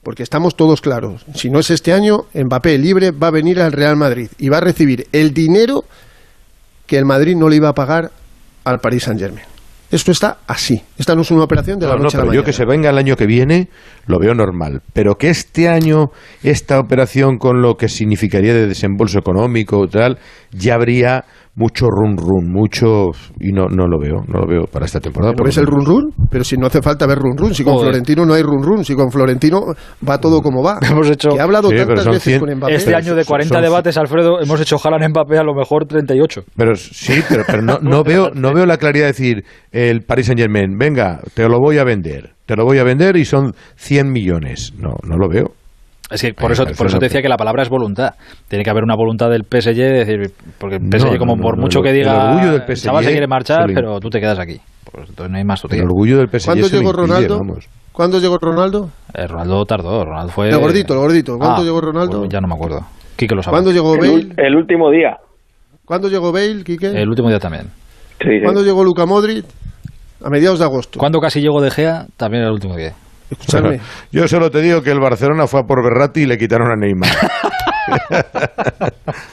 Porque 0.03 0.23
estamos 0.23 0.55
todos 0.55 0.81
claros. 0.81 1.25
Si 1.33 1.49
no 1.49 1.59
es 1.59 1.69
este 1.69 1.91
año, 1.93 2.25
Mbappé 2.33 2.77
libre 2.77 3.11
va 3.11 3.27
a 3.27 3.31
venir 3.31 3.59
al 3.59 3.71
Real 3.73 3.97
Madrid 3.97 4.29
y 4.37 4.49
va 4.49 4.57
a 4.57 4.61
recibir 4.61 5.07
el 5.11 5.33
dinero 5.33 5.83
que 6.85 6.97
el 6.97 7.05
Madrid 7.05 7.35
no 7.35 7.49
le 7.49 7.57
iba 7.57 7.69
a 7.69 7.73
pagar 7.75 8.11
al 8.63 8.79
Paris 8.79 9.03
Saint 9.03 9.19
Germain. 9.19 9.45
Esto 9.89 10.11
está 10.11 10.39
así. 10.47 10.81
Esta 10.97 11.15
no 11.15 11.21
es 11.21 11.31
una 11.31 11.43
operación 11.43 11.79
de 11.79 11.85
la 11.87 11.93
No, 11.93 11.97
no, 11.99 12.03
noche 12.05 12.17
a 12.17 12.19
la 12.19 12.23
pero 12.23 12.33
yo 12.33 12.39
mañana. 12.41 12.45
que 12.45 12.53
se 12.53 12.65
venga 12.65 12.89
el 12.89 12.97
año 12.97 13.15
que 13.15 13.25
viene 13.25 13.69
lo 14.05 14.19
veo 14.19 14.33
normal. 14.33 14.81
Pero 14.93 15.17
que 15.17 15.29
este 15.29 15.69
año 15.69 16.11
esta 16.43 16.79
operación 16.79 17.37
con 17.37 17.61
lo 17.61 17.75
que 17.77 17.87
significaría 17.87 18.53
de 18.53 18.67
desembolso 18.67 19.17
económico 19.19 19.87
tal, 19.87 20.19
ya 20.51 20.73
habría 20.75 21.23
mucho 21.57 21.87
run 21.89 22.15
run, 22.15 22.51
mucho 22.51 23.07
y 23.39 23.51
no 23.51 23.65
no 23.67 23.87
lo 23.87 23.99
veo, 23.99 24.23
no 24.27 24.39
lo 24.41 24.47
veo 24.47 24.65
para 24.71 24.85
esta 24.85 24.99
temporada. 24.99 25.33
¿No 25.37 25.43
ves 25.43 25.57
el 25.57 25.65
run 25.65 25.85
run? 25.85 26.13
Pero 26.29 26.43
si 26.43 26.55
no 26.55 26.67
hace 26.67 26.81
falta 26.81 27.05
ver 27.07 27.17
run 27.17 27.35
run, 27.35 27.53
si 27.53 27.63
con 27.63 27.73
Joder. 27.73 27.87
Florentino 27.89 28.25
no 28.25 28.33
hay 28.35 28.43
run 28.43 28.61
run, 28.63 28.85
si 28.85 28.95
con 28.95 29.11
Florentino 29.11 29.61
va 30.07 30.19
todo 30.19 30.41
como 30.41 30.63
va. 30.63 30.77
Hemos 30.89 31.09
hecho 31.09 31.29
que 31.29 31.39
ha 31.39 31.43
hablado 31.43 31.69
Sí, 31.69 31.75
tantas 31.75 32.05
veces 32.05 32.23
100 32.23 32.39
con 32.39 32.55
Mbappé. 32.55 32.75
Este 32.75 32.95
año 32.95 33.15
de 33.15 33.25
40 33.25 33.53
son- 33.55 33.63
debates, 33.63 33.97
Alfredo, 33.97 34.39
hemos 34.41 34.61
hecho 34.61 34.77
Haaland 34.83 35.09
Mbappé 35.09 35.37
a 35.39 35.43
lo 35.43 35.55
mejor 35.55 35.85
38. 35.87 36.43
Pero 36.55 36.75
sí, 36.75 37.21
pero, 37.27 37.43
pero 37.47 37.61
no, 37.63 37.79
no 37.81 38.03
veo 38.03 38.29
no 38.33 38.53
veo 38.53 38.65
la 38.67 38.77
claridad 38.77 39.05
de 39.05 39.11
decir 39.13 39.43
el 39.71 40.01
Paris 40.01 40.27
Saint 40.27 40.39
Germain, 40.39 40.77
venga, 40.77 41.19
te 41.33 41.49
lo 41.49 41.59
voy 41.59 41.79
a 41.79 41.83
vender, 41.83 42.35
te 42.45 42.55
lo 42.55 42.65
voy 42.65 42.77
a 42.77 42.83
vender 42.83 43.17
y 43.17 43.25
son 43.25 43.53
100 43.77 44.11
millones. 44.11 44.73
No, 44.77 44.95
no 45.03 45.17
lo 45.17 45.27
veo. 45.27 45.51
Es 46.09 46.21
que 46.21 46.33
por 46.33 46.51
eso, 46.51 46.63
por 46.77 46.87
eso 46.87 46.99
te 46.99 47.05
decía 47.05 47.21
que 47.21 47.27
la 47.27 47.35
palabra 47.37 47.63
es 47.63 47.69
voluntad. 47.69 48.11
Tiene 48.47 48.63
que 48.63 48.69
haber 48.69 48.83
una 48.83 48.95
voluntad 48.95 49.29
del 49.29 49.43
PSG, 49.43 49.75
de 49.75 50.05
decir, 50.05 50.31
porque 50.57 50.77
el 50.77 50.81
PSG, 50.89 51.11
No, 51.13 51.17
como 51.17 51.35
no, 51.35 51.41
por 51.41 51.57
no, 51.57 51.63
mucho 51.63 51.79
el- 51.79 51.83
que 51.83 51.89
el 51.91 51.95
diga, 51.97 52.25
orgullo 52.29 52.51
del 52.53 52.61
el 52.61 52.67
PSG 52.75 52.85
chaval 52.85 53.03
se 53.03 53.11
quiere 53.11 53.27
marchar, 53.27 53.65
pero 53.73 53.99
tú 53.99 54.09
te 54.09 54.19
quedas 54.21 54.39
aquí. 54.39 54.59
Pues 54.89 55.09
entonces 55.09 55.29
no 55.31 55.37
hay 55.37 55.43
más 55.43 55.61
El 55.69 55.81
orgullo 55.83 56.17
del 56.17 56.29
PSG 56.29 56.45
¿Cuándo 56.45 56.67
llegó 56.67 56.89
impide, 56.91 57.01
Ronaldo? 57.07 57.37
vamos. 57.39 57.67
¿Cuándo 57.91 58.19
llegó 58.19 58.37
Ronaldo? 58.37 58.89
Eh, 59.13 59.27
Ronaldo 59.27 59.65
tardó, 59.65 60.05
Ronaldo 60.05 60.31
fue... 60.31 60.49
El 60.49 60.57
gordito, 60.59 60.93
el 60.93 60.99
gordito. 60.99 61.37
¿Cuándo 61.37 61.61
Ah, 61.61 61.65
llegó 61.65 61.81
Ronaldo? 61.81 62.19
pues 62.19 62.29
ya 62.29 62.39
no 62.39 62.47
me 62.47 62.53
acuerdo. 62.53 62.81
Quique 63.17 63.33
lo 63.35 63.41
sabe. 63.43 63.55
¿Cuándo 63.55 63.71
llegó 63.71 63.95
El, 63.95 63.99
Bale? 63.99 64.33
el 64.37 64.55
último 64.55 64.89
día. 64.91 65.17
¿Cuándo 65.83 66.07
llegó 66.07 66.31
Bale, 66.31 66.63
Quique? 66.63 66.87
El 66.87 67.09
último 67.09 67.27
día 67.29 67.39
también. 67.39 67.63
Sí, 68.21 68.29
sí. 68.29 68.41
¿Cuándo 68.43 68.63
llegó 68.63 68.83
Luca 68.83 69.05
Modric? 69.05 69.45
A 70.23 70.29
mediados 70.29 70.59
de 70.59 70.65
agosto. 70.65 70.99
Cuando 70.99 71.19
casi 71.19 71.41
llegó 71.41 71.59
De 71.61 71.69
Gea, 71.71 72.05
también 72.17 72.43
el 72.43 72.51
último 72.51 72.75
día. 72.77 72.93
Escuchadme. 73.31 73.79
Yo 74.11 74.27
solo 74.27 74.49
te 74.51 74.61
digo 74.61 74.81
que 74.81 74.91
el 74.91 74.99
Barcelona 74.99 75.47
fue 75.47 75.59
a 75.61 75.63
por 75.63 75.83
Berratti 75.83 76.21
y 76.21 76.25
le 76.25 76.37
quitaron 76.37 76.71
a 76.71 76.75
Neymar. 76.75 77.09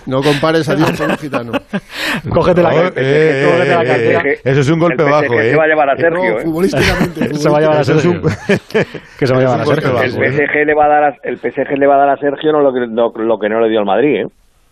No 0.06 0.22
compares 0.22 0.68
a 0.68 0.76
Dios 0.76 0.92
con 0.92 1.10
un 1.10 1.16
gitano. 1.18 1.52
Cógete 2.30 2.62
la, 2.62 2.72
eh, 2.74 2.92
eh, 2.94 3.46
cógete 3.50 3.68
la 3.74 3.82
eh, 3.82 3.86
cartera. 3.86 4.22
eh, 4.30 4.40
Eso 4.44 4.60
es 4.60 4.70
un 4.70 4.78
golpe 4.78 5.02
El 5.02 5.10
bajo, 5.10 5.34
¿eh? 5.40 5.50
se 5.50 5.56
va 5.56 5.64
a 5.64 5.66
llevar 5.66 5.90
a 5.90 5.96
Sergio, 5.96 6.38
¿eh? 6.38 6.42
futbolísticamente. 6.44 7.34
Se 7.34 7.48
va 7.50 7.58
a 7.58 7.60
llevar 7.60 7.76
a 7.78 7.84
Sergio. 7.84 8.12
Que 9.18 9.26
se 9.26 9.32
va 9.32 9.38
a 9.38 9.42
llevar 9.42 9.60
a 9.60 9.64
Sergio. 9.64 10.00
El 10.02 10.22
¿eh? 10.22 10.32
PSG 10.46 10.66
le 10.66 10.74
va 10.74 10.84
a 10.84 10.88
dar 10.88 11.04
a, 11.04 11.16
el 11.24 11.38
PSG 11.38 11.76
le 11.78 11.86
va 11.86 11.94
a 11.96 11.98
dar 11.98 12.08
a 12.10 12.16
Sergio 12.18 12.52
no 12.52 12.60
lo 12.60 12.72
que, 12.72 12.80
no- 12.88 13.12
lo 13.16 13.38
que 13.38 13.48
no 13.48 13.60
le 13.60 13.68
dio 13.68 13.80
al 13.80 13.86
Madrid, 13.86 14.20
¿eh? 14.22 14.26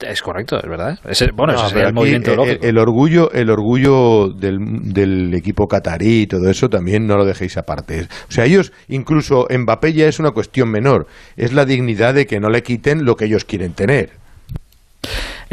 Es 0.07 0.23
correcto, 0.23 0.59
es 0.63 0.69
verdad. 0.69 0.99
Ese- 1.09 1.31
bueno, 1.33 1.53
No, 1.53 1.59
ese 1.61 1.69
sería 1.69 1.75
pero 1.81 1.89
el 1.89 1.95
movimiento 1.95 2.35
lógico. 2.37 2.65
El 2.67 2.79
orgullo, 2.79 3.31
el 3.33 3.51
orgullo 3.51 4.29
del, 4.29 4.93
del 4.93 5.35
equipo 5.35 5.69
catarí 5.69 6.23
y 6.23 6.27
todo 6.27 6.51
eso 6.51 6.69
también 6.69 7.07
no 7.07 7.17
lo 7.17 7.25
dejéis 7.25 7.57
aparte. 7.57 8.09
O 8.29 8.33
sea, 8.33 8.45
ellos, 8.45 8.73
incluso 8.89 9.47
Mbappé 9.51 9.93
ya 9.93 10.07
es 10.09 10.19
una 10.19 10.31
cuestión 10.33 10.71
menor. 10.71 11.07
Es 11.37 11.53
la 11.53 11.65
dignidad 11.65 12.15
de 12.15 12.27
que 12.27 12.41
no 12.41 12.49
le 12.51 12.63
quiten 12.63 13.05
lo 13.05 13.17
que 13.17 13.27
ellos 13.27 13.45
quieren 13.45 13.73
tener. 13.73 14.22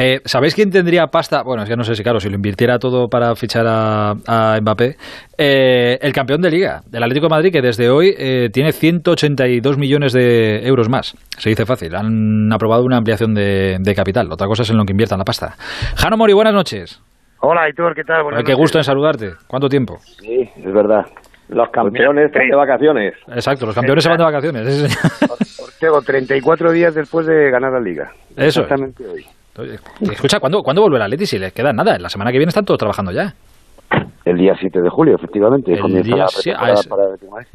Eh, 0.01 0.21
¿Sabéis 0.23 0.55
quién 0.55 0.71
tendría 0.71 1.07
pasta? 1.07 1.43
Bueno, 1.43 1.63
es 1.63 1.69
que 1.69 1.75
no 1.75 1.83
sé 1.83 1.93
si, 1.93 2.03
claro, 2.03 2.21
si 2.21 2.29
lo 2.29 2.35
invirtiera 2.35 2.79
todo 2.79 3.09
para 3.09 3.35
fichar 3.35 3.65
a, 3.67 4.11
a 4.25 4.57
Mbappé. 4.61 4.95
Eh, 5.37 5.97
el 6.01 6.13
campeón 6.13 6.41
de 6.41 6.49
Liga, 6.49 6.81
del 6.89 7.03
Atlético 7.03 7.25
de 7.25 7.31
Madrid, 7.31 7.51
que 7.51 7.61
desde 7.61 7.89
hoy 7.89 8.15
eh, 8.17 8.47
tiene 8.53 8.71
182 8.71 9.77
millones 9.77 10.13
de 10.13 10.65
euros 10.65 10.87
más. 10.87 11.15
Se 11.37 11.49
dice 11.49 11.65
fácil. 11.65 11.93
Han 11.95 12.51
aprobado 12.53 12.85
una 12.85 12.95
ampliación 12.95 13.33
de, 13.33 13.75
de 13.77 13.93
capital. 13.93 14.31
Otra 14.31 14.47
cosa 14.47 14.63
es 14.63 14.69
en 14.69 14.77
lo 14.77 14.85
que 14.85 14.93
inviertan 14.93 15.19
la 15.19 15.25
pasta. 15.25 15.55
Jano 15.97 16.15
Mori, 16.15 16.31
buenas 16.31 16.53
noches. 16.53 17.01
Hola, 17.41 17.63
Aitor, 17.63 17.93
¿qué 17.93 18.05
tal? 18.05 18.23
Buenas 18.23 18.43
qué 18.43 18.51
noches. 18.51 18.57
gusto 18.57 18.77
en 18.77 18.83
saludarte. 18.85 19.31
¿Cuánto 19.47 19.67
tiempo? 19.67 19.97
Sí, 20.21 20.49
es 20.57 20.73
verdad. 20.73 21.05
Los 21.49 21.69
campeones 21.71 22.27
están 22.27 22.47
de 22.47 22.55
vacaciones. 22.55 23.15
Exacto, 23.27 23.65
los 23.65 23.75
campeones 23.75 24.03
se 24.03 24.09
van 24.09 24.17
de 24.19 24.23
vacaciones. 24.23 24.97
Ortego, 25.61 26.01
34 26.01 26.71
días 26.71 26.95
después 26.95 27.25
de 27.25 27.49
ganar 27.51 27.73
la 27.73 27.81
Liga. 27.81 28.11
Eso. 28.37 28.61
Exactamente 28.61 29.05
hoy. 29.05 29.25
Escucha, 30.01 30.39
¿cuándo, 30.39 30.61
¿cuándo 30.61 30.81
vuelve 30.81 30.97
el 30.97 31.03
Atleti? 31.03 31.25
Si 31.25 31.37
les 31.39 31.51
queda 31.53 31.71
nada. 31.73 31.97
La 31.99 32.09
semana 32.09 32.31
que 32.31 32.37
viene 32.37 32.49
están 32.49 32.65
todos 32.65 32.77
trabajando 32.77 33.11
ya. 33.11 33.33
El 34.25 34.37
día 34.37 34.53
7 34.59 34.81
de 34.81 34.89
julio, 34.89 35.15
efectivamente, 35.15 35.71
El 35.73 36.03
día 36.03 36.25
pretemporada 36.27 36.67
ah, 36.67 36.73
es- 36.73 36.87
para 36.87 37.03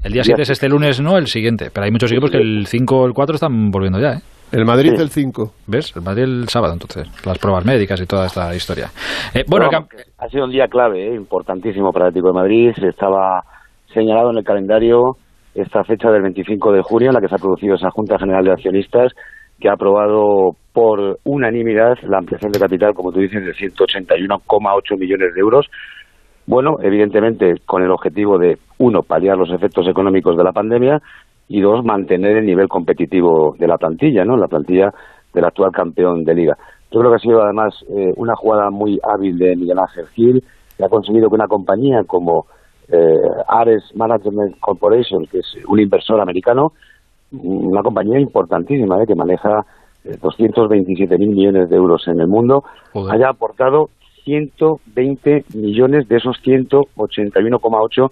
el 0.02 0.12
día 0.12 0.24
7 0.24 0.42
es 0.42 0.50
este 0.50 0.68
lunes, 0.68 1.00
no 1.00 1.16
el 1.16 1.26
siguiente. 1.28 1.70
Pero 1.72 1.84
hay 1.84 1.90
muchos 1.92 2.10
equipos 2.10 2.30
que 2.30 2.38
el 2.38 2.66
5 2.66 2.96
o 3.02 3.06
el 3.06 3.12
4 3.12 3.34
están 3.36 3.70
volviendo 3.70 4.00
ya, 4.00 4.14
¿eh? 4.14 4.20
El 4.52 4.64
Madrid 4.64 4.92
Sí. 4.96 5.02
el 5.02 5.08
5. 5.10 5.52
¿Ves? 5.66 5.94
El 5.96 6.02
Madrid 6.02 6.22
el 6.24 6.48
sábado, 6.48 6.72
entonces. 6.74 7.08
Las 7.24 7.38
pruebas 7.38 7.64
médicas 7.64 8.00
y 8.00 8.06
toda 8.06 8.26
esta 8.26 8.54
historia. 8.54 8.90
Eh, 9.34 9.44
bueno, 9.48 9.66
Pero 9.70 9.82
cam- 9.82 9.88
ha 10.18 10.28
sido 10.28 10.44
un 10.44 10.50
día 10.50 10.66
clave, 10.68 11.08
¿eh? 11.08 11.14
importantísimo 11.14 11.90
para 11.92 12.06
el 12.06 12.08
Atlético 12.10 12.28
de 12.28 12.34
Madrid. 12.40 12.70
Estaba 12.82 13.42
señalado 13.92 14.30
en 14.30 14.38
el 14.38 14.44
calendario 14.44 15.16
esta 15.54 15.82
fecha 15.84 16.10
del 16.10 16.22
25 16.22 16.72
de 16.72 16.82
junio, 16.82 17.08
en 17.08 17.14
la 17.14 17.20
que 17.20 17.28
se 17.28 17.34
ha 17.36 17.38
producido 17.38 17.74
esa 17.76 17.90
Junta 17.90 18.18
General 18.18 18.44
de 18.44 18.52
Accionistas 18.52 19.12
que 19.60 19.68
ha 19.68 19.74
aprobado 19.74 20.56
por 20.72 21.18
unanimidad 21.24 21.96
la 22.02 22.18
ampliación 22.18 22.52
de 22.52 22.58
capital, 22.58 22.94
como 22.94 23.12
tú 23.12 23.20
dices, 23.20 23.44
de 23.44 23.52
181,8 23.52 24.98
millones 24.98 25.34
de 25.34 25.40
euros. 25.40 25.66
Bueno, 26.46 26.76
evidentemente 26.82 27.54
con 27.64 27.82
el 27.82 27.90
objetivo 27.90 28.38
de, 28.38 28.58
uno, 28.78 29.02
paliar 29.02 29.38
los 29.38 29.50
efectos 29.50 29.86
económicos 29.88 30.36
de 30.36 30.44
la 30.44 30.52
pandemia 30.52 31.00
y 31.48 31.60
dos, 31.60 31.84
mantener 31.84 32.38
el 32.38 32.46
nivel 32.46 32.68
competitivo 32.68 33.54
de 33.58 33.68
la 33.68 33.78
plantilla, 33.78 34.24
¿no? 34.24 34.36
La 34.36 34.48
plantilla 34.48 34.90
del 35.32 35.44
actual 35.44 35.70
campeón 35.72 36.24
de 36.24 36.34
liga. 36.34 36.56
Yo 36.90 37.00
creo 37.00 37.10
que 37.10 37.16
ha 37.16 37.20
sido 37.20 37.42
además 37.42 37.74
eh, 37.88 38.12
una 38.16 38.34
jugada 38.36 38.70
muy 38.70 38.98
hábil 39.02 39.38
de 39.38 39.56
Miguel 39.56 39.78
Ángel 39.78 40.06
Gil, 40.08 40.44
que 40.76 40.84
ha 40.84 40.88
conseguido 40.88 41.28
que 41.28 41.34
una 41.34 41.46
compañía 41.46 42.02
como 42.06 42.46
eh, 42.88 43.20
Ares 43.48 43.82
Management 43.94 44.58
Corporation, 44.60 45.26
que 45.26 45.38
es 45.38 45.56
un 45.66 45.80
inversor 45.80 46.20
americano, 46.20 46.72
una 47.32 47.82
compañía 47.82 48.20
importantísima 48.20 49.02
¿eh? 49.02 49.06
que 49.06 49.14
maneja 49.14 49.64
eh, 50.04 50.16
227 50.20 51.18
mil 51.18 51.30
millones 51.30 51.68
de 51.68 51.76
euros 51.76 52.06
en 52.08 52.20
el 52.20 52.28
mundo, 52.28 52.64
Joder. 52.92 53.14
haya 53.14 53.28
aportado 53.30 53.90
120 54.24 55.44
millones 55.54 56.08
de 56.08 56.16
esos 56.16 56.36
181,8 56.42 58.10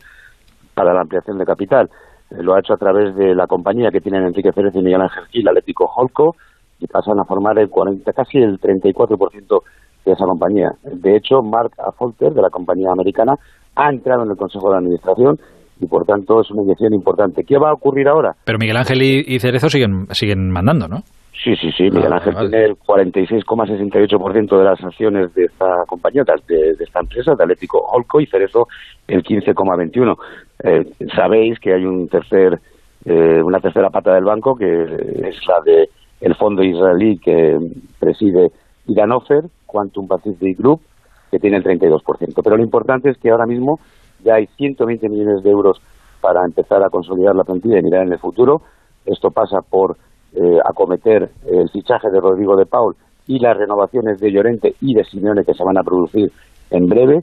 para 0.75 0.95
la 0.95 1.03
ampliación 1.03 1.39
de 1.39 1.45
capital. 1.45 1.91
Eh, 2.31 2.43
lo 2.43 2.55
ha 2.55 2.61
hecho 2.61 2.75
a 2.75 2.79
través 2.79 3.15
de 3.17 3.35
la 3.35 3.47
compañía 3.47 3.91
que 3.91 4.01
tienen 4.01 4.25
Enrique 4.25 4.53
Pérez 4.53 4.75
y 4.75 4.83
Miguel 4.83 5.03
Ángel 5.03 5.25
Gil, 5.27 5.49
Atlético 5.49 5.91
Holco, 5.95 6.37
y 6.81 6.87
pasan 6.87 7.19
a 7.21 7.25
formar 7.25 7.59
el 7.59 7.69
40, 7.69 8.13
casi 8.13 8.39
el 8.39 8.61
34% 8.61 9.63
de 10.05 10.13
esa 10.13 10.25
compañía. 10.25 10.73
De 10.83 11.17
hecho, 11.17 11.43
Mark 11.43 11.73
Affolter, 11.79 12.33
de 12.33 12.43
la 12.43 12.51
compañía 12.51 12.91
americana, 12.91 13.37
ha 13.77 13.89
entrado 13.89 14.25
en 14.25 14.31
el 14.31 14.37
Consejo 14.37 14.71
de 14.71 14.79
Administración 14.79 15.39
y, 15.83 15.87
por 15.87 16.05
tanto, 16.05 16.41
es 16.41 16.51
una 16.51 16.63
inyección 16.63 16.95
importante. 16.95 17.43
¿Qué 17.45 17.59
va 17.59 17.71
a 17.71 17.75
ocurrir 17.75 18.07
ahora? 18.09 18.33
Pero 18.45 18.59
Miguel 18.59 18.77
Ángel 18.77 19.03
y, 19.03 19.39
Cerezo 19.41 19.69
siguen, 19.69 20.07
siguen 20.11 20.49
mandando, 20.51 20.87
¿no? 20.87 20.99
Sí, 21.43 21.57
sí, 21.57 21.71
sí. 21.77 21.85
Miguel 21.91 22.13
Ah, 22.13 22.17
Ángel 22.17 22.35
vale. 22.35 22.51
tiene 22.51 22.65
el 22.67 22.77
46,68% 22.77 24.59
de 24.59 24.65
las 24.65 24.83
acciones 24.85 25.35
de 25.35 25.45
esta 25.45 25.67
compañía, 25.89 26.23
de, 26.47 26.55
de 26.79 26.85
esta 26.85 27.01
empresa, 27.01 27.35
de 27.37 27.43
Atlético 27.43 27.79
Holco, 27.81 28.21
y 28.21 28.27
Cerezo 28.27 28.67
el 29.09 29.23
15,21%. 29.25 30.17
Eh, 30.65 30.85
sabéis 31.17 31.59
que 31.59 31.75
hay 31.75 31.85
un 31.85 32.07
tercer, 32.09 32.61
eh, 33.05 33.43
una 33.43 33.59
tercera 33.59 33.91
pata 33.91 34.15
del 34.15 34.25
banco, 34.25 34.55
que 34.55 34.67
es 34.67 35.37
la 35.49 35.61
de 35.65 35.89
el 36.21 36.37
fondo 36.37 36.63
israelí 36.63 37.19
que 37.19 37.57
preside 37.99 38.51
Iran 38.87 39.11
Ofer, 39.11 39.43
Quantum 39.67 40.07
Pacific 40.07 40.57
Group, 40.57 40.81
que 41.33 41.39
tiene 41.41 41.57
el 41.57 41.65
32%. 41.65 42.01
Pero 42.45 42.57
lo 42.57 42.63
importante 42.63 43.11
es 43.11 43.19
que 43.19 43.31
ahora 43.31 43.47
mismo 43.47 43.81
ya 44.25 44.35
hay 44.35 44.47
120 44.57 45.09
millones 45.09 45.43
de 45.43 45.51
euros 45.51 45.81
para 46.21 46.45
empezar 46.45 46.83
a 46.83 46.91
consolidar 46.91 47.35
la 47.35 47.45
plantilla 47.45 47.79
y 47.79 47.83
mirar 47.83 48.07
en 48.07 48.13
el 48.13 48.19
futuro. 48.19 48.63
Esto 49.07 49.31
pasa 49.31 49.59
por 49.69 49.97
eh, 50.35 50.59
acometer 50.65 51.31
el 51.47 51.69
fichaje 51.71 52.09
de 52.11 52.21
Rodrigo 52.21 52.57
de 52.57 52.67
Paul 52.67 52.95
y 53.27 53.39
las 53.39 53.57
renovaciones 53.57 54.21
de 54.21 54.31
Llorente 54.33 54.75
y 54.81 54.95
de 54.95 55.05
Simeone 55.05 55.45
que 55.45 55.55
se 55.55 55.65
van 55.65 55.79
a 55.79 55.83
producir 55.83 56.31
en 56.71 56.87
breve. 56.87 57.23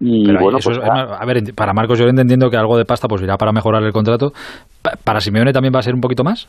Y 0.00 0.26
Pero 0.26 0.40
bueno, 0.40 0.58
eso 0.58 0.70
pues 0.70 0.78
es- 0.78 0.84
a 0.90 1.24
ver, 1.24 1.54
para 1.54 1.72
Marcos 1.72 1.98
Llorente 1.98 2.22
entiendo 2.22 2.50
que 2.50 2.56
algo 2.56 2.76
de 2.76 2.84
pasta 2.84 3.06
pues 3.08 3.22
irá 3.22 3.36
para 3.36 3.52
mejorar 3.52 3.82
el 3.84 3.92
contrato. 3.92 4.32
Pa- 4.82 4.94
¿Para 5.02 5.20
Simeone 5.20 5.52
también 5.52 5.72
va 5.74 5.78
a 5.78 5.82
ser 5.82 5.94
un 5.94 6.00
poquito 6.00 6.24
más? 6.24 6.48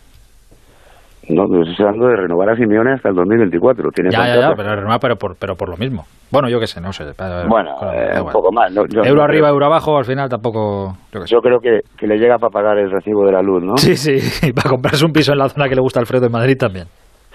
No, 1.30 1.48
no 1.48 1.64
estoy 1.64 1.86
hablando 1.86 2.08
de 2.08 2.16
renovar 2.18 2.50
a 2.50 2.56
Simeone 2.56 2.94
hasta 2.94 3.10
el 3.10 3.16
2024. 3.16 3.92
Tiene 3.92 4.10
Ya, 4.12 4.28
ya, 4.28 4.40
ya, 4.42 4.56
pero 4.56 4.76
renovar, 4.76 5.00
pero 5.00 5.16
por, 5.16 5.36
pero 5.38 5.56
por 5.56 5.70
lo 5.70 5.78
mismo. 5.78 6.06
Bueno, 6.32 6.50
yo 6.50 6.60
qué 6.60 6.68
sé, 6.68 6.82
no 6.82 6.92
sé. 6.94 7.06
pa- 7.16 7.46
Bueno, 7.48 7.72
eh, 7.94 8.20
un 8.22 8.32
poco 8.32 8.52
más. 8.52 8.72
¿no? 8.74 8.86
Yo- 8.88 9.04
euro 9.04 9.24
arriba, 9.24 9.48
creo- 9.48 9.54
euro 9.54 9.66
abajo, 9.68 9.98
al 9.98 10.06
final 10.06 10.30
tampoco... 10.30 10.98
yo 11.28 11.42
creo 11.42 11.60
que, 11.60 11.82
que 11.98 12.08
le 12.08 12.18
llega 12.18 12.38
para 12.40 12.50
pagar 12.52 12.78
el 12.80 12.90
recibo 12.92 13.26
de 13.26 13.32
la 13.32 13.42
luz, 13.42 13.64
¿no? 13.64 13.78
Sí, 13.78 13.96
sí, 13.96 14.18
y 14.48 14.54
para 14.54 14.70
comprarse 14.70 15.06
un 15.06 15.14
piso 15.14 15.32
en 15.32 15.38
la 15.40 15.50
zona 15.50 15.70
que 15.70 15.76
le 15.76 15.82
gusta 15.82 16.00
a 16.00 16.02
Alfredo 16.02 16.26
en 16.26 16.32
Madrid 16.32 16.58
también. 16.58 16.88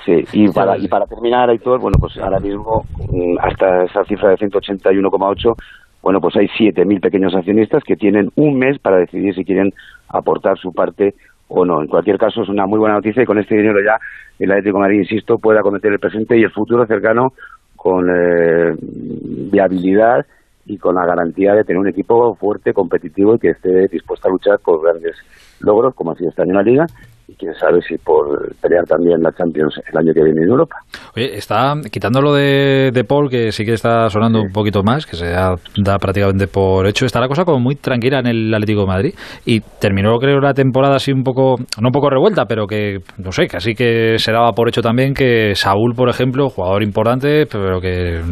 Sí, 0.05 0.25
y 0.33 0.49
para, 0.49 0.79
y 0.79 0.89
para 0.89 1.05
terminar, 1.07 1.51
Aitor, 1.51 1.81
bueno, 1.81 1.99
pues 2.01 2.17
ahora 2.19 2.41
mismo, 2.41 2.85
mm, 3.11 3.37
hasta 3.41 3.85
esa 3.85 4.05
cifra 4.05 4.31
de 4.31 4.37
181,8, 4.39 5.55
bueno, 6.03 6.21
pues 6.21 6.37
hay 6.37 6.47
7.000 6.49 7.01
pequeños 7.01 7.35
accionistas 7.35 7.83
que 7.85 7.97
tienen 7.97 8.31
un 8.37 8.59
mes 8.59 8.79
para 8.79 8.97
decidir 8.99 9.35
si 9.35 9.45
quieren 9.45 9.73
aportar 10.09 10.57
su 10.57 10.73
parte 10.73 11.15
o 11.49 11.65
no. 11.65 11.83
En 11.83 11.89
cualquier 11.89 12.19
caso, 12.19 12.43
es 12.43 12.49
una 12.49 12.67
muy 12.67 12.79
buena 12.79 12.97
noticia 12.97 13.23
y 13.23 13.27
con 13.27 13.39
este 13.39 13.57
dinero 13.57 13.79
ya 13.85 13.99
el 14.39 14.51
Atlético 14.51 14.79
de 14.79 14.83
Madrid, 14.83 14.99
insisto, 15.01 15.39
puede 15.39 15.59
acometer 15.59 15.93
el 15.93 15.99
presente 15.99 16.39
y 16.39 16.43
el 16.43 16.53
futuro 16.53 16.87
cercano 16.87 17.33
con 17.77 18.09
eh, 18.11 18.75
viabilidad 18.81 20.27
y 20.67 20.77
con 20.79 20.95
la 20.95 21.07
garantía 21.07 21.55
de 21.55 21.65
tener 21.65 21.81
un 21.81 21.89
equipo 21.89 22.35
fuerte, 22.35 22.75
competitivo 22.75 23.35
y 23.35 23.39
que 23.39 23.51
esté 23.51 23.89
dispuesto 23.89 24.29
a 24.29 24.31
luchar 24.31 24.59
por 24.59 24.83
grandes 24.83 25.17
logros, 25.61 25.95
como 25.95 26.13
ha 26.13 26.15
sido 26.15 26.31
año 26.37 26.51
en 26.51 26.57
la 26.57 26.63
Liga, 26.63 26.87
y 27.29 27.35
quién 27.37 27.53
sabe 27.55 27.81
si 27.83 27.97
por 27.99 28.27
pelear 28.63 28.85
también 28.87 29.21
la 29.21 29.31
Champions 29.33 29.79
el 29.93 29.99
año 29.99 30.15
que 30.15 30.25
viene 30.25 30.41
en 30.43 30.49
Europa. 30.51 30.77
Oye, 31.15 31.37
está 31.37 31.75
quitando 31.93 32.23
lo 32.23 32.33
de, 32.33 32.91
de 32.93 33.05
Paul, 33.05 33.29
que 33.29 33.53
sí 33.53 33.65
que 33.67 33.75
está 33.75 34.09
sonando 34.09 34.41
un 34.41 34.51
poquito 34.51 34.83
más, 34.83 35.05
que 35.05 35.15
se 35.15 35.27
da, 35.27 35.55
da 35.85 35.99
prácticamente 35.99 36.47
por 36.47 36.87
hecho. 36.87 37.05
Está 37.05 37.21
la 37.21 37.29
cosa 37.29 37.45
como 37.45 37.61
muy 37.61 37.77
tranquila 37.77 38.21
en 38.21 38.27
el 38.29 38.55
Atlético 38.55 38.81
de 38.81 38.87
Madrid. 38.87 39.15
Y 39.45 39.61
terminó, 39.61 40.17
creo, 40.19 40.41
la 40.41 40.55
temporada 40.55 40.97
así 40.97 41.13
un 41.13 41.23
poco, 41.23 41.57
no 41.81 41.89
un 41.89 41.93
poco 41.93 42.09
revuelta, 42.09 42.47
pero 42.47 42.67
que, 42.67 42.99
no 43.19 43.31
sé, 43.31 43.47
casi 43.47 43.75
que 43.75 44.19
se 44.19 44.33
daba 44.33 44.53
por 44.53 44.69
hecho 44.69 44.81
también 44.81 45.13
que 45.13 45.55
Saúl, 45.55 45.93
por 45.95 46.09
ejemplo, 46.09 46.49
jugador 46.49 46.83
importante, 46.83 47.45
pero 47.51 47.81
que 47.81 48.23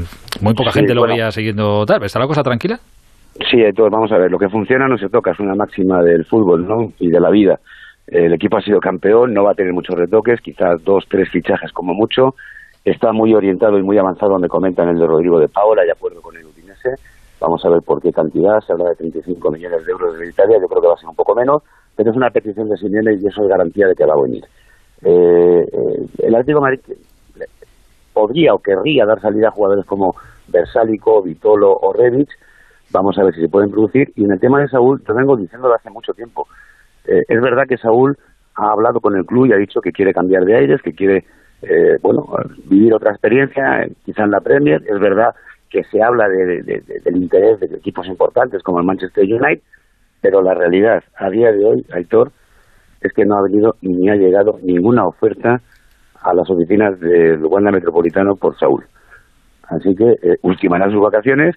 muy 0.40 0.54
poca 0.54 0.70
Sí, 0.72 0.78
gente 0.80 0.94
lo 0.94 1.02
bueno. 1.02 1.14
veía 1.14 1.30
siguiendo 1.30 1.84
tal. 1.84 2.02
¿Está 2.02 2.18
la 2.18 2.26
cosa 2.26 2.42
tranquila? 2.42 2.78
Sí, 3.50 3.58
entonces 3.60 3.92
vamos 3.92 4.10
a 4.12 4.16
ver, 4.18 4.30
lo 4.30 4.38
que 4.38 4.48
funciona 4.48 4.88
no 4.88 4.96
se 4.96 5.08
toca, 5.10 5.32
es 5.32 5.40
una 5.40 5.54
máxima 5.54 6.02
del 6.02 6.24
fútbol 6.24 6.66
¿no? 6.66 6.88
y 6.98 7.10
de 7.10 7.20
la 7.20 7.30
vida. 7.30 7.56
El 8.06 8.32
equipo 8.32 8.56
ha 8.56 8.62
sido 8.62 8.78
campeón, 8.78 9.34
no 9.34 9.44
va 9.44 9.52
a 9.52 9.54
tener 9.54 9.72
muchos 9.72 9.96
retoques, 9.96 10.40
quizás 10.40 10.82
dos, 10.84 11.04
tres 11.08 11.28
fichajes 11.30 11.72
como 11.72 11.92
mucho. 11.92 12.34
Está 12.84 13.12
muy 13.12 13.34
orientado 13.34 13.78
y 13.78 13.82
muy 13.82 13.98
avanzado 13.98 14.32
donde 14.32 14.48
comentan 14.48 14.88
el 14.88 14.98
de 14.98 15.06
Rodrigo 15.06 15.40
de 15.40 15.48
Paola, 15.48 15.82
de 15.82 15.90
acuerdo 15.90 16.22
con 16.22 16.36
el 16.36 16.44
Udinese. 16.44 16.94
Vamos 17.40 17.64
a 17.64 17.68
ver 17.68 17.82
por 17.82 18.00
qué 18.00 18.12
cantidad, 18.12 18.60
se 18.60 18.72
habla 18.72 18.90
de 18.90 18.96
35 18.96 19.50
millones 19.50 19.84
de 19.84 19.92
euros 19.92 20.18
de 20.18 20.28
Italia, 20.28 20.58
yo 20.60 20.68
creo 20.68 20.80
que 20.80 20.88
va 20.88 20.94
a 20.94 20.98
ser 20.98 21.08
un 21.08 21.16
poco 21.16 21.34
menos, 21.34 21.62
pero 21.96 22.10
es 22.10 22.16
una 22.16 22.30
petición 22.30 22.68
de 22.68 22.76
Simeone 22.76 23.14
y 23.14 23.26
eso 23.26 23.42
es 23.42 23.48
garantía 23.48 23.88
de 23.88 23.94
que 23.94 24.06
va 24.06 24.14
a 24.14 24.22
venir. 24.22 24.44
Eh, 25.02 25.66
eh, 25.72 26.06
el 26.18 26.34
Atlético 26.34 26.60
Madrid 26.60 26.80
podría 28.12 28.54
o 28.54 28.58
querría 28.58 29.04
dar 29.04 29.20
salida 29.20 29.48
a 29.48 29.50
jugadores 29.50 29.84
como 29.84 30.14
Versálico, 30.48 31.22
Vitolo 31.22 31.72
o 31.72 31.92
Rebic, 31.92 32.30
vamos 32.90 33.18
a 33.18 33.24
ver 33.24 33.34
si 33.34 33.42
se 33.42 33.48
pueden 33.48 33.70
producir. 33.70 34.12
Y 34.16 34.24
en 34.24 34.32
el 34.32 34.40
tema 34.40 34.60
de 34.60 34.68
Saúl, 34.68 35.02
yo 35.06 35.14
vengo 35.14 35.36
diciéndolo 35.36 35.74
hace 35.74 35.90
mucho 35.90 36.12
tiempo. 36.14 36.46
Eh, 37.06 37.22
es 37.28 37.40
verdad 37.40 37.64
que 37.68 37.76
Saúl 37.78 38.16
ha 38.56 38.70
hablado 38.72 39.00
con 39.00 39.16
el 39.16 39.24
club 39.24 39.46
y 39.46 39.52
ha 39.52 39.56
dicho 39.56 39.80
que 39.80 39.92
quiere 39.92 40.12
cambiar 40.14 40.44
de 40.44 40.56
aires, 40.56 40.80
que 40.82 40.92
quiere, 40.92 41.24
eh, 41.62 41.98
bueno, 42.02 42.26
vivir 42.64 42.94
otra 42.94 43.10
experiencia, 43.10 43.82
eh, 43.82 43.92
quizá 44.04 44.24
en 44.24 44.30
la 44.30 44.40
Premier. 44.40 44.82
Es 44.88 44.98
verdad 44.98 45.34
que 45.70 45.82
se 45.84 46.02
habla 46.02 46.28
de- 46.28 46.62
de- 46.62 46.80
de- 46.80 47.00
del 47.04 47.16
interés 47.16 47.60
de 47.60 47.66
equipos 47.76 48.06
importantes 48.06 48.62
como 48.62 48.78
el 48.80 48.86
Manchester 48.86 49.24
United, 49.24 49.62
pero 50.22 50.40
la 50.42 50.54
realidad 50.54 51.02
a 51.16 51.28
día 51.30 51.52
de 51.52 51.64
hoy, 51.64 51.86
Aitor, 51.92 52.30
es 53.00 53.12
que 53.12 53.24
no 53.26 53.36
ha 53.36 53.42
venido 53.42 53.76
ni 53.82 54.08
ha 54.08 54.14
llegado 54.16 54.58
ninguna 54.62 55.06
oferta 55.06 55.60
a 56.22 56.34
las 56.34 56.48
oficinas 56.50 56.98
del 56.98 57.44
Wanda 57.44 57.70
Metropolitano 57.70 58.36
por 58.36 58.56
Saúl. 58.58 58.84
Así 59.68 59.94
que 59.94 60.12
eh, 60.22 60.36
ultimará 60.42 60.90
sus 60.90 61.00
vacaciones 61.02 61.54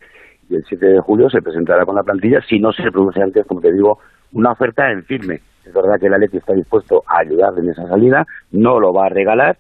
y 0.50 0.56
el 0.56 0.64
7 0.68 0.86
de 0.88 1.00
julio 1.00 1.30
se 1.30 1.42
presentará 1.42 1.86
con 1.86 1.96
la 1.96 2.04
plantilla 2.04 2.42
si 2.42 2.60
no 2.60 2.72
se 2.74 2.92
produce 2.92 3.22
antes, 3.22 3.46
como 3.48 3.62
te 3.62 3.72
digo, 3.72 4.00
una 4.34 4.52
oferta 4.52 4.92
en 4.92 5.04
firme. 5.04 5.42
Es 5.66 5.74
verdad 5.74 6.00
que 6.00 6.08
el 6.08 6.14
Atleti 6.14 6.38
está 6.38 6.54
dispuesto 6.54 7.04
a 7.08 7.20
ayudarle 7.20 7.62
en 7.62 7.70
esa 7.70 7.88
salida, 7.88 8.26
no 8.52 8.80
lo 8.80 8.92
va 8.92 9.06
a 9.06 9.10
regalar, 9.10 9.58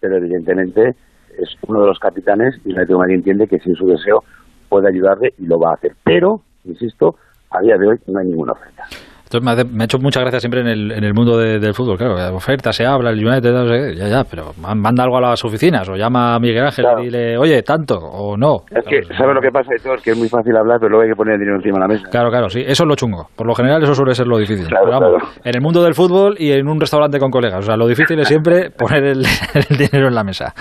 pero 0.00 0.16
evidentemente 0.16 0.94
es 1.38 1.56
uno 1.66 1.82
de 1.82 1.86
los 1.86 1.98
capitanes 1.98 2.54
y 2.64 2.70
el 2.70 2.76
Atlético 2.76 2.94
de 2.94 2.98
Madrid 2.98 3.14
entiende 3.16 3.46
que 3.46 3.58
sin 3.58 3.74
su 3.74 3.86
deseo 3.86 4.24
puede 4.68 4.88
ayudarle 4.88 5.34
y 5.38 5.46
lo 5.46 5.58
va 5.58 5.70
a 5.70 5.74
hacer. 5.74 5.92
Pero, 6.04 6.42
insisto, 6.64 7.16
a 7.50 7.60
día 7.60 7.76
de 7.76 7.88
hoy 7.88 7.98
no 8.06 8.20
hay 8.20 8.26
ninguna 8.26 8.52
oferta. 8.52 8.84
Entonces 9.32 9.44
me, 9.44 9.50
hace- 9.52 9.64
me 9.64 9.82
ha 9.82 9.84
hecho 9.84 9.98
mucha 10.00 10.18
gracia 10.22 10.40
siempre 10.40 10.60
en 10.60 10.66
el, 10.66 10.90
en 10.90 11.04
el 11.04 11.14
mundo 11.14 11.38
de- 11.38 11.60
del 11.60 11.72
fútbol, 11.72 11.96
claro, 11.96 12.16
de 12.16 12.30
oferta, 12.30 12.72
se 12.72 12.84
habla, 12.84 13.10
el 13.10 13.24
United, 13.24 13.52
no 13.52 13.68
sé 13.68 13.74
qué, 13.92 13.94
ya, 13.96 14.08
ya, 14.08 14.24
pero 14.24 14.54
man- 14.60 14.80
manda 14.80 15.04
algo 15.04 15.18
a 15.18 15.20
las 15.20 15.44
oficinas 15.44 15.88
o 15.88 15.94
llama 15.94 16.34
a 16.34 16.40
Miguel 16.40 16.64
Ángel 16.64 16.84
y 16.98 17.02
dile, 17.04 17.38
oye, 17.38 17.62
tanto 17.62 17.96
o 17.96 18.36
no. 18.36 18.62
Es 18.72 18.84
que, 18.84 19.04
¿sabes 19.16 19.32
lo 19.32 19.40
que 19.40 19.52
pasa, 19.52 19.70
Héctor? 19.72 20.02
Que 20.02 20.10
es 20.10 20.18
muy 20.18 20.28
fácil 20.28 20.56
hablar, 20.56 20.78
pero 20.80 20.90
luego 20.90 21.04
hay 21.04 21.10
que 21.10 21.14
poner 21.14 21.34
el 21.34 21.40
dinero 21.42 21.58
encima 21.58 21.74
de 21.76 21.80
la 21.80 21.86
mesa. 21.86 22.08
Claro, 22.10 22.28
claro, 22.28 22.50
sí, 22.50 22.58
eso 22.66 22.82
es 22.82 22.88
lo 22.88 22.96
chungo. 22.96 23.28
Por 23.36 23.46
lo 23.46 23.54
general 23.54 23.80
eso 23.84 23.94
suele 23.94 24.16
ser 24.16 24.26
lo 24.26 24.36
difícil. 24.36 24.66
Claro, 24.66 24.86
Pero 24.86 25.00
vamos, 25.00 25.18
claro. 25.20 25.34
En 25.44 25.54
el 25.54 25.60
mundo 25.60 25.84
del 25.84 25.94
fútbol 25.94 26.34
y 26.36 26.50
en 26.50 26.66
un 26.66 26.80
restaurante 26.80 27.20
con 27.20 27.30
colegas. 27.30 27.60
O 27.60 27.62
sea, 27.62 27.76
lo 27.76 27.86
difícil 27.86 28.18
es 28.18 28.26
siempre 28.26 28.70
poner 28.72 29.04
el, 29.04 29.24
el 29.54 29.76
dinero 29.76 30.08
en 30.08 30.14
la 30.16 30.24
mesa. 30.24 30.52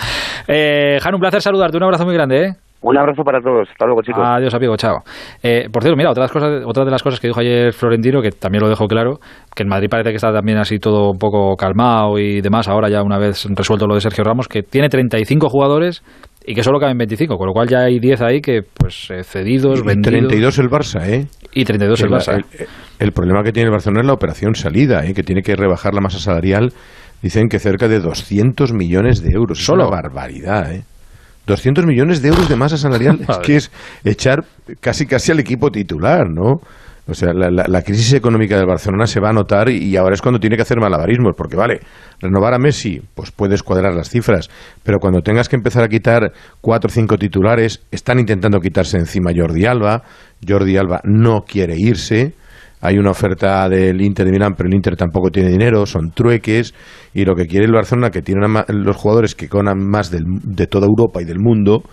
Eh, 0.48 1.00
Jan, 1.02 1.16
un 1.16 1.20
placer 1.22 1.42
saludarte. 1.42 1.76
Un 1.78 1.84
abrazo 1.86 2.06
muy 2.06 2.14
grande, 2.14 2.44
¿eh? 2.46 2.54
Un 2.82 2.98
abrazo 2.98 3.24
para 3.24 3.42
todos. 3.42 3.68
Hasta 3.70 3.86
luego, 3.86 4.02
chicos. 4.02 4.24
Adiós, 4.26 4.54
amigo. 4.54 4.78
Chao. 4.78 5.00
Eh, 5.44 5.68
por 5.72 5.84
cierto, 5.84 5.98
mira, 5.98 6.12
otra 6.12 6.22
de, 6.22 6.26
las 6.26 6.32
cosas, 6.32 6.64
otra 6.66 6.86
de 6.86 6.92
las 6.92 7.04
cosas 7.04 7.20
que 7.20 7.28
dijo 7.28 7.42
ayer 7.42 7.74
Florentino, 7.74 8.22
que 8.22 8.32
también 8.32 8.62
lo 8.64 8.70
dejó 8.70 8.88
claro, 8.88 9.20
que 9.54 9.64
en 9.64 9.70
Madrid 9.70 9.90
parece 9.90 10.12
que 10.12 10.16
está 10.16 10.32
también 10.32 10.58
así 10.60 10.80
todo 10.80 11.12
un 11.12 11.18
poco 11.18 11.56
calmado 11.58 12.18
y 12.18 12.40
demás, 12.40 12.70
ahora 12.70 12.90
ya 12.90 13.02
una 13.04 13.18
vez 13.18 13.46
resuelto 13.54 13.86
lo 13.86 13.96
de 13.96 14.02
Sergio 14.02 14.24
Ramos, 14.24 14.48
que 14.48 14.64
tiene 14.64 14.88
35 14.88 15.50
jugadores 15.50 16.04
y 16.46 16.56
que 16.56 16.64
solo 16.64 16.80
caben 16.80 16.98
25, 16.98 17.36
con 17.38 17.48
lo 17.48 17.54
cual 17.54 17.68
ya 17.68 17.80
hay 17.82 18.00
10 18.00 18.22
ahí 18.22 18.40
que, 18.40 18.62
pues, 18.62 19.12
eh, 19.12 19.24
cedidos, 19.26 19.80
Y 19.80 19.84
vendidos. 19.86 20.30
32 20.30 20.60
el 20.60 20.70
Barça, 20.70 21.06
¿eh? 21.06 21.28
Y 21.54 21.66
32 21.66 22.02
el 22.02 22.10
la- 22.12 22.18
Barça. 22.18 22.34
El, 22.36 22.46
el 23.00 23.12
problema 23.12 23.44
que 23.44 23.52
tiene 23.52 23.66
el 23.68 23.72
Barcelona 23.74 24.00
es 24.02 24.08
la 24.08 24.14
operación 24.14 24.56
salida, 24.56 25.06
¿eh? 25.06 25.14
que 25.14 25.24
tiene 25.24 25.42
que 25.42 25.56
rebajar 25.56 25.94
la 25.94 26.00
masa 26.02 26.18
salarial. 26.20 26.72
Dicen 27.22 27.50
que 27.50 27.60
cerca 27.60 27.90
de 27.90 28.00
200 28.00 28.72
millones 28.72 29.22
de 29.22 29.32
euros. 29.34 29.60
Solo. 29.66 29.84
Es 29.84 29.90
una 29.90 29.98
barbaridad, 30.02 30.72
¿eh? 30.74 30.84
200 31.50 31.86
millones 31.86 32.22
de 32.22 32.30
euros 32.30 32.48
de 32.48 32.56
masa 32.56 32.78
salarial 32.78 33.20
es 33.28 33.38
que 33.40 33.56
es 33.58 33.72
echar 34.06 34.46
casi 34.80 35.06
casi 35.06 35.32
al 35.34 35.40
equipo 35.40 35.70
titular, 35.72 36.30
¿no? 36.30 36.62
O 37.08 37.14
sea, 37.16 37.34
la, 37.34 37.50
la- 37.50 37.66
la 37.68 37.82
crisis 37.82 38.14
económica 38.14 38.56
del 38.56 38.68
Barcelona 38.68 39.08
se 39.08 39.20
va 39.20 39.30
a 39.30 39.34
notar 39.34 39.68
y, 39.70 39.78
y 39.84 39.98
ahora 39.98 40.14
es 40.14 40.22
cuando 40.22 40.40
tiene 40.40 40.56
que 40.56 40.62
hacer 40.62 40.80
malabarismos, 40.80 41.34
porque 41.36 41.56
vale, 41.56 41.80
renovar 42.22 42.54
a 42.54 42.60
Messi, 42.60 43.02
pues 43.16 43.32
puedes 43.32 43.64
cuadrar 43.64 43.96
las 43.96 44.10
cifras, 44.10 44.48
pero 44.84 45.00
cuando 45.00 45.22
tengas 45.22 45.50
que 45.50 45.56
empezar 45.56 45.84
a 45.84 45.88
quitar 45.90 46.32
cuatro 46.62 46.88
o 46.88 46.92
cinco 46.94 47.18
titulares, 47.18 47.82
están 47.90 48.20
intentando 48.20 48.60
quitarse 48.60 48.98
encima 48.98 49.32
Jordi 49.36 49.66
Alba, 49.66 50.04
Jordi 50.48 50.78
Alba 50.78 51.02
no 51.04 51.42
quiere 51.48 51.74
irse, 51.78 52.34
hay 52.82 52.98
una 52.98 53.12
oferta 53.12 53.68
del 53.68 54.02
Inter 54.02 54.26
de 54.26 54.32
Milán, 54.32 54.54
pero 54.56 54.70
el 54.70 54.76
Inter 54.76 54.96
tampoco 54.96 55.30
tiene 55.30 55.50
dinero, 55.50 55.86
son 55.86 56.12
trueques, 56.12 56.74
y 57.14 57.26
lo 57.26 57.36
que 57.36 57.46
quiere 57.46 57.66
el 57.66 57.74
Barcelona, 57.74 58.10
que 58.10 58.22
tiene 58.22 58.42
los 58.70 58.96
jugadores 58.96 59.36
que 59.36 59.48
ganan 59.48 59.80
más 59.80 60.12
de 60.12 60.68
toda 60.68 60.88
Europa 60.88 61.22
y 61.22 61.26
del 61.26 61.40
mundo, 61.40 61.84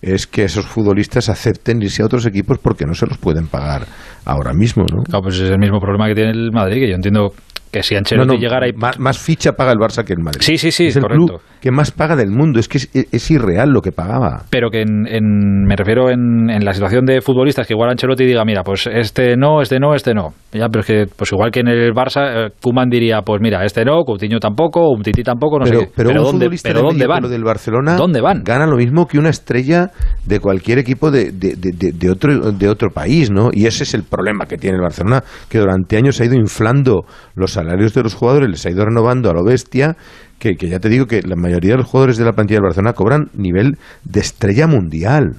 es 0.00 0.28
que 0.28 0.44
esos 0.44 0.64
futbolistas 0.64 1.28
acepten 1.28 1.82
irse 1.82 2.02
a 2.02 2.06
otros 2.06 2.24
equipos 2.24 2.58
porque 2.58 2.84
no 2.86 2.94
se 2.94 3.06
los 3.06 3.18
pueden 3.18 3.48
pagar 3.48 3.82
ahora 4.24 4.52
mismo, 4.54 4.84
¿no? 4.84 5.02
Claro, 5.02 5.22
pues 5.22 5.40
es 5.40 5.50
el 5.50 5.58
mismo 5.58 5.80
problema 5.80 6.06
que 6.06 6.14
tiene 6.14 6.30
el 6.30 6.52
Madrid, 6.52 6.82
que 6.82 6.88
yo 6.88 6.94
entiendo 6.94 7.32
Que 7.70 7.82
si 7.82 7.96
Ancelotti 7.96 8.28
No, 8.28 8.34
no, 8.34 8.40
llegara 8.40 8.68
y... 8.68 8.72
más, 8.72 8.98
más 8.98 9.18
ficha 9.18 9.52
paga 9.52 9.72
el 9.72 9.78
Barça 9.78 10.04
que 10.04 10.12
el 10.12 10.20
Madrid. 10.22 10.40
Sí, 10.42 10.56
sí, 10.58 10.70
sí, 10.70 10.86
es 10.86 10.96
el 10.96 11.02
correcto. 11.02 11.26
club 11.26 11.40
que 11.60 11.70
más 11.72 11.90
paga 11.90 12.14
del 12.16 12.30
mundo. 12.30 12.60
Es 12.60 12.68
que 12.68 12.78
es, 12.78 12.88
es 12.92 13.30
irreal 13.30 13.70
lo 13.70 13.80
que 13.80 13.90
pagaba. 13.92 14.44
Pero 14.50 14.70
que 14.70 14.82
en, 14.82 15.06
en- 15.08 15.64
me 15.66 15.74
refiero 15.76 16.08
en, 16.10 16.48
en 16.50 16.64
la 16.64 16.72
situación 16.72 17.04
de 17.04 17.20
futbolistas, 17.20 17.66
que 17.66 17.74
igual 17.74 17.90
Ancelotti 17.90 18.24
diga, 18.24 18.44
mira, 18.44 18.62
pues 18.62 18.86
este 18.86 19.36
no, 19.36 19.60
este 19.60 19.78
no, 19.80 19.94
este 19.94 20.14
no. 20.14 20.34
Ya, 20.52 20.68
pero 20.68 20.80
es 20.80 20.86
que, 20.86 21.04
pues 21.14 21.30
igual 21.32 21.50
que 21.50 21.60
en 21.60 21.68
el 21.68 21.92
Barça, 21.92 22.46
eh, 22.46 22.50
Koeman 22.62 22.88
diría, 22.88 23.20
pues 23.22 23.40
mira, 23.42 23.64
este 23.64 23.84
no, 23.84 24.02
Coutinho 24.04 24.38
tampoco, 24.40 24.88
Umtiti 24.90 25.22
tampoco, 25.22 25.58
no 25.58 25.64
pero, 25.66 25.80
sé 25.80 25.86
qué. 25.86 25.92
pero 25.94 26.08
un 26.10 26.14
¿dónde, 26.16 26.30
futbolista 26.30 26.68
pero 26.70 26.78
de 26.80 26.86
dónde 26.86 27.06
van? 27.06 27.22
del 27.28 27.44
Barcelona 27.44 27.96
¿Dónde 27.96 28.20
van? 28.22 28.42
gana 28.44 28.66
lo 28.66 28.76
mismo 28.76 29.06
que 29.06 29.18
una 29.18 29.28
estrella 29.28 29.90
de 30.24 30.40
cualquier 30.40 30.78
equipo 30.78 31.10
de- 31.10 31.32
de- 31.32 31.56
de 31.92 32.10
otro, 32.10 32.52
de 32.52 32.68
otro 32.68 32.88
país, 32.90 33.30
¿no? 33.30 33.50
Y 33.52 33.66
ese 33.66 33.82
es 33.82 33.92
el 33.92 34.04
problema 34.04 34.46
que 34.46 34.56
tiene 34.56 34.76
el 34.76 34.82
Barcelona, 34.82 35.22
que 35.50 35.58
durante 35.58 35.96
años 35.98 36.18
ha 36.20 36.24
ido 36.24 36.34
inflando 36.36 37.04
los 37.34 37.57
salarios 37.62 37.92
de 37.94 38.02
los 38.02 38.14
jugadores, 38.14 38.48
les 38.48 38.64
ha 38.66 38.70
ido 38.70 38.84
renovando 38.84 39.30
a 39.30 39.32
lo 39.34 39.44
bestia, 39.44 39.96
que, 40.38 40.54
que 40.56 40.68
ya 40.68 40.78
te 40.78 40.88
digo 40.88 41.06
que 41.06 41.22
la 41.22 41.36
mayoría 41.36 41.72
de 41.72 41.78
los 41.78 41.86
jugadores 41.86 42.16
de 42.16 42.24
la 42.24 42.32
plantilla 42.32 42.56
del 42.58 42.64
Barcelona 42.64 42.92
cobran 42.92 43.30
nivel 43.34 43.76
de 44.04 44.20
estrella 44.20 44.66
mundial. 44.66 45.36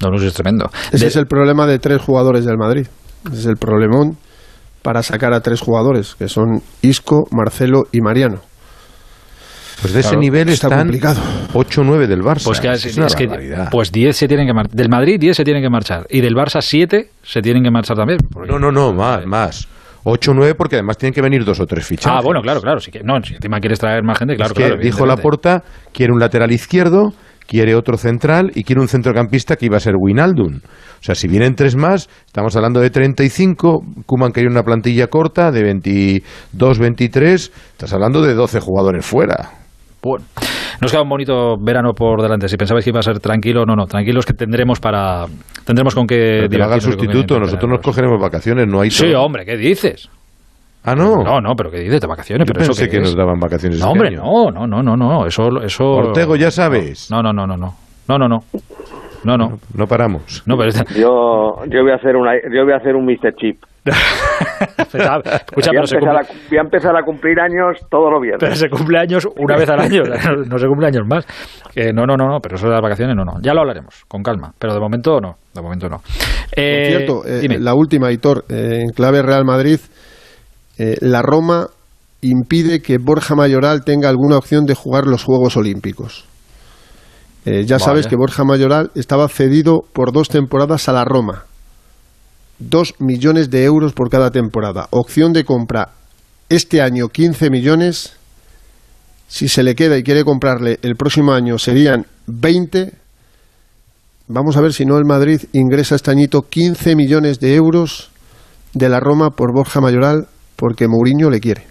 No, 0.00 0.08
no, 0.10 0.16
es 0.22 0.34
tremendo. 0.34 0.70
Ese 0.90 1.06
es 1.06 1.16
el 1.16 1.26
problema 1.26 1.66
de 1.66 1.78
tres 1.78 2.00
jugadores 2.00 2.44
del 2.44 2.56
Madrid. 2.56 2.86
Ese 3.26 3.38
es 3.40 3.46
el 3.46 3.56
problemón 3.56 4.16
para 4.82 5.02
sacar 5.02 5.32
a 5.32 5.40
tres 5.40 5.60
jugadores, 5.60 6.14
que 6.16 6.28
son 6.28 6.60
Isco, 6.80 7.24
Marcelo 7.30 7.84
y 7.92 8.00
Mariano. 8.00 8.40
Pues 9.80 9.94
de 9.94 10.00
ese 10.00 10.10
Claro, 10.10 10.20
nivel 10.20 10.48
está 10.48 10.68
están 10.68 10.80
complicado. 10.80 11.20
8 11.54 11.80
o 11.80 11.84
9 11.84 12.06
del 12.06 12.20
Barça. 12.22 12.44
Pues 12.44 12.60
que, 12.60 12.70
es, 12.70 12.84
es, 12.86 13.14
que- 13.16 13.66
pues 13.70 13.90
10 13.90 14.16
se 14.16 14.28
tienen 14.28 14.46
que 14.46 14.54
marchar. 14.54 14.76
Del 14.76 14.88
Madrid 14.88 15.18
10 15.18 15.36
se 15.36 15.44
tienen 15.44 15.62
que 15.62 15.70
marchar. 15.70 16.06
Y 16.08 16.20
del 16.20 16.34
Barça 16.34 16.60
7 16.62 17.10
se 17.22 17.42
tienen 17.42 17.62
que 17.64 17.70
marchar 17.70 17.96
también. 17.96 18.18
No, 18.48 18.58
no, 18.60 18.70
no, 18.70 18.92
más, 18.92 19.26
más. 19.26 19.68
8 20.04 20.30
o 20.30 20.34
9 20.34 20.54
porque 20.54 20.76
además 20.76 20.98
tienen 20.98 21.14
que 21.14 21.22
venir 21.22 21.44
dos 21.44 21.60
o 21.60 21.66
tres 21.66 21.86
fichajes. 21.86 22.18
Ah, 22.18 22.20
bueno, 22.22 22.40
claro, 22.42 22.60
claro. 22.60 22.80
Si, 22.80 22.90
que, 22.90 23.00
no, 23.02 23.22
si 23.22 23.34
encima 23.34 23.60
quieres 23.60 23.78
traer 23.78 24.02
más 24.02 24.18
gente, 24.18 24.36
claro, 24.36 24.52
Es 24.52 24.58
que 24.58 24.66
claro. 24.66 24.82
dijo. 24.82 25.06
Laporta, 25.06 25.62
quiere 25.92 26.12
un 26.12 26.18
lateral 26.18 26.50
izquierdo, 26.52 27.12
quiere 27.46 27.74
otro 27.74 27.96
central 27.96 28.50
y 28.54 28.64
quiere 28.64 28.80
un 28.80 28.88
centrocampista 28.88 29.56
que 29.56 29.66
iba 29.66 29.76
a 29.76 29.80
ser 29.80 29.94
Winaldum. 29.96 30.56
O 30.56 31.04
sea, 31.04 31.14
si 31.14 31.28
vienen 31.28 31.54
tres 31.54 31.76
más, 31.76 32.08
estamos 32.26 32.54
hablando 32.56 32.80
de 32.80 32.90
35, 32.90 33.80
Kuman 34.06 34.32
quería 34.32 34.50
una 34.50 34.62
plantilla 34.62 35.08
corta 35.08 35.50
de 35.50 35.62
22, 35.62 36.78
23, 36.78 37.52
estás 37.72 37.92
hablando 37.92 38.22
de 38.22 38.34
12 38.34 38.60
jugadores 38.60 39.04
fuera. 39.04 39.61
Bueno, 40.02 40.24
nos 40.80 40.90
queda 40.90 41.02
un 41.02 41.08
bonito 41.08 41.56
verano 41.58 41.94
por 41.94 42.20
delante. 42.22 42.48
Si 42.48 42.56
pensabais 42.56 42.84
que 42.84 42.90
iba 42.90 43.00
a 43.00 43.02
ser 43.04 43.20
tranquilo, 43.20 43.64
no, 43.64 43.76
no, 43.76 43.86
tranquilos 43.86 44.26
que 44.26 44.32
tendremos 44.32 44.80
para 44.80 45.26
tendremos 45.64 45.94
con 45.94 46.06
qué 46.06 46.48
que 46.50 46.62
haga 46.62 46.74
el 46.74 46.80
sustituto, 46.80 47.38
nosotros 47.38 47.70
nos 47.70 47.80
cogeremos 47.80 48.20
vacaciones, 48.20 48.66
no 48.66 48.80
hay 48.80 48.90
Sí, 48.90 49.12
todo. 49.12 49.22
hombre, 49.22 49.44
¿qué 49.44 49.56
dices? 49.56 50.08
Ah, 50.84 50.96
no. 50.96 51.22
No, 51.22 51.40
no, 51.40 51.54
pero 51.54 51.70
¿qué 51.70 51.78
dices 51.78 52.00
de 52.00 52.06
vacaciones? 52.08 52.48
Yo 52.48 52.52
pero 52.52 52.64
eso 52.64 52.70
pensé 52.72 52.84
qué 52.86 52.90
que 52.90 52.96
es? 52.96 53.02
nos 53.04 53.14
daban 53.16 53.38
vacaciones 53.38 53.78
No, 53.78 53.84
este 53.86 53.92
hombre, 53.92 54.08
año. 54.08 54.22
no, 54.24 54.50
no, 54.50 54.66
no, 54.66 54.82
no, 54.82 54.96
no, 54.96 55.26
eso 55.26 55.62
eso 55.62 55.84
Ortego, 55.88 56.34
ya 56.34 56.50
sabes. 56.50 57.08
No, 57.08 57.22
no, 57.22 57.32
no, 57.32 57.46
no, 57.46 57.56
no. 57.56 57.74
No, 58.08 58.18
no, 58.18 58.28
no. 58.28 58.42
No, 59.22 59.36
no. 59.38 59.60
No 59.74 59.86
paramos. 59.86 60.42
No, 60.46 60.56
pero 60.58 60.72
Yo, 60.96 61.64
yo 61.68 61.82
voy 61.82 61.92
a 61.92 61.94
hacer 61.94 62.16
una, 62.16 62.32
yo 62.52 62.64
voy 62.64 62.72
a 62.72 62.78
hacer 62.78 62.96
un 62.96 63.06
Mr. 63.06 63.36
Chip. 63.36 63.62
escucha, 64.78 65.20
voy, 65.20 65.78
a 65.78 65.80
pero 65.80 65.86
se 65.86 65.96
empezar 65.96 66.00
cumple, 66.00 66.10
a, 66.10 66.48
voy 66.48 66.58
a 66.58 66.60
empezar 66.60 66.96
a 66.96 67.02
cumplir 67.02 67.40
años 67.40 67.80
todos 67.90 68.10
los 68.12 68.20
viernes. 68.20 68.40
pero 68.40 68.54
se 68.54 68.68
cumple 68.68 68.98
años 68.98 69.28
una 69.36 69.56
vez 69.56 69.68
al 69.68 69.80
año, 69.80 70.02
no 70.48 70.58
se 70.58 70.66
cumple 70.66 70.86
años 70.86 71.02
más. 71.06 71.26
Que 71.72 71.92
no, 71.92 72.06
no, 72.06 72.16
no, 72.16 72.26
no, 72.28 72.38
pero 72.40 72.56
eso 72.56 72.66
de 72.66 72.72
las 72.72 72.82
vacaciones 72.82 73.16
no, 73.16 73.24
no. 73.24 73.40
Ya 73.42 73.54
lo 73.54 73.60
hablaremos, 73.60 74.04
con 74.08 74.22
calma, 74.22 74.52
pero 74.58 74.74
de 74.74 74.80
momento 74.80 75.20
no, 75.20 75.36
de 75.54 75.62
momento 75.62 75.88
no. 75.88 76.00
Eh, 76.56 76.76
Por 76.76 76.86
cierto, 76.86 77.26
eh, 77.26 77.58
la 77.60 77.74
última, 77.74 78.12
Hitor, 78.12 78.44
eh, 78.48 78.80
en 78.82 78.90
clave 78.90 79.22
Real 79.22 79.44
Madrid, 79.44 79.78
eh, 80.78 80.96
la 81.00 81.22
Roma 81.22 81.68
impide 82.22 82.80
que 82.80 82.98
Borja 82.98 83.34
Mayoral 83.34 83.84
tenga 83.84 84.08
alguna 84.08 84.38
opción 84.38 84.64
de 84.64 84.74
jugar 84.74 85.06
los 85.06 85.24
Juegos 85.24 85.56
Olímpicos. 85.56 86.24
Eh, 87.44 87.64
ya 87.66 87.80
sabes 87.80 88.06
que 88.06 88.14
Borja 88.14 88.44
Mayoral 88.44 88.90
estaba 88.94 89.26
cedido 89.28 89.80
por 89.92 90.12
dos 90.12 90.28
temporadas 90.28 90.88
a 90.88 90.92
la 90.92 91.04
Roma. 91.04 91.44
Dos 92.68 92.94
millones 93.00 93.50
de 93.50 93.64
euros 93.64 93.92
por 93.92 94.08
cada 94.08 94.30
temporada. 94.30 94.86
Opción 94.90 95.32
de 95.32 95.44
compra 95.44 95.88
este 96.48 96.80
año 96.80 97.08
15 97.08 97.50
millones. 97.50 98.12
Si 99.26 99.48
se 99.48 99.64
le 99.64 99.74
queda 99.74 99.98
y 99.98 100.04
quiere 100.04 100.22
comprarle 100.24 100.78
el 100.82 100.94
próximo 100.94 101.32
año 101.32 101.58
serían 101.58 102.06
20. 102.28 102.92
Vamos 104.28 104.56
a 104.56 104.60
ver 104.60 104.72
si 104.72 104.84
no 104.84 104.96
el 104.96 105.04
Madrid 105.04 105.40
ingresa 105.52 105.96
este 105.96 106.12
añito 106.12 106.42
15 106.42 106.94
millones 106.94 107.40
de 107.40 107.56
euros 107.56 108.10
de 108.74 108.88
la 108.88 109.00
Roma 109.00 109.30
por 109.30 109.52
Borja 109.52 109.80
Mayoral 109.80 110.28
porque 110.54 110.86
Mourinho 110.86 111.30
le 111.30 111.40
quiere. 111.40 111.66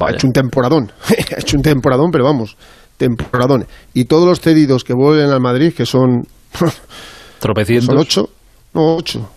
Ha 0.00 0.12
hecho 0.12 0.26
un 0.26 0.32
temporadón. 0.32 0.92
ha 1.08 1.40
hecho 1.40 1.58
un 1.58 1.62
temporadón, 1.62 2.10
pero 2.10 2.24
vamos, 2.24 2.56
temporadón. 2.96 3.66
Y 3.92 4.06
todos 4.06 4.26
los 4.26 4.40
cedidos 4.40 4.82
que 4.82 4.94
vuelven 4.94 5.28
al 5.28 5.40
Madrid, 5.40 5.74
que 5.74 5.84
son 5.84 6.22
Tropecientos. 7.38 7.86
son 7.86 7.98
ocho, 7.98 8.30
no 8.72 8.96
ocho. 8.96 9.35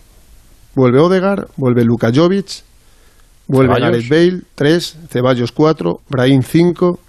Vuelve 0.74 1.00
Odegar, 1.00 1.48
vuelve 1.56 1.84
Luka 1.84 2.10
Jovic, 2.14 2.62
vuelve. 3.46 3.80
Gareth 3.80 4.08
Bale, 4.08 4.40
tres, 4.54 4.96
Ceballos 5.10 5.52
cuatro, 5.52 6.00
Brahim 6.08 6.42
cinco, 6.42 7.00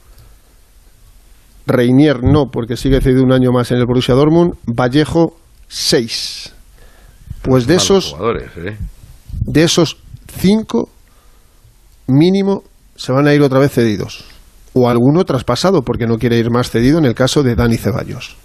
Reinier 1.67 2.23
no, 2.23 2.47
porque 2.51 2.75
sigue 2.75 3.01
cedido 3.01 3.23
un 3.23 3.31
año 3.31 3.51
más 3.51 3.71
en 3.71 3.77
el 3.77 3.85
Borussia 3.85 4.15
Dortmund, 4.15 4.55
Vallejo 4.65 5.37
seis. 5.67 6.53
Pues 7.43 7.65
de 7.65 7.75
esos, 7.75 8.11
jugadores, 8.11 8.51
¿eh? 8.57 8.77
de 9.45 9.63
esos 9.63 9.97
cinco, 10.27 10.89
mínimo 12.07 12.63
se 12.95 13.11
van 13.11 13.27
a 13.27 13.33
ir 13.33 13.41
otra 13.41 13.59
vez 13.59 13.71
cedidos. 13.71 14.25
O 14.73 14.87
alguno 14.87 15.25
traspasado, 15.25 15.81
porque 15.81 16.05
no 16.05 16.17
quiere 16.17 16.37
ir 16.37 16.49
más 16.49 16.69
cedido 16.69 16.99
en 16.99 17.05
el 17.05 17.13
caso 17.13 17.43
de 17.43 17.55
Dani 17.55 17.77
Ceballos. 17.77 18.37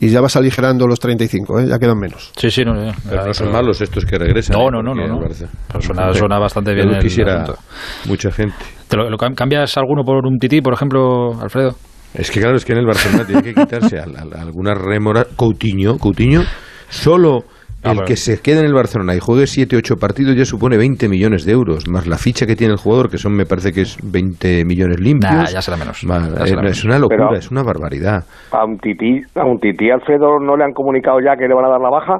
Y 0.00 0.08
ya 0.08 0.20
vas 0.22 0.34
aligerando 0.36 0.86
los 0.86 0.98
35, 0.98 1.60
¿eh? 1.60 1.66
ya 1.68 1.78
quedan 1.78 1.98
menos. 1.98 2.32
Sí, 2.36 2.50
sí, 2.50 2.64
no, 2.64 2.72
no, 2.74 2.90
Pero 3.08 3.26
no 3.26 3.34
son 3.34 3.52
malos 3.52 3.80
estos 3.82 4.04
que 4.06 4.16
regresan. 4.18 4.56
No, 4.58 4.68
¿eh? 4.68 4.70
no, 4.72 4.82
no, 4.82 4.94
no, 4.94 5.06
no. 5.06 5.18
Pero 5.20 5.80
suena- 5.82 6.12
suena 6.14 6.38
bastante 6.38 6.72
bien 6.74 6.88
Yo 6.88 6.94
el 6.96 7.02
quisiera 7.02 7.44
mucha 8.06 8.30
gente. 8.32 8.56
¿Te 8.88 8.96
lo, 8.96 9.10
lo 9.10 9.16
cam- 9.18 9.34
¿Cambias 9.34 9.76
alguno 9.76 10.02
por 10.02 10.24
un 10.26 10.38
tití, 10.38 10.60
por 10.62 10.72
ejemplo, 10.72 11.38
Alfredo? 11.40 11.74
Es 12.14 12.30
que 12.30 12.40
claro, 12.40 12.56
es 12.56 12.64
que 12.64 12.72
en 12.72 12.78
el 12.78 12.86
Barcelona 12.86 13.24
tiene 13.26 13.42
que 13.42 13.54
quitarse 13.54 13.98
a, 13.98 14.04
a- 14.04 14.38
a 14.38 14.42
alguna 14.42 14.74
rémora. 14.74 15.26
Coutinho, 15.36 15.98
Coutinho, 15.98 16.42
solo 16.88 17.40
Ah, 17.82 17.92
el 17.92 18.04
que 18.04 18.16
se 18.16 18.40
quede 18.40 18.60
en 18.60 18.66
el 18.66 18.74
Barcelona 18.74 19.14
y 19.14 19.20
juegue 19.20 19.46
7 19.46 19.74
8 19.76 19.96
partidos 19.96 20.36
ya 20.36 20.44
supone 20.44 20.76
20 20.76 21.08
millones 21.08 21.44
de 21.46 21.52
euros, 21.52 21.88
más 21.88 22.06
la 22.06 22.18
ficha 22.18 22.46
que 22.46 22.54
tiene 22.56 22.74
el 22.74 22.78
jugador, 22.78 23.08
que 23.10 23.16
son, 23.18 23.32
me 23.34 23.46
parece 23.46 23.72
que 23.72 23.80
es 23.82 23.96
20 24.02 24.64
millones 24.66 25.00
limpios. 25.00 25.32
Nah, 25.32 25.46
ya 25.48 25.62
será 25.62 25.76
menos. 25.78 26.04
Más- 26.04 26.28
Ya 26.34 26.44
es, 26.44 26.50
será 26.50 26.68
es 26.68 26.84
una 26.84 26.94
menos. 26.94 27.10
locura, 27.10 27.28
Pero- 27.28 27.38
es 27.38 27.50
una 27.50 27.62
barbaridad. 27.62 28.24
A 28.50 28.64
un 28.64 28.78
tití, 28.78 29.22
a 29.34 29.44
un 29.44 29.58
tití 29.60 29.90
Alfredo 29.90 30.38
no 30.38 30.56
le 30.56 30.64
han 30.64 30.72
comunicado 30.72 31.18
ya 31.20 31.36
que 31.36 31.48
le 31.48 31.54
van 31.54 31.64
a 31.64 31.68
dar 31.68 31.80
la 31.80 31.88
baja. 31.90 32.18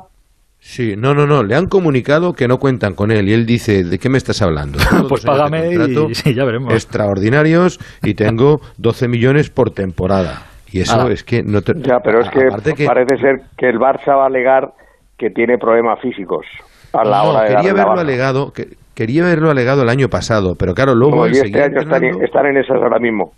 Sí, 0.63 0.95
no, 0.97 1.15
no, 1.15 1.27
no, 1.27 1.43
le 1.43 1.55
han 1.55 1.67
comunicado 1.69 2.35
que 2.35 2.47
no 2.47 2.59
cuentan 2.59 2.95
con 2.95 3.11
él 3.11 3.29
y 3.29 3.33
él 3.33 3.47
dice, 3.47 3.83
¿de 3.85 3.99
qué 3.99 4.09
me 4.11 4.19
estás 4.19 4.43
hablando? 4.43 4.79
Pues 5.09 5.25
págame 5.25 5.73
y- 5.75 6.15
sí, 6.15 6.35
ya 6.35 6.45
veremos. 6.45 6.73
Extraordinarios 6.75 7.79
y 8.03 8.15
tengo 8.15 8.61
12 8.79 9.09
millones 9.09 9.51
por 9.51 9.71
temporada. 9.71 10.47
Y 10.73 10.81
eso 10.81 11.01
Ah. 11.07 11.11
es 11.11 11.25
que 11.25 11.43
no 11.43 11.63
te... 11.63 11.73
Ya, 11.83 11.99
pero 12.01 12.21
es 12.21 12.31
que 12.31 12.47
aparte 12.47 12.75
que- 12.75 12.85
parece 12.87 13.17
ser 13.19 13.41
que 13.59 13.69
el 13.69 13.79
Barça 13.79 14.17
va 14.17 14.25
a 14.25 14.27
alegar 14.27 14.73
que 15.21 15.29
tiene 15.31 15.59
problemas 15.59 16.01
físicos 16.01 16.47
a 16.95 17.05
la 17.05 17.23
No, 17.23 17.31
hora 17.31 17.43
de 17.43 17.55
quería 17.57 17.73
la 17.75 17.85
baja. 17.85 18.01
alegado, 18.01 18.53
que- 18.53 18.69
quería 18.95 19.23
haberlo 19.25 19.51
alegado 19.51 19.83
el 19.83 19.91
año 19.91 20.09
pasado, 20.09 20.55
pero 20.59 20.73
claro, 20.73 20.95
luego 20.95 21.27
y 21.29 21.33
este 21.33 21.63
año 21.63 21.79
están, 21.81 22.47
en 22.47 22.57
esas 22.57 22.77
ahora 22.77 22.99
mismo. 22.99 23.33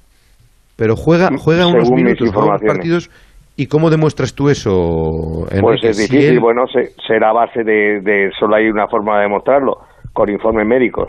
pero 0.76 0.94
juega, 0.96 1.28
juega 1.36 1.66
unos 1.66 1.88
según 1.88 2.02
minutos, 2.04 2.30
juega 2.32 2.48
unos 2.50 2.62
partidos. 2.62 3.10
¿Y 3.54 3.66
cómo 3.66 3.90
demuestras 3.90 4.32
tú 4.34 4.48
eso, 4.48 5.44
Pues 5.60 5.84
es 5.84 5.96
Si 5.98 6.02
difícil, 6.04 6.34
él- 6.34 6.40
bueno, 6.40 6.62
se- 6.72 6.92
será 7.06 7.32
base 7.32 7.62
de, 7.62 8.00
de- 8.00 8.30
Solo 8.40 8.56
hay 8.56 8.68
una 8.70 8.86
forma 8.88 9.16
de 9.18 9.24
demostrarlo, 9.24 9.76
con 10.14 10.30
informes 10.30 10.66
médicos. 10.66 11.08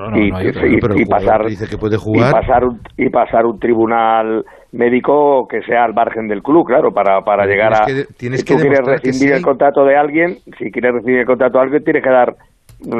No, 0.00 0.10
no, 0.10 0.18
y, 0.18 0.28
y- 0.30 1.02
y 1.02 1.04
pasar 1.04 1.44
dice 1.46 1.68
que 1.68 1.76
puede 1.76 1.96
y 1.96 1.98
jugar. 1.98 2.32
pasar 2.32 2.64
un, 2.64 2.80
y 2.96 3.10
pasar 3.10 3.44
un 3.46 3.58
tribunal 3.60 4.44
médico 4.74 5.46
que 5.48 5.62
sea 5.62 5.84
al 5.84 5.94
margen 5.94 6.28
del 6.28 6.42
club, 6.42 6.66
claro, 6.66 6.90
para, 6.92 7.20
para 7.22 7.46
llegar 7.46 7.72
a... 7.74 7.84
tienes 7.86 8.06
que- 8.08 8.14
tienes 8.14 8.40
si 8.40 8.46
que 8.46 8.54
tú 8.54 8.60
quieres 8.60 8.80
que 8.80 8.90
rescindir 8.90 9.20
sí 9.20 9.26
el 9.28 9.34
hay- 9.34 9.42
contrato 9.42 9.84
de 9.84 9.96
alguien, 9.96 10.36
si 10.58 10.70
quieres 10.70 10.92
rescindir 10.94 11.20
el 11.20 11.26
contrato 11.26 11.58
de 11.58 11.64
alguien, 11.64 11.84
tienes 11.84 12.02
que 12.02 12.10
dar 12.10 12.34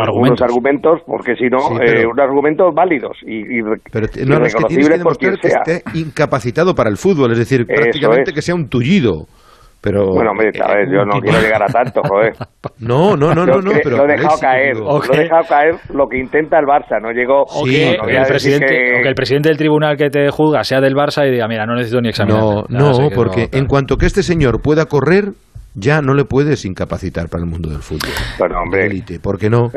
Argumentos. 0.00 0.40
unos 0.40 0.42
argumentos, 0.42 1.00
porque 1.06 1.34
si 1.36 1.48
no, 1.50 1.58
Sí, 1.58 1.74
pero- 1.78 2.00
eh, 2.00 2.06
unos 2.06 2.18
argumentos 2.24 2.74
válidos 2.74 3.18
y, 3.26 3.58
y, 3.58 3.62
Pero 3.92 4.06
y 4.16 4.24
no, 4.24 4.38
no, 4.38 4.46
es 4.46 4.54
que 4.54 4.64
tienes 4.64 4.88
que 4.88 4.94
reconocibles 4.94 5.02
por 5.02 5.18
quien 5.18 5.30
demostrar 5.32 5.40
que 5.40 5.48
sea. 5.50 5.76
esté 5.76 5.98
incapacitado 5.98 6.74
para 6.74 6.88
el 6.90 6.96
fútbol, 6.96 7.32
es 7.32 7.38
decir, 7.38 7.66
Eso 7.68 7.82
prácticamente 7.82 8.30
es. 8.30 8.34
que 8.34 8.42
sea 8.42 8.54
un 8.54 8.68
tullido. 8.68 9.26
Pero, 9.84 10.06
Bueno, 10.14 10.30
hombre, 10.30 10.48
eh, 10.48 10.60
a 10.64 10.74
ver, 10.74 10.88
yo 10.90 11.04
no 11.04 11.20
quiero 11.20 11.38
llegar 11.42 11.62
a 11.62 11.66
tanto, 11.66 12.00
joder. 12.08 12.32
No, 12.78 13.18
no, 13.18 13.34
no, 13.34 13.44
no, 13.44 13.60
no, 13.60 13.70
pero 13.82 13.98
lo 13.98 14.04
he 14.04 14.16
dejado 14.16 14.38
caer, 14.40 14.76
lo 14.78 14.98
he 15.12 15.18
dejado 15.18 15.44
caer 15.46 15.74
lo 15.92 16.08
que 16.08 16.18
intenta 16.18 16.58
el 16.58 16.64
Barça, 16.64 16.98
no 17.02 17.12
llegó 17.12 17.42
O, 17.42 17.66
Sí, 17.66 17.72
que, 17.74 17.90
el 18.16 18.26
presidente, 18.26 18.66
que- 18.66 18.98
o 18.98 19.02
que 19.02 19.08
el 19.08 19.14
presidente 19.14 19.48
del 19.50 19.58
tribunal 19.58 19.98
que 19.98 20.08
te 20.08 20.30
juzga 20.30 20.64
sea 20.64 20.80
del 20.80 20.94
Barça 20.94 21.28
y 21.28 21.32
diga, 21.32 21.46
mira, 21.48 21.66
no 21.66 21.74
necesito 21.74 22.00
ni 22.00 22.08
examinar. 22.08 22.40
No, 22.40 22.64
no, 22.70 23.10
porque 23.14 23.48
en 23.52 23.66
cuanto 23.66 23.98
que 23.98 24.06
este 24.06 24.22
señor 24.22 24.62
pueda 24.62 24.86
correr, 24.86 25.32
ya 25.74 26.00
no 26.00 26.14
le 26.14 26.24
puedes 26.24 26.64
incapacitar 26.64 27.28
para 27.28 27.44
el 27.44 27.50
mundo 27.50 27.68
del 27.68 27.80
fútbol. 27.82 28.10
Pero, 28.38 28.58
hombre, 28.62 28.86
Élite, 28.86 29.20
¿por 29.20 29.38
qué 29.38 29.50
no? 29.50 29.68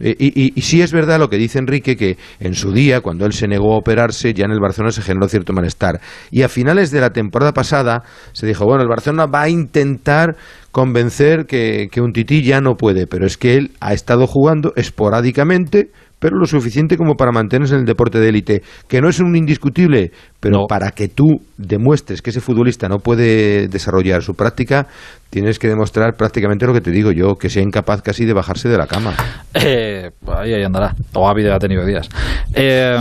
Eh, 0.00 0.14
y, 0.18 0.26
y, 0.26 0.52
y, 0.54 0.62
sí 0.62 0.82
es 0.82 0.92
verdad 0.92 1.18
lo 1.18 1.28
que 1.28 1.38
dice 1.38 1.58
Enrique, 1.58 1.96
que 1.96 2.18
en 2.40 2.54
su 2.54 2.72
día, 2.72 3.00
cuando 3.00 3.24
él 3.24 3.32
se 3.32 3.48
negó 3.48 3.74
a 3.74 3.78
operarse, 3.78 4.34
ya 4.34 4.44
en 4.44 4.52
el 4.52 4.60
Barcelona 4.60 4.92
se 4.92 5.02
generó 5.02 5.28
cierto 5.28 5.52
malestar. 5.52 6.00
Y 6.30 6.42
a 6.42 6.48
finales 6.48 6.90
de 6.90 7.00
la 7.00 7.10
temporada 7.10 7.52
pasada 7.52 8.02
se 8.32 8.46
dijo, 8.46 8.64
bueno, 8.66 8.82
el 8.82 8.88
Barcelona 8.88 9.26
va 9.26 9.42
a 9.42 9.48
intentar 9.48 10.36
convencer 10.70 11.46
que, 11.46 11.88
que 11.90 12.02
un 12.02 12.12
tití 12.12 12.42
ya 12.42 12.60
no 12.60 12.76
puede, 12.76 13.06
pero 13.06 13.26
es 13.26 13.38
que 13.38 13.56
él 13.56 13.72
ha 13.80 13.94
estado 13.94 14.26
jugando 14.26 14.72
esporádicamente, 14.76 15.90
pero 16.26 16.38
lo 16.40 16.46
suficiente 16.46 16.96
como 16.96 17.14
para 17.14 17.30
mantenerse 17.30 17.74
en 17.74 17.82
el 17.82 17.86
deporte 17.86 18.18
de 18.18 18.28
élite, 18.30 18.62
que 18.88 19.00
no 19.00 19.08
es 19.08 19.20
un 19.20 19.36
indiscutible, 19.36 20.10
pero 20.40 20.58
No. 20.62 20.66
para 20.66 20.90
que 20.90 21.06
tú 21.06 21.22
demuestres 21.56 22.20
que 22.20 22.30
ese 22.30 22.40
futbolista 22.40 22.88
no 22.88 22.98
puede 22.98 23.68
desarrollar 23.68 24.24
su 24.24 24.34
práctica, 24.34 24.88
tienes 25.30 25.60
que 25.60 25.68
demostrar 25.68 26.14
prácticamente 26.16 26.66
lo 26.66 26.72
que 26.72 26.80
te 26.80 26.90
digo 26.90 27.12
yo, 27.12 27.36
que 27.36 27.48
sea 27.48 27.62
incapaz 27.62 28.02
casi 28.02 28.24
de 28.24 28.32
bajarse 28.32 28.68
de 28.68 28.76
la 28.76 28.88
cama. 28.88 29.14
Eh, 29.54 30.10
ahí, 30.36 30.52
ahí 30.52 30.64
andará. 30.64 30.96
O 31.14 31.28
ha 31.28 31.30
habido, 31.30 31.54
ha 31.54 31.60
tenido 31.60 31.84
días. 31.86 32.08
Eh, 32.54 32.96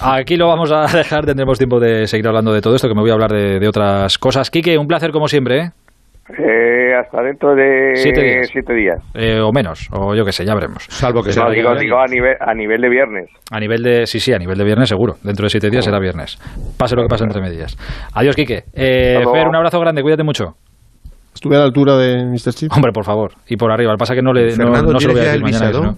aquí 0.00 0.36
lo 0.36 0.48
vamos 0.48 0.72
a 0.72 0.86
dejar. 0.96 1.26
Tendremos 1.26 1.58
tiempo 1.58 1.78
de 1.80 2.06
seguir 2.06 2.26
hablando 2.28 2.54
de 2.54 2.62
todo 2.62 2.74
esto, 2.76 2.88
que 2.88 2.94
me 2.94 3.02
voy 3.02 3.10
a 3.10 3.12
hablar 3.12 3.30
de, 3.32 3.58
de 3.60 3.68
otras 3.68 4.16
cosas. 4.16 4.50
Quique, 4.50 4.78
un 4.78 4.86
placer 4.86 5.10
como 5.10 5.28
siempre, 5.28 5.58
¿eh? 5.64 5.70
Eh, 6.38 6.94
hasta 6.94 7.22
dentro 7.22 7.54
de 7.54 7.94
Siete 7.94 8.22
días. 8.22 8.48
siete 8.52 8.74
días. 8.74 9.02
Eh, 9.14 9.40
o 9.40 9.52
menos, 9.52 9.88
o 9.92 10.14
yo 10.14 10.24
qué 10.24 10.32
sé, 10.32 10.44
ya 10.44 10.54
veremos. 10.54 10.84
Salvo 10.88 11.22
que 11.22 11.32
sea 11.32 11.44
No, 11.44 11.50
digo, 11.50 11.74
digo 11.74 11.98
a, 11.98 12.06
nivel, 12.06 12.36
a 12.40 12.54
nivel 12.54 12.80
de 12.80 12.88
viernes. 12.88 13.30
A 13.50 13.58
nivel 13.58 13.82
de, 13.82 14.06
sí, 14.06 14.20
sí, 14.20 14.32
a 14.32 14.38
nivel 14.38 14.56
de 14.56 14.64
viernes 14.64 14.88
seguro. 14.88 15.14
Dentro 15.22 15.44
de 15.44 15.50
siete 15.50 15.70
días 15.70 15.84
será 15.84 15.98
viernes. 15.98 16.38
Pase 16.78 16.96
lo 16.96 17.02
que 17.02 17.08
pase 17.08 17.24
entre 17.24 17.40
medias. 17.40 17.76
Adiós, 18.14 18.36
Quique. 18.36 18.64
Eh. 18.74 19.22
Fer, 19.32 19.48
un 19.48 19.56
abrazo 19.56 19.80
grande, 19.80 20.02
cuídate 20.02 20.24
mucho. 20.24 20.54
Estuve 21.34 21.56
a 21.56 21.60
la 21.60 21.64
altura 21.64 21.96
de 21.96 22.24
Mr. 22.26 22.52
Chip. 22.52 22.72
Hombre, 22.72 22.92
por 22.92 23.04
favor. 23.04 23.32
Y 23.48 23.56
por 23.56 23.70
arriba. 23.70 23.92
Lo 23.92 23.96
que 23.96 24.00
pasa 24.00 24.14
es 24.14 24.18
que 24.18 24.22
no, 24.22 24.32
le, 24.32 24.46
no, 24.46 24.50
se 24.50 24.62
lo 24.64 24.68
voy 24.68 24.76
a 24.76 24.98
¿tienes 24.98 25.16
ya 25.16 25.32
decir 25.32 25.42
mañana. 25.42 25.94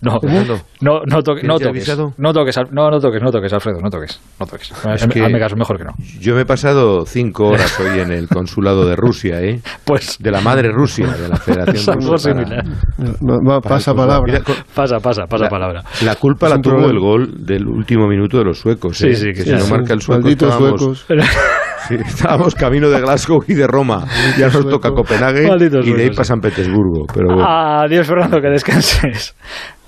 ¿No? 0.00 0.18
No, 0.22 0.44
no, 0.80 1.00
no, 1.06 1.22
toque- 1.22 1.42
no 1.42 1.56
¿tienes 1.58 1.86
ya 1.86 1.92
el 1.94 1.98
toques, 1.98 2.18
no 2.18 2.32
toques, 2.32 2.56
no, 2.70 2.90
no 2.90 3.00
toques, 3.00 3.20
no 3.22 3.30
toques, 3.32 3.52
Alfredo, 3.52 3.80
no 3.80 3.90
toques, 3.90 4.20
no 4.38 4.46
toques. 4.46 4.70
Es 4.70 4.84
Hazme- 4.84 5.12
que- 5.12 5.24
hazme 5.24 5.38
caso, 5.40 5.56
mejor 5.56 5.78
que 5.78 5.84
no. 5.84 5.90
Yo 6.20 6.34
me 6.34 6.42
he 6.42 6.46
pasado 6.46 7.04
cinco 7.06 7.48
horas 7.48 7.78
hoy 7.80 7.98
en 8.00 8.12
el 8.12 8.28
consulado 8.28 8.86
de 8.86 8.94
Rusia, 8.96 9.42
¿eh? 9.42 9.60
Pues 9.84 10.16
de 10.20 10.30
la 10.30 10.40
madre 10.40 10.70
Rusia, 10.70 11.06
de 11.08 11.28
la 11.28 11.36
Federación 11.36 12.00
Rusa. 12.02 12.32
Va- 12.32 13.38
va- 13.54 13.60
pasa 13.60 13.94
palabra. 13.94 14.24
Mira, 14.32 14.44
con- 14.44 14.54
Pasa, 14.74 14.98
pasa, 15.00 15.26
pasa 15.26 15.44
la, 15.44 15.50
palabra. 15.50 15.82
La 16.04 16.14
culpa 16.16 16.48
la 16.48 16.60
tuvo 16.60 16.74
problema. 16.76 16.92
el 16.92 17.00
gol 17.00 17.44
del 17.46 17.66
último 17.66 18.06
minuto 18.06 18.38
de 18.38 18.44
los 18.44 18.58
suecos, 18.58 18.98
Sí, 18.98 19.08
¿eh? 19.08 19.14
sí, 19.16 19.26
que 19.32 19.42
sí, 19.42 19.44
si 19.44 19.52
no 19.52 19.60
sí. 19.60 19.70
marca 19.72 19.94
el 19.94 20.00
sueco 20.02 20.22
Malditos 20.22 20.48
estábamos, 20.52 20.80
suecos. 20.80 21.06
sí, 21.88 21.94
estábamos 22.06 22.54
camino 22.54 22.88
de 22.90 23.00
Glasgow 23.00 23.42
y 23.46 23.54
de 23.54 23.66
Roma. 23.66 24.04
Ya 24.38 24.46
nos 24.46 24.54
Sueco. 24.54 24.70
toca 24.70 24.90
Copenhague 24.90 25.46
Malditos 25.46 25.86
y 25.86 25.92
de 25.92 26.02
ahí 26.04 26.10
para. 26.10 26.24
San 26.24 26.40
Petersburgo. 26.40 27.06
Pero 27.12 27.34
bueno. 27.34 27.44
Adiós, 27.46 28.06
Fernando, 28.06 28.40
que 28.40 28.48
descanses. 28.48 29.36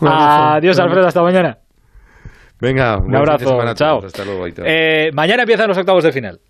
Adiós, 0.00 0.78
Alfredo, 0.78 1.06
hasta 1.06 1.22
mañana. 1.22 1.58
Venga, 2.60 2.98
Un 2.98 3.10
de 3.10 3.16
abrazo, 3.16 3.58
chao. 3.74 4.00
Hasta 4.04 4.24
luego. 4.24 4.46
Eh, 4.64 5.10
mañana 5.14 5.42
empiezan 5.42 5.68
los 5.68 5.78
octavos 5.78 6.04
de 6.04 6.12
final. 6.12 6.40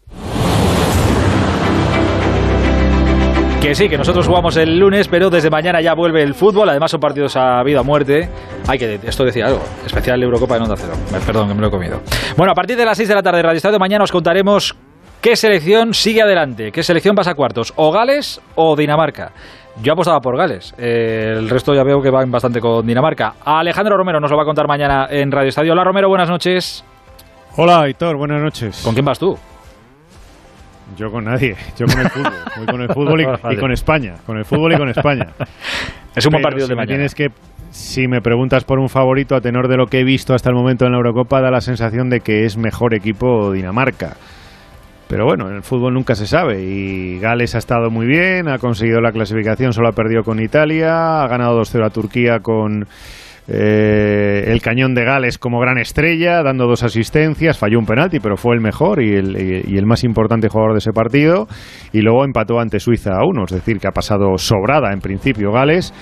Que 3.61 3.75
sí, 3.75 3.91
que 3.91 3.99
nosotros 3.99 4.27
jugamos 4.27 4.57
el 4.57 4.79
lunes, 4.79 5.07
pero 5.07 5.29
desde 5.29 5.51
mañana 5.51 5.83
ya 5.83 5.95
vuelve 5.95 6.23
el 6.23 6.33
fútbol. 6.35 6.71
Además, 6.71 6.91
son 6.91 6.99
partidos 6.99 7.37
a 7.37 7.63
vida 7.63 7.83
o 7.83 7.85
muerte. 7.85 8.29
Hay 8.67 8.79
que, 8.79 8.99
esto 9.07 9.23
decía 9.23 9.47
algo. 9.47 9.61
Especial 9.85 10.23
Eurocopa 10.23 10.57
en 10.57 10.63
Onda 10.63 10.77
Cero. 10.79 10.95
Perdón, 11.27 11.49
que 11.49 11.55
me 11.55 11.61
lo 11.61 11.69
he 11.69 11.71
comido. 11.71 12.01
Bueno, 12.39 12.53
a 12.53 12.55
partir 12.55 12.79
de 12.79 12.87
las 12.87 12.97
6 12.97 13.11
de 13.11 13.15
la 13.15 13.23
tarde 13.23 13.37
de 13.37 13.43
Radio 13.43 13.57
Estadio, 13.59 13.79
mañana 13.79 14.05
os 14.05 14.11
contaremos 14.11 14.75
qué 15.21 15.37
selección 15.37 15.95
sigue 15.95 16.23
adelante. 16.23 16.73
¿Qué 16.73 16.83
selección 16.83 17.15
pasa 17.15 17.33
a 17.33 17.35
cuartos? 17.35 17.73
¿O 17.77 17.93
Gales 17.93 18.41
o 18.55 18.77
Dinamarca? 18.77 19.33
Yo 19.83 19.93
apostaba 19.93 20.21
por 20.21 20.37
Gales. 20.37 20.75
Eh, 20.79 21.35
el 21.39 21.49
resto 21.49 21.75
ya 21.75 21.83
veo 21.85 22.03
que 22.03 22.11
van 22.11 22.31
bastante 22.31 22.61
con 22.61 22.87
Dinamarca. 22.87 23.35
Alejandro 23.45 23.97
Romero 23.97 24.21
nos 24.21 24.31
lo 24.31 24.37
va 24.37 24.43
a 24.43 24.47
contar 24.47 24.67
mañana 24.67 25.07
en 25.11 25.31
Radio 25.31 25.49
Estadio. 25.49 25.73
Hola, 25.73 25.85
Romero, 25.85 26.09
buenas 26.09 26.29
noches. 26.29 26.85
Hola, 27.57 27.83
Aitor, 27.83 28.17
buenas 28.17 28.43
noches. 28.43 28.81
¿Con 28.85 28.95
quién 28.95 29.05
vas 29.05 29.19
tú? 29.19 29.37
Yo 30.97 31.11
con 31.11 31.25
nadie, 31.25 31.57
yo 31.79 31.87
con 31.87 32.01
el 32.01 32.11
fútbol. 32.11 32.33
Voy 32.57 32.67
con 32.67 32.81
el 32.83 32.89
fútbol 32.89 33.21
y, 33.21 33.25
Vale. 33.43 33.55
y 33.55 33.57
con 33.59 33.73
España. 33.73 34.15
Con 34.27 34.39
el 34.39 34.45
fútbol 34.45 34.73
y 34.73 34.77
con 34.77 34.89
España. 34.89 35.29
Es 36.13 36.27
un 36.27 36.33
buen 36.33 36.43
partido 36.43 36.67
si 36.67 36.71
de 36.71 36.75
me 36.75 36.81
mañana. 36.83 36.97
Tienes 36.97 37.15
que, 37.15 37.29
si 37.71 38.09
me 38.09 38.21
preguntas 38.21 38.65
por 38.65 38.81
un 38.81 38.89
favorito, 38.89 39.37
a 39.37 39.41
tenor 39.41 39.69
de 39.69 39.77
lo 39.77 39.87
que 39.87 40.01
he 40.01 40.05
visto 40.05 40.35
hasta 40.35 40.49
el 40.51 40.57
momento 40.57 40.85
en 40.87 40.91
la 40.91 40.99
Eurocopa, 40.99 41.41
da 41.41 41.53
la 41.53 41.61
sensación 41.61 42.11
de 42.11 42.19
que 42.19 42.45
es 42.45 42.57
mejor 42.57 42.95
equipo 42.95 43.53
Dinamarca. 43.53 44.17
Pero 45.11 45.25
bueno, 45.25 45.49
en 45.51 45.57
el 45.57 45.63
fútbol 45.63 45.93
nunca 45.93 46.15
se 46.15 46.25
sabe. 46.27 46.63
Y 46.63 47.19
Gales 47.19 47.57
ha 47.57 47.59
estado 47.59 47.91
muy 47.91 48.07
bien, 48.07 48.49
ha 48.49 48.59
conseguido 48.59 49.01
la 49.01 49.11
clasificación, 49.11 49.73
solo 49.73 49.89
ha 49.89 49.93
perdido 49.93 50.23
con 50.23 50.41
Italia, 50.41 51.23
ha 51.25 51.27
ganado 51.27 51.61
2-0 51.61 51.85
a 51.85 51.91
Turquía 51.91 52.39
con 52.41 52.87
eh, 53.49 54.45
el 54.47 54.63
cañón 54.63 54.95
de 54.95 55.05
Gales 55.05 55.37
como 55.39 55.59
gran 55.59 55.79
estrella, 55.79 56.43
dando 56.45 56.69
dos 56.69 56.85
asistencias, 56.85 57.59
falló 57.59 57.81
un 57.81 57.87
penalti, 57.87 58.21
pero 58.21 58.37
fue 58.37 58.55
el 58.55 58.61
mejor 58.61 59.03
y 59.03 59.15
el, 59.17 59.65
y- 59.69 59.77
el 59.77 59.87
más 59.87 60.05
importante 60.05 60.49
jugador 60.49 60.75
de 60.75 60.79
ese 60.79 60.93
partido. 60.93 61.49
Y 61.93 62.03
luego 62.03 62.25
empató 62.25 62.61
ante 62.61 62.79
Suiza 62.79 63.11
a 63.17 63.25
uno, 63.27 63.45
es 63.47 63.53
decir, 63.53 63.79
que 63.79 63.89
ha 63.89 63.93
pasado 63.93 64.39
sobrada 64.39 64.93
en 64.93 65.01
principio 65.01 65.51
Gales. 65.51 65.93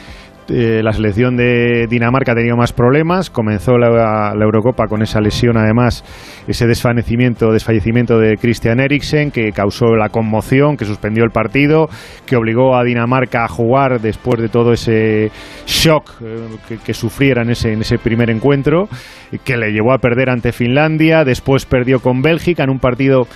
Eh, 0.51 0.83
la 0.83 0.93
selección 0.93 1.37
de 1.37 1.87
Dinamarca 1.89 2.33
ha 2.33 2.35
tenido 2.35 2.57
más 2.57 2.73
problemas. 2.73 3.29
Comenzó 3.29 3.77
la, 3.77 4.33
Eurocopa 4.33 4.87
con 4.87 5.03
esa 5.03 5.21
lesión, 5.21 5.59
además, 5.59 6.05
ese 6.47 6.67
desvanecimiento, 6.67 7.53
desfallecimiento 7.53 8.19
de 8.19 8.37
Christian 8.37 8.81
Eriksen, 8.81 9.31
que 9.31 9.53
causó 9.53 9.95
la 9.97 10.09
conmoción, 10.09 10.77
que 10.77 10.87
suspendió 10.87 11.25
el 11.25 11.31
partido, 11.31 11.89
que 12.25 12.37
obligó 12.37 12.77
a 12.77 12.85
Dinamarca 12.85 13.45
a 13.45 13.49
jugar 13.49 14.01
después 14.01 14.41
de 14.41 14.49
todo 14.49 14.73
ese 14.73 15.31
shock 15.67 16.13
eh, 16.23 16.47
que, 16.67 16.79
que 16.79 16.95
sufriera 16.95 17.43
en 17.43 17.51
ese, 17.51 17.73
en 17.73 17.83
ese 17.83 17.99
primer 17.99 18.31
encuentro, 18.31 18.89
que 19.45 19.57
le 19.59 19.73
llevó 19.73 19.93
a 19.93 19.99
perder 19.99 20.31
ante 20.31 20.53
Finlandia. 20.53 21.25
Después 21.25 21.67
perdió 21.67 22.01
con 22.01 22.23
Bélgica 22.23 22.65
en 22.65 22.71
un 22.71 22.79
partido 22.79 23.27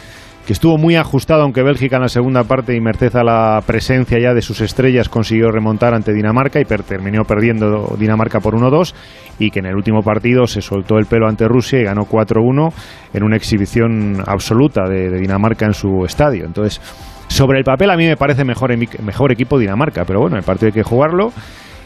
que 0.46 0.52
estuvo 0.52 0.76
muy 0.76 0.96
ajustado, 0.96 1.42
aunque 1.42 1.62
Bélgica 1.62 1.96
en 1.96 2.02
la 2.02 2.08
segunda 2.08 2.42
parte 2.42 2.74
y 2.74 2.80
merced 2.80 3.14
a 3.14 3.22
la 3.22 3.60
presencia 3.64 4.18
ya 4.18 4.34
de 4.34 4.42
sus 4.42 4.60
estrellas 4.60 5.08
consiguió 5.08 5.52
remontar 5.52 5.94
ante 5.94 6.12
Dinamarca 6.12 6.60
y 6.60 6.64
per- 6.64 6.82
terminó 6.82 7.22
perdiendo 7.24 7.94
Dinamarca 7.96 8.40
por 8.40 8.54
1-2 8.56 8.92
y 9.38 9.50
que 9.52 9.60
en 9.60 9.66
el 9.66 9.76
último 9.76 10.02
partido 10.02 10.46
se 10.48 10.60
soltó 10.60 10.98
el 10.98 11.06
pelo 11.06 11.28
ante 11.28 11.46
Rusia 11.46 11.78
y 11.80 11.84
ganó 11.84 12.02
4-1 12.06 12.72
en 13.14 13.22
una 13.22 13.36
exhibición 13.36 14.16
absoluta 14.26 14.82
de, 14.88 15.10
Dinamarca 15.20 15.66
en 15.66 15.74
su 15.74 16.04
estadio. 16.04 16.44
Entonces, 16.44 16.80
sobre 17.28 17.58
el 17.58 17.64
papel 17.64 17.90
a 17.90 17.96
mí 17.96 18.06
me 18.06 18.16
parece 18.16 18.44
mejor, 18.44 18.76
mejor 19.00 19.30
equipo 19.30 19.58
Dinamarca, 19.60 20.04
pero 20.04 20.20
bueno, 20.20 20.36
el 20.36 20.42
partido 20.42 20.66
hay 20.68 20.72
que 20.72 20.82
jugarlo. 20.82 21.32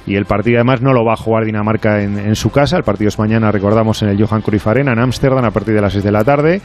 Y 0.09 0.15
el 0.15 0.24
partido 0.24 0.59
además 0.59 0.81
no 0.83 0.93
lo 0.93 1.05
va 1.05 1.15
a 1.15 1.16
jugar 1.16 1.45
Dinamarca 1.45 2.01
en, 2.01 2.16
en 2.16 2.37
su 2.37 2.51
casa. 2.51 2.77
El 2.77 2.85
partido 2.85 3.09
es 3.09 3.19
mañana, 3.19 3.51
recordamos, 3.51 4.03
en 4.03 4.09
el 4.11 4.24
Johan 4.24 4.41
Cruyff 4.41 4.65
Arena, 4.69 4.93
en 4.93 5.01
Ámsterdam, 5.01 5.45
a 5.45 5.51
partir 5.51 5.74
de 5.74 5.81
las 5.81 5.93
6 5.93 6.05
de 6.05 6.12
la 6.12 6.23
tarde. 6.23 6.61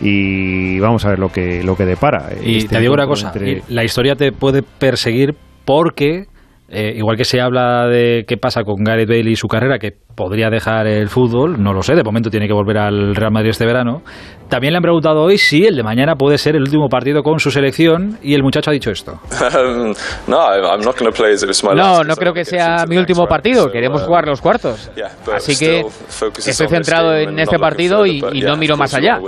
Y 0.00 0.78
vamos 0.80 1.04
a 1.04 1.10
ver 1.10 1.18
lo 1.18 1.30
que, 1.30 1.62
lo 1.62 1.76
que 1.76 1.84
depara. 1.84 2.30
Y 2.44 2.58
este 2.58 2.76
te 2.76 2.80
digo 2.80 2.94
una 2.94 3.06
cosa, 3.06 3.32
entre- 3.34 3.62
la 3.68 3.84
historia 3.84 4.14
te 4.16 4.32
puede 4.32 4.62
perseguir 4.62 5.34
porque, 5.64 6.24
eh, 6.68 6.94
igual 6.96 7.16
que 7.16 7.24
se 7.24 7.40
habla 7.40 7.86
de 7.86 8.24
qué 8.26 8.36
pasa 8.36 8.62
con 8.64 8.82
Gareth 8.82 9.08
Bale 9.08 9.30
y 9.30 9.36
su 9.36 9.46
carrera, 9.48 9.78
que 9.78 9.92
podría 10.14 10.50
dejar 10.50 10.86
el 10.86 11.08
fútbol, 11.08 11.62
no 11.62 11.72
lo 11.72 11.82
sé, 11.82 11.94
de 11.94 12.02
momento 12.02 12.30
tiene 12.30 12.46
que 12.46 12.52
volver 12.52 12.78
al 12.78 13.14
Real 13.14 13.32
Madrid 13.32 13.50
este 13.50 13.66
verano, 13.66 14.02
también 14.48 14.72
le 14.74 14.78
han 14.78 14.82
preguntado 14.82 15.22
hoy 15.22 15.38
si 15.38 15.64
el 15.64 15.76
de 15.76 15.82
mañana 15.82 16.14
puede 16.14 16.36
ser 16.36 16.56
el 16.56 16.62
último 16.62 16.88
partido 16.88 17.22
con 17.22 17.38
su 17.38 17.50
selección 17.50 18.18
y 18.22 18.34
el 18.34 18.42
muchacho 18.42 18.70
ha 18.70 18.74
dicho 18.74 18.90
esto. 18.90 19.18
No, 20.26 20.38
I'm 20.38 20.80
not 20.82 20.98
going 20.98 21.10
to 21.10 21.12
play 21.12 21.32
as 21.32 21.42
if 21.42 21.48
it's 21.48 21.64
my 21.64 21.74
No, 21.74 22.02
creo 22.16 22.32
que 22.32 22.44
sea 22.44 22.84
mi 22.86 22.96
último 22.96 23.26
partido. 23.26 23.70
Queremos 23.70 24.02
um, 24.02 24.06
jugar 24.06 24.26
los 24.26 24.40
cuartos. 24.40 24.90
Así 25.32 25.56
que 25.58 25.84
estoy 26.46 26.68
centrado 26.68 27.14
en 27.16 27.38
este 27.38 27.58
partido 27.58 28.06
y, 28.06 28.22
y 28.32 28.42
no 28.42 28.56
miro 28.56 28.76
más 28.76 28.94
allá. 28.94 29.18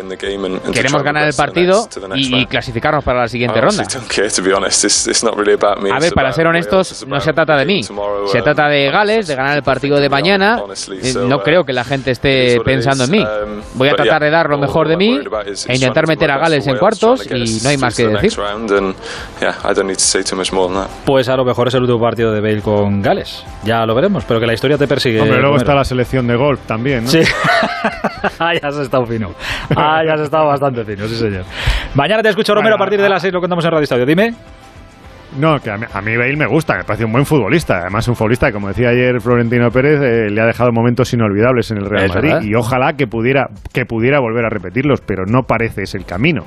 Queremos 0.73 1.03
ganar 1.03 1.27
el 1.27 1.35
partido 1.35 1.89
y 2.15 2.31
round. 2.31 2.49
clasificarnos 2.49 3.05
para 3.05 3.21
la 3.23 3.29
siguiente 3.29 3.61
ronda. 3.61 3.85
honestly 3.85 4.01
don't 4.01 4.11
care, 4.11 4.31
to 4.31 4.43
be 4.43 4.53
honest. 4.53 4.85
It's, 4.85 5.07
it's 5.07 5.25
not 5.25 5.37
really 5.37 5.55
about 5.55 5.83
me. 5.83 5.91
A 5.91 5.99
ver, 5.99 6.13
para 6.13 6.33
ser 6.33 6.47
honestos, 6.47 7.07
no 7.07 7.21
se 7.21 7.33
trata 7.33 7.57
de 7.57 7.65
mí. 7.65 7.83
Se 7.83 7.93
um, 7.93 8.45
trata 8.45 8.69
de 8.69 8.91
Gales, 8.91 9.27
de 9.27 9.35
ganar 9.35 9.57
el 9.57 9.63
partido 9.63 9.99
de 9.99 10.09
mañana. 10.09 10.63
Eh, 10.91 11.15
No 11.15 11.37
uh, 11.37 11.41
creo 11.41 11.65
que 11.65 11.73
la 11.73 11.85
gente 11.85 12.11
esté 12.11 12.61
pensando 12.65 13.05
en 13.05 13.11
mí. 13.11 13.21
Um, 13.21 13.63
Voy 13.75 13.89
a 13.89 13.95
tratar 13.95 14.23
de 14.23 14.31
dar 14.31 14.49
lo 14.49 14.59
mejor 14.59 14.89
de 14.89 14.97
mí 14.97 15.19
e 15.69 15.75
intentar 15.75 16.07
meter 16.07 16.31
a 16.31 16.39
Gales 16.39 16.67
en 16.67 16.77
cuartos 16.77 17.27
y 17.31 17.61
no 17.63 17.69
hay 17.69 17.77
más 17.77 17.97
que 17.97 18.09
decir. 18.09 18.33
Pues 21.05 21.29
a 21.29 21.37
lo 21.37 21.45
mejor 21.45 21.69
es 21.69 21.75
el 21.75 21.83
último 21.83 22.01
partido 22.01 22.33
de 22.33 22.41
Bale 22.41 22.63
con 22.63 23.03
Gales. 23.03 23.45
Ya 23.65 23.85
lo 23.87 23.95
veremos, 23.95 24.25
pero 24.25 24.41
que 24.41 24.47
la 24.47 24.55
historia 24.55 24.79
te 24.79 24.87
persigue. 24.87 25.21
Hombre, 25.21 25.41
luego 25.41 25.57
está 25.57 25.75
la 25.75 25.85
selección 25.85 26.27
de 26.27 26.37
golf 26.37 26.61
también, 26.67 27.05
¿no? 27.05 27.11
Sí. 27.11 27.21
ah, 28.39 28.53
ya 28.61 28.69
has 28.69 28.77
estado 28.77 29.07
fino. 29.07 29.35
Ah, 29.77 30.03
ya 30.07 30.15
has 30.15 30.21
estado 30.21 30.47
bastante 30.47 30.85
fino, 30.85 31.07
sí 31.09 31.17
señor. 31.17 31.45
Mañana 31.95 32.23
te 32.23 32.29
escucho, 32.29 32.55
Romero, 32.55 32.75
a 32.75 32.79
partir 32.79 33.01
de 33.01 33.09
las 33.09 33.23
6 33.23 33.33
lo 33.35 33.41
contamos 33.41 33.65
en 33.65 33.71
Radio 33.71 33.85
Estadio. 33.85 34.07
Dime. 34.07 34.35
No, 35.39 35.59
que 35.61 35.71
a 35.71 35.77
mí, 35.77 35.85
a 35.93 36.01
mí 36.01 36.17
Bale 36.17 36.37
me 36.37 36.47
gusta, 36.47 36.77
me 36.77 36.85
parece 36.85 37.05
un 37.05 37.13
buen 37.13 37.27
futbolista. 37.27 37.79
Además, 37.83 38.07
un 38.09 38.15
futbolista 38.17 38.47
que, 38.47 38.53
como 38.53 38.69
decía 38.69 38.91
ayer 38.91 39.21
Florentino 39.21 39.71
Pérez, 39.71 40.01
eh, 40.01 40.31
le 40.31 40.41
ha 40.41 40.47
dejado 40.47 40.71
momentos 40.73 41.13
inolvidables 41.13 41.71
en 41.73 41.79
el 41.79 41.87
Real 41.87 42.05
Es 42.07 42.15
Madrid. 42.15 42.29
verdad. 42.31 42.43
Y 42.45 42.55
ojalá 42.55 42.93
que 42.93 43.07
pudiera, 43.07 43.49
que 43.73 43.85
pudiera 43.85 44.21
volver 44.21 44.45
a 44.45 44.49
repetirlos, 44.49 45.01
pero 45.01 45.25
no 45.27 45.43
parece 45.43 45.83
ese 45.83 45.99
el 45.99 46.05
camino. 46.05 46.45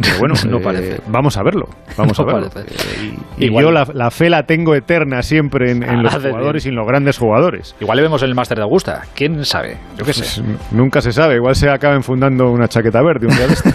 Pero 0.00 0.18
bueno, 0.18 0.34
No 0.48 0.56
eh, 0.58 0.60
parece. 0.60 1.00
vamos 1.06 1.36
a 1.36 1.42
verlo. 1.42 1.68
Vamos 1.98 2.18
No 2.18 2.24
a 2.24 2.32
verlo. 2.34 2.50
Eh, 2.56 3.14
y 3.38 3.44
Igual- 3.44 3.64
yo 3.66 3.70
la, 3.70 3.86
la 3.92 4.10
fe 4.10 4.30
la 4.30 4.44
tengo 4.44 4.74
eterna 4.74 5.22
siempre 5.22 5.70
en, 5.70 5.82
en 5.82 6.02
los 6.02 6.14
jugadores 6.14 6.64
y 6.66 6.70
en 6.70 6.76
los 6.76 6.86
grandes 6.88 7.18
jugadores. 7.18 7.76
Igual 7.80 7.96
le 7.96 8.02
vemos 8.02 8.22
en 8.22 8.30
el 8.30 8.34
máster 8.34 8.56
de 8.56 8.64
Augusta. 8.64 9.02
¿Quién 9.14 9.44
sabe? 9.44 9.76
Yo 9.98 10.04
qué 10.04 10.12
sé. 10.14 10.42
Pues, 10.42 10.72
nunca 10.72 11.00
se 11.02 11.12
sabe. 11.12 11.36
Igual 11.36 11.54
se 11.54 11.68
acaben 11.68 12.02
fundando 12.02 12.50
una 12.50 12.68
chaqueta 12.68 13.02
verde 13.02 13.26
un 13.26 13.36
día 13.36 13.46
de 13.46 13.52
estos. 13.52 13.74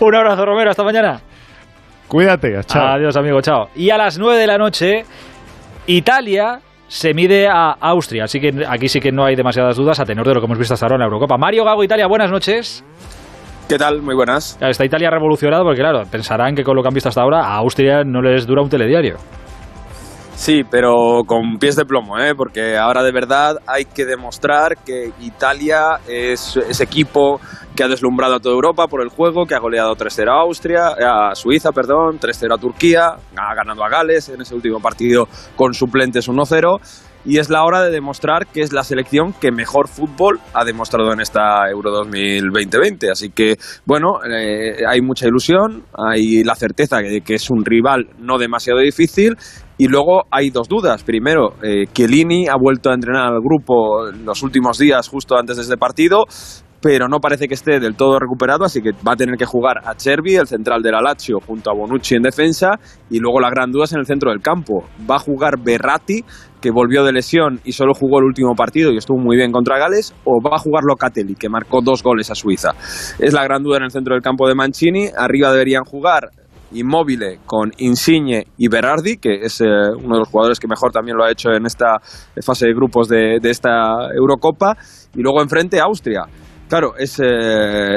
Un 0.00 0.14
abrazo, 0.14 0.44
Romero. 0.44 0.70
Hasta 0.70 0.82
mañana. 0.82 1.20
Cuídate. 2.14 2.62
Chao. 2.62 2.86
Adiós, 2.86 3.16
amigo. 3.16 3.40
Chao. 3.40 3.70
Y 3.74 3.90
a 3.90 3.98
las 3.98 4.20
9 4.20 4.38
de 4.38 4.46
la 4.46 4.56
noche, 4.56 5.04
Italia 5.88 6.60
se 6.86 7.12
mide 7.12 7.48
a 7.48 7.72
Austria. 7.72 8.22
Así 8.22 8.38
que 8.38 8.64
aquí 8.68 8.88
sí 8.88 9.00
que 9.00 9.10
no 9.10 9.24
hay 9.24 9.34
demasiadas 9.34 9.74
dudas 9.76 9.98
a 9.98 10.04
tenor 10.04 10.24
de 10.24 10.34
lo 10.34 10.40
que 10.40 10.46
hemos 10.46 10.56
visto 10.56 10.74
hasta 10.74 10.86
ahora 10.86 10.94
en 10.94 11.00
la 11.00 11.06
Eurocopa. 11.06 11.36
Mario 11.38 11.64
Gago, 11.64 11.82
Italia, 11.82 12.06
buenas 12.06 12.30
noches. 12.30 12.84
¿Qué 13.68 13.78
tal? 13.78 14.00
Muy 14.00 14.14
buenas. 14.14 14.56
Está 14.60 14.84
Italia 14.84 15.10
revolucionado 15.10 15.64
porque, 15.64 15.80
claro, 15.80 16.04
pensarán 16.08 16.54
que 16.54 16.62
con 16.62 16.76
lo 16.76 16.82
que 16.82 16.88
han 16.88 16.94
visto 16.94 17.08
hasta 17.08 17.20
ahora, 17.20 17.46
a 17.46 17.56
Austria 17.56 18.04
no 18.04 18.22
les 18.22 18.46
dura 18.46 18.62
un 18.62 18.68
telediario. 18.68 19.16
Sí, 20.36 20.62
pero 20.68 21.22
con 21.26 21.58
pies 21.58 21.76
de 21.76 21.84
plomo, 21.84 22.18
¿eh? 22.18 22.34
porque 22.36 22.76
ahora 22.76 23.02
de 23.02 23.12
verdad 23.12 23.56
hay 23.66 23.84
que 23.84 24.04
demostrar 24.04 24.76
que 24.84 25.12
Italia 25.20 26.00
es 26.08 26.56
ese 26.56 26.84
equipo 26.84 27.40
que 27.74 27.84
ha 27.84 27.88
deslumbrado 27.88 28.34
a 28.34 28.40
toda 28.40 28.54
Europa 28.54 28.88
por 28.88 29.00
el 29.00 29.08
juego, 29.08 29.46
que 29.46 29.54
ha 29.54 29.60
goleado 29.60 29.94
3-0 29.94 30.28
a 30.28 30.42
Austria, 30.42 30.88
a 30.88 31.34
Suiza, 31.34 31.70
perdón, 31.72 32.18
3-0 32.18 32.54
a 32.54 32.58
Turquía, 32.58 33.16
ha 33.36 33.54
ganado 33.54 33.84
a 33.84 33.88
Gales 33.88 34.28
en 34.28 34.40
ese 34.42 34.54
último 34.54 34.80
partido 34.80 35.28
con 35.56 35.72
suplentes 35.72 36.28
1-0 36.28 36.80
y 37.24 37.38
es 37.38 37.48
la 37.48 37.64
hora 37.64 37.82
de 37.82 37.90
demostrar 37.90 38.46
que 38.46 38.60
es 38.60 38.72
la 38.72 38.84
selección 38.84 39.32
que 39.32 39.50
mejor 39.50 39.88
fútbol 39.88 40.40
ha 40.52 40.64
demostrado 40.64 41.12
en 41.12 41.20
esta 41.20 41.68
Euro 41.70 41.90
2020. 41.90 43.10
Así 43.10 43.30
que, 43.30 43.56
bueno, 43.86 44.18
eh, 44.24 44.84
hay 44.86 45.00
mucha 45.00 45.26
ilusión, 45.26 45.84
hay 45.94 46.44
la 46.44 46.54
certeza 46.54 46.98
de 46.98 47.22
que 47.22 47.34
es 47.34 47.50
un 47.50 47.64
rival 47.64 48.08
no 48.18 48.38
demasiado 48.38 48.80
difícil 48.80 49.36
y 49.78 49.88
luego 49.88 50.24
hay 50.30 50.50
dos 50.50 50.68
dudas. 50.68 51.02
Primero, 51.02 51.54
eh, 51.62 51.86
ha 52.50 52.56
vuelto 52.56 52.90
a 52.90 52.94
entrenar 52.94 53.32
al 53.32 53.40
grupo 53.40 54.08
en 54.08 54.24
los 54.24 54.42
últimos 54.42 54.78
días, 54.78 55.08
justo 55.08 55.36
antes 55.36 55.56
de 55.56 55.62
este 55.62 55.76
partido, 55.76 56.24
pero 56.84 57.08
no 57.08 57.18
parece 57.18 57.48
que 57.48 57.54
esté 57.54 57.80
del 57.80 57.96
todo 57.96 58.18
recuperado, 58.18 58.66
así 58.66 58.82
que 58.82 58.90
va 58.92 59.12
a 59.12 59.16
tener 59.16 59.36
que 59.38 59.46
jugar 59.46 59.78
a 59.86 59.94
Chervi, 59.94 60.36
el 60.36 60.46
central 60.46 60.82
de 60.82 60.92
la 60.92 61.00
Lazio, 61.00 61.38
junto 61.40 61.70
a 61.70 61.74
Bonucci 61.74 62.14
en 62.14 62.22
defensa, 62.22 62.72
y 63.08 63.20
luego 63.20 63.40
la 63.40 63.48
gran 63.48 63.70
duda 63.70 63.84
es 63.84 63.94
en 63.94 64.00
el 64.00 64.04
centro 64.04 64.30
del 64.30 64.42
campo. 64.42 64.84
Va 65.10 65.16
a 65.16 65.18
jugar 65.18 65.54
Berratti, 65.64 66.22
que 66.60 66.70
volvió 66.70 67.02
de 67.02 67.12
lesión 67.12 67.58
y 67.64 67.72
solo 67.72 67.94
jugó 67.94 68.18
el 68.18 68.26
último 68.26 68.54
partido 68.54 68.92
y 68.92 68.98
estuvo 68.98 69.18
muy 69.18 69.34
bien 69.36 69.50
contra 69.50 69.78
Gales, 69.78 70.14
o 70.24 70.42
va 70.42 70.56
a 70.56 70.58
jugar 70.58 70.84
Locatelli, 70.84 71.34
que 71.36 71.48
marcó 71.48 71.80
dos 71.82 72.02
goles 72.02 72.30
a 72.30 72.34
Suiza. 72.34 72.72
Es 73.18 73.32
la 73.32 73.44
gran 73.44 73.62
duda 73.62 73.78
en 73.78 73.84
el 73.84 73.90
centro 73.90 74.14
del 74.14 74.22
campo 74.22 74.46
de 74.46 74.54
Mancini. 74.54 75.08
Arriba 75.16 75.52
deberían 75.52 75.84
jugar 75.84 76.32
Inmóvil 76.74 77.38
con 77.46 77.72
Insigne 77.78 78.46
y 78.58 78.68
Berardi, 78.68 79.16
que 79.16 79.34
es 79.42 79.60
eh, 79.60 79.64
uno 79.64 80.14
de 80.14 80.20
los 80.20 80.28
jugadores 80.28 80.58
que 80.58 80.68
mejor 80.68 80.92
también 80.92 81.16
lo 81.16 81.24
ha 81.24 81.30
hecho 81.30 81.50
en 81.50 81.66
esta 81.66 81.98
fase 82.44 82.66
de 82.66 82.74
grupos 82.74 83.08
de, 83.08 83.38
de 83.40 83.50
esta 83.50 84.08
Eurocopa. 84.14 84.76
Y 85.14 85.22
luego 85.22 85.40
enfrente 85.40 85.80
Austria. 85.80 86.24
Claro, 86.66 86.94
es 86.98 87.20
eh, 87.20 87.24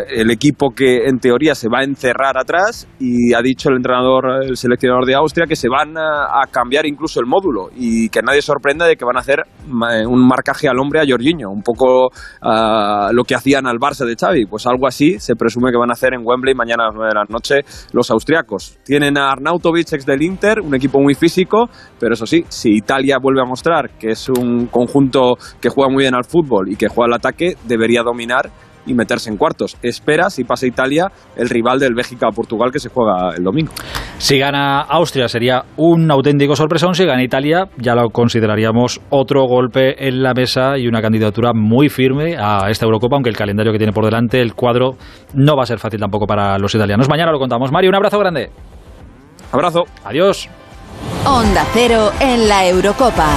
el 0.09 0.29
equipo 0.29 0.71
que 0.71 1.05
en 1.07 1.19
teoría 1.19 1.55
se 1.55 1.69
va 1.69 1.79
a 1.79 1.83
encerrar 1.83 2.37
atrás 2.37 2.85
y 2.99 3.33
ha 3.33 3.41
dicho 3.41 3.69
el 3.69 3.77
entrenador, 3.77 4.43
el 4.43 4.57
seleccionador 4.57 5.05
de 5.05 5.15
Austria, 5.15 5.47
que 5.47 5.55
se 5.55 5.69
van 5.69 5.97
a, 5.97 6.43
cambiar 6.51 6.85
incluso 6.85 7.19
el 7.21 7.25
módulo 7.25 7.69
y 7.75 8.09
que 8.09 8.21
nadie 8.21 8.41
sorprenda 8.41 8.85
de 8.85 8.95
que 8.97 9.05
van 9.05 9.15
a 9.17 9.21
hacer 9.21 9.43
ma- 9.67 10.05
un 10.07 10.27
marcaje 10.27 10.67
al 10.67 10.77
hombre 10.79 10.99
a 10.99 11.05
Jorginho, 11.07 11.49
un 11.49 11.63
poco 11.63 12.09
ah, 12.41 13.09
lo 13.13 13.23
que 13.23 13.35
hacían 13.35 13.65
al 13.67 13.77
Barça 13.77 14.05
de 14.05 14.15
Xavi, 14.15 14.45
pues 14.45 14.67
algo 14.67 14.85
así 14.85 15.17
se 15.17 15.35
presume 15.35 15.71
que 15.71 15.77
van 15.77 15.89
a 15.89 15.93
hacer 15.93 16.13
en 16.13 16.21
Wembley 16.23 16.53
mañana 16.53 16.83
a 16.83 16.87
las 16.87 16.95
9 16.95 17.09
de 17.09 17.15
la 17.15 17.25
noche 17.29 17.55
los 17.93 18.11
austriacos. 18.11 18.77
Tienen 18.83 19.17
a 19.17 19.31
Arnautovic 19.31 19.91
ex 19.93 20.05
del 20.05 20.21
Inter, 20.21 20.59
un 20.61 20.75
equipo 20.75 20.99
muy 20.99 21.15
físico, 21.15 21.69
pero 21.99 22.13
eso 22.13 22.25
sí, 22.25 22.43
si 22.49 22.75
Italia 22.75 23.17
vuelve 23.19 23.41
a 23.41 23.45
mostrar 23.45 23.91
que 23.97 24.09
es 24.11 24.27
un 24.29 24.67
conjunto 24.67 25.35
que 25.61 25.69
juega 25.69 25.89
muy 25.91 26.03
bien 26.03 26.15
al 26.15 26.25
fútbol 26.25 26.69
y 26.69 26.75
que 26.75 26.89
juega 26.89 27.07
al 27.07 27.13
ataque, 27.17 27.55
debería 27.65 28.03
dominar 28.03 28.51
y 28.87 28.93
meterse 28.93 29.29
en 29.29 29.37
cuartos. 29.37 29.77
Espera, 29.83 30.29
si 30.29 30.43
pasa 30.43 30.65
Italia, 30.65 31.11
el 31.35 31.49
rival 31.49 31.79
del 31.79 31.93
Bélgica-Portugal 31.93 32.71
que 32.71 32.79
se 32.79 32.89
juega 32.89 33.35
el 33.35 33.43
domingo. 33.43 33.71
Si 34.17 34.39
gana 34.39 34.81
Austria 34.81 35.27
sería 35.27 35.63
un 35.75 36.09
auténtico 36.09 36.55
sorpresón. 36.55 36.95
Si 36.95 37.05
gana 37.05 37.23
Italia 37.23 37.65
ya 37.77 37.93
lo 37.95 38.09
consideraríamos 38.09 39.01
otro 39.09 39.45
golpe 39.47 40.07
en 40.07 40.23
la 40.23 40.33
mesa 40.33 40.77
y 40.77 40.87
una 40.87 41.01
candidatura 41.01 41.51
muy 41.53 41.89
firme 41.89 42.37
a 42.37 42.69
esta 42.69 42.85
Eurocopa, 42.85 43.15
aunque 43.15 43.29
el 43.29 43.37
calendario 43.37 43.71
que 43.71 43.77
tiene 43.77 43.93
por 43.93 44.05
delante, 44.05 44.41
el 44.41 44.53
cuadro, 44.53 44.95
no 45.33 45.55
va 45.55 45.63
a 45.63 45.65
ser 45.65 45.79
fácil 45.79 45.99
tampoco 45.99 46.25
para 46.25 46.57
los 46.57 46.73
italianos. 46.73 47.09
Mañana 47.09 47.31
lo 47.31 47.39
contamos. 47.39 47.71
Mario, 47.71 47.89
un 47.89 47.95
abrazo 47.95 48.17
grande. 48.19 48.49
Abrazo. 49.51 49.83
Adiós. 50.03 50.49
Onda 51.25 51.65
Cero 51.73 52.11
en 52.19 52.47
la 52.47 52.67
Eurocopa. 52.67 53.27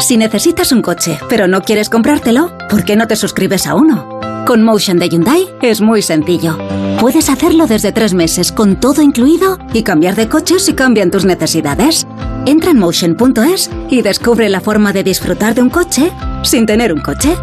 Si 0.00 0.16
necesitas 0.16 0.72
un 0.72 0.80
coche, 0.80 1.20
pero 1.28 1.46
no 1.46 1.60
quieres 1.60 1.90
comprártelo, 1.90 2.56
¿por 2.70 2.84
qué 2.84 2.96
no 2.96 3.06
te 3.06 3.16
suscribes 3.16 3.66
a 3.66 3.74
uno? 3.74 4.18
Con 4.46 4.62
Motion 4.62 4.98
de 4.98 5.10
Hyundai 5.10 5.46
es 5.60 5.82
muy 5.82 6.00
sencillo. 6.00 6.56
Puedes 6.98 7.28
hacerlo 7.28 7.66
desde 7.66 7.92
tres 7.92 8.14
meses 8.14 8.50
con 8.50 8.80
todo 8.80 9.02
incluido 9.02 9.58
y 9.74 9.82
cambiar 9.82 10.16
de 10.16 10.28
coche 10.28 10.58
si 10.58 10.72
cambian 10.72 11.10
tus 11.10 11.26
necesidades. 11.26 12.06
Entra 12.46 12.70
en 12.70 12.78
motion.es 12.78 13.70
y 13.90 14.00
descubre 14.00 14.48
la 14.48 14.62
forma 14.62 14.92
de 14.92 15.04
disfrutar 15.04 15.54
de 15.54 15.62
un 15.62 15.70
coche 15.70 16.10
sin 16.42 16.64
tener 16.64 16.94
un 16.94 17.02
coche. 17.02 17.36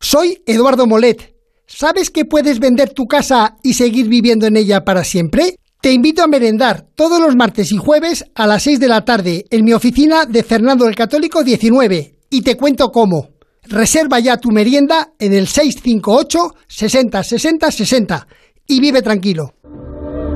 Soy 0.00 0.42
Eduardo 0.44 0.86
Molet. 0.86 1.36
¿Sabes 1.66 2.10
que 2.10 2.24
puedes 2.24 2.58
vender 2.58 2.90
tu 2.90 3.06
casa 3.06 3.56
y 3.62 3.74
seguir 3.74 4.08
viviendo 4.08 4.46
en 4.46 4.56
ella 4.56 4.84
para 4.84 5.04
siempre? 5.04 5.56
Te 5.80 5.92
invito 5.92 6.24
a 6.24 6.26
merendar 6.26 6.86
todos 6.96 7.20
los 7.20 7.36
martes 7.36 7.70
y 7.70 7.76
jueves 7.76 8.24
a 8.34 8.48
las 8.48 8.64
6 8.64 8.80
de 8.80 8.88
la 8.88 9.04
tarde 9.04 9.44
en 9.50 9.64
mi 9.64 9.72
oficina 9.72 10.24
de 10.24 10.42
Fernando 10.42 10.88
el 10.88 10.96
Católico 10.96 11.44
19 11.44 12.16
y 12.30 12.42
te 12.42 12.56
cuento 12.56 12.90
cómo. 12.90 13.30
Reserva 13.62 14.18
ya 14.18 14.38
tu 14.38 14.50
merienda 14.50 15.12
en 15.20 15.34
el 15.34 15.46
658 15.46 16.54
60 16.66 17.22
60 17.22 17.70
60 17.70 18.28
y 18.66 18.80
vive 18.80 19.02
tranquilo. 19.02 19.54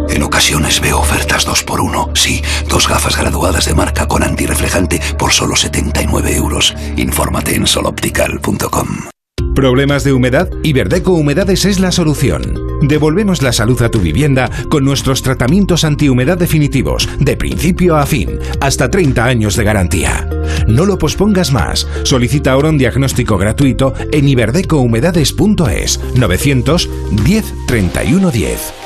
En 0.09 0.23
ocasiones 0.23 0.81
veo 0.81 1.01
ofertas 1.01 1.47
2x1. 1.47 2.17
Sí, 2.17 2.41
dos 2.69 2.89
gafas 2.89 3.17
graduadas 3.17 3.67
de 3.67 3.75
marca 3.75 4.07
con 4.07 4.23
antirreflejante 4.23 5.01
por 5.19 5.33
solo 5.33 5.57
79 5.57 6.37
euros. 6.37 6.75
Infórmate 6.97 7.57
en 7.57 7.67
soloptical.com. 7.67 9.12
¿Problemas 9.55 10.03
de 10.03 10.15
humedad? 10.15 10.49
Iberdeco 10.63 11.13
Humedades 11.13 11.67
es 11.67 11.79
la 11.79 11.93
solución. 11.93 12.59
Devolvemos 12.81 13.43
la 13.43 13.53
salud 13.53 13.81
a 13.83 13.91
tu 13.91 14.01
vivienda 14.01 14.51
con 14.71 14.85
nuestros 14.85 15.23
tratamientos 15.23 15.85
antihumedad 15.85 16.39
definitivos, 16.39 17.07
de 17.19 17.37
principio 17.37 17.97
a 17.97 18.07
fin, 18.07 18.39
hasta 18.61 18.91
30 18.91 19.25
años 19.25 19.55
de 19.57 19.65
garantía. 19.65 20.27
No 20.67 20.87
lo 20.87 20.99
pospongas 20.99 21.53
más. 21.53 21.87
Solicita 22.05 22.53
ahora 22.53 22.71
un 22.71 22.79
diagnóstico 22.79 23.37
gratuito 23.37 23.93
en 24.11 24.27
iberdecohumedades.es 24.29 26.01
910 26.17 27.55
31 27.67 28.31
10. 28.31 28.82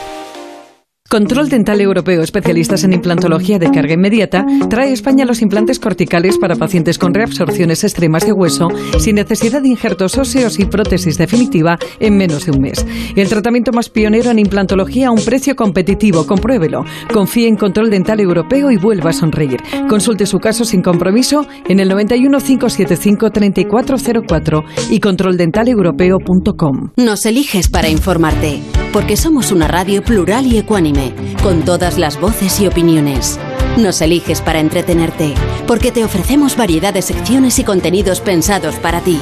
Control 1.09 1.49
Dental 1.49 1.81
Europeo, 1.81 2.23
especialistas 2.23 2.85
en 2.85 2.93
implantología 2.93 3.59
de 3.59 3.71
carga 3.71 3.95
inmediata, 3.95 4.45
trae 4.69 4.91
a 4.91 4.93
España 4.93 5.25
los 5.25 5.41
implantes 5.41 5.79
corticales 5.79 6.39
para 6.39 6.57
pacientes 6.57 6.99
con 6.99 7.15
reabsorciones 7.15 7.85
extremas 7.85 8.27
de 8.27 8.33
hueso 8.33 8.69
sin 8.99 9.17
necesidad 9.17 9.63
de 9.63 9.69
injertos 9.69 10.19
óseos 10.19 10.59
y 10.59 10.65
prótesis 10.65 11.19
definitiva 11.19 11.79
en 12.01 12.17
menos 12.17 12.47
de 12.47 12.53
un 12.53 12.61
mes. 12.61 12.85
El 13.15 13.29
tratamiento 13.29 13.73
más 13.73 13.89
pionero 13.89 14.31
en 14.31 14.39
implantología 14.39 15.09
a 15.09 15.11
un 15.11 15.25
precio 15.25 15.55
competitivo. 15.55 16.27
Compruébelo. 16.27 16.85
Confíe 17.13 17.49
en 17.49 17.57
Control 17.57 17.91
Dental 17.91 18.21
Europeo 18.21 18.71
y 18.71 18.77
vuelva 18.77 19.11
a 19.11 19.13
sonreír. 19.13 19.61
Consulte 19.89 20.27
su 20.27 20.39
caso 20.39 20.65
sin 20.65 20.83
compromiso 20.83 21.47
en 21.69 21.81
el 21.81 21.89
91 21.89 22.39
575 22.39 23.31
3404 23.31 24.65
y 24.91 25.01
controldentaleuropeo.com. 25.01 26.91
Nos 26.97 27.27
eliges 27.27 27.69
para 27.69 27.89
informarte, 27.89 28.61
porque 28.93 29.17
somos 29.17 29.53
una 29.53 29.69
radio 29.69 30.03
plural 30.03 30.47
y 30.47 30.59
ecuánime, 30.59 30.96
con 31.43 31.65
todas 31.65 31.99
las 31.99 32.21
voces 32.21 32.61
y 32.61 32.67
opiniones. 32.67 33.39
Nos 33.77 34.01
eliges 34.01 34.41
para 34.41 34.61
entretenerte, 34.61 35.35
porque 35.67 35.93
te 35.93 36.05
ofrecemos 36.05 36.57
variedad 36.57 36.95
de 36.95 37.03
secciones 37.03 37.59
y 37.59 37.65
contenidos 37.65 38.21
pensados 38.21 38.77
para 38.77 39.01
ti. 39.01 39.21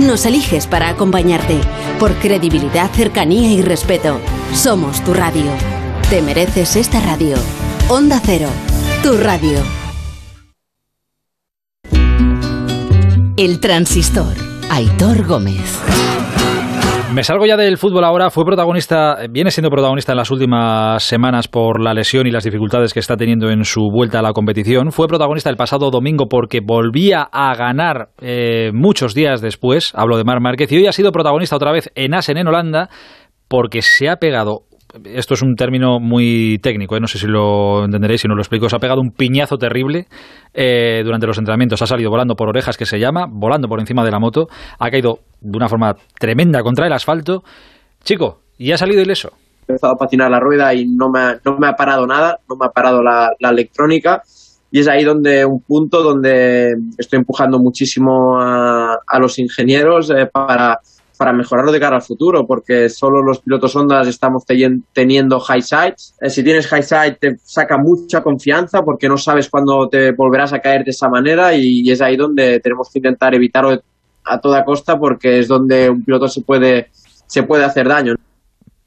Nos 0.00 0.24
eliges 0.26 0.66
para 0.66 0.88
acompañarte, 0.88 1.60
por 1.98 2.14
credibilidad, 2.14 2.90
cercanía 2.90 3.52
y 3.52 3.62
respeto. 3.62 4.18
Somos 4.54 5.04
tu 5.04 5.12
radio. 5.12 5.50
Te 6.08 6.22
mereces 6.22 6.76
esta 6.76 7.00
radio. 7.00 7.36
Onda 7.88 8.20
Cero, 8.24 8.48
tu 9.02 9.16
radio. 9.16 9.58
El 13.36 13.60
transistor. 13.60 14.34
Aitor 14.70 15.26
Gómez. 15.26 15.78
Me 17.12 17.24
salgo 17.24 17.44
ya 17.44 17.56
del 17.56 17.76
fútbol 17.76 18.04
ahora. 18.04 18.30
Fue 18.30 18.44
protagonista, 18.44 19.18
viene 19.28 19.50
siendo 19.50 19.68
protagonista 19.68 20.12
en 20.12 20.18
las 20.18 20.30
últimas 20.30 21.02
semanas 21.02 21.48
por 21.48 21.82
la 21.82 21.92
lesión 21.92 22.28
y 22.28 22.30
las 22.30 22.44
dificultades 22.44 22.94
que 22.94 23.00
está 23.00 23.16
teniendo 23.16 23.50
en 23.50 23.64
su 23.64 23.90
vuelta 23.90 24.20
a 24.20 24.22
la 24.22 24.32
competición. 24.32 24.92
Fue 24.92 25.08
protagonista 25.08 25.50
el 25.50 25.56
pasado 25.56 25.90
domingo 25.90 26.28
porque 26.28 26.60
volvía 26.64 27.22
a 27.22 27.52
ganar 27.56 28.10
eh, 28.20 28.70
muchos 28.72 29.12
días 29.12 29.40
después. 29.40 29.92
Hablo 29.96 30.18
de 30.18 30.24
Mar 30.24 30.40
Márquez 30.40 30.70
y 30.70 30.76
hoy 30.76 30.86
ha 30.86 30.92
sido 30.92 31.10
protagonista 31.10 31.56
otra 31.56 31.72
vez 31.72 31.90
en 31.96 32.14
Asen 32.14 32.38
en 32.38 32.46
Holanda 32.46 32.88
porque 33.48 33.82
se 33.82 34.08
ha 34.08 34.18
pegado 34.18 34.62
esto 35.04 35.34
es 35.34 35.42
un 35.42 35.54
término 35.54 36.00
muy 36.00 36.58
técnico, 36.62 36.96
¿eh? 36.96 37.00
no 37.00 37.06
sé 37.06 37.18
si 37.18 37.26
lo 37.26 37.84
entenderéis 37.84 38.22
si 38.22 38.28
no 38.28 38.34
lo 38.34 38.40
explico. 38.40 38.68
Se 38.68 38.76
ha 38.76 38.78
pegado 38.78 39.00
un 39.00 39.10
piñazo 39.10 39.56
terrible 39.56 40.06
eh, 40.54 41.02
durante 41.04 41.26
los 41.26 41.38
entrenamientos. 41.38 41.80
Ha 41.82 41.86
salido 41.86 42.10
volando 42.10 42.34
por 42.34 42.48
orejas, 42.48 42.76
que 42.76 42.86
se 42.86 42.98
llama, 42.98 43.26
volando 43.30 43.68
por 43.68 43.80
encima 43.80 44.04
de 44.04 44.10
la 44.10 44.18
moto. 44.18 44.48
Ha 44.78 44.90
caído 44.90 45.20
de 45.40 45.56
una 45.56 45.68
forma 45.68 45.94
tremenda 46.18 46.62
contra 46.62 46.86
el 46.86 46.92
asfalto. 46.92 47.42
Chico, 48.02 48.40
y 48.58 48.72
ha 48.72 48.76
salido 48.76 49.02
ileso. 49.02 49.30
He 49.68 49.72
empezado 49.72 49.94
a 49.94 49.96
patinar 49.96 50.30
la 50.30 50.40
rueda 50.40 50.74
y 50.74 50.86
no 50.86 51.08
me 51.10 51.20
ha, 51.20 51.40
no 51.44 51.56
me 51.58 51.68
ha 51.68 51.72
parado 51.74 52.06
nada, 52.06 52.38
no 52.48 52.56
me 52.56 52.66
ha 52.66 52.70
parado 52.70 53.02
la, 53.02 53.30
electrónica. 53.38 54.22
Y 54.72 54.80
es 54.80 54.88
ahí 54.88 55.04
donde 55.04 55.44
un 55.44 55.60
punto 55.62 56.02
donde 56.02 56.74
estoy 56.96 57.18
empujando 57.18 57.58
muchísimo 57.58 58.40
a, 58.40 58.98
a 59.06 59.18
los 59.18 59.38
ingenieros 59.38 60.10
eh, 60.10 60.26
para 60.32 60.78
para 61.20 61.34
mejorarlo 61.34 61.70
de 61.70 61.78
cara 61.78 61.96
al 61.96 62.02
futuro, 62.02 62.46
porque 62.46 62.88
solo 62.88 63.22
los 63.22 63.40
pilotos 63.40 63.76
Honda 63.76 64.00
estamos 64.00 64.42
teniendo 64.94 65.38
high 65.38 65.60
sides. 65.60 66.14
Eh, 66.18 66.30
si 66.30 66.42
tienes 66.42 66.66
high 66.66 66.82
side 66.82 67.18
te 67.20 67.36
saca 67.44 67.76
mucha 67.76 68.22
confianza 68.22 68.80
porque 68.80 69.06
no 69.06 69.18
sabes 69.18 69.50
cuándo 69.50 69.86
te 69.86 70.12
volverás 70.12 70.54
a 70.54 70.60
caer 70.60 70.82
de 70.82 70.92
esa 70.92 71.10
manera 71.10 71.54
y 71.54 71.90
es 71.90 72.00
ahí 72.00 72.16
donde 72.16 72.58
tenemos 72.60 72.88
que 72.90 73.00
intentar 73.00 73.34
evitarlo 73.34 73.82
a 74.24 74.40
toda 74.40 74.64
costa 74.64 74.96
porque 74.98 75.40
es 75.40 75.48
donde 75.48 75.90
un 75.90 76.02
piloto 76.02 76.26
se 76.26 76.40
puede, 76.40 76.88
se 77.26 77.42
puede 77.42 77.64
hacer 77.64 77.86
daño. 77.86 78.14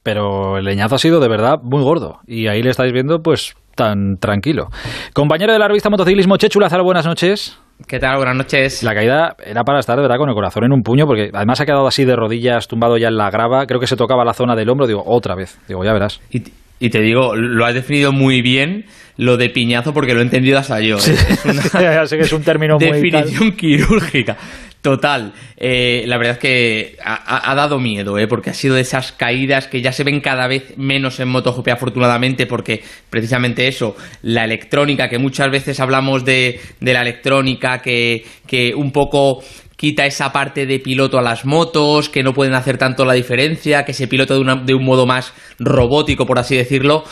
Pero 0.02 0.58
el 0.58 0.66
leñazo 0.66 0.96
ha 0.96 0.98
sido 0.98 1.20
de 1.20 1.30
verdad 1.30 1.60
muy 1.62 1.84
gordo 1.84 2.22
y 2.26 2.48
ahí 2.48 2.64
le 2.64 2.72
estáis 2.72 2.92
viendo 2.94 3.22
pues 3.22 3.54
tan 3.76 4.18
tranquilo. 4.18 4.70
Compañero 5.14 5.54
de 5.54 5.60
la 5.60 5.68
revista 5.68 5.92
Motociclismo, 5.92 6.38
Chechu 6.38 6.60
Lázaro, 6.60 6.84
buenas 6.84 7.06
noches. 7.06 7.60
¿Qué 7.88 8.00
tal? 8.00 8.18
Buenas 8.18 8.36
noches. 8.36 8.82
La 8.84 8.94
caída 8.94 9.36
era 9.46 9.64
para 9.64 9.80
estar 9.80 9.96
de 9.96 10.02
verdad 10.02 10.18
con 10.18 10.30
el 10.30 10.36
corazón 10.36 10.64
en 10.64 10.72
un 10.72 10.84
puño, 10.84 11.06
porque 11.06 11.30
además 11.34 11.60
ha 11.60 11.66
quedado 11.66 11.86
así 11.86 12.06
de 12.06 12.16
rodillas, 12.16 12.68
tumbado 12.68 12.98
ya 12.98 13.10
en 13.10 13.18
la 13.18 13.30
grava. 13.30 13.66
Creo 13.66 13.80
que 13.80 13.88
se 13.88 13.96
tocaba 13.96 14.24
la 14.24 14.34
zona 14.34 14.56
del 14.56 14.70
hombro. 14.70 14.88
Digo, 14.88 15.04
otra 15.06 15.36
vez. 15.36 15.60
Digo, 15.68 15.84
ya 15.84 15.94
verás. 15.94 16.22
Y, 16.32 16.44
y 16.80 16.90
te 16.90 17.02
digo, 17.02 17.36
lo 17.36 17.66
has 17.66 17.74
definido 17.74 18.12
muy 18.12 18.42
bien 18.42 18.86
lo 19.18 19.38
de 19.38 19.50
piñazo 19.50 19.94
porque 19.94 20.14
lo 20.14 20.22
he 20.22 20.24
entendido 20.24 20.58
hasta 20.58 20.80
yo. 20.80 20.98
¿eh? 20.98 21.02
Sí. 21.02 21.12
Es 21.50 21.74
una 21.74 21.82
ya 21.82 22.06
sé 22.06 22.18
que 22.18 22.24
es 22.24 22.34
un 22.34 22.44
término 22.44 22.78
muy 22.80 22.90
definición 22.90 23.52
quirúrgica. 23.52 24.38
Total. 24.84 25.32
Eh, 25.56 26.04
la 26.08 26.18
verdad 26.18 26.34
es 26.34 26.40
que 26.40 26.98
ha, 27.02 27.56
dado 27.56 27.80
miedo, 27.80 28.20
¿eh? 28.20 28.28
porque 28.28 28.50
ha 28.50 28.54
sido 28.54 28.76
de 28.76 28.82
esas 28.82 29.14
caídas 29.14 29.68
que 29.68 29.82
ya 29.82 29.94
se 29.94 30.04
ven 30.04 30.20
cada 30.20 30.46
vez 30.46 30.74
menos 30.76 31.22
en 31.22 31.30
MotoGP, 31.30 31.70
afortunadamente, 31.70 32.48
porque 32.48 32.84
precisamente 33.10 33.70
eso, 33.70 33.96
la 34.24 34.44
electrónica, 34.44 35.08
que 35.08 35.20
muchas 35.20 35.50
veces 35.50 35.80
hablamos 35.80 36.26
de, 36.26 36.60
de 36.82 36.94
la 36.94 37.02
electrónica, 37.02 37.82
que, 37.82 38.26
que 38.46 38.76
un 38.76 38.92
poco 38.92 39.42
quita 39.78 40.06
esa 40.06 40.34
parte 40.34 40.66
de 40.66 40.80
piloto 40.80 41.18
a 41.18 41.22
las 41.22 41.46
motos, 41.46 42.10
que 42.10 42.22
no 42.22 42.34
pueden 42.34 42.54
hacer 42.54 42.78
tanto 42.78 43.06
la 43.06 43.14
diferencia, 43.14 43.86
que 43.86 43.94
se 43.94 44.10
pilota 44.10 44.34
de, 44.34 44.42
una, 44.42 44.56
de 44.58 44.74
un 44.74 44.84
modo 44.84 45.06
más 45.06 45.34
robótico, 45.60 46.26
por 46.26 46.40
así 46.40 46.58
decirlo 46.58 47.06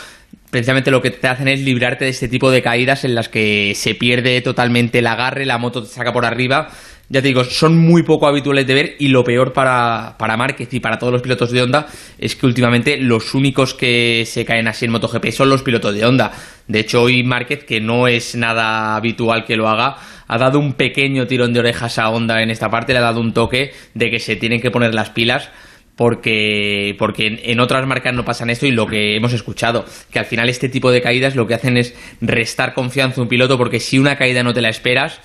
precisamente 0.49 0.91
lo 0.91 1.01
que 1.01 1.11
te 1.11 1.27
hacen 1.27 1.47
es 1.47 1.61
librarte 1.61 2.03
de 2.03 2.11
este 2.11 2.27
tipo 2.27 2.51
de 2.51 2.61
caídas 2.61 3.05
en 3.05 3.15
las 3.15 3.29
que 3.29 3.73
se 3.73 3.95
pierde 3.95 4.41
totalmente 4.41 4.99
el 4.99 5.07
agarre, 5.07 5.45
la 5.45 5.57
moto 5.57 5.81
te 5.81 5.87
saca 5.87 6.11
por 6.11 6.25
arriba. 6.25 6.67
Ya 7.11 7.21
te 7.21 7.27
digo, 7.27 7.43
son 7.43 7.77
muy 7.77 8.03
poco 8.03 8.25
habituales 8.25 8.65
de 8.65 8.73
ver 8.73 8.95
y 8.97 9.09
lo 9.09 9.21
peor 9.25 9.51
para, 9.51 10.15
para 10.17 10.37
Márquez 10.37 10.73
y 10.73 10.79
para 10.79 10.97
todos 10.97 11.11
los 11.11 11.21
pilotos 11.21 11.51
de 11.51 11.61
Honda 11.61 11.87
es 12.17 12.37
que 12.37 12.45
últimamente 12.45 12.95
los 12.95 13.33
únicos 13.33 13.73
que 13.73 14.23
se 14.25 14.45
caen 14.45 14.69
así 14.69 14.85
en 14.85 14.91
MotoGP 14.91 15.29
son 15.31 15.49
los 15.49 15.61
pilotos 15.61 15.93
de 15.93 16.05
Honda. 16.05 16.31
De 16.69 16.79
hecho, 16.79 17.01
hoy 17.01 17.21
Márquez, 17.23 17.65
que 17.65 17.81
no 17.81 18.07
es 18.07 18.35
nada 18.37 18.95
habitual 18.95 19.43
que 19.43 19.57
lo 19.57 19.67
haga, 19.67 19.97
ha 20.25 20.37
dado 20.37 20.57
un 20.59 20.71
pequeño 20.71 21.27
tirón 21.27 21.51
de 21.51 21.59
orejas 21.59 21.99
a 21.99 22.09
Honda 22.09 22.41
en 22.41 22.49
esta 22.49 22.69
parte, 22.69 22.93
le 22.93 22.99
ha 22.99 23.01
dado 23.01 23.19
un 23.19 23.33
toque 23.33 23.73
de 23.93 24.09
que 24.09 24.19
se 24.19 24.37
tienen 24.37 24.61
que 24.61 24.71
poner 24.71 24.95
las 24.95 25.09
pilas 25.09 25.49
porque, 25.97 26.95
porque 26.97 27.41
en, 27.43 27.59
otras 27.59 27.85
marcas 27.85 28.13
no 28.13 28.23
pasan 28.23 28.49
esto 28.49 28.67
y 28.67 28.71
lo 28.71 28.87
que 28.87 29.17
hemos 29.17 29.33
escuchado, 29.33 29.83
que 30.13 30.19
al 30.19 30.25
final 30.25 30.47
este 30.47 30.69
tipo 30.69 30.89
de 30.89 31.01
caídas 31.01 31.35
lo 31.35 31.45
que 31.45 31.55
hacen 31.55 31.75
es 31.75 31.93
restar 32.21 32.73
confianza 32.73 33.19
a 33.19 33.23
un 33.23 33.27
piloto 33.27 33.57
porque 33.57 33.81
si 33.81 33.99
una 33.99 34.15
caída 34.15 34.43
no 34.43 34.53
te 34.53 34.61
la 34.61 34.69
esperas, 34.69 35.19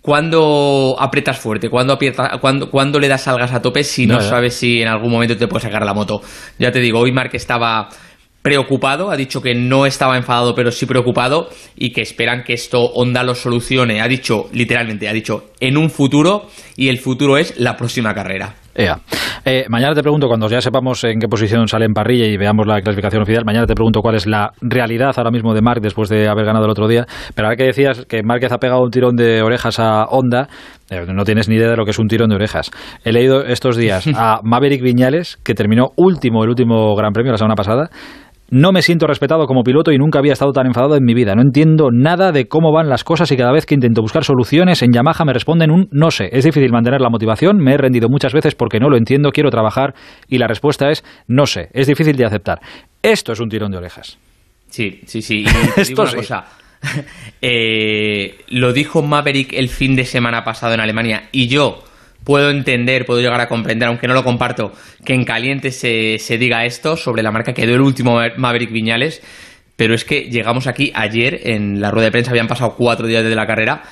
¿cuándo 0.00 0.96
aprietas 0.98 1.38
fuerte? 1.38 1.68
¿Cuándo, 1.68 1.94
aprietas, 1.94 2.38
cuándo, 2.40 2.70
cuándo 2.70 2.98
le 2.98 3.08
das 3.08 3.26
algas 3.28 3.52
a 3.52 3.62
tope 3.62 3.84
si 3.84 4.06
no, 4.06 4.14
no 4.14 4.20
sabes 4.20 4.54
si 4.54 4.82
en 4.82 4.88
algún 4.88 5.10
momento 5.10 5.36
te 5.36 5.48
puedes 5.48 5.64
sacar 5.64 5.84
la 5.84 5.94
moto? 5.94 6.20
Ya 6.58 6.70
te 6.70 6.80
digo, 6.80 7.00
hoy 7.00 7.12
Mark 7.12 7.30
estaba 7.34 7.88
preocupado, 8.42 9.10
ha 9.10 9.16
dicho 9.16 9.40
que 9.40 9.54
no 9.54 9.86
estaba 9.86 10.16
enfadado 10.16 10.54
pero 10.54 10.72
sí 10.72 10.84
preocupado 10.84 11.48
y 11.76 11.92
que 11.92 12.02
esperan 12.02 12.42
que 12.42 12.54
esto 12.54 12.80
Honda 12.80 13.22
lo 13.22 13.34
solucione, 13.34 14.00
ha 14.00 14.08
dicho 14.08 14.48
literalmente, 14.52 15.08
ha 15.08 15.12
dicho 15.12 15.52
en 15.60 15.76
un 15.76 15.90
futuro 15.90 16.48
y 16.76 16.88
el 16.88 16.98
futuro 16.98 17.38
es 17.38 17.58
la 17.58 17.76
próxima 17.76 18.14
carrera. 18.14 18.56
Ea. 18.74 18.98
Eh, 19.44 19.66
mañana 19.68 19.94
te 19.94 20.02
pregunto, 20.02 20.28
cuando 20.28 20.48
ya 20.48 20.60
sepamos 20.60 21.02
en 21.04 21.18
qué 21.18 21.28
posición 21.28 21.66
sale 21.68 21.84
en 21.84 21.92
parrilla 21.92 22.26
y 22.26 22.36
veamos 22.36 22.66
la 22.66 22.80
clasificación 22.80 23.22
oficial, 23.22 23.44
mañana 23.44 23.66
te 23.66 23.74
pregunto 23.74 24.00
cuál 24.00 24.14
es 24.14 24.26
la 24.26 24.52
realidad 24.60 25.12
ahora 25.16 25.30
mismo 25.30 25.52
de 25.52 25.60
Marc 25.60 25.82
después 25.82 26.08
de 26.08 26.28
haber 26.28 26.46
ganado 26.46 26.64
el 26.64 26.70
otro 26.70 26.88
día. 26.88 27.06
Pero 27.34 27.48
ahora 27.48 27.56
que 27.56 27.64
decías 27.64 28.06
que 28.06 28.22
Márquez 28.22 28.52
ha 28.52 28.58
pegado 28.58 28.82
un 28.82 28.90
tirón 28.90 29.16
de 29.16 29.42
orejas 29.42 29.78
a 29.78 30.04
Honda, 30.04 30.48
eh, 30.90 31.04
no 31.12 31.24
tienes 31.24 31.48
ni 31.48 31.56
idea 31.56 31.68
de 31.68 31.76
lo 31.76 31.84
que 31.84 31.90
es 31.90 31.98
un 31.98 32.08
tirón 32.08 32.30
de 32.30 32.36
orejas. 32.36 32.70
He 33.04 33.12
leído 33.12 33.44
estos 33.44 33.76
días 33.76 34.06
a 34.14 34.40
Maverick 34.44 34.82
Viñales, 34.82 35.38
que 35.44 35.54
terminó 35.54 35.90
último 35.96 36.44
el 36.44 36.50
último 36.50 36.94
Gran 36.94 37.12
Premio 37.12 37.32
la 37.32 37.38
semana 37.38 37.56
pasada, 37.56 37.90
no 38.52 38.70
me 38.70 38.82
siento 38.82 39.06
respetado 39.06 39.46
como 39.46 39.62
piloto 39.62 39.92
y 39.92 39.98
nunca 39.98 40.18
había 40.18 40.34
estado 40.34 40.52
tan 40.52 40.66
enfadado 40.66 40.94
en 40.94 41.04
mi 41.04 41.14
vida. 41.14 41.34
No 41.34 41.40
entiendo 41.40 41.88
nada 41.90 42.32
de 42.32 42.48
cómo 42.48 42.70
van 42.70 42.90
las 42.90 43.02
cosas 43.02 43.32
y 43.32 43.36
cada 43.38 43.50
vez 43.50 43.64
que 43.64 43.74
intento 43.74 44.02
buscar 44.02 44.24
soluciones 44.24 44.82
en 44.82 44.92
Yamaha 44.92 45.24
me 45.24 45.32
responden 45.32 45.70
un 45.70 45.88
no 45.90 46.10
sé. 46.10 46.28
Es 46.32 46.44
difícil 46.44 46.70
mantener 46.70 47.00
la 47.00 47.08
motivación, 47.08 47.56
me 47.56 47.72
he 47.72 47.78
rendido 47.78 48.10
muchas 48.10 48.34
veces 48.34 48.54
porque 48.54 48.78
no 48.78 48.90
lo 48.90 48.98
entiendo, 48.98 49.32
quiero 49.32 49.48
trabajar 49.48 49.94
y 50.28 50.36
la 50.36 50.48
respuesta 50.48 50.90
es 50.90 51.02
no 51.26 51.46
sé. 51.46 51.70
Es 51.72 51.86
difícil 51.86 52.14
de 52.14 52.26
aceptar. 52.26 52.60
Esto 53.02 53.32
es 53.32 53.40
un 53.40 53.48
tirón 53.48 53.72
de 53.72 53.78
orejas. 53.78 54.18
Sí, 54.68 55.00
sí, 55.06 55.22
sí. 55.22 55.46
Y 55.76 55.80
Esto 55.80 56.06
sí. 56.06 56.16
cosa. 56.16 56.44
Eh, 57.40 58.38
lo 58.48 58.72
dijo 58.72 59.02
Maverick 59.02 59.52
el 59.52 59.68
fin 59.68 59.96
de 59.96 60.04
semana 60.04 60.44
pasado 60.44 60.74
en 60.74 60.80
Alemania 60.80 61.28
y 61.32 61.48
yo 61.48 61.82
puedo 62.24 62.50
entender, 62.50 63.06
puedo 63.06 63.20
llegar 63.20 63.40
a 63.40 63.48
comprender, 63.48 63.88
aunque 63.88 64.08
no 64.08 64.14
lo 64.14 64.24
comparto, 64.24 64.72
que 65.04 65.14
en 65.14 65.24
caliente 65.24 65.70
se, 65.70 66.18
se 66.18 66.38
diga 66.38 66.64
esto 66.64 66.96
sobre 66.96 67.22
la 67.22 67.30
marca 67.30 67.52
que 67.52 67.66
dio 67.66 67.74
el 67.74 67.80
último 67.80 68.20
Maverick 68.36 68.70
Viñales, 68.70 69.22
pero 69.76 69.94
es 69.94 70.04
que 70.04 70.30
llegamos 70.30 70.66
aquí 70.66 70.92
ayer, 70.94 71.40
en 71.44 71.80
la 71.80 71.90
rueda 71.90 72.06
de 72.06 72.12
prensa 72.12 72.30
habían 72.30 72.48
pasado 72.48 72.74
cuatro 72.76 73.06
días 73.06 73.22
desde 73.22 73.36
la 73.36 73.46
carrera 73.46 73.82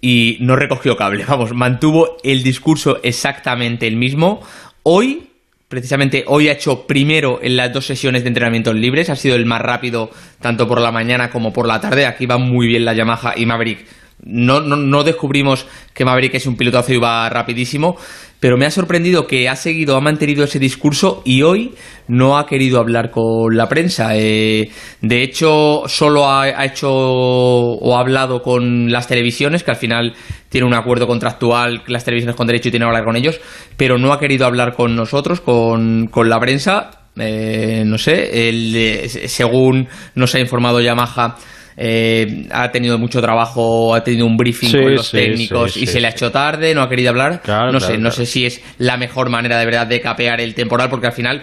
y 0.00 0.38
no 0.40 0.56
recogió 0.56 0.96
cable, 0.96 1.24
vamos, 1.28 1.52
mantuvo 1.52 2.16
el 2.22 2.42
discurso 2.42 3.00
exactamente 3.02 3.86
el 3.86 3.96
mismo. 3.96 4.40
Hoy, 4.82 5.28
precisamente 5.68 6.24
hoy 6.26 6.48
ha 6.48 6.52
hecho 6.52 6.86
primero 6.86 7.40
en 7.42 7.56
las 7.56 7.72
dos 7.72 7.86
sesiones 7.86 8.22
de 8.22 8.28
entrenamientos 8.28 8.74
libres, 8.74 9.10
ha 9.10 9.16
sido 9.16 9.36
el 9.36 9.46
más 9.46 9.60
rápido 9.60 10.10
tanto 10.40 10.66
por 10.68 10.80
la 10.80 10.92
mañana 10.92 11.30
como 11.30 11.52
por 11.52 11.66
la 11.66 11.80
tarde, 11.80 12.06
aquí 12.06 12.26
va 12.26 12.38
muy 12.38 12.66
bien 12.66 12.84
la 12.84 12.94
Yamaha 12.94 13.34
y 13.36 13.46
Maverick 13.46 13.86
no, 14.24 14.60
no, 14.60 14.76
no, 14.76 15.04
descubrimos 15.04 15.66
que 15.92 16.04
Maverick 16.04 16.34
es 16.34 16.46
un 16.46 16.56
pilotazo 16.56 16.92
y 16.92 16.98
va 16.98 17.28
rapidísimo, 17.28 17.96
pero 18.40 18.56
me 18.56 18.66
ha 18.66 18.70
sorprendido 18.70 19.26
que 19.26 19.48
ha 19.48 19.56
seguido, 19.56 19.96
ha 19.96 20.00
mantenido 20.00 20.44
ese 20.44 20.58
discurso 20.58 21.22
y 21.24 21.42
hoy 21.42 21.74
no 22.08 22.38
ha 22.38 22.46
querido 22.46 22.80
hablar 22.80 23.10
con 23.10 23.56
la 23.56 23.68
prensa. 23.68 24.16
Eh, 24.16 24.70
de 25.00 25.22
hecho, 25.22 25.82
solo 25.86 26.28
ha, 26.30 26.64
hecho 26.64 26.90
o 26.90 27.96
ha 27.96 28.00
hablado 28.00 28.42
con 28.42 28.90
las 28.90 29.06
televisiones, 29.06 29.62
que 29.62 29.70
al 29.70 29.76
final 29.76 30.14
tiene 30.48 30.66
un 30.66 30.74
acuerdo 30.74 31.06
contractual, 31.06 31.82
las 31.86 32.04
televisiones 32.04 32.36
con 32.36 32.46
derecho 32.46 32.68
y 32.68 32.72
tiene 32.72 32.84
que 32.84 32.88
hablar 32.88 33.04
con 33.04 33.16
ellos, 33.16 33.40
pero 33.76 33.98
no 33.98 34.12
ha 34.12 34.18
querido 34.18 34.46
hablar 34.46 34.74
con 34.74 34.96
nosotros, 34.96 35.40
con, 35.40 36.08
con 36.08 36.28
la 36.28 36.40
prensa. 36.40 36.90
Eh, 37.18 37.82
no 37.86 37.96
sé, 37.96 38.28
eh, 38.32 39.08
según 39.28 39.88
nos 40.14 40.34
ha 40.34 40.38
informado 40.38 40.80
Yamaha, 40.80 41.36
eh, 41.76 42.46
ha 42.50 42.70
tenido 42.70 42.98
mucho 42.98 43.20
trabajo, 43.20 43.94
ha 43.94 44.02
tenido 44.02 44.26
un 44.26 44.36
briefing 44.36 44.68
Sí, 44.68 44.78
con 44.78 44.94
los 44.94 45.08
sí, 45.08 45.16
técnicos 45.18 45.74
sí, 45.74 45.82
y 45.82 45.86
se 45.86 46.00
le 46.00 46.06
ha 46.06 46.10
hecho 46.10 46.30
tarde, 46.30 46.74
no 46.74 46.82
ha 46.82 46.88
querido 46.88 47.10
hablar. 47.10 47.42
Claro, 47.42 47.72
no 47.72 47.78
claro, 47.78 47.94
sé, 47.94 47.98
no 47.98 48.10
sé 48.10 48.24
si 48.24 48.46
es 48.46 48.62
la 48.78 48.96
mejor 48.96 49.28
manera 49.28 49.58
de 49.58 49.66
verdad 49.66 49.86
de 49.86 50.00
capear 50.00 50.40
el 50.40 50.54
temporal, 50.54 50.88
porque 50.88 51.08
al 51.08 51.12
final 51.12 51.42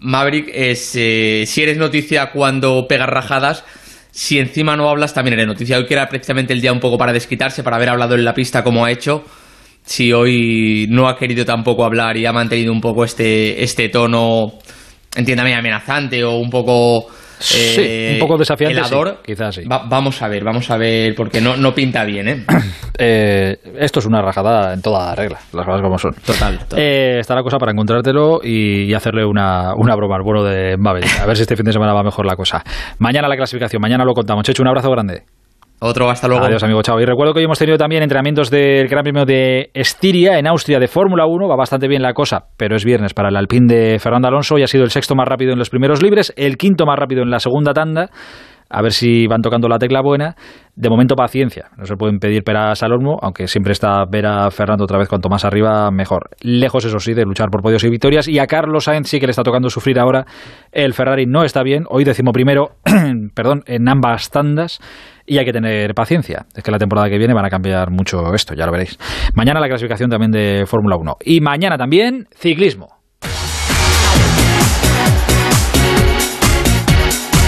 Maverick 0.00 0.50
es 0.52 0.94
eh, 0.96 1.44
si 1.46 1.62
eres 1.62 1.76
noticia 1.76 2.30
cuando 2.30 2.86
pegas 2.88 3.08
rajadas. 3.08 3.64
Si 4.10 4.38
encima 4.38 4.76
no 4.76 4.88
hablas, 4.88 5.12
también 5.12 5.34
eres 5.34 5.48
noticia. 5.48 5.76
Hoy 5.76 5.86
que 5.86 5.94
era 5.94 6.06
precisamente 6.08 6.52
el 6.52 6.60
día 6.60 6.72
un 6.72 6.78
poco 6.78 6.96
para 6.96 7.12
desquitarse, 7.12 7.64
para 7.64 7.76
haber 7.76 7.88
hablado 7.88 8.14
en 8.14 8.24
la 8.24 8.32
pista 8.32 8.62
como 8.62 8.84
ha 8.84 8.90
hecho. 8.92 9.24
Si 9.84 10.12
hoy 10.12 10.86
no 10.88 11.08
ha 11.08 11.18
querido 11.18 11.44
tampoco 11.44 11.84
hablar 11.84 12.16
y 12.16 12.24
ha 12.24 12.32
mantenido 12.32 12.72
un 12.72 12.80
poco 12.80 13.04
este, 13.04 13.62
este 13.62 13.88
tono, 13.88 14.52
entiéndame, 15.16 15.54
amenazante 15.54 16.22
o 16.22 16.36
un 16.36 16.48
poco 16.48 17.08
Sí, 17.38 18.10
un 18.14 18.18
poco 18.20 18.38
desafiante, 18.38 18.74
sí, 18.84 18.94
quizás 19.24 19.54
sí. 19.56 19.64
va- 19.64 19.84
vamos 19.86 20.20
a 20.22 20.28
ver, 20.28 20.44
vamos 20.44 20.70
a 20.70 20.76
ver, 20.76 21.14
porque 21.14 21.40
no, 21.40 21.56
no 21.56 21.74
pinta 21.74 22.04
bien, 22.04 22.28
¿eh? 22.28 22.44
Eh, 22.96 23.58
esto 23.80 23.98
es 23.98 24.06
una 24.06 24.22
rajada 24.22 24.72
en 24.72 24.80
toda 24.80 25.12
regla, 25.16 25.40
las 25.52 25.66
cosas 25.66 25.82
como 25.82 25.98
son. 25.98 26.14
Total. 26.24 26.60
Eh, 26.76 27.16
está 27.20 27.34
la 27.34 27.42
cosa 27.42 27.58
para 27.58 27.72
encontrártelo 27.72 28.40
y, 28.42 28.82
y 28.84 28.94
hacerle 28.94 29.24
una, 29.24 29.74
una 29.74 29.96
broma 29.96 30.14
al 30.14 30.22
bueno 30.22 30.44
de 30.44 30.76
Mabel. 30.76 31.02
A 31.20 31.26
ver 31.26 31.34
si 31.36 31.42
este 31.42 31.56
fin 31.56 31.64
de 31.66 31.72
semana 31.72 31.92
va 31.92 32.04
mejor 32.04 32.24
la 32.24 32.36
cosa. 32.36 32.62
Mañana 32.98 33.26
la 33.26 33.34
clasificación, 33.36 33.82
mañana 33.82 34.04
lo 34.04 34.14
contamos. 34.14 34.44
Checho, 34.44 34.62
un 34.62 34.68
abrazo 34.68 34.92
grande. 34.92 35.24
Otro, 35.80 36.08
hasta 36.08 36.28
luego. 36.28 36.44
Adiós, 36.44 36.62
amigo, 36.62 36.82
chao. 36.82 37.00
Y 37.00 37.04
recuerdo 37.04 37.34
que 37.34 37.40
hoy 37.40 37.44
hemos 37.44 37.58
tenido 37.58 37.76
también 37.76 38.02
entrenamientos 38.02 38.50
del 38.50 38.88
Gran 38.88 39.02
Premio 39.02 39.24
de 39.24 39.70
Estiria 39.74 40.38
en 40.38 40.46
Austria 40.46 40.78
de 40.78 40.88
Fórmula 40.88 41.26
1. 41.26 41.48
Va 41.48 41.56
bastante 41.56 41.88
bien 41.88 42.00
la 42.00 42.14
cosa, 42.14 42.46
pero 42.56 42.76
es 42.76 42.84
viernes 42.84 43.12
para 43.12 43.28
el 43.28 43.36
Alpine 43.36 43.66
de 43.66 43.98
Fernando 43.98 44.28
Alonso 44.28 44.56
y 44.56 44.62
ha 44.62 44.66
sido 44.66 44.84
el 44.84 44.90
sexto 44.90 45.14
más 45.14 45.28
rápido 45.28 45.52
en 45.52 45.58
los 45.58 45.70
primeros 45.70 46.02
libres, 46.02 46.32
el 46.36 46.56
quinto 46.56 46.86
más 46.86 46.98
rápido 46.98 47.22
en 47.22 47.30
la 47.30 47.38
segunda 47.38 47.74
tanda. 47.74 48.10
A 48.70 48.82
ver 48.82 48.92
si 48.92 49.26
van 49.26 49.42
tocando 49.42 49.68
la 49.68 49.78
tecla 49.78 50.00
buena. 50.00 50.34
De 50.74 50.88
momento, 50.88 51.14
paciencia. 51.14 51.66
No 51.76 51.84
se 51.84 51.94
pueden 51.96 52.18
pedir 52.18 52.42
peras 52.42 52.82
al 52.82 52.92
olmo, 52.92 53.18
aunque 53.22 53.46
siempre 53.46 53.72
está 53.72 54.04
ver 54.10 54.26
a 54.26 54.50
Fernando 54.50 54.84
otra 54.84 54.98
vez 54.98 55.08
cuanto 55.08 55.28
más 55.28 55.44
arriba, 55.44 55.90
mejor. 55.90 56.30
Lejos, 56.40 56.84
eso 56.84 56.98
sí, 56.98 57.14
de 57.14 57.24
luchar 57.24 57.50
por 57.50 57.62
podios 57.62 57.84
y 57.84 57.90
victorias. 57.90 58.26
Y 58.26 58.38
a 58.38 58.46
Carlos 58.46 58.84
Sainz 58.84 59.08
sí 59.08 59.20
que 59.20 59.26
le 59.26 59.30
está 59.30 59.42
tocando 59.42 59.68
sufrir 59.68 59.98
ahora. 60.00 60.24
El 60.72 60.94
Ferrari 60.94 61.26
no 61.26 61.44
está 61.44 61.62
bien. 61.62 61.84
Hoy 61.88 62.04
decimoprimero, 62.04 62.70
perdón, 63.34 63.62
en 63.66 63.88
ambas 63.88 64.30
tandas. 64.30 64.80
Y 65.26 65.38
hay 65.38 65.44
que 65.44 65.52
tener 65.52 65.94
paciencia. 65.94 66.46
Es 66.54 66.62
que 66.62 66.70
la 66.70 66.78
temporada 66.78 67.08
que 67.08 67.18
viene 67.18 67.32
van 67.32 67.46
a 67.46 67.50
cambiar 67.50 67.90
mucho 67.90 68.34
esto, 68.34 68.54
ya 68.54 68.66
lo 68.66 68.72
veréis. 68.72 68.98
Mañana 69.34 69.60
la 69.60 69.68
clasificación 69.68 70.10
también 70.10 70.30
de 70.30 70.64
Fórmula 70.66 70.96
1. 70.96 71.16
Y 71.24 71.40
mañana 71.40 71.78
también 71.78 72.28
ciclismo. 72.36 72.88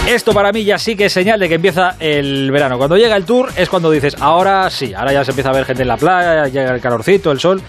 Esto 0.08 0.32
para 0.32 0.52
mí 0.52 0.64
ya 0.64 0.78
sí 0.78 0.94
que 0.94 1.06
es 1.06 1.12
señal 1.12 1.40
de 1.40 1.48
que 1.48 1.56
empieza 1.56 1.96
el 1.98 2.50
verano. 2.52 2.78
Cuando 2.78 2.96
llega 2.96 3.16
el 3.16 3.24
tour 3.24 3.50
es 3.56 3.68
cuando 3.68 3.90
dices, 3.90 4.16
ahora 4.20 4.70
sí, 4.70 4.94
ahora 4.94 5.12
ya 5.12 5.24
se 5.24 5.32
empieza 5.32 5.50
a 5.50 5.52
ver 5.52 5.64
gente 5.64 5.82
en 5.82 5.88
la 5.88 5.96
playa, 5.96 6.46
llega 6.46 6.72
el 6.72 6.80
calorcito, 6.80 7.32
el 7.32 7.40
sol. 7.40 7.60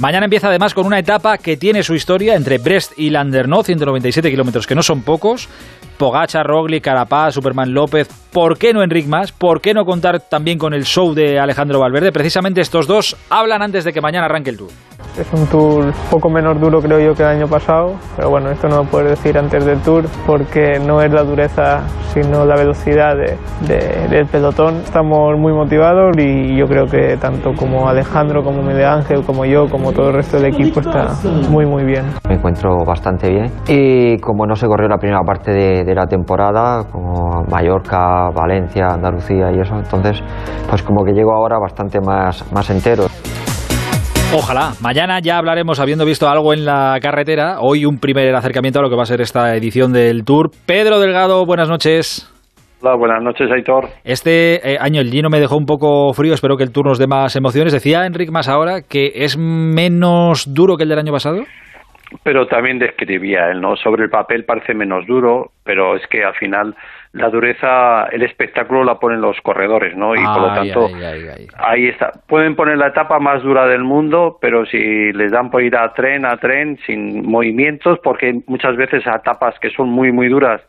Mañana 0.00 0.24
empieza 0.24 0.48
además 0.48 0.74
con 0.74 0.86
una 0.86 0.98
etapa 0.98 1.38
que 1.38 1.56
tiene 1.56 1.84
su 1.84 1.94
historia 1.94 2.34
entre 2.34 2.58
Brest 2.58 2.98
y 2.98 3.10
Landerneau, 3.10 3.62
197 3.62 4.28
kilómetros, 4.28 4.66
que 4.66 4.74
no 4.74 4.82
son 4.82 5.02
pocos. 5.02 5.48
Pogacha, 5.98 6.42
Roglic, 6.42 6.84
Carapaz, 6.84 7.34
Superman 7.34 7.72
López. 7.72 8.08
¿Por 8.32 8.58
qué 8.58 8.72
no 8.72 8.82
Enric 8.82 9.06
Más? 9.06 9.32
¿Por 9.32 9.60
qué 9.60 9.74
no 9.74 9.84
contar 9.84 10.20
también 10.20 10.58
con 10.58 10.74
el 10.74 10.84
show 10.84 11.14
de 11.14 11.38
Alejandro 11.38 11.80
Valverde? 11.80 12.12
Precisamente 12.12 12.60
estos 12.60 12.86
dos 12.86 13.16
hablan 13.30 13.62
antes 13.62 13.84
de 13.84 13.92
que 13.92 14.00
mañana 14.00 14.26
arranque 14.26 14.50
el 14.50 14.56
tour. 14.56 14.70
Es 15.18 15.32
un 15.32 15.46
tour 15.46 15.92
poco 16.10 16.28
menos 16.28 16.60
duro 16.60 16.80
creo 16.80 16.98
yo 16.98 17.14
que 17.14 17.22
el 17.22 17.28
año 17.28 17.46
pasado, 17.46 17.92
pero 18.16 18.30
bueno, 18.30 18.50
esto 18.50 18.68
no 18.68 18.78
lo 18.78 18.84
puedo 18.84 19.08
decir 19.08 19.38
antes 19.38 19.64
del 19.64 19.78
tour 19.80 20.04
porque 20.26 20.80
no 20.84 21.00
es 21.02 21.12
la 21.12 21.22
dureza 21.22 21.82
sino 22.12 22.44
la 22.44 22.56
velocidad 22.56 23.14
de- 23.16 23.36
de- 23.66 24.08
del 24.08 24.26
pelotón. 24.26 24.76
Estamos 24.78 25.36
muy 25.38 25.52
motivados 25.52 26.16
y 26.18 26.56
yo 26.56 26.66
creo 26.66 26.86
que 26.86 27.16
tanto 27.16 27.52
como 27.54 27.88
Alejandro, 27.88 28.42
como 28.42 28.62
Miguel 28.62 28.86
Ángel, 28.86 29.22
como 29.24 29.44
yo, 29.44 29.68
como 29.68 29.92
todo 29.92 30.08
el 30.08 30.14
resto 30.14 30.36
del 30.38 30.46
equipo 30.52 30.80
está 30.80 31.08
muy 31.48 31.64
muy 31.66 31.84
bien. 31.84 32.04
Me 32.28 32.34
encuentro 32.34 32.84
bastante 32.84 33.30
bien. 33.30 33.52
Y 33.68 34.18
como 34.18 34.46
no 34.46 34.56
se 34.56 34.66
corrió 34.66 34.88
la 34.88 34.98
primera 34.98 35.22
parte 35.22 35.52
de, 35.52 35.84
de 35.84 35.94
la 35.94 36.06
temporada, 36.06 36.84
como 36.90 37.44
Mallorca, 37.50 38.30
Valencia, 38.30 38.88
Andalucía 38.88 39.50
y 39.52 39.60
eso, 39.60 39.74
entonces, 39.76 40.20
pues 40.68 40.82
como 40.82 41.04
que 41.04 41.12
llego 41.12 41.32
ahora 41.32 41.58
bastante 41.58 42.00
más, 42.00 42.44
más 42.52 42.68
entero. 42.70 43.04
Ojalá. 44.36 44.72
Mañana 44.82 45.20
ya 45.20 45.38
hablaremos, 45.38 45.78
habiendo 45.78 46.04
visto 46.04 46.28
algo 46.28 46.52
en 46.52 46.64
la 46.64 46.98
carretera. 47.00 47.60
Hoy 47.60 47.84
un 47.84 48.00
primer 48.00 48.34
acercamiento 48.34 48.80
a 48.80 48.82
lo 48.82 48.90
que 48.90 48.96
va 48.96 49.02
a 49.02 49.06
ser 49.06 49.20
esta 49.20 49.54
edición 49.54 49.92
del 49.92 50.24
Tour. 50.24 50.50
Pedro 50.66 50.98
Delgado, 50.98 51.46
buenas 51.46 51.68
noches. 51.68 52.28
Hola, 52.82 52.96
buenas 52.96 53.22
noches, 53.22 53.48
Aitor. 53.48 53.90
Este 54.02 54.72
eh, 54.72 54.76
año 54.80 55.00
el 55.00 55.10
Gino 55.10 55.30
me 55.30 55.38
dejó 55.38 55.56
un 55.56 55.66
poco 55.66 56.12
frío, 56.14 56.34
espero 56.34 56.56
que 56.56 56.64
el 56.64 56.72
Tour 56.72 56.86
nos 56.88 56.98
dé 56.98 57.06
más 57.06 57.36
emociones. 57.36 57.72
Decía 57.72 58.06
Enric 58.06 58.32
más 58.32 58.48
ahora 58.48 58.82
que 58.82 59.12
es 59.14 59.38
menos 59.38 60.52
duro 60.52 60.76
que 60.76 60.82
el 60.82 60.88
del 60.88 60.98
año 60.98 61.12
pasado. 61.12 61.44
Pero 62.24 62.46
también 62.46 62.80
describía 62.80 63.50
él, 63.52 63.60
¿no? 63.60 63.76
Sobre 63.76 64.02
el 64.02 64.10
papel 64.10 64.44
parece 64.44 64.74
menos 64.74 65.06
duro, 65.06 65.52
pero 65.64 65.94
es 65.94 66.02
que 66.08 66.24
al 66.24 66.34
final 66.34 66.74
la 67.14 67.30
dureza, 67.30 68.06
el 68.06 68.22
espectáculo 68.22 68.82
la 68.82 68.98
ponen 68.98 69.20
los 69.20 69.40
corredores, 69.40 69.96
¿no? 69.96 70.16
Y 70.16 70.24
por 70.24 70.40
lo 70.40 70.52
tanto, 70.52 70.86
ay, 70.86 71.04
ay, 71.04 71.28
ay. 71.36 71.46
ahí 71.58 71.86
está. 71.86 72.10
Pueden 72.26 72.56
poner 72.56 72.76
la 72.76 72.88
etapa 72.88 73.20
más 73.20 73.40
dura 73.42 73.68
del 73.68 73.84
mundo, 73.84 74.36
pero 74.40 74.66
si 74.66 75.12
les 75.12 75.30
dan 75.30 75.48
por 75.48 75.62
ir 75.62 75.76
a 75.76 75.92
tren, 75.92 76.26
a 76.26 76.36
tren, 76.38 76.76
sin 76.84 77.24
movimientos, 77.24 78.00
porque 78.02 78.40
muchas 78.48 78.76
veces 78.76 79.06
a 79.06 79.16
etapas 79.16 79.56
que 79.60 79.70
son 79.70 79.90
muy, 79.90 80.10
muy 80.10 80.28
duras, 80.28 80.60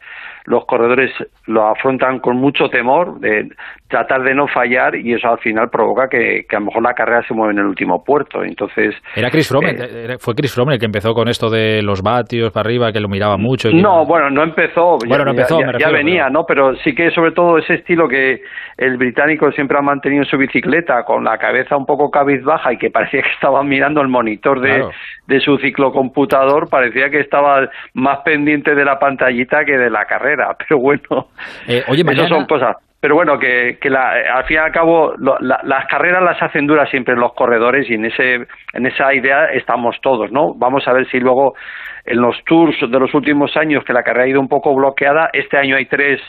los 0.46 0.66
corredores 0.66 1.12
lo 1.48 1.68
afrontan 1.68 2.20
con 2.20 2.38
mucho 2.38 2.70
temor 2.70 3.20
de 3.20 3.50
tratar 3.88 4.24
de 4.24 4.34
no 4.34 4.48
fallar 4.48 4.96
y 4.96 5.14
eso 5.14 5.28
al 5.30 5.38
final 5.40 5.70
provoca 5.70 6.08
que, 6.10 6.46
que 6.50 6.56
a 6.56 6.60
lo 6.60 6.66
mejor 6.66 6.82
la 6.84 6.94
carrera 6.94 7.22
se 7.28 7.34
mueve 7.36 7.54
en 7.54 7.60
el 7.60 7.66
último 7.66 8.04
puerto. 8.04 8.44
Entonces, 8.44 8.96
Era 9.16 9.30
Chris 9.30 9.48
Froome, 9.48 9.76
eh, 9.78 10.18
fue 10.20 10.34
Chris 10.34 10.54
Froome 10.54 10.74
el 10.74 10.80
que 10.80 10.86
empezó 10.88 11.14
con 11.14 11.28
esto 11.28 11.50
de 11.50 11.82
los 11.84 12.02
vatios 12.02 12.52
para 12.52 12.68
arriba, 12.68 12.92
que 12.92 13.00
lo 13.00 13.08
miraba 13.08 13.38
mucho. 13.38 13.70
y 13.70 13.74
que- 13.76 13.82
No, 13.82 14.04
bueno, 14.06 14.30
no 14.32 14.44
empezó. 14.44 14.98
ya- 15.04 15.08
Bueno, 15.08 15.26
no 15.26 15.32
empezó, 15.32 15.60
ya, 15.60 15.68
me 15.68 15.80
ya 15.80 15.90
venía, 15.92 16.30
¿no? 16.30 16.46
Pero 16.48 16.76
sí 16.78 16.96
que 16.96 17.12
sobre 17.12 17.32
todo 17.32 17.58
ese 17.60 17.76
estilo 17.76 18.08
que 18.08 18.42
el 18.78 18.98
británico 18.98 19.52
siempre 19.52 19.78
ha 19.78 19.82
mantenido 19.82 20.24
en 20.24 20.30
su 20.30 20.38
bicicleta, 20.38 21.04
con 21.04 21.24
la 21.24 21.38
cabeza 21.38 21.78
un 21.78 21.86
poco 21.86 22.10
cabizbaja 22.10 22.74
y 22.74 22.78
que 22.78 22.90
parecía 22.90 23.22
que 23.22 23.30
estaba 23.30 23.64
mirando 23.64 24.02
el 24.02 24.08
monitor 24.08 24.62
de, 24.62 24.70
Claro. 24.70 24.92
de 25.28 25.40
su 25.40 25.58
ciclocomputador, 25.60 26.70
parecía 26.70 27.10
que 27.10 27.20
estaba 27.20 27.70
más 27.94 28.20
pendiente 28.26 28.76
de 28.76 28.84
la 28.84 29.00
pantallita 29.00 29.64
que 29.64 29.78
de 29.78 29.90
la 29.90 30.06
carrera. 30.06 30.56
Pero 30.68 30.80
bueno, 30.80 31.28
Eh, 31.68 31.84
oye, 31.88 32.04
mañana- 32.04 32.28
son 32.28 32.46
cosas. 32.46 32.76
Pero 33.06 33.14
bueno, 33.14 33.38
que, 33.38 33.78
la- 33.84 34.20
eh, 34.20 34.28
al 34.28 34.46
fin 34.46 34.56
y 34.56 34.60
al 34.62 34.72
cabo 34.72 35.14
lo- 35.20 35.38
la- 35.40 35.60
las 35.62 35.86
carreras 35.86 36.24
las 36.24 36.42
hacen 36.42 36.66
duras 36.66 36.90
siempre 36.90 37.16
los 37.16 37.34
corredores 37.36 37.88
y 37.88 37.94
en 37.94 38.06
ese 38.06 38.48
en 38.74 38.86
esa 38.88 39.14
idea 39.14 39.46
estamos 39.54 40.02
todos, 40.02 40.32
¿no? 40.32 40.56
Vamos 40.56 40.88
a 40.88 40.94
ver 40.94 41.08
si 41.12 41.20
luego 41.20 41.54
en 42.06 42.22
los 42.22 42.36
tours 42.46 42.76
de 42.80 43.00
los 43.00 43.14
últimos 43.14 43.56
años 43.58 43.84
que 43.84 43.94
la 43.94 44.04
carrera 44.04 44.26
ha 44.26 44.30
ido 44.30 44.40
un 44.40 44.48
poco 44.48 44.74
bloqueada, 44.76 45.30
este 45.34 45.58
año 45.58 45.76
hay 45.76 45.86
tres, 45.86 46.22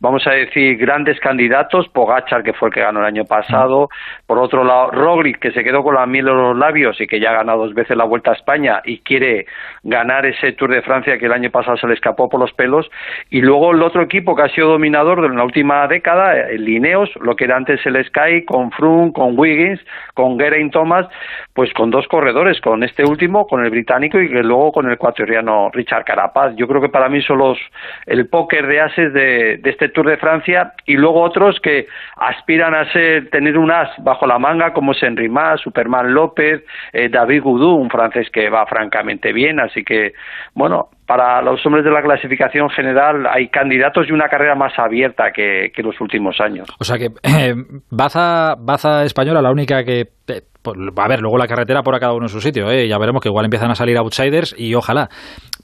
vamos 0.00 0.26
a 0.26 0.32
decir, 0.32 0.76
grandes 0.76 1.18
candidatos, 1.20 1.88
Pogachar 1.88 2.42
que 2.42 2.52
fue 2.52 2.68
el 2.68 2.74
que 2.74 2.80
ganó 2.80 3.00
el 3.00 3.06
año 3.06 3.24
pasado, 3.24 3.88
por 4.26 4.38
otro 4.38 4.64
lado 4.64 4.90
Roglic 4.90 5.38
que 5.38 5.52
se 5.52 5.62
quedó 5.64 5.82
con 5.82 5.94
la 5.94 6.06
miel 6.06 6.28
en 6.28 6.36
los 6.36 6.56
labios 6.56 7.00
y 7.00 7.06
que 7.06 7.20
ya 7.20 7.30
ha 7.30 7.34
ganado 7.34 7.62
dos 7.64 7.74
veces 7.74 7.96
la 7.96 8.04
Vuelta 8.04 8.30
a 8.30 8.34
España 8.34 8.80
y 8.84 8.98
quiere 8.98 9.46
ganar 9.82 10.26
ese 10.26 10.52
Tour 10.52 10.70
de 10.70 10.82
Francia 10.82 11.18
que 11.18 11.26
el 11.26 11.32
año 11.32 11.50
pasado 11.50 11.76
se 11.76 11.86
le 11.86 11.94
escapó 11.94 12.28
por 12.28 12.40
los 12.40 12.52
pelos. 12.52 12.90
Y 13.30 13.40
luego 13.40 13.72
el 13.72 13.82
otro 13.82 14.02
equipo 14.02 14.34
que 14.34 14.42
ha 14.42 14.48
sido 14.48 14.68
dominador 14.68 15.22
de 15.22 15.34
la 15.34 15.44
última 15.44 15.86
década, 15.86 16.48
el 16.48 16.64
Lineos, 16.64 17.10
lo 17.20 17.36
que 17.36 17.44
era 17.44 17.56
antes 17.56 17.84
el 17.86 18.02
Sky, 18.04 18.44
con 18.44 18.70
Froome, 18.72 19.12
con 19.12 19.38
Wiggins, 19.38 19.80
con 20.14 20.38
Geraint 20.38 20.72
Thomas, 20.72 21.06
pues 21.54 21.72
con 21.74 21.90
dos 21.90 22.06
corredores, 22.08 22.60
con 22.60 22.82
este 22.82 23.04
último, 23.04 23.46
con 23.46 23.64
el 23.64 23.70
británico 23.70 24.18
y 24.18 24.28
luego 24.28 24.72
con 24.72 24.90
el 24.90 24.98
ecuatoriano 25.12 25.70
Richard 25.72 26.04
Carapaz. 26.04 26.54
Yo 26.56 26.66
creo 26.66 26.80
que 26.80 26.88
para 26.88 27.08
mí 27.08 27.22
son 27.22 27.38
los 27.38 27.58
el 28.06 28.28
póker 28.28 28.66
de 28.66 28.80
ases 28.80 29.12
de, 29.12 29.58
de 29.58 29.70
este 29.70 29.88
Tour 29.88 30.08
de 30.08 30.16
Francia 30.16 30.72
y 30.86 30.96
luego 30.96 31.22
otros 31.22 31.60
que 31.62 31.86
aspiran 32.16 32.74
a 32.74 32.90
ser 32.92 33.30
tener 33.30 33.58
un 33.58 33.70
as 33.70 33.90
bajo 33.98 34.26
la 34.26 34.38
manga 34.38 34.72
como 34.72 34.92
es 34.92 35.02
Henry 35.02 35.28
Mas, 35.28 35.60
Superman 35.60 36.12
López, 36.12 36.64
eh, 36.92 37.08
David 37.08 37.42
Goudou, 37.42 37.76
un 37.76 37.90
francés 37.90 38.28
que 38.32 38.48
va 38.50 38.66
francamente 38.66 39.32
bien, 39.32 39.60
así 39.60 39.84
que 39.84 40.12
bueno, 40.54 40.88
para 41.06 41.42
los 41.42 41.64
hombres 41.66 41.84
de 41.84 41.90
la 41.90 42.02
clasificación 42.02 42.70
general 42.70 43.26
hay 43.26 43.48
candidatos 43.48 44.08
y 44.08 44.12
una 44.12 44.28
carrera 44.28 44.54
más 44.54 44.78
abierta 44.78 45.30
que, 45.32 45.70
que 45.74 45.82
los 45.82 46.00
últimos 46.00 46.40
años. 46.40 46.68
O 46.80 46.84
sea 46.84 46.96
que 46.96 47.06
eh, 47.22 47.54
baza, 47.90 48.54
baza 48.58 49.04
española, 49.04 49.42
la 49.42 49.50
única 49.50 49.84
que... 49.84 50.00
eh, 50.28 50.42
pues, 50.62 50.76
a 50.96 51.08
ver, 51.08 51.20
luego 51.20 51.38
la 51.38 51.46
carretera 51.46 51.82
por 51.82 51.94
a 51.94 51.98
cada 52.00 52.14
uno 52.14 52.26
en 52.26 52.28
su 52.28 52.40
sitio, 52.40 52.70
¿eh? 52.70 52.86
ya 52.88 52.98
veremos 52.98 53.20
que 53.22 53.28
igual 53.28 53.44
empiezan 53.44 53.70
a 53.70 53.74
salir 53.74 53.96
outsiders 53.98 54.54
y 54.58 54.74
ojalá. 54.74 55.08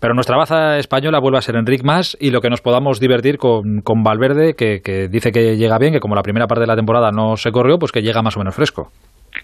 Pero 0.00 0.14
nuestra 0.14 0.36
baza 0.36 0.78
española 0.78 1.18
vuelve 1.20 1.38
a 1.38 1.42
ser 1.42 1.56
Enric 1.56 1.82
Más 1.84 2.16
y 2.20 2.30
lo 2.30 2.40
que 2.40 2.50
nos 2.50 2.60
podamos 2.60 3.00
divertir 3.00 3.38
con, 3.38 3.80
con 3.82 4.02
Valverde, 4.02 4.54
que, 4.54 4.80
que 4.82 5.08
dice 5.08 5.32
que 5.32 5.56
llega 5.56 5.78
bien, 5.78 5.92
que 5.92 6.00
como 6.00 6.14
la 6.14 6.22
primera 6.22 6.46
parte 6.46 6.60
de 6.62 6.66
la 6.68 6.76
temporada 6.76 7.10
no 7.10 7.36
se 7.36 7.50
corrió, 7.50 7.78
pues 7.78 7.92
que 7.92 8.02
llega 8.02 8.22
más 8.22 8.36
o 8.36 8.40
menos 8.40 8.54
fresco. 8.54 8.90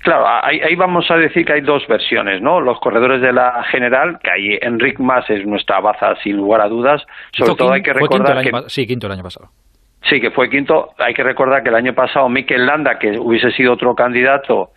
Claro, 0.02 0.24
ahí, 0.26 0.60
ahí 0.60 0.74
vamos 0.76 1.10
a 1.10 1.16
decir 1.16 1.44
que 1.44 1.52
hay 1.54 1.60
dos 1.60 1.82
versiones, 1.88 2.40
¿no? 2.40 2.60
Los 2.60 2.78
corredores 2.80 3.20
de 3.20 3.32
la 3.32 3.62
general, 3.70 4.18
que 4.22 4.30
ahí 4.30 4.58
Enric 4.60 4.98
Mas 4.98 5.28
es 5.28 5.46
nuestra 5.46 5.80
baza 5.80 6.14
sin 6.22 6.36
lugar 6.36 6.60
a 6.62 6.68
dudas. 6.68 7.02
Sobre 7.32 7.54
todo 7.54 7.72
hay 7.72 7.82
que 7.82 7.92
recordar 7.92 8.32
el 8.32 8.38
año 8.38 8.44
que 8.44 8.50
pa- 8.50 8.68
sí, 8.68 8.86
quinto 8.86 9.06
el 9.06 9.12
año 9.12 9.22
pasado. 9.22 9.48
Sí, 10.08 10.20
que 10.20 10.30
fue 10.30 10.50
quinto. 10.50 10.90
Hay 10.98 11.14
que 11.14 11.22
recordar 11.22 11.62
que 11.62 11.68
el 11.70 11.74
año 11.74 11.94
pasado 11.94 12.28
Mikel 12.28 12.66
Landa, 12.66 12.98
que 12.98 13.18
hubiese 13.18 13.50
sido 13.52 13.72
otro 13.72 13.94
candidato, 13.94 14.70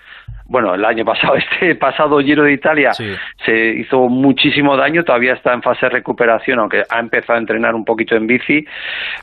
bueno, 0.50 0.74
el 0.74 0.84
año 0.86 1.06
pasado, 1.06 1.36
este 1.36 1.76
pasado 1.76 2.20
Giro 2.20 2.44
de 2.44 2.54
Italia 2.54 2.92
se 2.94 3.56
hizo 3.80 4.08
muchísimo 4.08 4.76
daño, 4.76 5.04
todavía 5.04 5.34
está 5.34 5.54
en 5.54 5.62
fase 5.62 5.88
de 5.88 5.90
recuperación, 5.90 6.60
aunque 6.60 6.84
ha 6.90 7.00
empezado 7.00 7.36
a 7.36 7.40
entrenar 7.40 7.76
un 7.76 7.86
poquito 7.86 8.16
en 8.16 8.28
bici, 8.28 8.66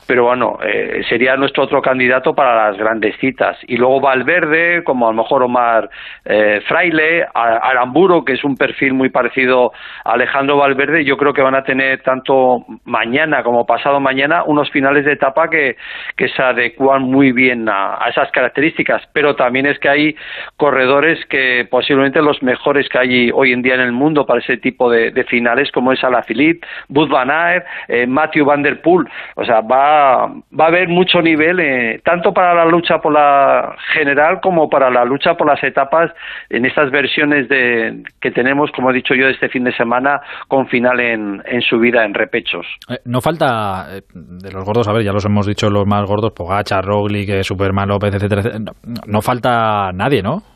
pero 0.07 0.25
bueno, 0.25 0.57
eh, 0.63 1.01
sería 1.09 1.35
nuestro 1.35 1.63
otro 1.63 1.81
candidato 1.81 2.33
para 2.33 2.69
las 2.69 2.77
grandes 2.77 3.15
citas. 3.19 3.57
Y 3.67 3.77
luego 3.77 3.99
Valverde, 3.99 4.83
como 4.83 5.07
a 5.07 5.11
lo 5.11 5.17
mejor 5.23 5.43
Omar 5.43 5.89
eh, 6.23 6.61
Fraile, 6.67 7.25
Aramburo, 7.33 8.23
que 8.23 8.33
es 8.33 8.43
un 8.43 8.55
perfil 8.55 8.93
muy 8.93 9.09
parecido 9.09 9.71
a 10.03 10.13
Alejandro 10.13 10.57
Valverde, 10.57 11.03
yo 11.03 11.17
creo 11.17 11.33
que 11.33 11.41
van 11.41 11.55
a 11.55 11.63
tener 11.63 12.01
tanto 12.01 12.65
mañana 12.85 13.43
como 13.43 13.65
pasado 13.65 13.99
mañana 13.99 14.43
unos 14.45 14.69
finales 14.71 15.05
de 15.05 15.13
etapa 15.13 15.49
que, 15.49 15.75
que 16.15 16.27
se 16.29 16.41
adecuan 16.41 17.03
muy 17.03 17.31
bien 17.31 17.67
a, 17.69 18.03
a 18.03 18.09
esas 18.09 18.31
características, 18.31 19.03
pero 19.13 19.35
también 19.35 19.65
es 19.65 19.79
que 19.79 19.89
hay 19.89 20.15
corredores 20.57 21.14
que 21.29 21.67
posiblemente 21.69 22.21
los 22.21 22.41
mejores 22.43 22.87
que 22.89 22.97
hay 22.97 23.31
hoy 23.33 23.51
en 23.51 23.61
día 23.61 23.75
en 23.75 23.81
el 23.81 23.91
mundo 23.91 24.25
para 24.25 24.39
ese 24.39 24.57
tipo 24.57 24.89
de, 24.89 25.11
finales, 25.25 25.71
como 25.71 25.91
es 25.91 26.03
Alaphilippe, 26.03 26.65
Bud 26.87 27.09
Van 27.09 27.31
Aert, 27.31 27.65
eh, 27.87 28.05
Matthew 28.05 28.45
Van 28.45 28.61
Der 28.61 28.81
Poel. 28.81 29.07
O 29.35 29.43
sea, 29.43 29.61
va, 29.61 30.27
va 30.27 30.65
a 30.65 30.67
haber 30.67 30.87
mucho 30.87 31.21
nivel, 31.21 31.59
eh, 31.59 32.01
tanto 32.03 32.33
para 32.33 32.53
la 32.53 32.65
lucha 32.65 32.99
por 32.99 33.13
la 33.13 33.75
general 33.93 34.39
como 34.41 34.69
para 34.69 34.89
la 34.89 35.03
lucha 35.05 35.35
por 35.35 35.47
las 35.47 35.63
etapas 35.63 36.11
en 36.49 36.65
estas 36.65 36.91
versiones 36.91 37.47
de, 37.49 38.03
que 38.21 38.31
tenemos, 38.31 38.71
como 38.71 38.91
he 38.91 38.93
dicho 38.93 39.15
yo, 39.15 39.27
este 39.27 39.49
fin 39.49 39.63
de 39.63 39.73
semana, 39.75 40.21
con 40.47 40.67
final 40.67 40.99
en, 40.99 41.41
en 41.45 41.61
subida 41.61 42.05
en 42.05 42.13
repechos. 42.13 42.65
Eh, 42.89 42.99
no 43.05 43.21
falta 43.21 43.87
de 44.13 44.51
los 44.51 44.63
gordos, 44.63 44.87
a 44.87 44.93
ver, 44.93 45.03
ya 45.03 45.11
los 45.11 45.25
hemos 45.25 45.47
dicho 45.47 45.69
los 45.69 45.85
más 45.87 46.05
gordos, 46.05 46.33
Pogacha, 46.33 46.81
Roglic, 46.81 47.43
Superman 47.43 47.89
López, 47.89 48.13
etcétera. 48.13 48.41
no 49.07 49.21
falta 49.21 49.91
nadie, 49.93 50.21
¿no? 50.21 50.54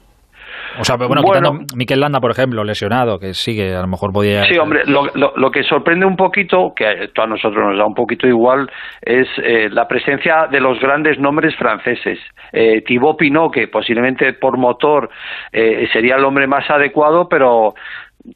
O 0.77 0.83
sea, 0.83 0.95
bueno, 0.97 1.21
quitando 1.23 1.53
Miquel 1.75 1.99
Landa, 1.99 2.19
por 2.19 2.31
ejemplo, 2.31 2.63
lesionado, 2.63 3.19
que 3.19 3.33
sigue, 3.33 3.75
a 3.75 3.81
lo 3.81 3.87
mejor 3.87 4.11
podía... 4.11 4.43
Sí, 4.43 4.57
hombre, 4.57 4.81
lo, 4.85 5.07
lo, 5.13 5.51
que 5.51 5.63
sorprende 5.63 6.05
un 6.05 6.15
poquito, 6.15 6.73
que 6.75 6.85
a 6.85 7.25
nosotros 7.25 7.63
nos 7.69 7.77
da 7.77 7.85
un 7.85 7.93
poquito 7.93 8.27
igual, 8.27 8.69
es 9.01 9.27
eh, 9.43 9.69
la 9.71 9.87
presencia 9.87 10.47
de 10.51 10.59
los 10.59 10.79
grandes 10.79 11.19
nombres 11.19 11.55
franceses. 11.55 12.19
Eh, 12.51 12.81
Thibaut 12.85 13.17
Pinot, 13.17 13.53
que 13.53 13.67
posiblemente 13.67 14.33
por 14.33 14.57
motor 14.57 15.09
eh, 15.51 15.87
sería 15.91 16.15
el 16.15 16.25
hombre 16.25 16.47
más 16.47 16.69
adecuado, 16.69 17.27
pero 17.29 17.73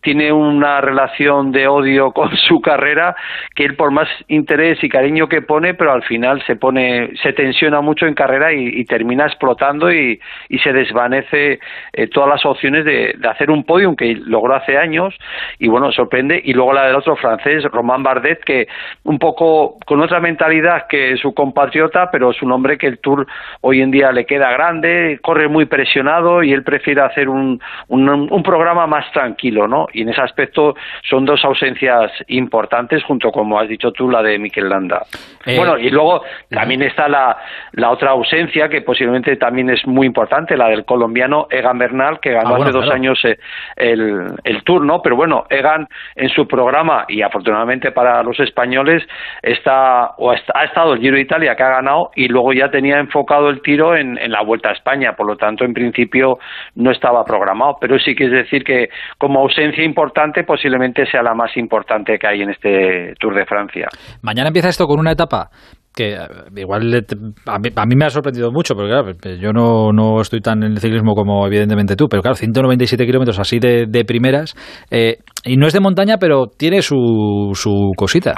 tiene 0.01 0.31
una 0.31 0.79
relación 0.81 1.51
de 1.51 1.67
odio 1.67 2.11
con 2.11 2.35
su 2.47 2.61
carrera 2.61 3.15
que 3.55 3.65
él 3.65 3.75
por 3.75 3.91
más 3.91 4.07
interés 4.27 4.81
y 4.83 4.89
cariño 4.89 5.27
que 5.27 5.41
pone 5.41 5.73
pero 5.73 5.91
al 5.91 6.03
final 6.03 6.41
se 6.45 6.55
pone 6.55 7.11
se 7.21 7.33
tensiona 7.33 7.81
mucho 7.81 8.05
en 8.05 8.13
carrera 8.13 8.53
y, 8.53 8.83
termina 8.85 9.25
explotando 9.25 9.91
y, 9.91 10.19
se 10.63 10.71
desvanece 10.71 11.59
eh, 11.93 12.07
todas 12.07 12.29
las 12.29 12.45
opciones 12.45 12.85
de, 12.85 13.15
de, 13.17 13.27
hacer 13.27 13.49
un 13.51 13.63
podium 13.63 13.95
que 13.95 14.15
logró 14.15 14.55
hace 14.55 14.77
años 14.77 15.13
y 15.59 15.67
bueno 15.67 15.91
sorprende 15.91 16.41
y 16.43 16.53
luego 16.53 16.73
la 16.73 16.85
del 16.85 16.95
otro 16.95 17.15
francés 17.15 17.63
Romain 17.65 18.03
Bardet 18.03 18.43
que 18.43 18.67
un 19.03 19.19
poco 19.19 19.77
con 19.85 20.01
otra 20.01 20.19
mentalidad 20.19 20.87
que 20.87 21.17
su 21.17 21.33
compatriota 21.33 22.09
pero 22.11 22.31
es 22.31 22.41
un 22.41 22.51
hombre 22.51 22.77
que 22.77 22.87
el 22.87 22.99
Tour 22.99 23.27
hoy 23.61 23.81
en 23.81 23.91
día 23.91 24.11
le 24.11 24.25
queda 24.25 24.51
grande 24.51 25.19
corre 25.21 25.47
muy 25.47 25.65
presionado 25.65 26.43
y 26.43 26.53
él 26.53 26.63
prefiere 26.63 27.01
hacer 27.01 27.27
un, 27.27 27.59
un, 27.87 28.09
un 28.09 28.43
programa 28.43 28.87
más 28.87 29.11
tranquilo 29.11 29.67
¿no? 29.67 29.72
Y 29.93 30.01
en 30.01 30.09
ese 30.09 30.21
aspecto 30.21 30.75
son 31.09 31.25
dos 31.25 31.43
ausencias 31.45 32.11
importantes, 32.27 33.03
junto 33.03 33.31
como 33.31 33.59
has 33.59 33.67
dicho 33.67 33.91
tú, 33.91 34.09
la 34.09 34.21
de 34.21 34.37
Miquel 34.39 34.69
Landa. 34.69 35.01
Eh, 35.45 35.57
bueno, 35.57 35.77
y 35.77 35.89
luego 35.89 36.23
también 36.49 36.81
está 36.83 37.07
la, 37.07 37.37
la 37.73 37.91
otra 37.91 38.11
ausencia, 38.11 38.69
que 38.69 38.81
posiblemente 38.81 39.35
también 39.35 39.69
es 39.69 39.85
muy 39.85 40.07
importante, 40.07 40.55
la 40.55 40.69
del 40.69 40.85
colombiano 40.85 41.47
Egan 41.49 41.77
Bernal, 41.77 42.19
que 42.19 42.31
ganó 42.31 42.55
ah, 42.55 42.59
hace 42.61 42.71
dos 42.71 42.89
años 42.89 43.19
eh, 43.25 43.37
el, 43.75 44.27
el 44.43 44.63
Tour, 44.63 44.85
¿no? 44.85 45.01
Pero 45.01 45.15
bueno, 45.15 45.45
Egan 45.49 45.87
en 46.15 46.29
su 46.29 46.47
programa, 46.47 47.05
y 47.07 47.21
afortunadamente 47.21 47.91
para 47.91 48.23
los 48.23 48.39
españoles, 48.39 49.03
está, 49.41 50.11
o 50.17 50.31
ha 50.31 50.63
estado 50.63 50.93
el 50.93 50.99
Giro 50.99 51.15
de 51.15 51.21
Italia 51.21 51.55
que 51.55 51.63
ha 51.63 51.69
ganado, 51.69 52.11
y 52.15 52.27
luego 52.27 52.53
ya 52.53 52.69
tenía 52.69 52.99
enfocado 52.99 53.49
el 53.49 53.61
tiro 53.61 53.95
en, 53.95 54.17
en 54.17 54.31
la 54.31 54.41
Vuelta 54.43 54.69
a 54.69 54.73
España, 54.73 55.13
por 55.13 55.27
lo 55.27 55.35
tanto, 55.35 55.65
en 55.65 55.73
principio 55.73 56.37
no 56.75 56.91
estaba 56.91 57.23
programado, 57.25 57.77
pero 57.79 57.99
sí 57.99 58.15
que 58.15 58.25
es 58.25 58.31
decir 58.31 58.63
que 58.63 58.89
como 59.17 59.39
ausencia 59.39 59.62
importante 59.83 60.43
posiblemente 60.43 61.05
sea 61.05 61.21
la 61.21 61.33
más 61.33 61.55
importante 61.57 62.17
que 62.17 62.27
hay 62.27 62.41
en 62.41 62.49
este 62.51 63.13
Tour 63.19 63.35
de 63.35 63.45
Francia. 63.45 63.87
Mañana 64.21 64.47
empieza 64.47 64.69
esto 64.69 64.85
con 64.87 64.99
una 64.99 65.11
etapa 65.11 65.49
que 65.95 66.15
eh, 66.15 66.17
igual 66.55 67.05
a 67.45 67.59
mí, 67.59 67.95
me 67.95 68.05
ha 68.05 68.09
sorprendido 68.09 68.51
mucho, 68.51 68.75
porque 68.75 68.89
claro, 68.89 69.11
yo 69.39 69.53
no, 69.53 69.91
no 69.91 70.21
estoy 70.21 70.41
tan 70.41 70.63
en 70.63 70.71
el 70.71 70.79
ciclismo 70.79 71.13
como 71.13 71.45
evidentemente 71.45 71.95
tú, 71.95 72.07
pero 72.09 72.21
claro, 72.21 72.35
197 72.35 73.05
kilómetros 73.05 73.39
así 73.39 73.59
de, 73.59 74.05
primeras, 74.05 74.55
eh, 74.89 75.17
y 75.45 75.57
no 75.57 75.67
es 75.67 75.73
de 75.73 75.79
montaña, 75.79 76.17
pero 76.19 76.47
tiene 76.47 76.81
su, 76.81 77.51
su 77.53 77.91
cosita, 77.95 78.33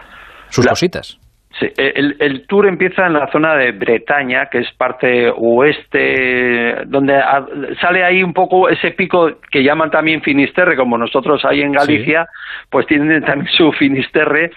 sus 0.50 0.68
cositas. 0.68 1.18
Sí, 1.60 1.72
el, 1.78 2.18
el, 2.20 2.46
tour 2.48 2.68
empieza 2.68 3.08
en 3.08 3.14
la 3.14 3.32
zona 3.32 3.56
de 3.56 3.72
Bretaña, 3.72 4.48
que 4.48 4.58
es 4.58 4.72
parte 4.74 5.30
oeste, 5.30 6.84
donde 6.86 7.18
sale 7.80 8.04
ahí 8.04 8.22
un 8.24 8.34
poco 8.34 8.68
ese 8.68 8.92
pico 8.92 9.40
que 9.50 9.64
llaman 9.64 9.90
también 9.90 10.22
Finisterre, 10.22 10.76
como 10.76 10.98
nosotros 10.98 11.46
ahí 11.46 11.62
en 11.62 11.72
Galicia, 11.72 12.28
pues 12.70 12.86
tienen 12.88 13.24
también 13.24 13.48
su 13.56 13.72
Finisterre, 13.72 14.52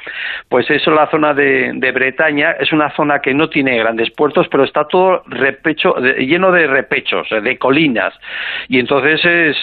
pues 0.49 0.69
eso 0.71 0.91
es 0.91 0.97
la 0.97 1.09
zona 1.09 1.35
de, 1.35 1.71
de, 1.75 1.93
Bretaña, 1.93 2.57
es 2.59 2.73
una 2.73 2.91
zona 2.97 3.21
que 3.21 3.33
no 3.33 3.49
tiene 3.49 3.79
grandes 3.79 4.11
puertos, 4.11 4.49
pero 4.49 4.65
está 4.65 4.85
todo 4.89 5.23
repecho, 5.27 5.95
lleno 6.19 6.51
de 6.51 6.67
repechos, 6.67 7.29
de 7.31 7.59
colinas, 7.59 8.13
y 8.69 8.81
entonces 8.81 9.25
es, 9.25 9.57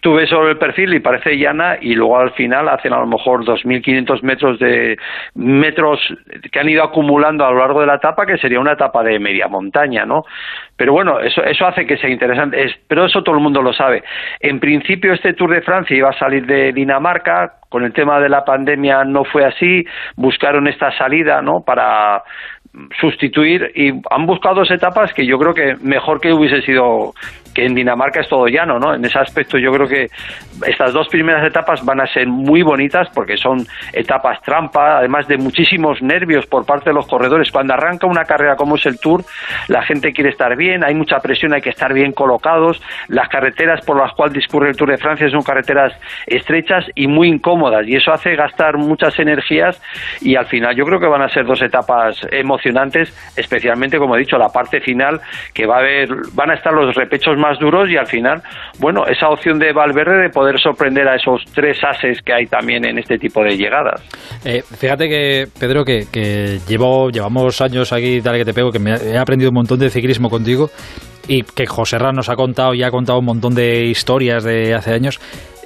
tú 0.00 0.14
ves 0.14 0.30
sobre 0.30 0.52
el 0.52 0.56
perfil 0.56 0.94
y 0.94 1.00
parece 1.00 1.36
llana, 1.36 1.76
y 1.78 1.94
luego 1.94 2.18
al 2.18 2.32
final 2.32 2.70
hacen 2.70 2.94
a 2.94 3.00
lo 3.00 3.06
mejor 3.06 3.44
2.500 3.44 4.22
metros 4.22 4.58
de 4.58 4.96
metros 5.34 6.00
que 6.50 6.60
han 6.60 6.68
ido 6.68 6.82
acumulando 6.82 7.44
a 7.44 7.50
lo 7.50 7.58
largo 7.58 7.80
de 7.80 7.86
la 7.86 7.96
etapa, 7.96 8.26
que 8.26 8.38
sería 8.38 8.60
una 8.60 8.72
etapa 8.72 9.02
de 9.02 9.18
media 9.18 9.48
montaña, 9.48 10.04
¿no? 10.04 10.24
Pero 10.76 10.92
bueno, 10.92 11.20
eso, 11.20 11.42
eso 11.42 11.66
hace 11.66 11.86
que 11.86 11.96
sea 11.96 12.10
interesante, 12.10 12.62
es, 12.62 12.72
pero 12.88 13.06
eso 13.06 13.22
todo 13.22 13.36
el 13.36 13.42
mundo 13.42 13.62
lo 13.62 13.72
sabe. 13.72 14.02
En 14.40 14.60
principio 14.60 15.12
este 15.12 15.34
Tour 15.34 15.50
de 15.54 15.62
Francia 15.62 15.96
iba 15.96 16.10
a 16.10 16.18
salir 16.18 16.46
de 16.46 16.72
Dinamarca, 16.72 17.54
con 17.68 17.84
el 17.84 17.92
tema 17.92 18.20
de 18.20 18.28
la 18.28 18.44
pandemia 18.44 19.04
no 19.04 19.24
fue 19.24 19.44
así, 19.44 19.84
buscaron 20.16 20.68
esta 20.68 20.96
salida, 20.96 21.40
¿no? 21.40 21.62
Para 21.64 22.22
sustituir 23.00 23.70
y 23.74 23.92
han 24.10 24.26
buscado 24.26 24.56
dos 24.56 24.70
etapas 24.70 25.12
que 25.12 25.26
yo 25.26 25.38
creo 25.38 25.54
que 25.54 25.76
mejor 25.82 26.20
que 26.20 26.32
hubiese 26.32 26.62
sido 26.62 27.12
que 27.54 27.66
en 27.66 27.74
Dinamarca 27.74 28.20
es 28.20 28.28
todo 28.28 28.46
llano, 28.46 28.78
¿no? 28.78 28.94
En 28.94 29.04
ese 29.04 29.18
aspecto 29.18 29.58
yo 29.58 29.72
creo 29.72 29.86
que 29.86 30.08
estas 30.66 30.92
dos 30.92 31.08
primeras 31.08 31.44
etapas 31.44 31.84
van 31.84 32.00
a 32.00 32.06
ser 32.06 32.26
muy 32.26 32.62
bonitas 32.62 33.08
porque 33.14 33.36
son 33.36 33.66
etapas 33.92 34.40
trampa, 34.42 34.98
además 34.98 35.26
de 35.28 35.36
muchísimos 35.38 36.02
nervios 36.02 36.46
por 36.46 36.64
parte 36.64 36.90
de 36.90 36.94
los 36.94 37.06
corredores. 37.06 37.50
Cuando 37.50 37.74
arranca 37.74 38.06
una 38.06 38.24
carrera 38.24 38.56
como 38.56 38.76
es 38.76 38.86
el 38.86 38.98
Tour, 38.98 39.24
la 39.68 39.82
gente 39.82 40.12
quiere 40.12 40.30
estar 40.30 40.56
bien, 40.56 40.84
hay 40.84 40.94
mucha 40.94 41.18
presión, 41.20 41.52
hay 41.52 41.60
que 41.60 41.70
estar 41.70 41.92
bien 41.92 42.12
colocados. 42.12 42.82
Las 43.08 43.28
carreteras 43.28 43.84
por 43.84 43.98
las 43.98 44.12
cuales 44.12 44.34
discurre 44.34 44.70
el 44.70 44.76
Tour 44.76 44.90
de 44.90 44.98
Francia 44.98 45.28
son 45.30 45.42
carreteras 45.42 45.92
estrechas 46.26 46.86
y 46.94 47.06
muy 47.06 47.28
incómodas 47.28 47.86
y 47.86 47.96
eso 47.96 48.12
hace 48.12 48.34
gastar 48.34 48.76
muchas 48.76 49.18
energías 49.18 49.80
y 50.20 50.36
al 50.36 50.46
final 50.46 50.74
yo 50.76 50.84
creo 50.84 51.00
que 51.00 51.06
van 51.06 51.22
a 51.22 51.28
ser 51.28 51.44
dos 51.44 51.60
etapas 51.62 52.16
emocionantes, 52.30 53.12
especialmente 53.36 53.98
como 53.98 54.16
he 54.16 54.20
dicho 54.20 54.38
la 54.38 54.48
parte 54.48 54.80
final 54.80 55.20
que 55.54 55.66
va 55.66 55.76
a 55.76 55.78
haber 55.80 56.08
van 56.32 56.50
a 56.50 56.54
estar 56.54 56.72
los 56.72 56.94
repechos 56.94 57.36
más 57.42 57.58
duros 57.58 57.90
y 57.90 57.96
al 57.96 58.06
final, 58.06 58.40
bueno, 58.78 59.04
esa 59.06 59.28
opción 59.28 59.58
de 59.58 59.72
Valverde 59.72 60.22
de 60.22 60.30
poder 60.30 60.58
sorprender 60.60 61.08
a 61.08 61.16
esos 61.16 61.42
tres 61.52 61.78
ases 61.84 62.22
que 62.22 62.32
hay 62.32 62.46
también 62.46 62.84
en 62.84 62.98
este 62.98 63.18
tipo 63.18 63.42
de 63.42 63.56
llegadas. 63.56 64.00
Eh, 64.44 64.62
fíjate 64.62 65.08
que, 65.08 65.46
Pedro, 65.58 65.84
que, 65.84 66.06
llevo, 66.68 67.10
llevamos 67.10 67.60
años 67.60 67.92
aquí, 67.92 68.20
tal 68.22 68.38
que 68.38 68.44
te 68.44 68.54
pego, 68.54 68.70
que 68.70 68.78
me 68.78 68.92
he 68.94 69.18
aprendido 69.18 69.50
un 69.50 69.56
montón 69.56 69.78
de 69.78 69.90
ciclismo 69.90 70.30
contigo 70.30 70.70
y 71.28 71.42
que 71.42 71.66
José 71.66 71.98
Ran 71.98 72.14
nos 72.14 72.28
ha 72.28 72.36
contado 72.36 72.74
y 72.74 72.82
ha 72.82 72.90
contado 72.90 73.18
un 73.18 73.26
montón 73.26 73.54
de 73.54 73.84
historias 73.84 74.44
de 74.44 74.74
hace 74.74 74.92
años. 74.92 75.20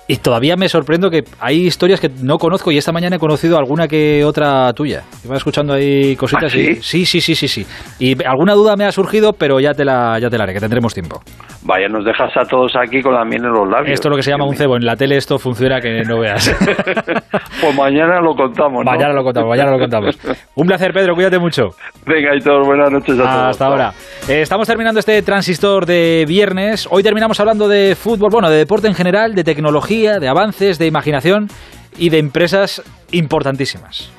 Y 0.08 0.18
todavía 0.18 0.54
me 0.56 0.68
sorprendo 0.68 1.10
que 1.10 1.24
hay 1.40 1.66
historias 1.66 2.00
que 2.00 2.08
no 2.22 2.38
conozco 2.38 2.70
y 2.70 2.78
esta 2.78 2.92
mañana 2.92 3.16
he 3.16 3.18
conocido 3.18 3.58
alguna 3.58 3.88
que 3.88 4.24
otra 4.24 4.72
tuya. 4.72 5.02
Iba 5.24 5.36
escuchando 5.36 5.74
ahí 5.74 6.14
cositas 6.14 6.54
¿Ah, 6.54 6.58
y 6.58 6.76
sí, 6.76 7.04
sí, 7.04 7.20
sí, 7.20 7.34
sí, 7.34 7.48
sí. 7.48 7.66
Y 7.98 8.24
alguna 8.24 8.54
duda 8.54 8.76
me 8.76 8.84
ha 8.84 8.92
surgido, 8.92 9.32
pero 9.32 9.58
ya 9.58 9.74
te 9.74 9.84
la 9.84 10.18
ya 10.20 10.30
te 10.30 10.38
la 10.38 10.44
haré, 10.44 10.54
que 10.54 10.60
tendremos 10.60 10.94
tiempo. 10.94 11.20
Vaya, 11.62 11.88
nos 11.88 12.04
dejas 12.04 12.30
a 12.36 12.44
todos 12.44 12.72
aquí 12.76 13.02
con 13.02 13.14
la 13.14 13.24
miel 13.24 13.44
en 13.44 13.50
los 13.50 13.68
labios. 13.68 13.94
Esto 13.94 14.06
es 14.06 14.10
lo 14.10 14.16
que 14.16 14.22
se 14.22 14.30
llama 14.30 14.46
un 14.46 14.54
cebo. 14.54 14.76
En 14.76 14.86
la 14.86 14.94
tele 14.94 15.16
esto 15.16 15.36
funciona 15.38 15.80
que 15.80 16.02
no 16.02 16.20
veas. 16.20 16.54
pues 17.60 17.76
mañana 17.76 18.20
lo 18.20 18.36
contamos, 18.36 18.84
¿no? 18.84 18.92
Mañana 18.92 19.12
lo 19.12 19.24
contamos, 19.24 19.50
mañana 19.50 19.72
lo 19.72 19.78
contamos. 19.80 20.16
Un 20.54 20.66
placer, 20.68 20.92
Pedro, 20.92 21.16
cuídate 21.16 21.40
mucho. 21.40 21.70
Venga, 22.06 22.36
y 22.36 22.40
todos, 22.40 22.64
buenas 22.64 22.92
noches 22.92 23.18
a 23.18 23.22
todos. 23.22 23.46
Hasta 23.48 23.66
ahora. 23.66 23.92
Eh, 24.28 24.42
estamos 24.42 24.68
terminando 24.68 25.00
este 25.00 25.20
transistor 25.22 25.86
de 25.86 26.24
viernes. 26.28 26.86
Hoy 26.88 27.02
terminamos 27.02 27.40
hablando 27.40 27.66
de 27.66 27.96
fútbol, 27.96 28.28
bueno, 28.30 28.48
de 28.48 28.58
deporte 28.58 28.86
en 28.86 28.94
general, 28.94 29.34
de 29.34 29.42
tecnología, 29.42 29.95
de 30.02 30.28
avances, 30.28 30.78
de 30.78 30.86
imaginación 30.86 31.48
y 31.96 32.10
de 32.10 32.18
empresas 32.18 32.82
importantísimas. 33.12 34.10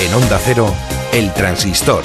En 0.00 0.14
Onda 0.14 0.38
Cero, 0.38 0.72
el 1.12 1.32
transistor. 1.32 2.02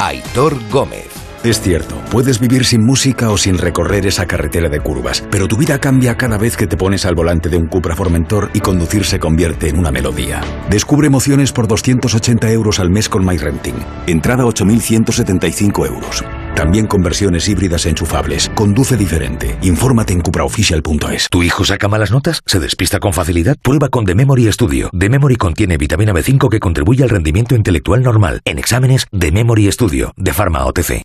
Aitor 0.00 0.56
Gómez. 0.70 1.08
Es 1.44 1.60
cierto, 1.60 1.96
puedes 2.10 2.40
vivir 2.40 2.64
sin 2.64 2.82
música 2.82 3.30
o 3.30 3.36
sin 3.36 3.58
recorrer 3.58 4.06
esa 4.06 4.24
carretera 4.24 4.70
de 4.70 4.80
curvas, 4.80 5.22
pero 5.30 5.46
tu 5.46 5.58
vida 5.58 5.78
cambia 5.78 6.16
cada 6.16 6.38
vez 6.38 6.56
que 6.56 6.66
te 6.66 6.78
pones 6.78 7.04
al 7.04 7.14
volante 7.14 7.50
de 7.50 7.58
un 7.58 7.66
Cupra 7.66 7.94
Formentor 7.94 8.50
y 8.54 8.60
conducir 8.60 9.04
se 9.04 9.18
convierte 9.18 9.68
en 9.68 9.78
una 9.78 9.90
melodía. 9.90 10.40
Descubre 10.70 11.06
emociones 11.06 11.52
por 11.52 11.68
280 11.68 12.50
euros 12.50 12.80
al 12.80 12.88
mes 12.88 13.10
con 13.10 13.26
MyRenting. 13.26 13.76
Entrada 14.06 14.44
8.175 14.44 15.86
euros. 15.86 16.24
También 16.54 16.86
con 16.86 17.02
versiones 17.02 17.48
híbridas 17.48 17.86
enchufables. 17.86 18.50
Conduce 18.54 18.96
diferente. 18.96 19.56
Infórmate 19.62 20.12
en 20.12 20.20
cupraofficial.es. 20.20 21.28
¿Tu 21.30 21.42
hijo 21.42 21.64
saca 21.64 21.88
malas 21.88 22.10
notas? 22.10 22.40
¿Se 22.46 22.60
despista 22.60 23.00
con 23.00 23.12
facilidad? 23.12 23.56
Prueba 23.62 23.88
con 23.88 24.04
The 24.04 24.14
Memory 24.14 24.52
Studio. 24.52 24.90
The 24.98 25.08
Memory 25.08 25.36
contiene 25.36 25.76
vitamina 25.76 26.12
B5 26.12 26.48
que 26.48 26.60
contribuye 26.60 27.02
al 27.02 27.10
rendimiento 27.10 27.54
intelectual 27.54 28.02
normal. 28.02 28.40
En 28.44 28.58
exámenes, 28.58 29.06
The 29.16 29.32
Memory 29.32 29.70
Studio, 29.72 30.12
de 30.16 30.32
Pharma 30.32 30.64
OTC. 30.66 31.02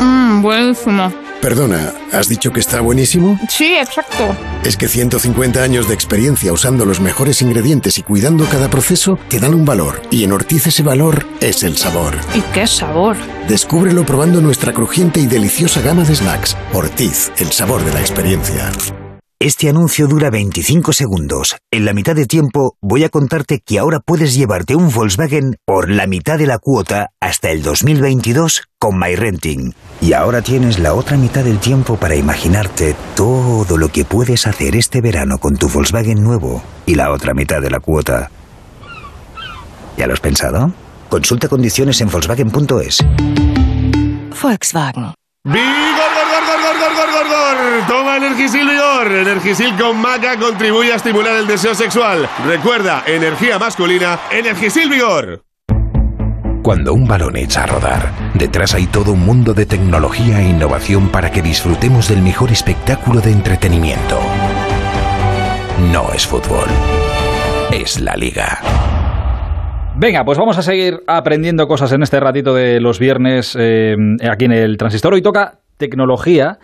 Mmm, 0.00 0.42
buenísimo. 0.42 1.12
Perdona, 1.44 1.92
¿has 2.10 2.26
dicho 2.30 2.54
que 2.54 2.60
está 2.60 2.80
buenísimo? 2.80 3.38
Sí, 3.50 3.74
exacto. 3.74 4.34
Es 4.64 4.78
que 4.78 4.88
150 4.88 5.62
años 5.62 5.86
de 5.86 5.92
experiencia 5.92 6.54
usando 6.54 6.86
los 6.86 7.00
mejores 7.00 7.42
ingredientes 7.42 7.98
y 7.98 8.02
cuidando 8.02 8.46
cada 8.46 8.70
proceso 8.70 9.18
te 9.28 9.38
dan 9.38 9.52
un 9.52 9.66
valor. 9.66 10.00
Y 10.10 10.24
en 10.24 10.32
Ortiz 10.32 10.68
ese 10.68 10.82
valor 10.82 11.26
es 11.40 11.62
el 11.62 11.76
sabor. 11.76 12.14
¿Y 12.34 12.40
qué 12.54 12.66
sabor? 12.66 13.18
Descúbrelo 13.46 14.06
probando 14.06 14.40
nuestra 14.40 14.72
crujiente 14.72 15.20
y 15.20 15.26
deliciosa 15.26 15.82
gama 15.82 16.04
de 16.04 16.14
snacks. 16.14 16.56
Ortiz, 16.72 17.30
el 17.36 17.52
sabor 17.52 17.84
de 17.84 17.92
la 17.92 18.00
experiencia. 18.00 18.72
Este 19.44 19.68
anuncio 19.68 20.06
dura 20.06 20.30
25 20.30 20.94
segundos. 20.94 21.54
En 21.70 21.84
la 21.84 21.92
mitad 21.92 22.16
de 22.16 22.24
tiempo 22.24 22.78
voy 22.80 23.04
a 23.04 23.10
contarte 23.10 23.60
que 23.60 23.78
ahora 23.78 24.00
puedes 24.00 24.34
llevarte 24.34 24.74
un 24.74 24.90
Volkswagen 24.90 25.56
por 25.66 25.90
la 25.90 26.06
mitad 26.06 26.38
de 26.38 26.46
la 26.46 26.56
cuota 26.56 27.10
hasta 27.20 27.50
el 27.50 27.62
2022 27.62 28.62
con 28.78 28.98
MyRenting. 28.98 29.74
Y 30.00 30.14
ahora 30.14 30.40
tienes 30.40 30.78
la 30.78 30.94
otra 30.94 31.18
mitad 31.18 31.44
del 31.44 31.58
tiempo 31.58 31.98
para 31.98 32.16
imaginarte 32.16 32.96
todo 33.14 33.76
lo 33.76 33.88
que 33.88 34.06
puedes 34.06 34.46
hacer 34.46 34.76
este 34.76 35.02
verano 35.02 35.36
con 35.36 35.58
tu 35.58 35.68
Volkswagen 35.68 36.22
nuevo 36.22 36.62
y 36.86 36.94
la 36.94 37.10
otra 37.10 37.34
mitad 37.34 37.60
de 37.60 37.68
la 37.68 37.80
cuota. 37.80 38.30
¿Ya 39.98 40.06
lo 40.06 40.14
has 40.14 40.20
pensado? 40.20 40.72
Consulta 41.10 41.48
condiciones 41.48 42.00
en 42.00 42.08
Volkswagen.es. 42.08 43.04
Volkswagen. 44.42 45.12
¡Vigor, 45.44 45.60
gor, 46.14 46.28
gor, 46.32 46.62
gor, 46.62 46.78
gor, 46.78 46.96
gor, 46.96 47.12
gor, 47.12 47.28
gor! 47.28 47.63
Toma 47.82 48.16
Energisil 48.16 48.68
Vigor. 48.68 49.12
Energisil 49.12 49.76
con 49.76 50.00
maca 50.00 50.38
contribuye 50.38 50.92
a 50.92 50.96
estimular 50.96 51.34
el 51.36 51.46
deseo 51.46 51.74
sexual. 51.74 52.28
Recuerda, 52.46 53.02
energía 53.06 53.58
masculina, 53.58 54.18
Energisil 54.30 54.88
Vigor. 54.88 55.42
Cuando 56.62 56.94
un 56.94 57.06
balón 57.06 57.36
echa 57.36 57.64
a 57.64 57.66
rodar, 57.66 58.12
detrás 58.34 58.74
hay 58.74 58.86
todo 58.86 59.12
un 59.12 59.26
mundo 59.26 59.52
de 59.52 59.66
tecnología 59.66 60.40
e 60.40 60.48
innovación 60.48 61.08
para 61.08 61.30
que 61.30 61.42
disfrutemos 61.42 62.08
del 62.08 62.22
mejor 62.22 62.52
espectáculo 62.52 63.20
de 63.20 63.32
entretenimiento. 63.32 64.18
No 65.92 66.10
es 66.14 66.26
fútbol, 66.26 66.68
es 67.72 68.00
la 68.00 68.14
liga. 68.14 68.60
Venga, 69.96 70.24
pues 70.24 70.38
vamos 70.38 70.56
a 70.56 70.62
seguir 70.62 71.02
aprendiendo 71.06 71.66
cosas 71.66 71.92
en 71.92 72.02
este 72.02 72.18
ratito 72.18 72.54
de 72.54 72.80
los 72.80 72.98
viernes 72.98 73.56
eh, 73.58 73.96
aquí 74.30 74.46
en 74.46 74.52
el 74.52 74.76
transistor. 74.76 75.14
Hoy 75.14 75.22
toca 75.22 75.58
tecnología. 75.76 76.58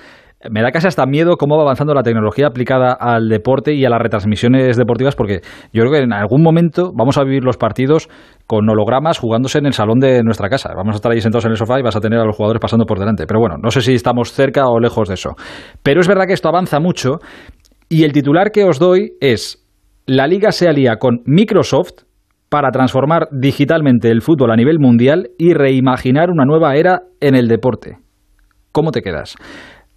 Me 0.48 0.62
da 0.62 0.70
casi 0.70 0.86
hasta 0.86 1.04
miedo 1.04 1.36
cómo 1.36 1.56
va 1.56 1.64
avanzando 1.64 1.92
la 1.92 2.02
tecnología 2.02 2.46
aplicada 2.46 2.94
al 2.98 3.28
deporte 3.28 3.74
y 3.74 3.84
a 3.84 3.90
las 3.90 4.00
retransmisiones 4.00 4.78
deportivas, 4.78 5.14
porque 5.14 5.40
yo 5.70 5.82
creo 5.82 5.92
que 5.92 5.98
en 5.98 6.14
algún 6.14 6.42
momento 6.42 6.92
vamos 6.96 7.18
a 7.18 7.24
vivir 7.24 7.44
los 7.44 7.58
partidos 7.58 8.08
con 8.46 8.66
hologramas 8.70 9.18
jugándose 9.18 9.58
en 9.58 9.66
el 9.66 9.74
salón 9.74 10.00
de 10.00 10.22
nuestra 10.22 10.48
casa. 10.48 10.72
Vamos 10.74 10.94
a 10.94 10.96
estar 10.96 11.12
ahí 11.12 11.20
sentados 11.20 11.44
en 11.44 11.50
el 11.50 11.58
sofá 11.58 11.78
y 11.78 11.82
vas 11.82 11.96
a 11.96 12.00
tener 12.00 12.18
a 12.18 12.24
los 12.24 12.34
jugadores 12.34 12.58
pasando 12.58 12.86
por 12.86 12.98
delante. 12.98 13.26
Pero 13.26 13.38
bueno, 13.38 13.56
no 13.62 13.70
sé 13.70 13.82
si 13.82 13.92
estamos 13.92 14.32
cerca 14.32 14.66
o 14.66 14.80
lejos 14.80 15.08
de 15.08 15.14
eso. 15.14 15.34
Pero 15.82 16.00
es 16.00 16.08
verdad 16.08 16.24
que 16.26 16.32
esto 16.32 16.48
avanza 16.48 16.80
mucho 16.80 17.18
y 17.90 18.04
el 18.04 18.12
titular 18.12 18.50
que 18.50 18.64
os 18.64 18.78
doy 18.78 19.12
es, 19.20 19.62
la 20.06 20.26
liga 20.26 20.52
se 20.52 20.68
alía 20.68 20.96
con 20.96 21.20
Microsoft 21.26 22.04
para 22.48 22.70
transformar 22.70 23.28
digitalmente 23.30 24.08
el 24.08 24.22
fútbol 24.22 24.52
a 24.52 24.56
nivel 24.56 24.78
mundial 24.78 25.28
y 25.38 25.52
reimaginar 25.52 26.30
una 26.30 26.46
nueva 26.46 26.76
era 26.76 27.02
en 27.20 27.34
el 27.34 27.46
deporte. 27.46 27.98
¿Cómo 28.72 28.90
te 28.90 29.02
quedas? 29.02 29.36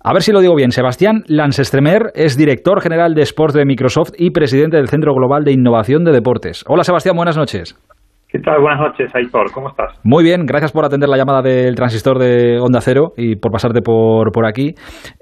A 0.05 0.11
ver 0.11 0.21
si 0.21 0.33
lo 0.33 0.41
digo 0.41 0.53
bien. 0.53 0.71
Sebastián 0.71 1.23
Lansestremer 1.27 2.11
es 2.13 2.35
director 2.35 2.81
general 2.81 3.13
de 3.13 3.21
Sports 3.21 3.53
de 3.53 3.63
Microsoft 3.63 4.09
y 4.17 4.31
presidente 4.31 4.75
del 4.75 4.89
Centro 4.89 5.13
Global 5.13 5.45
de 5.45 5.53
Innovación 5.53 6.03
de 6.03 6.11
Deportes. 6.11 6.65
Hola 6.67 6.83
Sebastián, 6.83 7.15
buenas 7.15 7.37
noches. 7.37 7.79
¿Qué 8.27 8.39
tal? 8.39 8.59
Buenas 8.59 8.81
noches, 8.81 9.15
Aitor. 9.15 9.49
¿Cómo 9.53 9.69
estás? 9.69 9.97
Muy 10.03 10.25
bien, 10.25 10.45
gracias 10.45 10.73
por 10.73 10.83
atender 10.83 11.07
la 11.07 11.15
llamada 11.15 11.41
del 11.41 11.75
transistor 11.75 12.19
de 12.19 12.59
Onda 12.59 12.81
Cero 12.81 13.13
y 13.15 13.37
por 13.37 13.53
pasarte 13.53 13.81
por, 13.81 14.33
por 14.33 14.45
aquí. 14.45 14.73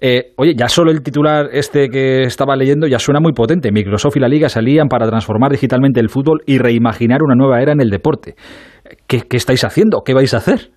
Eh, 0.02 0.32
oye, 0.38 0.56
ya 0.58 0.68
solo 0.68 0.90
el 0.90 1.04
titular 1.04 1.50
este 1.52 1.90
que 1.90 2.24
estaba 2.24 2.56
leyendo 2.56 2.88
ya 2.88 2.98
suena 2.98 3.20
muy 3.20 3.34
potente. 3.34 3.72
Microsoft 3.72 4.18
y 4.18 4.20
la 4.20 4.30
Liga 4.30 4.50
salían 4.50 4.88
para 4.88 5.08
transformar 5.08 5.52
digitalmente 5.52 6.00
el 6.00 6.10
fútbol 6.10 6.40
y 6.48 6.58
reimaginar 6.58 7.22
una 7.22 7.36
nueva 7.36 7.62
era 7.62 7.74
en 7.74 7.82
el 7.82 7.92
deporte. 7.92 8.34
¿Qué, 9.06 9.22
qué 9.30 9.38
estáis 9.38 9.64
haciendo? 9.64 10.02
¿Qué 10.04 10.16
vais 10.16 10.34
a 10.34 10.38
hacer? 10.38 10.72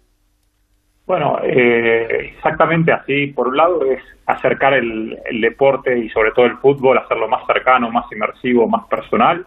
Bueno, 1.06 1.38
eh, 1.42 2.32
exactamente 2.34 2.92
así. 2.92 3.26
Por 3.28 3.48
un 3.48 3.56
lado 3.56 3.84
es 3.84 4.02
acercar 4.26 4.74
el, 4.74 5.18
deporte 5.40 5.98
y 5.98 6.08
sobre 6.08 6.32
todo 6.32 6.46
el 6.46 6.56
fútbol, 6.58 6.96
hacerlo 6.96 7.28
más 7.28 7.46
cercano, 7.46 7.90
más 7.90 8.10
inmersivo, 8.10 8.66
más 8.66 8.86
personal 8.86 9.44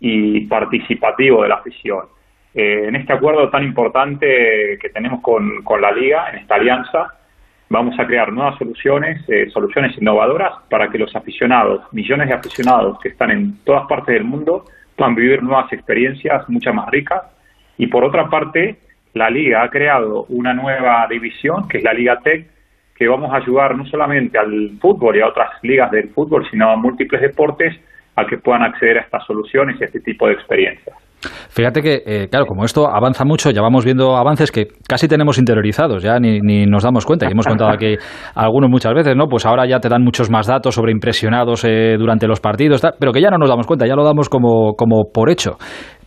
y 0.00 0.46
participativo 0.46 1.42
de 1.42 1.48
la 1.48 1.56
afición. 1.56 2.06
Eh, 2.54 2.84
en 2.88 2.96
este 2.96 3.14
acuerdo 3.14 3.48
tan 3.48 3.64
importante 3.64 4.78
que 4.80 4.90
tenemos 4.90 5.22
con, 5.22 5.62
con, 5.62 5.80
la 5.80 5.90
liga, 5.90 6.28
en 6.30 6.40
esta 6.40 6.56
alianza, 6.56 7.14
vamos 7.70 7.98
a 7.98 8.06
crear 8.06 8.30
nuevas 8.30 8.58
soluciones, 8.58 9.26
eh, 9.28 9.48
soluciones 9.48 9.96
innovadoras 9.96 10.52
para 10.68 10.90
que 10.90 10.98
los 10.98 11.16
aficionados, 11.16 11.90
millones 11.92 12.28
de 12.28 12.34
aficionados 12.34 13.00
que 13.00 13.08
están 13.08 13.30
en 13.30 13.64
todas 13.64 13.86
partes 13.86 14.14
del 14.14 14.24
mundo, 14.24 14.66
puedan 14.94 15.14
vivir 15.14 15.42
nuevas 15.42 15.72
experiencias 15.72 16.46
mucho 16.50 16.74
más 16.74 16.90
ricas. 16.90 17.22
Y 17.78 17.86
por 17.86 18.04
otra 18.04 18.28
parte, 18.28 18.78
la 19.14 19.30
liga 19.30 19.62
ha 19.62 19.68
creado 19.68 20.24
una 20.28 20.54
nueva 20.54 21.06
división, 21.08 21.68
que 21.68 21.78
es 21.78 21.84
la 21.84 21.92
Liga 21.92 22.18
Tech, 22.22 22.46
que 22.94 23.08
vamos 23.08 23.32
a 23.32 23.36
ayudar 23.36 23.76
no 23.76 23.84
solamente 23.86 24.38
al 24.38 24.70
fútbol 24.80 25.16
y 25.16 25.20
a 25.20 25.28
otras 25.28 25.50
ligas 25.62 25.90
del 25.90 26.10
fútbol, 26.10 26.46
sino 26.50 26.70
a 26.70 26.76
múltiples 26.76 27.20
deportes 27.20 27.74
a 28.14 28.24
que 28.26 28.38
puedan 28.38 28.62
acceder 28.62 28.98
a 28.98 29.02
estas 29.02 29.24
soluciones 29.26 29.80
y 29.80 29.84
a 29.84 29.86
este 29.86 30.00
tipo 30.00 30.26
de 30.26 30.34
experiencias. 30.34 30.96
Fíjate 31.50 31.82
que, 31.82 32.02
eh, 32.04 32.28
claro, 32.28 32.46
como 32.46 32.64
esto 32.64 32.88
avanza 32.88 33.24
mucho, 33.24 33.50
ya 33.50 33.62
vamos 33.62 33.84
viendo 33.84 34.16
avances 34.16 34.50
que 34.50 34.66
casi 34.88 35.06
tenemos 35.06 35.38
interiorizados, 35.38 36.02
ya 36.02 36.18
ni, 36.18 36.40
ni 36.40 36.66
nos 36.66 36.82
damos 36.82 37.06
cuenta. 37.06 37.26
Y 37.26 37.32
hemos 37.32 37.46
contado 37.46 37.70
aquí 37.70 37.94
algunos 38.34 38.70
muchas 38.70 38.92
veces, 38.92 39.14
¿no? 39.16 39.26
Pues 39.28 39.46
ahora 39.46 39.66
ya 39.66 39.78
te 39.78 39.88
dan 39.88 40.02
muchos 40.02 40.30
más 40.30 40.46
datos 40.46 40.74
sobre 40.74 40.92
impresionados 40.92 41.64
eh, 41.64 41.96
durante 41.96 42.26
los 42.26 42.40
partidos, 42.40 42.80
tal, 42.80 42.94
pero 42.98 43.12
que 43.12 43.20
ya 43.20 43.30
no 43.30 43.38
nos 43.38 43.48
damos 43.48 43.66
cuenta, 43.66 43.86
ya 43.86 43.94
lo 43.94 44.04
damos 44.04 44.28
como, 44.28 44.74
como 44.74 45.10
por 45.12 45.30
hecho. 45.30 45.56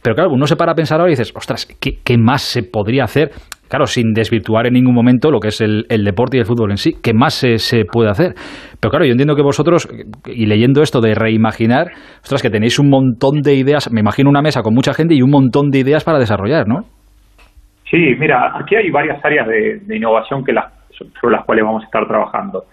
Pero 0.05 0.13
claro, 0.13 0.29
uno 0.29 0.45
se 0.45 0.55
para 0.55 0.73
a 0.73 0.75
pensar 0.75 0.99
ahora 0.99 1.09
y 1.09 1.13
dices, 1.13 1.33
ostras, 1.35 1.65
¿qué, 1.81 1.93
¿qué, 2.05 2.15
más 2.15 2.43
se 2.43 2.61
podría 2.61 3.05
hacer? 3.05 3.29
Claro, 3.67 3.87
sin 3.87 4.13
desvirtuar 4.13 4.67
en 4.67 4.73
ningún 4.73 4.93
momento 4.93 5.31
lo 5.31 5.39
que 5.39 5.47
es 5.47 5.61
el, 5.61 5.85
el 5.89 6.03
deporte 6.03 6.37
y 6.37 6.41
el 6.41 6.45
fútbol 6.45 6.69
en 6.69 6.77
sí, 6.77 6.91
¿qué 7.03 7.15
más 7.15 7.33
se, 7.33 7.57
se, 7.57 7.85
puede 7.85 8.11
hacer? 8.11 8.35
Pero 8.79 8.91
claro, 8.91 9.05
yo 9.05 9.13
entiendo 9.13 9.35
que 9.35 9.41
vosotros, 9.41 9.89
y 10.27 10.45
leyendo 10.45 10.83
esto 10.83 11.01
de 11.01 11.15
reimaginar, 11.15 11.87
ostras, 12.21 12.43
que 12.43 12.51
tenéis 12.51 12.77
un 12.77 12.91
montón 12.91 13.41
de 13.41 13.55
ideas, 13.55 13.91
me 13.91 14.01
imagino 14.01 14.29
una 14.29 14.43
mesa 14.43 14.61
con 14.61 14.75
mucha 14.75 14.93
gente 14.93 15.15
y 15.15 15.23
un 15.23 15.31
montón 15.31 15.71
de 15.71 15.79
ideas 15.79 16.03
para 16.03 16.19
desarrollar, 16.19 16.67
¿no? 16.67 16.83
Sí, 17.89 18.13
mira, 18.19 18.51
aquí 18.59 18.75
hay 18.75 18.91
varias 18.91 19.25
áreas 19.25 19.47
de, 19.47 19.79
de 19.87 19.97
innovación 19.97 20.45
que 20.45 20.53
las, 20.53 20.71
sobre 21.19 21.35
las 21.35 21.43
cuales 21.47 21.65
vamos 21.65 21.81
a 21.81 21.85
estar 21.87 22.07
trabajando. 22.07 22.65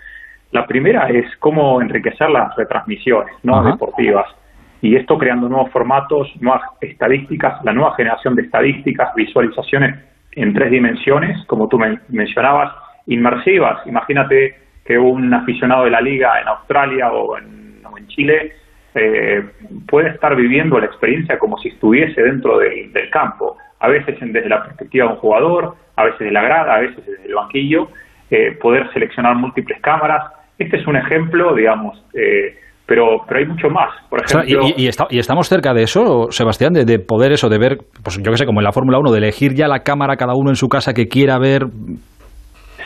La 0.50 0.66
primera 0.66 1.09
es 1.09 1.24
cómo 1.40 1.80
enriquecer 1.80 2.28
las 2.28 2.54
retransmisiones 2.56 3.32
no 3.42 3.56
Ajá. 3.56 3.70
deportivas 3.70 4.26
y 4.82 4.96
esto 4.96 5.16
creando 5.16 5.48
nuevos 5.48 5.70
formatos, 5.70 6.28
nuevas 6.40 6.62
estadísticas, 6.80 7.64
la 7.64 7.72
nueva 7.72 7.94
generación 7.94 8.34
de 8.34 8.42
estadísticas, 8.42 9.14
visualizaciones 9.14 9.98
en 10.32 10.52
tres 10.52 10.70
dimensiones, 10.70 11.44
como 11.46 11.68
tú 11.68 11.78
men 11.78 12.00
mencionabas, 12.09 12.72
inmersivas. 13.06 13.86
Imagínate 13.86 14.56
que 14.84 14.98
un 14.98 15.32
aficionado 15.32 15.84
de 15.84 15.90
la 15.90 16.00
liga 16.00 16.40
en 16.40 16.48
Australia 16.48 17.12
o 17.12 17.38
en, 17.38 17.80
o 17.84 17.96
en 17.96 18.09
Chile 18.09 18.52
eh, 18.94 19.42
puede 19.86 20.10
estar 20.10 20.36
viviendo 20.36 20.78
la 20.78 20.86
experiencia 20.86 21.38
como 21.38 21.56
si 21.59 21.68
estuviese 21.68 22.20
dentro 22.20 22.59
del, 22.59 22.92
campo, 23.10 23.56
a 23.78 23.88
veces 23.88 24.16
desde 24.20 24.48
la 24.48 24.64
perspectiva 24.64 25.06
de 25.06 25.12
un 25.12 25.18
jugador, 25.18 25.76
a 25.96 26.04
veces 26.04 26.20
de 26.20 26.30
la 26.30 26.42
grada, 26.42 26.74
a 26.74 26.80
veces 26.80 27.06
desde 27.06 27.26
el 27.26 27.34
banquillo, 27.34 27.88
eh, 28.30 28.52
poder 28.60 28.92
seleccionar 28.92 29.36
múltiples 29.36 29.80
cámaras. 29.80 30.32
Este 30.59 30.76
es 30.76 30.86
un 30.86 30.96
ejemplo, 30.96 31.54
digamos, 31.54 32.04
eh, 32.14 32.59
pero, 32.93 33.23
pero 33.27 33.40
hay 33.40 33.47
mucho 33.47 33.70
más. 33.70 33.89
Por 34.10 34.20
ejemplo, 34.20 34.60
o 34.60 34.66
sea, 34.66 34.74
y, 34.77 34.82
y, 34.85 34.86
está, 34.86 35.06
y, 35.09 35.19
estamos 35.19 35.48
cerca 35.48 35.73
de 35.73 35.85
eso, 35.85 36.31
Sebastián, 36.31 36.74
de, 36.74 36.85
de, 36.85 36.98
poder 36.98 37.32
eso, 37.32 37.48
de 37.48 37.56
ver, 37.56 37.78
pues 38.05 38.23
yo 38.23 38.31
que 38.31 38.36
sé, 38.36 38.44
como 38.44 38.60
en 38.60 38.64
la 38.64 38.73
Fórmula 38.73 38.98
1, 38.98 39.12
de 39.12 39.16
elegir 39.16 39.55
ya 39.55 39.66
la 39.66 39.78
cámara 39.78 40.16
cada 40.16 40.35
uno 40.35 40.51
en 40.51 40.56
su 40.56 40.69
casa 40.69 40.93
que 40.93 41.09
quiera 41.09 41.39
ver. 41.39 41.69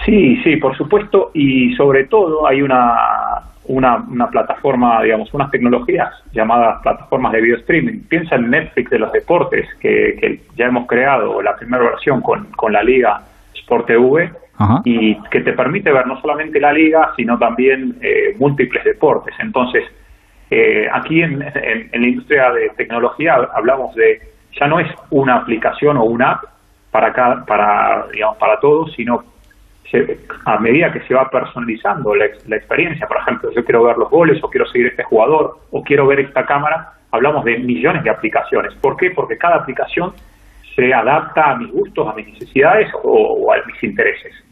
Sí, 0.05 0.37
sí, 0.45 0.59
por 0.59 0.77
supuesto, 0.77 1.33
y 1.35 1.75
sobre 1.75 2.05
todo 2.05 2.47
hay 2.47 2.63
una, 2.63 2.95
una, 3.65 3.97
una 4.09 4.29
plataforma, 4.29 5.03
digamos, 5.03 5.35
unas 5.35 5.51
tecnologías 5.51 6.11
llamadas 6.33 6.81
plataformas 6.85 7.33
de 7.33 7.41
video 7.41 7.57
streaming. 7.57 8.03
Piensa 8.09 8.37
en 8.37 8.49
Netflix 8.49 8.89
de 8.91 9.01
los 9.01 9.11
deportes, 9.11 9.67
que, 9.81 10.17
que 10.21 10.41
ya 10.57 10.67
hemos 10.67 10.87
creado 10.87 11.43
la 11.43 11.57
primera 11.57 11.83
versión 11.83 12.21
con, 12.21 12.45
con 12.53 12.73
la 12.73 12.85
liga 12.85 13.23
Sport 13.57 13.87
TV, 13.87 14.31
y 14.85 15.21
que 15.31 15.41
te 15.41 15.53
permite 15.53 15.93
ver 15.93 16.07
no 16.07 16.21
solamente 16.21 16.59
la 16.61 16.73
liga, 16.73 17.13
sino 17.17 17.39
también 17.39 17.97
eh, 18.01 18.35
múltiples 18.39 18.85
deportes. 18.85 19.35
Entonces, 19.39 19.85
eh, 20.51 20.89
aquí 20.93 21.23
en, 21.23 21.43
en, 21.43 21.91
la 21.93 22.07
industria 22.07 22.53
de 22.53 22.71
tecnología 22.71 23.35
hablamos 23.55 23.95
de, 23.95 24.21
ya 24.59 24.67
no 24.69 24.79
es 24.79 24.89
una 25.11 25.37
aplicación 25.37 25.97
o 25.97 26.05
una 26.05 26.33
app 26.33 26.45
para, 26.91 27.13
cada, 27.13 27.45
para, 27.45 28.07
digamos, 28.13 28.37
para 28.37 28.59
todos, 28.61 28.93
sino 28.95 29.25
a 30.45 30.59
medida 30.59 30.93
que 30.93 31.01
se 31.01 31.15
va 31.15 31.31
personalizando 31.31 32.15
la, 32.15 32.27
la, 32.47 32.57
experiencia, 32.57 33.07
por 33.07 33.19
ejemplo, 33.19 33.51
yo 33.53 33.65
quiero 33.65 33.85
ver 33.85 33.97
los 33.97 34.11
goles 34.11 34.43
o 34.43 34.51
quiero 34.51 34.67
seguir 34.67 34.89
este 34.89 35.05
jugador 35.05 35.59
o 35.71 35.83
quiero 35.83 36.07
ver 36.07 36.21
esta 36.21 36.45
cámara, 36.45 36.93
hablamos 37.13 37.45
de 37.45 37.59
millones 37.59 38.03
de 38.03 38.11
aplicaciones. 38.11 38.75
¿Por 38.75 38.97
qué? 38.97 39.11
Porque 39.11 39.39
cada 39.39 39.57
aplicación 39.57 40.13
se 40.75 40.93
adapta 40.93 41.53
a 41.53 41.57
mis 41.57 41.71
gustos, 41.71 42.09
a 42.09 42.15
mis 42.15 42.27
necesidades 42.29 42.91
o 43.03 43.53
a 43.53 43.57
mis 43.67 43.83
intereses. 43.83 44.46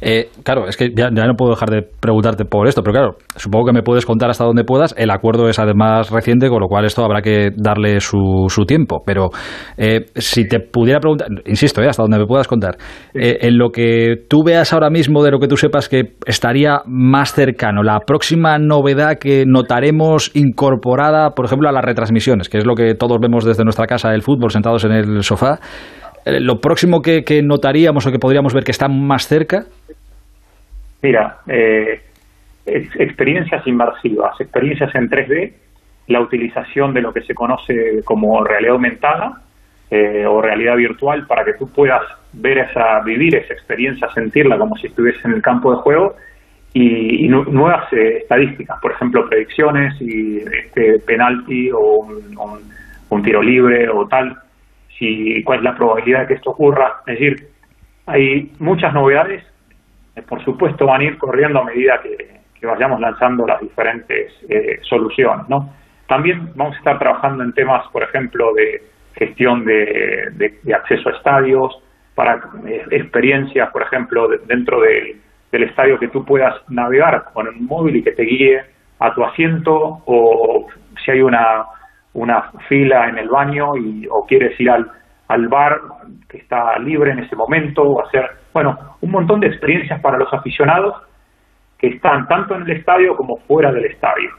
Eh, 0.00 0.30
claro, 0.42 0.68
es 0.68 0.76
que 0.76 0.90
ya, 0.94 1.10
no 1.10 1.34
puedo 1.34 1.52
dejar 1.52 1.70
de 1.70 1.82
preguntarte 1.82 2.44
por 2.44 2.68
esto, 2.68 2.82
pero 2.82 2.92
claro, 2.92 3.16
supongo 3.36 3.66
que 3.66 3.72
me 3.72 3.82
puedes 3.82 4.04
contar 4.04 4.30
hasta 4.30 4.44
donde 4.44 4.64
puedas. 4.64 4.94
El 4.96 5.10
acuerdo 5.10 5.48
es 5.48 5.58
además 5.58 6.10
reciente, 6.10 6.48
con 6.48 6.60
lo 6.60 6.68
cual 6.68 6.84
esto 6.84 7.04
habrá 7.04 7.22
que 7.22 7.50
darle 7.56 8.00
su, 8.00 8.46
su 8.48 8.64
tiempo. 8.64 9.02
Pero 9.04 9.30
eh, 9.76 10.06
si 10.14 10.46
te 10.46 10.60
pudiera 10.60 11.00
preguntar, 11.00 11.28
insisto, 11.46 11.82
eh, 11.82 11.88
hasta 11.88 12.02
donde 12.02 12.18
me 12.18 12.26
puedas 12.26 12.48
contar, 12.48 12.76
en 13.14 13.58
lo 13.58 13.70
que 13.70 14.14
tú 14.28 14.42
veas 14.44 14.72
ahora 14.72 14.90
mismo, 14.90 15.22
de 15.22 15.30
lo 15.30 15.38
que 15.38 15.48
tú 15.48 15.56
sepas 15.56 15.88
que 15.88 16.14
estaría 16.26 16.80
más 16.86 17.32
cercano, 17.32 17.82
la 17.82 18.00
próxima 18.00 18.58
novedad 18.58 19.18
que 19.18 19.44
notaremos 19.46 20.30
incorporada, 20.34 21.30
por 21.30 21.46
ejemplo, 21.46 21.68
a 21.68 21.72
las 21.72 21.84
retransmisiones, 21.84 22.48
que 22.48 22.58
es 22.58 22.66
lo 22.66 22.74
que 22.74 22.94
todos 22.94 23.18
vemos 23.20 23.44
desde 23.44 23.64
nuestra 23.64 23.86
casa, 23.86 24.12
el 24.12 24.22
fútbol, 24.22 24.50
sentados 24.50 24.84
en 24.84 24.92
el 24.92 25.22
sofá. 25.22 25.58
Eh, 26.26 26.40
lo 26.40 26.60
próximo 26.60 27.00
que, 27.00 27.22
notaríamos 27.42 28.04
o 28.04 28.10
que 28.10 28.18
podríamos 28.18 28.52
ver 28.52 28.64
que 28.64 28.72
está 28.72 28.88
más 28.88 29.28
cerca? 29.28 29.64
Mira, 31.00 31.38
eh, 31.46 32.00
experiencias 32.66 33.64
inmersivas, 33.64 34.40
experiencias 34.40 34.92
en 34.96 35.08
3D, 35.08 35.52
la 36.08 36.20
utilización 36.20 36.92
de 36.92 37.02
lo 37.02 37.12
que 37.12 37.20
se 37.20 37.32
conoce 37.32 38.02
como 38.04 38.42
realidad 38.42 38.74
aumentada 38.74 39.40
eh, 39.88 40.26
o 40.26 40.42
realidad 40.42 40.74
virtual 40.74 41.26
para 41.28 41.44
que 41.44 41.52
tú 41.52 41.68
puedas 41.72 42.02
ver 42.32 42.58
esa, 42.58 43.00
vivir 43.04 43.36
esa 43.36 43.54
experiencia, 43.54 44.08
sentirla 44.12 44.58
como 44.58 44.76
si 44.76 44.88
estuviese 44.88 45.20
en 45.28 45.34
el 45.34 45.42
campo 45.42 45.70
de 45.70 45.76
juego 45.78 46.16
y, 46.74 47.28
nuevas 47.28 47.90
estadísticas, 47.92 48.78
por 48.82 48.92
ejemplo, 48.92 49.28
predicciones 49.28 49.94
y 50.00 50.38
este 50.38 50.98
penalti 51.06 51.70
o 51.70 52.06
un 53.08 53.22
tiro 53.22 53.42
libre 53.42 53.88
o 53.88 54.06
tal 54.06 54.36
si 54.98 55.42
cuál 55.44 55.58
es 55.58 55.64
la 55.64 55.76
probabilidad 55.76 56.20
de 56.20 56.26
que 56.28 56.34
esto 56.34 56.50
ocurra. 56.50 57.00
Es 57.06 57.18
decir, 57.18 57.48
hay 58.06 58.52
muchas 58.58 58.92
novedades, 58.94 59.44
por 60.28 60.42
supuesto 60.44 60.86
van 60.86 61.00
a 61.02 61.04
ir 61.04 61.18
corriendo 61.18 61.60
a 61.60 61.64
medida 61.64 62.00
que, 62.02 62.36
vayamos 62.66 62.98
lanzando 62.98 63.46
las 63.46 63.60
diferentes 63.60 64.32
eh, 64.48 64.80
soluciones. 64.82 65.48
¿no? 65.48 65.72
También 66.08 66.50
vamos 66.56 66.74
a 66.74 66.78
estar 66.78 66.98
trabajando 66.98 67.44
en 67.44 67.52
temas, 67.52 67.86
por 67.92 68.02
ejemplo, 68.02 68.52
de 68.54 68.82
gestión 69.14 69.64
de, 69.64 70.58
acceso 70.74 71.10
a 71.10 71.12
estadios, 71.12 71.80
para 72.16 72.40
eh, 72.66 72.84
experiencias, 72.90 73.70
por 73.70 73.82
ejemplo, 73.82 74.28
dentro 74.48 74.80
del, 74.80 75.20
del 75.52 75.62
estadio 75.62 75.98
que 75.98 76.08
tú 76.08 76.24
puedas 76.24 76.54
navegar 76.68 77.26
con 77.32 77.46
un 77.46 77.66
móvil 77.66 77.96
y 77.96 78.02
que 78.02 78.12
te 78.12 78.24
guíe 78.24 78.62
a 78.98 79.14
tu 79.14 79.24
asiento 79.24 80.02
o 80.06 80.66
si 81.04 81.10
hay 81.10 81.22
una 81.22 81.66
una 82.16 82.50
fila 82.68 83.08
en 83.08 83.18
el 83.18 83.28
baño 83.28 83.76
y, 83.76 84.06
o 84.10 84.26
quieres 84.26 84.58
ir 84.60 84.70
al, 84.70 84.90
al 85.28 85.48
bar 85.48 85.80
que 86.28 86.38
está 86.38 86.78
libre 86.78 87.12
en 87.12 87.20
ese 87.20 87.36
momento 87.36 87.82
o 87.82 88.04
hacer, 88.04 88.28
bueno, 88.52 88.96
un 89.00 89.10
montón 89.10 89.40
de 89.40 89.48
experiencias 89.48 90.00
para 90.00 90.18
los 90.18 90.32
aficionados 90.32 90.94
que 91.78 91.88
están 91.88 92.26
tanto 92.26 92.54
en 92.54 92.62
el 92.62 92.70
estadio 92.70 93.16
como 93.16 93.36
fuera 93.38 93.70
del 93.70 93.84
estadio 93.84 94.30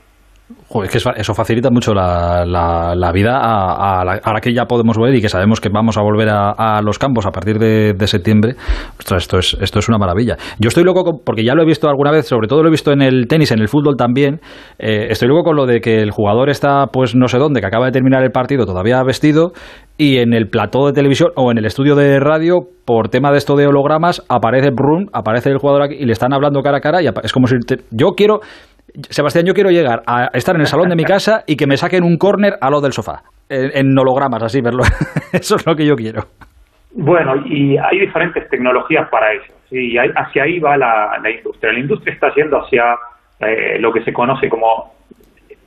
es 0.84 0.91
que 0.91 0.98
eso 0.98 1.34
facilita 1.34 1.69
mucho 1.69 1.94
la, 1.94 2.45
la, 2.45 3.11
vida 3.11 3.38
a, 3.38 4.02
ahora 4.02 4.40
que 4.41 4.53
ya 4.53 4.65
podemos 4.65 4.98
volver 4.98 5.15
y 5.15 5.22
que 5.22 5.30
sabemos 5.30 5.60
que 5.60 5.69
vamos 5.69 5.98
a 5.98 6.02
volver 6.02 6.30
a, 6.30 6.82
los 6.82 6.98
campos 6.99 7.26
a 7.26 7.32
partir 7.32 7.57
de, 7.60 8.07
septiembre. 8.07 8.56
esto 8.98 9.38
es, 9.40 9.57
esto 9.60 9.80
es 9.80 9.90
una 9.90 9.98
maravilla. 9.98 10.38
Yo 10.60 10.69
estoy 10.69 10.84
loco 10.84 11.22
porque 11.26 11.44
ya 11.44 11.53
lo 11.53 11.64
he 11.64 11.65
visto 11.65 11.90
alguna 11.90 12.11
vez, 12.11 12.28
sobre 12.28 12.48
todo 12.48 12.61
lo 12.61 12.69
he 12.69 12.72
visto 12.72 12.91
en 12.91 13.02
el 13.02 13.28
tenis, 13.28 13.52
en 13.52 13.60
el 13.60 13.68
fútbol 13.68 13.95
también. 13.98 14.40
Eh, 14.80 15.07
estoy 15.10 15.28
loco 15.28 15.44
con 15.44 15.56
lo 15.57 15.65
de 15.65 15.82
que 15.82 16.02
el 16.02 16.11
jugador 16.11 16.49
está, 16.49 16.88
pues 16.88 17.15
no 17.15 17.28
sé 17.28 17.38
dónde, 17.38 17.60
que 17.60 17.68
acaba 17.68 17.86
de 17.86 17.91
terminar 17.91 18.24
el 18.24 18.32
partido 18.32 18.65
todavía 18.65 19.02
vestido 19.03 19.52
y 19.98 20.18
en 20.18 20.34
el 20.34 20.48
plató 20.48 20.86
de 20.88 20.94
televisión 20.94 21.32
o 21.36 21.52
en 21.52 21.57
el 21.57 21.65
estudio 21.65 21.95
de 21.95 22.19
radio, 22.19 22.60
por 22.86 23.10
tema 23.10 23.32
de 23.32 23.38
esto 23.38 23.56
de 23.56 23.68
hologramas, 23.68 24.24
aparece 24.30 24.69
Brun, 24.69 25.10
aparece 25.11 25.49
el 25.49 25.57
jugador 25.57 25.84
aquí 25.84 25.95
y 25.99 26.06
le 26.06 26.14
están 26.14 26.34
hablando 26.34 26.61
cara 26.61 26.78
a 26.78 26.82
cara 26.82 27.02
y 27.02 27.07
es 27.24 27.34
como 27.34 27.48
si 27.48 27.56
yo 27.91 28.11
quiero 28.15 28.40
Sebastián, 29.10 29.45
yo 29.45 29.53
quiero 29.53 29.69
llegar 29.69 30.02
a 30.07 30.30
estar 30.34 30.56
en 30.56 30.61
el 30.61 30.68
salón 30.68 30.90
de 30.90 30.95
mi 30.95 31.03
casa 31.03 31.44
y 31.45 31.56
que 31.56 31.68
me 31.68 31.78
saquen 31.78 32.03
un 32.03 32.18
córner 32.18 32.53
a 32.60 32.69
lo 32.72 32.82
del 32.82 32.94
sofá, 32.94 33.22
en, 33.48 33.98
hologramas, 33.98 34.41
así 34.41 34.60
verlo. 34.60 34.84
Eso 35.34 35.56
es 35.56 35.65
lo 35.68 35.76
que 35.76 35.86
yo 35.86 35.95
quiero. 35.95 36.24
Bueno, 36.94 37.36
y 37.45 37.78
hay 37.78 37.99
diferentes 37.99 38.49
tecnologías 38.49 39.07
para 39.10 39.34
eso. 39.34 39.53
y 39.69 39.98
hacia 39.98 40.44
ahí 40.44 40.57
va 40.57 40.78
la, 40.78 41.30
industria. 41.30 41.74
La 41.74 41.80
industria 41.80 42.14
está 42.15 42.34
yendo 42.34 42.60
hacia 42.60 42.95
eh, 43.40 43.78
lo 43.80 43.94
que 43.94 44.03
se 44.03 44.11
conoce 44.11 44.49
como 44.49 44.95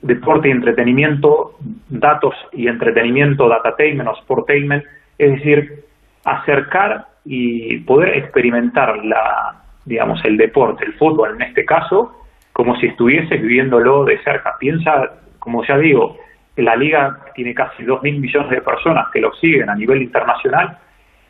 deporte 0.01 0.49
y 0.49 0.51
entretenimiento, 0.51 1.55
datos 1.87 2.35
y 2.51 2.67
entretenimiento, 2.67 3.47
datatainment 3.47 4.09
o 4.09 4.15
sportainment, 4.17 4.83
es 5.17 5.31
decir, 5.35 5.85
acercar 6.25 7.05
y 7.23 7.77
poder 7.79 8.17
experimentar 8.17 8.97
la, 9.05 9.55
digamos, 9.85 10.19
el 10.25 10.35
deporte, 10.35 10.83
el 10.83 10.93
fútbol 10.95 11.35
en 11.35 11.43
este 11.43 11.63
caso, 11.63 12.20
como 12.53 12.75
si 12.77 12.87
estuvieses 12.87 13.41
viviéndolo 13.41 14.05
de 14.05 14.17
cerca. 14.23 14.57
Piensa, 14.59 15.11
como 15.39 15.63
ya 15.65 15.77
digo, 15.77 16.17
la 16.57 16.75
liga 16.75 17.19
tiene 17.33 17.53
casi 17.53 17.83
2.000 17.83 18.19
millones 18.19 18.49
de 18.49 18.61
personas 18.61 19.07
que 19.11 19.21
lo 19.21 19.33
siguen 19.33 19.69
a 19.69 19.75
nivel 19.75 20.01
internacional 20.01 20.77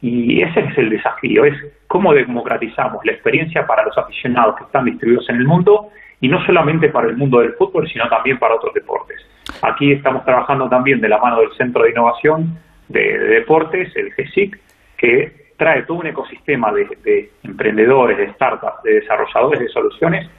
y 0.02 0.42
ese 0.42 0.62
es 0.62 0.78
el 0.78 0.90
desafío, 0.90 1.46
es 1.46 1.56
cómo 1.88 2.14
democratizamos 2.14 3.06
la 3.06 3.12
experiencia 3.12 3.68
para 3.68 3.86
los 3.86 3.96
aficionados 3.98 4.56
que 4.56 4.64
están 4.64 4.86
distribuidos 4.86 5.30
en 5.30 5.36
el 5.36 5.46
mundo 5.46 5.90
y 6.20 6.28
no 6.28 6.44
solamente 6.46 6.90
para 6.90 7.08
el 7.08 7.18
mundo 7.18 7.40
del 7.40 7.54
fútbol, 7.54 7.88
sino 7.88 8.10
también 8.10 8.40
para 8.40 8.56
otros 8.56 8.74
deportes. 8.74 9.18
Aquí 9.62 9.92
estamos 9.92 10.26
trabajando 10.26 10.68
también 10.70 11.02
de 11.02 11.10
la 11.10 11.20
mano 11.20 11.40
del 11.40 11.52
Centro 11.54 11.84
de 11.84 11.92
Innovación 11.92 12.58
de, 12.90 13.18
Deportes, 13.18 13.96
el 13.96 14.12
GESIC, 14.14 14.60
que 14.98 15.54
trae 15.58 15.84
todo 15.84 16.00
un 16.00 16.08
ecosistema 16.08 16.72
de, 16.72 16.86
de 17.04 17.32
emprendedores, 17.44 18.18
de 18.18 18.34
startups, 18.34 18.84
de 18.84 18.96
desarrolladores 19.02 19.60
de 19.60 19.68
soluciones 19.70 20.30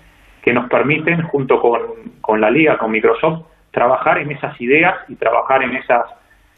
que 0.43 0.53
nos 0.53 0.69
permiten, 0.69 1.23
junto 1.23 1.61
con, 1.61 1.81
con 2.21 2.41
la 2.41 2.51
liga, 2.51 2.77
con 2.77 2.91
Microsoft, 2.91 3.47
trabajar 3.71 4.19
en 4.19 4.33
esas 4.33 4.61
ideas 4.61 4.95
y 5.09 5.15
trabajar 5.15 5.63
en 5.63 5.77
esas 5.77 6.05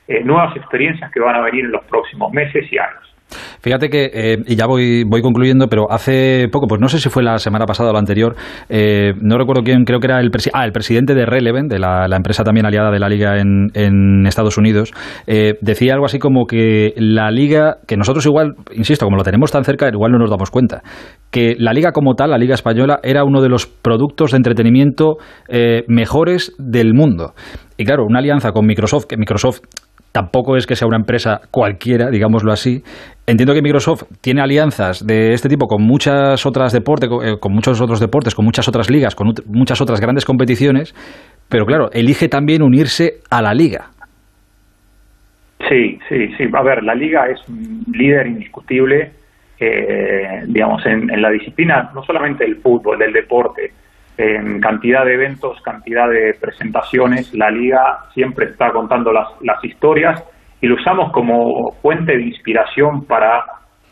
eh, 0.08 0.22
nuevas 0.24 0.56
experiencias 0.56 1.10
que 1.12 1.20
van 1.20 1.36
a 1.36 1.40
venir 1.40 1.66
en 1.66 1.72
los 1.72 1.84
próximos 1.84 2.32
meses 2.32 2.70
y 2.72 2.78
años. 2.78 3.13
Fíjate 3.60 3.88
que, 3.88 4.10
eh, 4.12 4.36
y 4.46 4.56
ya 4.56 4.66
voy, 4.66 5.04
voy 5.04 5.22
concluyendo, 5.22 5.68
pero 5.68 5.90
hace 5.90 6.48
poco, 6.50 6.66
pues 6.66 6.80
no 6.80 6.88
sé 6.88 6.98
si 6.98 7.08
fue 7.08 7.22
la 7.22 7.38
semana 7.38 7.66
pasada 7.66 7.90
o 7.90 7.92
la 7.92 7.98
anterior, 7.98 8.36
eh, 8.68 9.12
no 9.20 9.38
recuerdo 9.38 9.62
quién, 9.62 9.84
creo 9.84 10.00
que 10.00 10.06
era 10.06 10.20
el, 10.20 10.30
ah, 10.52 10.64
el 10.64 10.72
presidente 10.72 11.14
de 11.14 11.26
Relevant, 11.26 11.70
de 11.70 11.78
la, 11.78 12.06
empresa 12.14 12.44
también 12.44 12.66
aliada 12.66 12.90
de 12.90 12.98
la 12.98 13.08
liga 13.08 13.38
en, 13.38 14.24
Estados 14.26 14.56
Unidos, 14.58 14.92
eh, 15.26 15.54
decía 15.60 15.94
algo 15.94 16.06
así 16.06 16.18
como 16.18 16.46
que 16.46 16.92
la 16.96 17.30
liga, 17.30 17.76
que 17.86 17.96
nosotros 17.96 18.24
igual, 18.26 18.54
insisto, 18.72 19.04
como 19.04 19.16
lo 19.16 19.22
tenemos 19.22 19.52
tan 19.52 19.64
cerca, 19.64 19.88
igual 19.88 20.12
no 20.12 20.18
nos 20.18 20.30
damos 20.30 20.50
cuenta, 20.50 20.82
que 21.30 21.54
la 21.58 21.72
liga 21.72 21.92
como 21.92 22.14
tal, 22.14 22.30
la 22.30 22.38
liga 22.38 22.54
española, 22.54 23.00
era 23.02 23.24
uno 23.24 23.40
de 23.40 23.48
los 23.48 23.66
productos 23.66 24.32
de 24.32 24.38
entretenimiento 24.38 25.16
mejores 25.86 26.52
del 26.58 26.94
mundo. 26.94 27.34
Y 27.76 27.84
claro, 27.84 28.04
una 28.04 28.20
alianza 28.20 28.52
con 28.52 28.66
Microsoft, 28.66 29.06
que 29.06 29.16
Microsoft 29.16 29.60
tampoco 30.14 30.56
es 30.56 30.68
que 30.68 30.76
sea 30.76 30.86
una 30.86 30.96
empresa 30.96 31.40
cualquiera, 31.50 32.08
digámoslo 32.08 32.52
así. 32.52 32.84
Entiendo 33.26 33.52
que 33.52 33.62
Microsoft 33.62 34.04
tiene 34.20 34.42
alianzas 34.42 35.04
de 35.04 35.32
este 35.32 35.48
tipo 35.48 35.66
con 35.66 35.82
muchas 35.82 36.46
otras 36.46 36.72
deportes, 36.72 37.10
eh, 37.24 37.34
con 37.40 37.52
muchos 37.52 37.80
otros 37.80 37.98
deportes, 37.98 38.32
con 38.32 38.44
muchas 38.44 38.68
otras 38.68 38.88
ligas, 38.88 39.16
con 39.16 39.34
muchas 39.46 39.80
otras 39.80 40.00
grandes 40.00 40.24
competiciones, 40.24 40.94
pero 41.48 41.66
claro, 41.66 41.90
elige 41.92 42.28
también 42.28 42.62
unirse 42.62 43.14
a 43.28 43.42
la 43.42 43.54
liga. 43.54 43.86
Sí, 45.68 45.98
sí, 46.08 46.28
sí. 46.36 46.44
A 46.52 46.62
ver, 46.62 46.84
la 46.84 46.94
liga 46.94 47.26
es 47.26 47.40
un 47.48 47.82
líder 47.92 48.28
indiscutible, 48.28 49.10
eh, 49.58 50.44
digamos, 50.46 50.86
en, 50.86 51.10
en 51.10 51.22
la 51.22 51.30
disciplina, 51.30 51.90
no 51.92 52.04
solamente 52.04 52.44
del 52.44 52.56
fútbol, 52.58 53.00
del 53.00 53.12
deporte, 53.12 53.72
en 54.16 54.60
cantidad 54.60 55.04
de 55.04 55.14
eventos, 55.14 55.60
cantidad 55.62 56.08
de 56.08 56.34
presentaciones. 56.40 57.34
La 57.34 57.50
liga 57.50 58.04
siempre 58.12 58.46
está 58.46 58.70
contando 58.70 59.12
las, 59.12 59.28
las 59.40 59.62
historias 59.64 60.22
y 60.60 60.66
lo 60.66 60.76
usamos 60.76 61.12
como 61.12 61.72
fuente 61.82 62.16
de 62.16 62.22
inspiración 62.22 63.04
para 63.04 63.44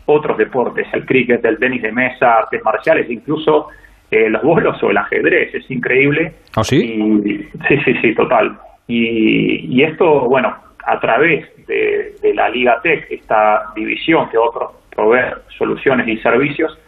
otros 0.07 0.37
deportes, 0.39 0.87
el 0.93 1.05
cricket, 1.07 1.45
el 1.45 1.59
tenis 1.59 1.83
de 1.83 1.93
mesa, 1.93 2.39
artes 2.39 2.63
marciales, 2.65 3.11
incluso 3.11 3.69
eh, 4.11 4.29
los 4.29 4.43
bolos 4.43 4.83
o 4.83 4.91
el 4.91 4.97
ajedrez. 4.97 5.55
Es 5.55 5.71
increíble. 5.71 6.35
¿Ah, 6.57 6.65
sí? 6.65 7.51
sí, 7.69 7.79
sí, 7.85 7.95
sí, 8.01 8.15
total. 8.15 8.59
Y, 8.87 9.77
y 9.77 9.83
esto, 9.83 10.29
bueno, 10.29 10.55
a 10.85 11.01
través 11.01 11.49
de, 11.67 12.15
de 12.21 12.35
la 12.35 12.49
Liga 12.49 12.81
Tech, 12.83 13.07
esta 13.11 13.65
división 13.75 14.29
que 14.31 14.39
otros 14.39 14.73
provee 14.95 15.33
soluciones 15.57 16.07
y 16.09 16.19
servicios, 16.19 16.79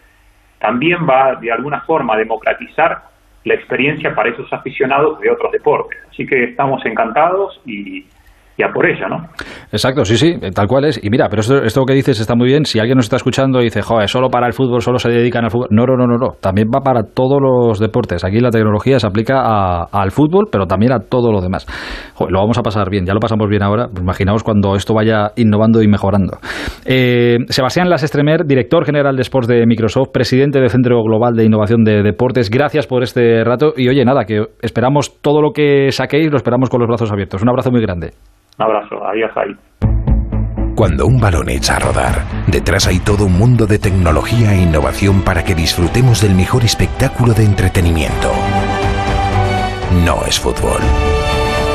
también 0.58 1.06
va 1.08 1.36
de 1.36 1.52
alguna 1.52 1.80
forma 1.82 2.14
a 2.14 2.18
democratizar 2.18 3.13
la 3.44 3.54
experiencia 3.54 4.14
para 4.14 4.30
esos 4.30 4.50
aficionados 4.52 5.20
de 5.20 5.30
otros 5.30 5.52
deportes. 5.52 5.98
Así 6.10 6.26
que 6.26 6.44
estamos 6.44 6.84
encantados 6.86 7.60
y, 7.66 8.06
y 8.56 8.62
a 8.62 8.68
por 8.72 8.86
ella, 8.88 9.08
¿no? 9.08 9.16
Exacto, 9.72 10.04
sí, 10.04 10.16
sí, 10.16 10.36
tal 10.54 10.66
cual 10.68 10.84
es. 10.84 11.02
Y 11.02 11.10
mira, 11.10 11.28
pero 11.28 11.40
esto, 11.40 11.84
que 11.84 11.94
dices 11.94 12.20
está 12.20 12.34
muy 12.36 12.46
bien. 12.48 12.64
Si 12.64 12.78
alguien 12.78 12.96
nos 12.96 13.06
está 13.06 13.16
escuchando 13.16 13.60
y 13.60 13.64
dice, 13.64 13.82
joder, 13.82 14.08
solo 14.08 14.28
para 14.28 14.46
el 14.46 14.52
fútbol, 14.52 14.80
solo 14.80 14.98
se 14.98 15.08
dedican 15.10 15.44
al 15.44 15.50
fútbol. 15.50 15.68
No, 15.70 15.84
no, 15.86 15.96
no, 15.96 16.06
no, 16.06 16.16
no. 16.18 16.28
También 16.40 16.68
va 16.74 16.80
para 16.80 17.02
todos 17.02 17.38
los 17.40 17.80
deportes. 17.80 18.24
Aquí 18.24 18.38
la 18.38 18.50
tecnología 18.50 19.00
se 19.00 19.06
aplica 19.06 19.40
a- 19.44 19.86
al 19.90 20.10
fútbol, 20.12 20.46
pero 20.52 20.66
también 20.66 20.92
a 20.92 21.00
todo 21.00 21.32
lo 21.32 21.40
demás. 21.40 21.66
Joder, 22.14 22.32
lo 22.32 22.38
vamos 22.40 22.56
a 22.58 22.62
pasar 22.62 22.90
bien. 22.90 23.04
Ya 23.06 23.12
lo 23.14 23.20
pasamos 23.20 23.48
bien 23.48 23.62
ahora. 23.62 23.88
Pues 23.88 24.02
imaginaos 24.02 24.44
cuando 24.44 24.76
esto 24.76 24.94
vaya 24.94 25.32
innovando 25.36 25.82
y 25.82 25.88
mejorando. 25.88 26.38
Eh, 26.84 27.38
Sebastián 27.48 27.88
Lasestremer, 27.90 28.44
director 28.46 28.84
general 28.84 29.16
de 29.16 29.22
Sports 29.22 29.48
de 29.48 29.66
Microsoft, 29.66 30.10
presidente 30.12 30.60
del 30.60 30.70
Centro 30.70 31.02
Global 31.02 31.34
de 31.34 31.44
Innovación 31.44 31.82
de 31.82 32.02
Deportes. 32.02 32.50
Gracias 32.50 32.86
por 32.86 33.02
este 33.02 33.42
rato. 33.42 33.72
Y 33.76 33.88
oye, 33.88 34.04
nada, 34.04 34.24
que 34.24 34.42
esperamos 34.62 35.20
todo 35.20 35.42
lo 35.42 35.52
que 35.52 35.90
saquéis, 35.90 36.30
lo 36.30 36.36
esperamos 36.36 36.70
con 36.70 36.80
los 36.80 36.88
brazos 36.88 37.10
abiertos. 37.10 37.42
Un 37.42 37.48
abrazo 37.48 37.70
muy 37.70 37.80
grande. 37.80 38.10
Un 38.58 38.64
abrazo, 38.64 39.04
adiós 39.04 39.30
ahí. 39.36 39.56
Cuando 40.76 41.06
un 41.06 41.20
balón 41.20 41.48
echa 41.48 41.76
a 41.76 41.78
rodar, 41.78 42.24
detrás 42.46 42.86
hay 42.86 42.98
todo 42.98 43.26
un 43.26 43.38
mundo 43.38 43.66
de 43.66 43.78
tecnología 43.78 44.54
e 44.54 44.62
innovación 44.62 45.22
para 45.22 45.44
que 45.44 45.54
disfrutemos 45.54 46.20
del 46.20 46.34
mejor 46.34 46.64
espectáculo 46.64 47.32
de 47.32 47.44
entretenimiento. 47.44 48.32
No 50.04 50.24
es 50.26 50.38
fútbol, 50.38 50.80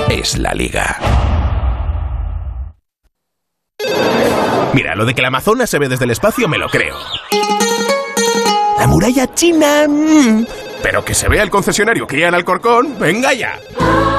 es 0.10 0.38
la 0.38 0.54
liga. 0.54 0.98
Mira, 4.74 4.96
lo 4.96 5.06
de 5.06 5.14
que 5.14 5.22
la 5.22 5.30
Amazona 5.30 5.66
se 5.66 5.80
ve 5.80 5.90
desde 5.90 6.06
el 6.06 6.12
espacio 6.12 6.48
me 6.48 6.58
lo 6.58 6.68
creo. 6.68 6.96
La 8.78 8.88
muralla 8.88 9.34
china... 9.34 9.88
mm, 9.88 10.46
Pero 10.82 11.04
que 11.04 11.14
se 11.14 11.28
vea 11.28 11.44
el 11.44 11.50
concesionario 11.50 12.08
Kia 12.08 12.28
en 12.28 12.36
Alcorcón, 12.36 12.98
venga 13.00 13.34
ya. 13.34 13.60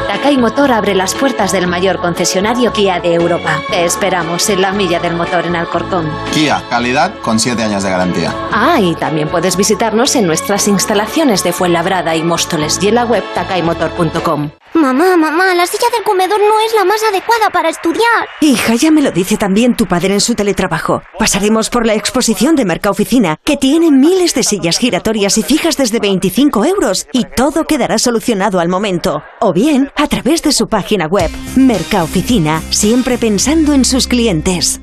Takai 0.06 0.36
Motor 0.36 0.72
abre 0.72 0.94
las 0.94 1.14
puertas 1.14 1.52
del 1.52 1.66
mayor 1.66 2.00
concesionario 2.00 2.72
Kia 2.72 3.00
de 3.00 3.14
Europa. 3.14 3.62
Te 3.70 3.84
esperamos 3.84 4.50
en 4.50 4.60
la 4.60 4.72
milla 4.72 4.98
del 4.98 5.14
motor 5.14 5.46
en 5.46 5.56
Alcorcón. 5.56 6.10
Kia, 6.34 6.62
calidad 6.68 7.14
con 7.22 7.38
7 7.38 7.62
años 7.62 7.82
de 7.82 7.90
garantía. 7.90 8.34
Ah, 8.52 8.80
y 8.80 8.94
también 8.96 9.28
puedes 9.28 9.56
visitarnos 9.56 10.16
en 10.16 10.26
nuestras 10.26 10.68
instalaciones 10.68 11.44
de 11.44 11.52
Fuenlabrada 11.52 12.16
y 12.16 12.22
Móstoles 12.22 12.78
y 12.82 12.88
en 12.88 12.96
la 12.96 13.04
web 13.04 13.22
takaimotor.com. 13.34 14.50
Mamá, 14.74 15.16
mamá, 15.16 15.54
la 15.54 15.66
silla 15.66 15.88
del 15.92 16.04
comedor 16.04 16.38
no 16.38 16.60
es 16.64 16.72
la 16.74 16.84
más 16.84 17.02
adecuada 17.02 17.50
para 17.52 17.68
estudiar. 17.68 18.28
Hija, 18.40 18.76
ya 18.76 18.90
me 18.92 19.02
lo 19.02 19.10
dice 19.10 19.36
también 19.36 19.74
tu 19.74 19.86
padre 19.86 20.14
en 20.14 20.20
su 20.20 20.34
teletrabajo. 20.34 21.02
Pasaremos 21.18 21.70
por 21.70 21.86
la 21.86 21.94
exposición 21.94 22.54
de 22.54 22.64
Mercaoficina, 22.64 23.36
que 23.44 23.56
tiene 23.56 23.90
miles 23.90 24.32
de 24.34 24.44
sillas 24.44 24.78
giratorias 24.78 25.38
y 25.38 25.42
fijas 25.42 25.76
desde 25.76 25.98
25 25.98 26.64
euros, 26.64 27.08
y 27.12 27.24
todo 27.24 27.64
quedará 27.64 27.98
solucionado 27.98 28.60
al 28.60 28.68
momento. 28.68 29.24
O 29.40 29.52
bien, 29.52 29.90
a 29.96 30.06
través 30.06 30.42
de 30.42 30.52
su 30.52 30.68
página 30.68 31.06
web. 31.06 31.30
Mercaoficina, 31.56 32.62
siempre 32.70 33.18
pensando 33.18 33.74
en 33.74 33.84
sus 33.84 34.06
clientes. 34.06 34.80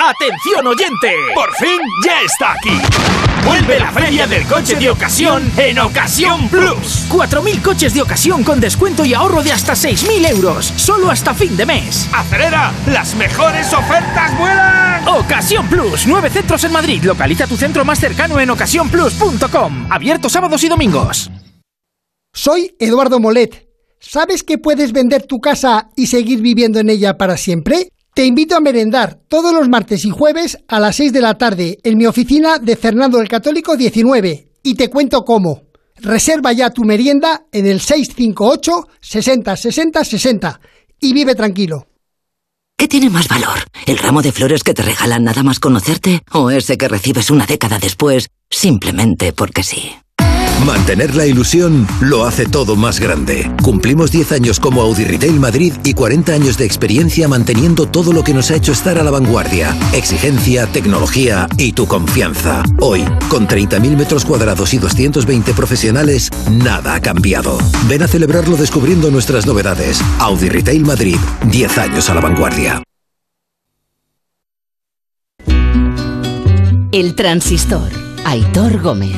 ¡Atención 0.00 0.64
oyente! 0.64 1.12
¡Por 1.34 1.52
fin 1.56 1.80
ya 2.06 2.20
está 2.22 2.52
aquí! 2.52 2.80
Vuelve 3.44 3.80
la 3.80 3.90
feria 3.90 4.28
del 4.28 4.46
coche 4.46 4.76
de 4.76 4.90
ocasión 4.90 5.50
en 5.56 5.76
Ocasión 5.80 6.48
Plus. 6.48 7.08
4.000 7.10 7.60
coches 7.60 7.94
de 7.94 8.02
ocasión 8.02 8.44
con 8.44 8.60
descuento 8.60 9.04
y 9.04 9.12
ahorro 9.12 9.42
de 9.42 9.50
hasta 9.50 9.72
6.000 9.72 10.30
euros. 10.30 10.66
Solo 10.76 11.10
hasta 11.10 11.34
fin 11.34 11.56
de 11.56 11.66
mes. 11.66 12.08
¡Acelera! 12.12 12.72
¡Las 12.86 13.16
mejores 13.16 13.72
ofertas 13.74 14.38
vuelan! 14.38 15.08
Ocasión 15.08 15.68
Plus. 15.68 16.06
Nueve 16.06 16.30
centros 16.30 16.62
en 16.62 16.70
Madrid. 16.70 17.02
Localiza 17.02 17.48
tu 17.48 17.56
centro 17.56 17.84
más 17.84 17.98
cercano 17.98 18.38
en 18.38 18.50
ocasiónplus.com. 18.50 19.88
Abierto 19.90 20.28
sábados 20.28 20.62
y 20.62 20.68
domingos. 20.68 21.28
Soy 22.32 22.76
Eduardo 22.78 23.18
Molet. 23.18 23.66
¿Sabes 23.98 24.44
que 24.44 24.58
puedes 24.58 24.92
vender 24.92 25.26
tu 25.26 25.40
casa 25.40 25.90
y 25.96 26.06
seguir 26.06 26.40
viviendo 26.40 26.78
en 26.78 26.88
ella 26.88 27.18
para 27.18 27.36
siempre? 27.36 27.90
Te 28.18 28.26
invito 28.26 28.56
a 28.56 28.60
merendar 28.60 29.20
todos 29.28 29.54
los 29.54 29.68
martes 29.68 30.04
y 30.04 30.10
jueves 30.10 30.58
a 30.66 30.80
las 30.80 30.96
6 30.96 31.12
de 31.12 31.20
la 31.20 31.38
tarde 31.38 31.78
en 31.84 31.96
mi 31.96 32.04
oficina 32.04 32.58
de 32.58 32.74
Fernando 32.74 33.20
el 33.20 33.28
Católico 33.28 33.76
19 33.76 34.54
y 34.64 34.74
te 34.74 34.90
cuento 34.90 35.24
cómo. 35.24 35.68
Reserva 35.94 36.52
ya 36.52 36.70
tu 36.70 36.82
merienda 36.82 37.44
en 37.52 37.68
el 37.68 37.80
658 37.80 38.88
60 39.00 39.56
60 39.56 40.04
60 40.04 40.60
y 40.98 41.12
vive 41.12 41.36
tranquilo. 41.36 41.86
¿Qué 42.76 42.88
tiene 42.88 43.08
más 43.08 43.28
valor? 43.28 43.60
¿El 43.86 43.98
ramo 43.98 44.20
de 44.20 44.32
flores 44.32 44.64
que 44.64 44.74
te 44.74 44.82
regalan 44.82 45.22
nada 45.22 45.44
más 45.44 45.60
conocerte? 45.60 46.24
¿O 46.32 46.50
ese 46.50 46.76
que 46.76 46.88
recibes 46.88 47.30
una 47.30 47.46
década 47.46 47.78
después 47.78 48.30
simplemente 48.50 49.32
porque 49.32 49.62
sí? 49.62 49.92
Mantener 50.66 51.14
la 51.14 51.26
ilusión 51.26 51.86
lo 52.00 52.26
hace 52.26 52.44
todo 52.44 52.76
más 52.76 53.00
grande. 53.00 53.50
Cumplimos 53.62 54.10
10 54.10 54.32
años 54.32 54.60
como 54.60 54.82
Audi 54.82 55.04
Retail 55.04 55.38
Madrid 55.38 55.72
y 55.84 55.94
40 55.94 56.32
años 56.32 56.58
de 56.58 56.64
experiencia 56.64 57.28
manteniendo 57.28 57.86
todo 57.86 58.12
lo 58.12 58.24
que 58.24 58.34
nos 58.34 58.50
ha 58.50 58.56
hecho 58.56 58.72
estar 58.72 58.98
a 58.98 59.02
la 59.02 59.10
vanguardia. 59.10 59.76
Exigencia, 59.92 60.66
tecnología 60.66 61.48
y 61.56 61.72
tu 61.72 61.86
confianza. 61.86 62.62
Hoy, 62.80 63.04
con 63.28 63.46
30.000 63.46 63.96
metros 63.96 64.24
cuadrados 64.24 64.74
y 64.74 64.78
220 64.78 65.54
profesionales, 65.54 66.28
nada 66.50 66.94
ha 66.94 67.00
cambiado. 67.00 67.58
Ven 67.88 68.02
a 68.02 68.08
celebrarlo 68.08 68.56
descubriendo 68.56 69.10
nuestras 69.10 69.46
novedades. 69.46 70.02
Audi 70.18 70.48
Retail 70.48 70.84
Madrid, 70.84 71.16
10 71.50 71.78
años 71.78 72.10
a 72.10 72.14
la 72.14 72.20
vanguardia. 72.20 72.82
El 76.90 77.14
transistor. 77.14 77.90
Aitor 78.24 78.80
Gómez. 78.80 79.16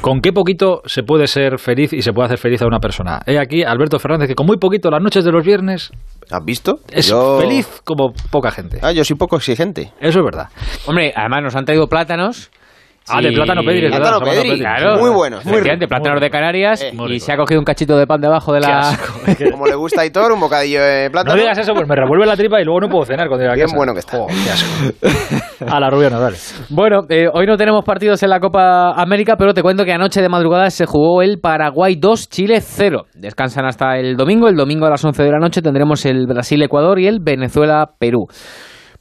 ¿Con 0.00 0.22
qué 0.22 0.32
poquito 0.32 0.80
se 0.86 1.02
puede 1.02 1.26
ser 1.26 1.58
feliz 1.58 1.92
y 1.92 2.00
se 2.00 2.12
puede 2.12 2.26
hacer 2.26 2.38
feliz 2.38 2.62
a 2.62 2.66
una 2.66 2.80
persona? 2.80 3.20
He 3.26 3.38
aquí 3.38 3.62
Alberto 3.64 3.98
Fernández, 3.98 4.28
que 4.28 4.34
con 4.34 4.46
muy 4.46 4.56
poquito 4.56 4.90
las 4.90 5.02
noches 5.02 5.24
de 5.24 5.30
los 5.32 5.44
viernes 5.44 5.90
¿Has 6.30 6.42
visto? 6.44 6.80
es 6.90 7.08
Yo- 7.08 7.38
feliz 7.38 7.66
como 7.84 8.14
poca 8.30 8.50
gente. 8.50 8.78
Ah, 8.82 8.92
yo 8.92 9.04
soy 9.04 9.16
poco 9.16 9.36
exigente. 9.36 9.92
Eso 10.00 10.20
es 10.20 10.24
verdad. 10.24 10.48
Hombre, 10.86 11.12
además 11.14 11.42
nos 11.42 11.56
han 11.56 11.64
traído 11.66 11.86
plátanos. 11.88 12.50
Ah, 13.12 13.20
de 13.20 13.32
plátano 13.32 13.62
Pedri, 13.62 13.82
verdad, 13.82 13.96
Plátano 13.98 14.18
plátano 14.20 14.42
Pedri, 14.42 14.48
Pedri. 14.50 14.60
claro. 14.60 14.98
Muy 15.00 15.10
buenos, 15.10 15.44
muy 15.44 15.60
ricos. 15.60 15.88
plátanos 15.88 16.20
de 16.20 16.30
Canarias 16.30 16.82
Eh, 16.82 16.92
y 17.08 17.20
se 17.20 17.32
ha 17.32 17.36
cogido 17.36 17.60
un 17.60 17.64
cachito 17.64 17.96
de 17.96 18.06
pan 18.06 18.20
debajo 18.20 18.52
de 18.52 18.60
la... 18.60 18.96
Como 19.50 19.66
le 19.66 19.74
gusta 19.74 20.02
a 20.02 20.06
Hitor, 20.06 20.32
un 20.32 20.40
bocadillo 20.40 20.82
de 20.82 21.10
plátano. 21.10 21.34
No 21.36 21.40
digas 21.40 21.58
eso, 21.58 21.72
pues 21.74 21.88
me 21.88 21.96
revuelve 21.96 22.26
la 22.26 22.36
tripa 22.36 22.60
y 22.60 22.64
luego 22.64 22.80
no 22.80 22.88
puedo 22.88 23.04
cenar 23.04 23.28
cuando 23.28 23.44
llegue 23.44 23.52
a 23.52 23.54
Bien 23.54 23.66
casa. 23.66 23.76
bueno 23.76 23.92
que 23.92 24.00
está. 24.00 24.18
Joder, 24.18 24.36
qué 24.44 24.50
asco. 24.50 25.66
A 25.74 25.78
la 25.78 25.90
rubiana, 25.90 26.18
dale. 26.18 26.36
Bueno, 26.70 27.02
eh, 27.10 27.26
hoy 27.32 27.44
no 27.46 27.56
tenemos 27.58 27.84
partidos 27.84 28.22
en 28.22 28.30
la 28.30 28.40
Copa 28.40 28.92
América, 28.92 29.36
pero 29.36 29.52
te 29.52 29.60
cuento 29.62 29.84
que 29.84 29.92
anoche 29.92 30.22
de 30.22 30.28
madrugada 30.30 30.70
se 30.70 30.86
jugó 30.86 31.20
el 31.20 31.38
Paraguay 31.38 31.96
2, 32.00 32.28
Chile 32.30 32.60
0. 32.62 33.04
Descansan 33.14 33.66
hasta 33.66 33.98
el 33.98 34.16
domingo. 34.16 34.48
El 34.48 34.56
domingo 34.56 34.86
a 34.86 34.90
las 34.90 35.04
11 35.04 35.22
de 35.22 35.30
la 35.30 35.38
noche 35.38 35.60
tendremos 35.60 36.06
el 36.06 36.26
Brasil-Ecuador 36.26 36.98
y 36.98 37.06
el 37.08 37.18
Venezuela-Perú. 37.20 38.26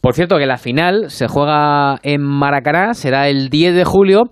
Por 0.02 0.14
cierto, 0.14 0.38
que 0.38 0.46
la 0.46 0.58
final 0.58 1.10
se 1.10 1.28
juega 1.28 1.98
en 2.04 2.22
Maracaná, 2.22 2.94
será 2.94 3.28
el 3.28 3.50
10 3.50 3.76
de 3.76 3.84
julio. 3.86 4.24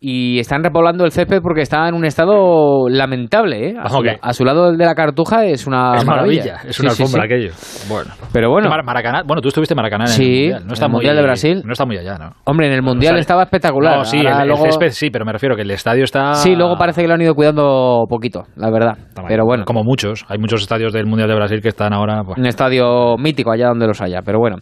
Y 0.00 0.38
están 0.38 0.62
repoblando 0.62 1.04
el 1.04 1.10
césped 1.10 1.40
porque 1.42 1.60
está 1.62 1.88
en 1.88 1.94
un 1.96 2.04
estado 2.04 2.88
lamentable. 2.88 3.70
¿eh? 3.70 3.74
A, 3.76 3.82
Vamos, 3.82 3.92
su, 3.94 4.02
que- 4.02 4.16
a 4.22 4.32
su 4.32 4.44
lado 4.44 4.68
el 4.70 4.78
de 4.78 4.86
la 4.86 4.94
cartuja 4.94 5.44
es 5.44 5.66
una 5.66 5.96
Es 5.96 6.04
maravilla, 6.06 6.42
maravilla. 6.52 6.70
es 6.70 6.78
una 6.78 6.90
sí, 6.90 7.02
alfombra 7.02 7.22
sí. 7.26 7.34
aquello. 7.34 7.50
Bueno. 7.88 8.10
Pero 8.32 8.48
bueno. 8.50 8.68
Mar- 8.70 8.84
Maracaná, 8.84 9.22
bueno, 9.26 9.42
tú 9.42 9.48
estuviste 9.48 9.74
en 9.74 9.76
Maracaná 9.78 10.04
en 10.04 10.10
Sí, 10.10 10.22
el 10.22 10.30
Mundial. 10.52 10.66
No 10.68 10.72
está 10.74 10.84
el 10.86 10.90
muy, 10.92 10.96
Mundial 10.98 11.16
de 11.16 11.22
Brasil. 11.22 11.62
No 11.64 11.72
está 11.72 11.84
muy 11.84 11.98
allá, 11.98 12.16
¿no? 12.16 12.30
Hombre, 12.44 12.68
en 12.68 12.74
el 12.74 12.82
Mundial 12.82 13.18
estaba 13.18 13.42
espectacular. 13.42 13.96
No, 13.98 14.04
sí, 14.04 14.18
Ahora 14.18 14.36
el, 14.36 14.42
el 14.42 14.48
luego- 14.50 14.64
césped 14.66 14.90
sí, 14.90 15.10
pero 15.10 15.24
me 15.24 15.32
refiero 15.32 15.56
que 15.56 15.62
el 15.62 15.70
estadio 15.72 16.04
está... 16.04 16.34
Sí, 16.34 16.54
luego 16.54 16.76
parece 16.76 17.02
que 17.02 17.08
lo 17.08 17.14
han 17.14 17.22
ido 17.22 17.34
cuidando 17.34 18.04
poquito, 18.08 18.44
la 18.54 18.70
verdad. 18.70 18.96
Pero 19.26 19.44
bueno, 19.46 19.64
Como 19.64 19.82
muchos. 19.82 20.24
Hay 20.28 20.38
muchos 20.38 20.60
estadios 20.62 20.92
del 20.92 21.06
Mundial 21.06 21.28
de 21.28 21.34
Brasil 21.34 21.60
que 21.60 21.70
están 21.70 21.92
ahora... 21.92 22.22
pues, 22.24 22.38
un 22.38 22.46
estadio 22.46 23.16
mítico 23.18 23.50
allá 23.50 23.66
donde 23.66 23.88
los 23.88 24.00
haya. 24.00 24.20
Pero 24.24 24.38
bueno, 24.38 24.58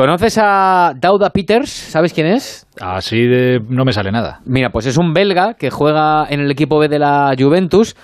¿conoces 0.00 0.38
a 0.40 0.94
Dauda 0.96 1.28
Peters? 1.28 1.68
¿Sabes 1.68 2.14
quién 2.14 2.26
es? 2.26 2.66
Así 2.80 3.18
de... 3.18 3.60
no 3.68 3.84
me 3.84 3.92
sale 3.92 4.10
nada. 4.10 4.40
Mira, 4.46 4.70
pues 4.70 4.86
es 4.86 4.96
un 4.96 5.12
belga 5.12 5.52
que 5.58 5.68
juega 5.68 6.24
en 6.30 6.40
el 6.40 6.50
equipo 6.50 6.78
B 6.78 6.88
de 6.88 6.98
la 6.98 7.34
Juventus 7.38 7.94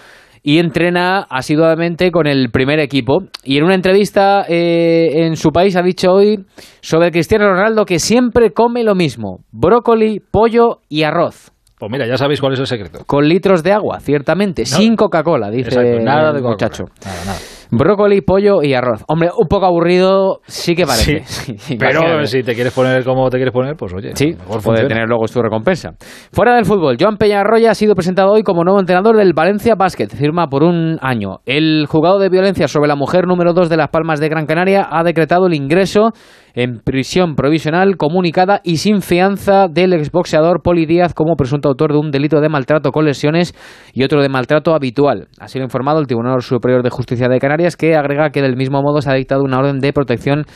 y 0.43 0.59
entrena 0.59 1.27
asiduamente 1.31 2.11
con 2.11 2.27
el 2.27 2.51
primer 2.51 2.81
equipo. 2.81 3.21
Y 3.45 3.57
en 3.57 3.65
una 3.65 3.75
entrevista 3.75 4.45
eh, 4.47 5.25
en 5.25 5.37
su 5.37 5.53
país 5.53 5.75
ha 5.75 5.81
dicho 5.81 6.13
hoy 6.13 6.45
sobre 6.83 7.11
Cristiano 7.11 7.49
Ronaldo 7.49 7.87
que 7.87 7.99
siempre 7.99 8.53
come 8.53 8.85
lo 8.85 8.95
mismo: 8.95 9.41
brócoli, 9.51 10.21
pollo 10.21 10.81
y 10.91 11.05
arroz. 11.05 11.51
Pues 11.79 11.91
mira, 11.91 12.07
ya 12.07 12.19
sabéis 12.19 12.43
cuál 12.43 12.53
es 12.53 12.61
el 12.61 12.67
secreto. 12.67 13.05
Con 13.07 13.27
litros 13.27 13.63
de 13.63 13.73
agua, 13.73 14.01
ciertamente, 14.01 14.67
sin 14.67 14.97
Coca-Cola, 14.97 15.51
dice 15.51 15.71
Exacto, 15.71 15.99
nada 16.01 16.35
de 16.35 16.43
muchacho. 16.43 16.85
Nada, 17.03 17.25
nada. 17.25 17.39
Brócoli, 17.71 18.21
pollo 18.21 18.63
y 18.63 18.75
arroz. 18.75 19.05
Hombre, 19.09 19.31
un 19.37 19.49
poco 19.49 19.67
aburrido 19.67 20.41
sí 20.47 20.75
que 20.75 20.87
parece. 20.87 21.23
Sí, 21.25 21.77
pero 21.79 22.27
si 22.27 22.43
te 22.43 22.55
quieres 22.55 22.73
poner 22.73 23.05
como 23.05 23.29
te 23.31 23.37
quieres 23.37 23.53
poner, 23.53 23.77
pues 23.77 23.93
oye. 23.95 24.11
Sí, 24.15 24.29
mejor 24.33 24.47
puede 24.47 24.61
funciona. 24.61 24.89
tener 24.89 25.09
luego 25.09 25.27
su 25.27 25.43
recompensa. 25.43 25.91
Fuera 26.33 26.55
del 26.55 26.65
fútbol, 26.65 26.97
Joan 27.01 27.17
Peñarroya 27.17 27.71
ha 27.71 27.75
sido 27.75 27.95
presentado 27.95 28.33
hoy 28.33 28.43
como 28.43 28.65
nuevo 28.65 28.81
entrenador 28.81 29.17
del 29.17 29.33
Valencia 29.33 29.75
Basket. 29.75 30.09
Firma 30.09 30.49
por 30.49 30.63
un 30.63 30.99
año. 31.01 31.39
El 31.47 31.87
juzgado 31.89 32.19
de 32.19 32.29
violencia 32.29 32.69
sobre 32.69 32.89
la 32.89 32.97
mujer 32.97 33.27
número 33.27 33.53
2 33.53 33.69
de 33.69 33.77
Las 33.77 33.89
Palmas 33.89 34.21
de 34.21 34.29
Gran 34.29 34.47
Canaria 34.47 34.87
ha 34.91 35.03
decretado 35.03 35.47
el 35.47 35.55
ingreso 35.55 36.13
en 36.57 36.81
prisión 36.81 37.37
provisional 37.37 37.97
comunicada 37.99 38.63
y 38.65 38.79
sin 38.79 39.03
fianza 39.03 39.69
del 39.69 39.93
exboxeador 39.93 40.63
Poli 40.63 40.87
Díaz 40.87 41.13
como 41.13 41.37
presunto 41.37 41.69
autor 41.69 41.93
de 41.93 41.99
un 41.99 42.11
delito 42.11 42.41
de 42.41 42.49
maltrato 42.49 42.91
con 42.93 43.05
lesiones 43.05 43.55
y 43.93 44.03
otro 44.03 44.23
de 44.23 44.31
maltrato 44.31 44.75
habitual. 44.75 45.29
Así 45.39 45.59
lo 45.59 45.65
ha 45.65 45.67
informado 45.67 46.01
el 46.01 46.07
Tribunal 46.07 46.41
Superior 46.41 46.83
de 46.83 46.91
Justicia 46.91 47.29
de 47.29 47.39
Canarias, 47.39 47.77
que 47.77 47.95
agrega 47.95 48.31
que 48.31 48.41
del 48.41 48.57
mismo 48.57 48.81
modo 48.83 49.03
se 49.03 49.11
ha 49.11 49.15
dictado 49.15 49.45
una 49.45 49.59
orden 49.59 49.81
de 49.81 49.93
protección 49.93 50.47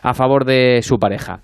a 0.00 0.14
favor 0.14 0.44
de 0.44 0.80
su 0.82 0.98
pareja. 0.98 1.40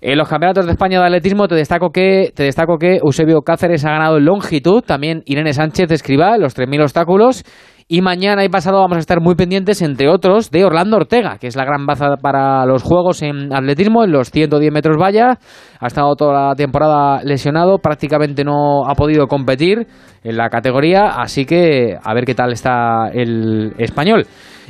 En 0.00 0.16
los 0.16 0.28
campeonatos 0.28 0.66
de 0.66 0.72
España 0.72 1.00
de 1.00 1.06
atletismo 1.06 1.48
te 1.48 1.56
destaco 1.56 1.90
que 1.90 2.32
te 2.36 2.44
destaco 2.44 2.78
que 2.78 3.00
Eusebio 3.02 3.42
Cáceres 3.42 3.84
ha 3.84 3.90
ganado 3.90 4.18
en 4.18 4.26
longitud, 4.26 4.82
también 4.82 5.22
Irene 5.26 5.52
Sánchez 5.52 5.90
Escribá, 5.90 6.38
los 6.38 6.56
3.000 6.56 6.82
obstáculos. 6.82 7.42
Y 7.88 8.02
mañana 8.02 8.44
y 8.44 8.48
pasado 8.48 8.80
vamos 8.80 8.96
a 8.96 8.98
estar 8.98 9.20
muy 9.20 9.36
pendientes, 9.36 9.80
entre 9.80 10.08
otros, 10.08 10.50
de 10.50 10.64
Orlando 10.64 10.96
Ortega, 10.96 11.38
que 11.38 11.46
es 11.46 11.54
la 11.54 11.64
gran 11.64 11.86
baza 11.86 12.16
para 12.20 12.66
los 12.66 12.82
Juegos 12.82 13.22
en 13.22 13.54
atletismo, 13.54 14.02
en 14.02 14.10
los 14.10 14.32
110 14.32 14.72
metros 14.72 14.96
valla. 15.00 15.38
Ha 15.78 15.86
estado 15.86 16.16
toda 16.16 16.48
la 16.48 16.54
temporada 16.56 17.22
lesionado, 17.22 17.78
prácticamente 17.78 18.42
no 18.42 18.88
ha 18.88 18.96
podido 18.96 19.28
competir 19.28 19.86
en 20.24 20.36
la 20.36 20.48
categoría, 20.48 21.10
así 21.10 21.44
que 21.44 21.96
a 22.02 22.12
ver 22.12 22.24
qué 22.24 22.34
tal 22.34 22.50
está 22.50 23.08
el 23.14 23.72
español. 23.78 24.26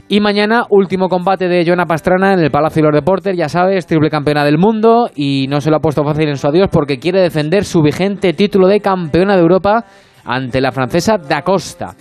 Y 0.08 0.20
mañana, 0.20 0.64
último 0.68 1.08
combate 1.08 1.48
de 1.48 1.64
Joana 1.64 1.86
Pastrana 1.86 2.34
en 2.34 2.40
el 2.40 2.50
Palacio 2.50 2.82
de 2.82 2.88
los 2.90 3.00
Deportes, 3.00 3.34
ya 3.34 3.48
sabes, 3.48 3.86
triple 3.86 4.10
campeona 4.10 4.44
del 4.44 4.58
mundo 4.58 5.08
y 5.14 5.46
no 5.48 5.62
se 5.62 5.70
lo 5.70 5.78
ha 5.78 5.80
puesto 5.80 6.04
fácil 6.04 6.28
en 6.28 6.36
su 6.36 6.48
adiós 6.48 6.68
porque 6.70 6.98
quiere 6.98 7.22
defender 7.22 7.64
su 7.64 7.80
vigente 7.80 8.34
título 8.34 8.68
de 8.68 8.80
campeona 8.80 9.36
de 9.36 9.40
Europa 9.40 9.86
ante 10.22 10.60
la 10.60 10.70
francesa 10.70 11.16
Da 11.16 11.40
Costa. 11.40 11.94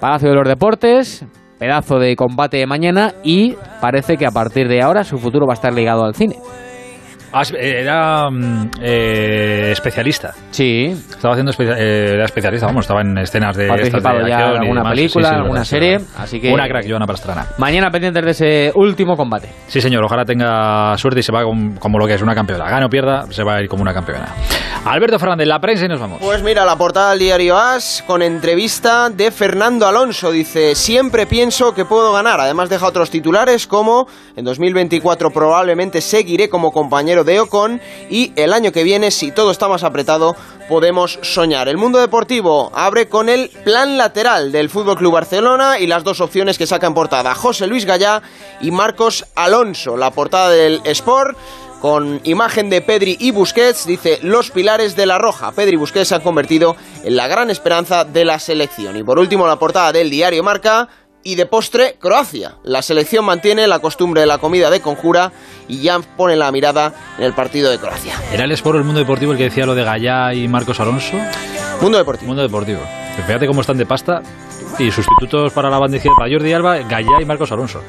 Palacio 0.00 0.28
de 0.28 0.36
los 0.36 0.48
Deportes, 0.48 1.24
pedazo 1.58 1.98
de 1.98 2.14
combate 2.14 2.58
de 2.58 2.66
mañana 2.66 3.14
y 3.24 3.56
parece 3.80 4.16
que 4.16 4.26
a 4.26 4.30
partir 4.30 4.68
de 4.68 4.80
ahora 4.80 5.02
su 5.02 5.18
futuro 5.18 5.46
va 5.46 5.54
a 5.54 5.56
estar 5.56 5.72
ligado 5.72 6.04
al 6.04 6.14
cine. 6.14 6.36
Es- 7.40 7.52
era 7.58 8.30
mm, 8.30 8.70
eh, 8.80 9.70
especialista. 9.72 10.34
Sí. 10.50 10.86
Estaba 10.86 11.34
haciendo 11.34 11.52
espe- 11.52 11.74
eh, 11.76 12.12
era 12.14 12.24
especialista, 12.24 12.66
vamos, 12.66 12.84
estaba 12.84 13.00
en 13.02 13.16
escenas 13.18 13.56
de 13.56 13.68
participado 13.68 14.26
ya 14.26 14.36
en 14.38 14.42
alguna 14.58 14.80
demás. 14.80 14.92
película, 14.94 15.28
Sí, 15.28 15.34
sí, 15.34 15.40
alguna 15.40 15.64
serie, 15.64 15.98
así 16.16 16.40
que- 16.40 16.52
Una 16.52 16.66
crack, 16.68 16.86
Joana 16.88 17.06
Pastrana. 17.06 17.46
Mañana 17.58 17.90
pendientes 17.90 18.24
de 18.24 18.30
ese 18.30 18.72
último 18.74 19.16
combate. 19.16 19.48
Sí, 19.66 19.80
señor, 19.80 20.04
ojalá 20.04 20.24
tenga 20.24 20.96
suerte 20.96 21.20
y 21.20 21.22
se 21.22 21.32
va 21.32 21.42
com- 21.44 21.76
como 21.76 21.98
lo 21.98 22.06
que 22.06 22.14
es 22.14 22.22
una 22.22 22.34
campeona. 22.34 22.68
Gane 22.68 22.86
o 22.86 22.88
pierda, 22.88 23.26
se 23.30 23.42
va 23.44 23.56
a 23.56 23.62
ir 23.62 23.68
como 23.68 23.82
una 23.82 23.92
campeona. 23.94 24.26
Alberto 24.84 25.18
Fernández, 25.18 25.46
la 25.46 25.58
prensa 25.58 25.84
y 25.84 25.88
nos 25.88 26.00
vamos. 26.00 26.18
Pues 26.20 26.42
mira, 26.42 26.64
la 26.64 26.76
portada 26.76 27.10
del 27.10 27.18
diario 27.18 27.56
AS 27.58 28.02
con 28.06 28.22
entrevista 28.22 29.10
de 29.10 29.30
Fernando 29.30 29.86
Alonso. 29.86 30.30
Dice, 30.30 30.74
siempre 30.74 31.26
pienso 31.26 31.74
que 31.74 31.84
puedo 31.84 32.12
ganar. 32.12 32.40
Además 32.40 32.70
deja 32.70 32.86
otros 32.86 33.10
titulares 33.10 33.66
como 33.66 34.06
en 34.36 34.44
2024 34.44 35.30
probablemente 35.30 36.00
seguiré 36.00 36.48
como 36.48 36.70
compañero 36.70 37.17
de 37.24 37.40
Ocon 37.40 37.80
y 38.10 38.32
el 38.36 38.52
año 38.52 38.72
que 38.72 38.84
viene, 38.84 39.10
si 39.10 39.32
todo 39.32 39.50
está 39.50 39.68
más 39.68 39.84
apretado, 39.84 40.36
podemos 40.68 41.18
soñar. 41.22 41.68
El 41.68 41.76
mundo 41.76 41.98
deportivo 41.98 42.70
abre 42.74 43.08
con 43.08 43.28
el 43.28 43.48
plan 43.64 43.96
lateral 43.96 44.52
del 44.52 44.70
Fútbol 44.70 44.96
Club 44.96 45.14
Barcelona 45.14 45.78
y 45.78 45.86
las 45.86 46.04
dos 46.04 46.20
opciones 46.20 46.58
que 46.58 46.66
saca 46.66 46.86
en 46.86 46.94
portada 46.94 47.34
José 47.34 47.66
Luis 47.66 47.84
Gallá 47.84 48.22
y 48.60 48.70
Marcos 48.70 49.24
Alonso. 49.34 49.96
La 49.96 50.10
portada 50.10 50.50
del 50.50 50.80
Sport 50.84 51.36
con 51.80 52.20
imagen 52.24 52.70
de 52.70 52.80
Pedri 52.80 53.16
y 53.20 53.30
Busquets, 53.30 53.86
dice 53.86 54.18
los 54.22 54.50
pilares 54.50 54.96
de 54.96 55.06
la 55.06 55.18
roja. 55.18 55.52
Pedri 55.52 55.74
y 55.74 55.76
Busquets 55.76 56.08
se 56.08 56.14
han 56.14 56.22
convertido 56.22 56.76
en 57.04 57.16
la 57.16 57.28
gran 57.28 57.50
esperanza 57.50 58.04
de 58.04 58.24
la 58.24 58.38
selección. 58.38 58.96
Y 58.96 59.04
por 59.04 59.18
último, 59.18 59.46
la 59.46 59.58
portada 59.58 59.92
del 59.92 60.10
diario 60.10 60.42
Marca. 60.42 60.88
Y 61.28 61.34
de 61.34 61.44
postre, 61.44 61.96
Croacia. 62.00 62.54
La 62.64 62.80
selección 62.80 63.22
mantiene 63.22 63.66
la 63.66 63.80
costumbre 63.80 64.22
de 64.22 64.26
la 64.26 64.38
comida 64.38 64.70
de 64.70 64.80
conjura 64.80 65.30
y 65.68 65.82
ya 65.82 66.00
pone 66.16 66.36
la 66.36 66.50
mirada 66.50 66.94
en 67.18 67.24
el 67.24 67.34
partido 67.34 67.70
de 67.70 67.76
Croacia. 67.76 68.14
¿Era 68.32 68.44
el 68.44 68.52
Sport 68.52 68.78
el 68.78 68.84
Mundo 68.84 69.00
Deportivo 69.00 69.32
el 69.32 69.36
que 69.36 69.44
decía 69.44 69.66
lo 69.66 69.74
de 69.74 69.84
Gallá 69.84 70.32
y 70.32 70.48
Marcos 70.48 70.80
Alonso? 70.80 71.18
Mundo 71.82 71.98
Deportivo. 71.98 72.28
Mundo 72.28 72.40
Deportivo. 72.40 72.80
Fíjate 73.26 73.46
cómo 73.46 73.60
están 73.60 73.76
de 73.76 73.84
pasta. 73.84 74.22
Y 74.78 74.90
sustitutos 74.90 75.52
para 75.52 75.68
la 75.68 75.78
bandejía 75.78 76.12
para 76.16 76.32
Jordi 76.32 76.50
Alba, 76.50 76.78
Gallá 76.78 77.20
y 77.20 77.26
Marcos 77.26 77.52
Alonso. 77.52 77.82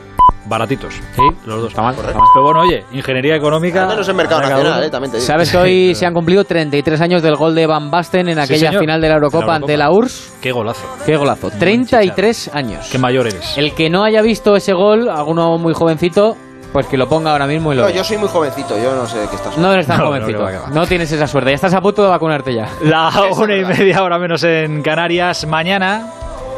Baratitos. 0.49 0.95
Sí, 1.15 1.21
los 1.45 1.61
dos. 1.61 1.73
Pero 1.73 2.43
bueno, 2.43 2.61
oye, 2.61 2.83
ingeniería 2.91 3.35
económica. 3.35 3.83
Al 3.83 3.89
menos 3.89 4.09
en 4.09 4.15
mercado 4.15 4.41
nacional, 4.41 4.83
eh, 4.83 4.89
también 4.89 5.11
te 5.11 5.17
digo. 5.17 5.27
¿Sabes 5.27 5.51
que 5.51 5.57
hoy 5.57 5.95
se 5.95 6.05
han 6.07 6.13
cumplido 6.13 6.43
33 6.43 6.99
años 7.01 7.21
del 7.21 7.35
gol 7.35 7.53
de 7.53 7.67
Van 7.67 7.91
Basten 7.91 8.27
en 8.29 8.39
aquella 8.39 8.69
señor. 8.69 8.81
final 8.81 8.99
de 8.99 9.09
la 9.09 9.13
Eurocopa 9.15 9.45
La 9.45 9.55
ante 9.55 9.77
la 9.77 9.91
URSS? 9.91 10.37
Qué 10.41 10.51
golazo. 10.51 10.87
Qué 11.05 11.15
golazo. 11.15 11.51
33 11.51 12.49
años. 12.53 12.89
Qué 12.91 12.97
mayor 12.97 13.27
eres. 13.27 13.57
El 13.57 13.73
que 13.75 13.89
no 13.89 14.03
haya 14.03 14.21
visto 14.21 14.55
ese 14.55 14.73
gol, 14.73 15.07
alguno 15.07 15.57
muy 15.59 15.73
jovencito, 15.73 16.35
pues 16.73 16.87
que 16.87 16.97
lo 16.97 17.07
ponga 17.07 17.31
ahora 17.31 17.45
mismo 17.45 17.71
y 17.71 17.75
lo 17.75 17.83
No, 17.83 17.89
yo 17.89 18.03
soy 18.03 18.17
muy 18.17 18.29
jovencito, 18.29 18.75
yo 18.81 18.95
no 18.95 19.05
sé 19.05 19.19
de 19.19 19.27
qué 19.27 19.35
estás 19.35 19.57
No 19.57 19.71
eres 19.71 19.85
tan 19.87 19.97
No, 19.97 20.05
no, 20.05 20.09
jovencito. 20.09 20.47
No, 20.73 20.87
tienes 20.87 21.11
esa 21.11 21.27
suerte. 21.27 21.51
Ya 21.51 21.55
estás 21.55 21.73
a 21.73 21.81
punto 21.81 22.03
de 22.03 22.09
vacunarte 22.09 22.53
ya. 22.53 22.67
La 22.83 23.11
una 23.37 23.55
y 23.55 23.65
media 23.65 24.01
hora 24.03 24.17
menos 24.17 24.43
en 24.43 24.81
Canarias. 24.81 25.45
Mañana 25.47 26.07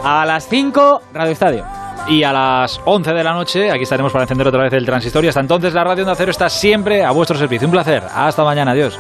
A 0.04 0.26
las 0.26 0.48
5, 0.48 1.02
Radio 1.14 1.32
Estadio 1.32 1.81
y 2.08 2.24
a 2.24 2.34
las 2.34 2.82
11 2.86 3.14
de 3.14 3.24
la 3.24 3.34
noche 3.34 3.72
aquí 3.72 3.84
estaremos 3.84 4.12
para 4.12 4.24
encender 4.24 4.48
otra 4.48 4.64
vez 4.64 4.74
el 4.74 4.86
transistor 4.86 5.26
hasta 5.28 5.40
entonces 5.40 5.74
la 5.74 5.84
radio 5.84 6.04
Onda 6.04 6.16
Cero 6.16 6.32
está 6.32 6.50
siempre 6.50 7.04
a 7.04 7.12
vuestro 7.12 7.38
servicio. 7.38 7.68
Un 7.68 7.72
placer. 7.72 8.04
Hasta 8.14 8.44
mañana. 8.44 8.72
Adiós. 8.72 8.98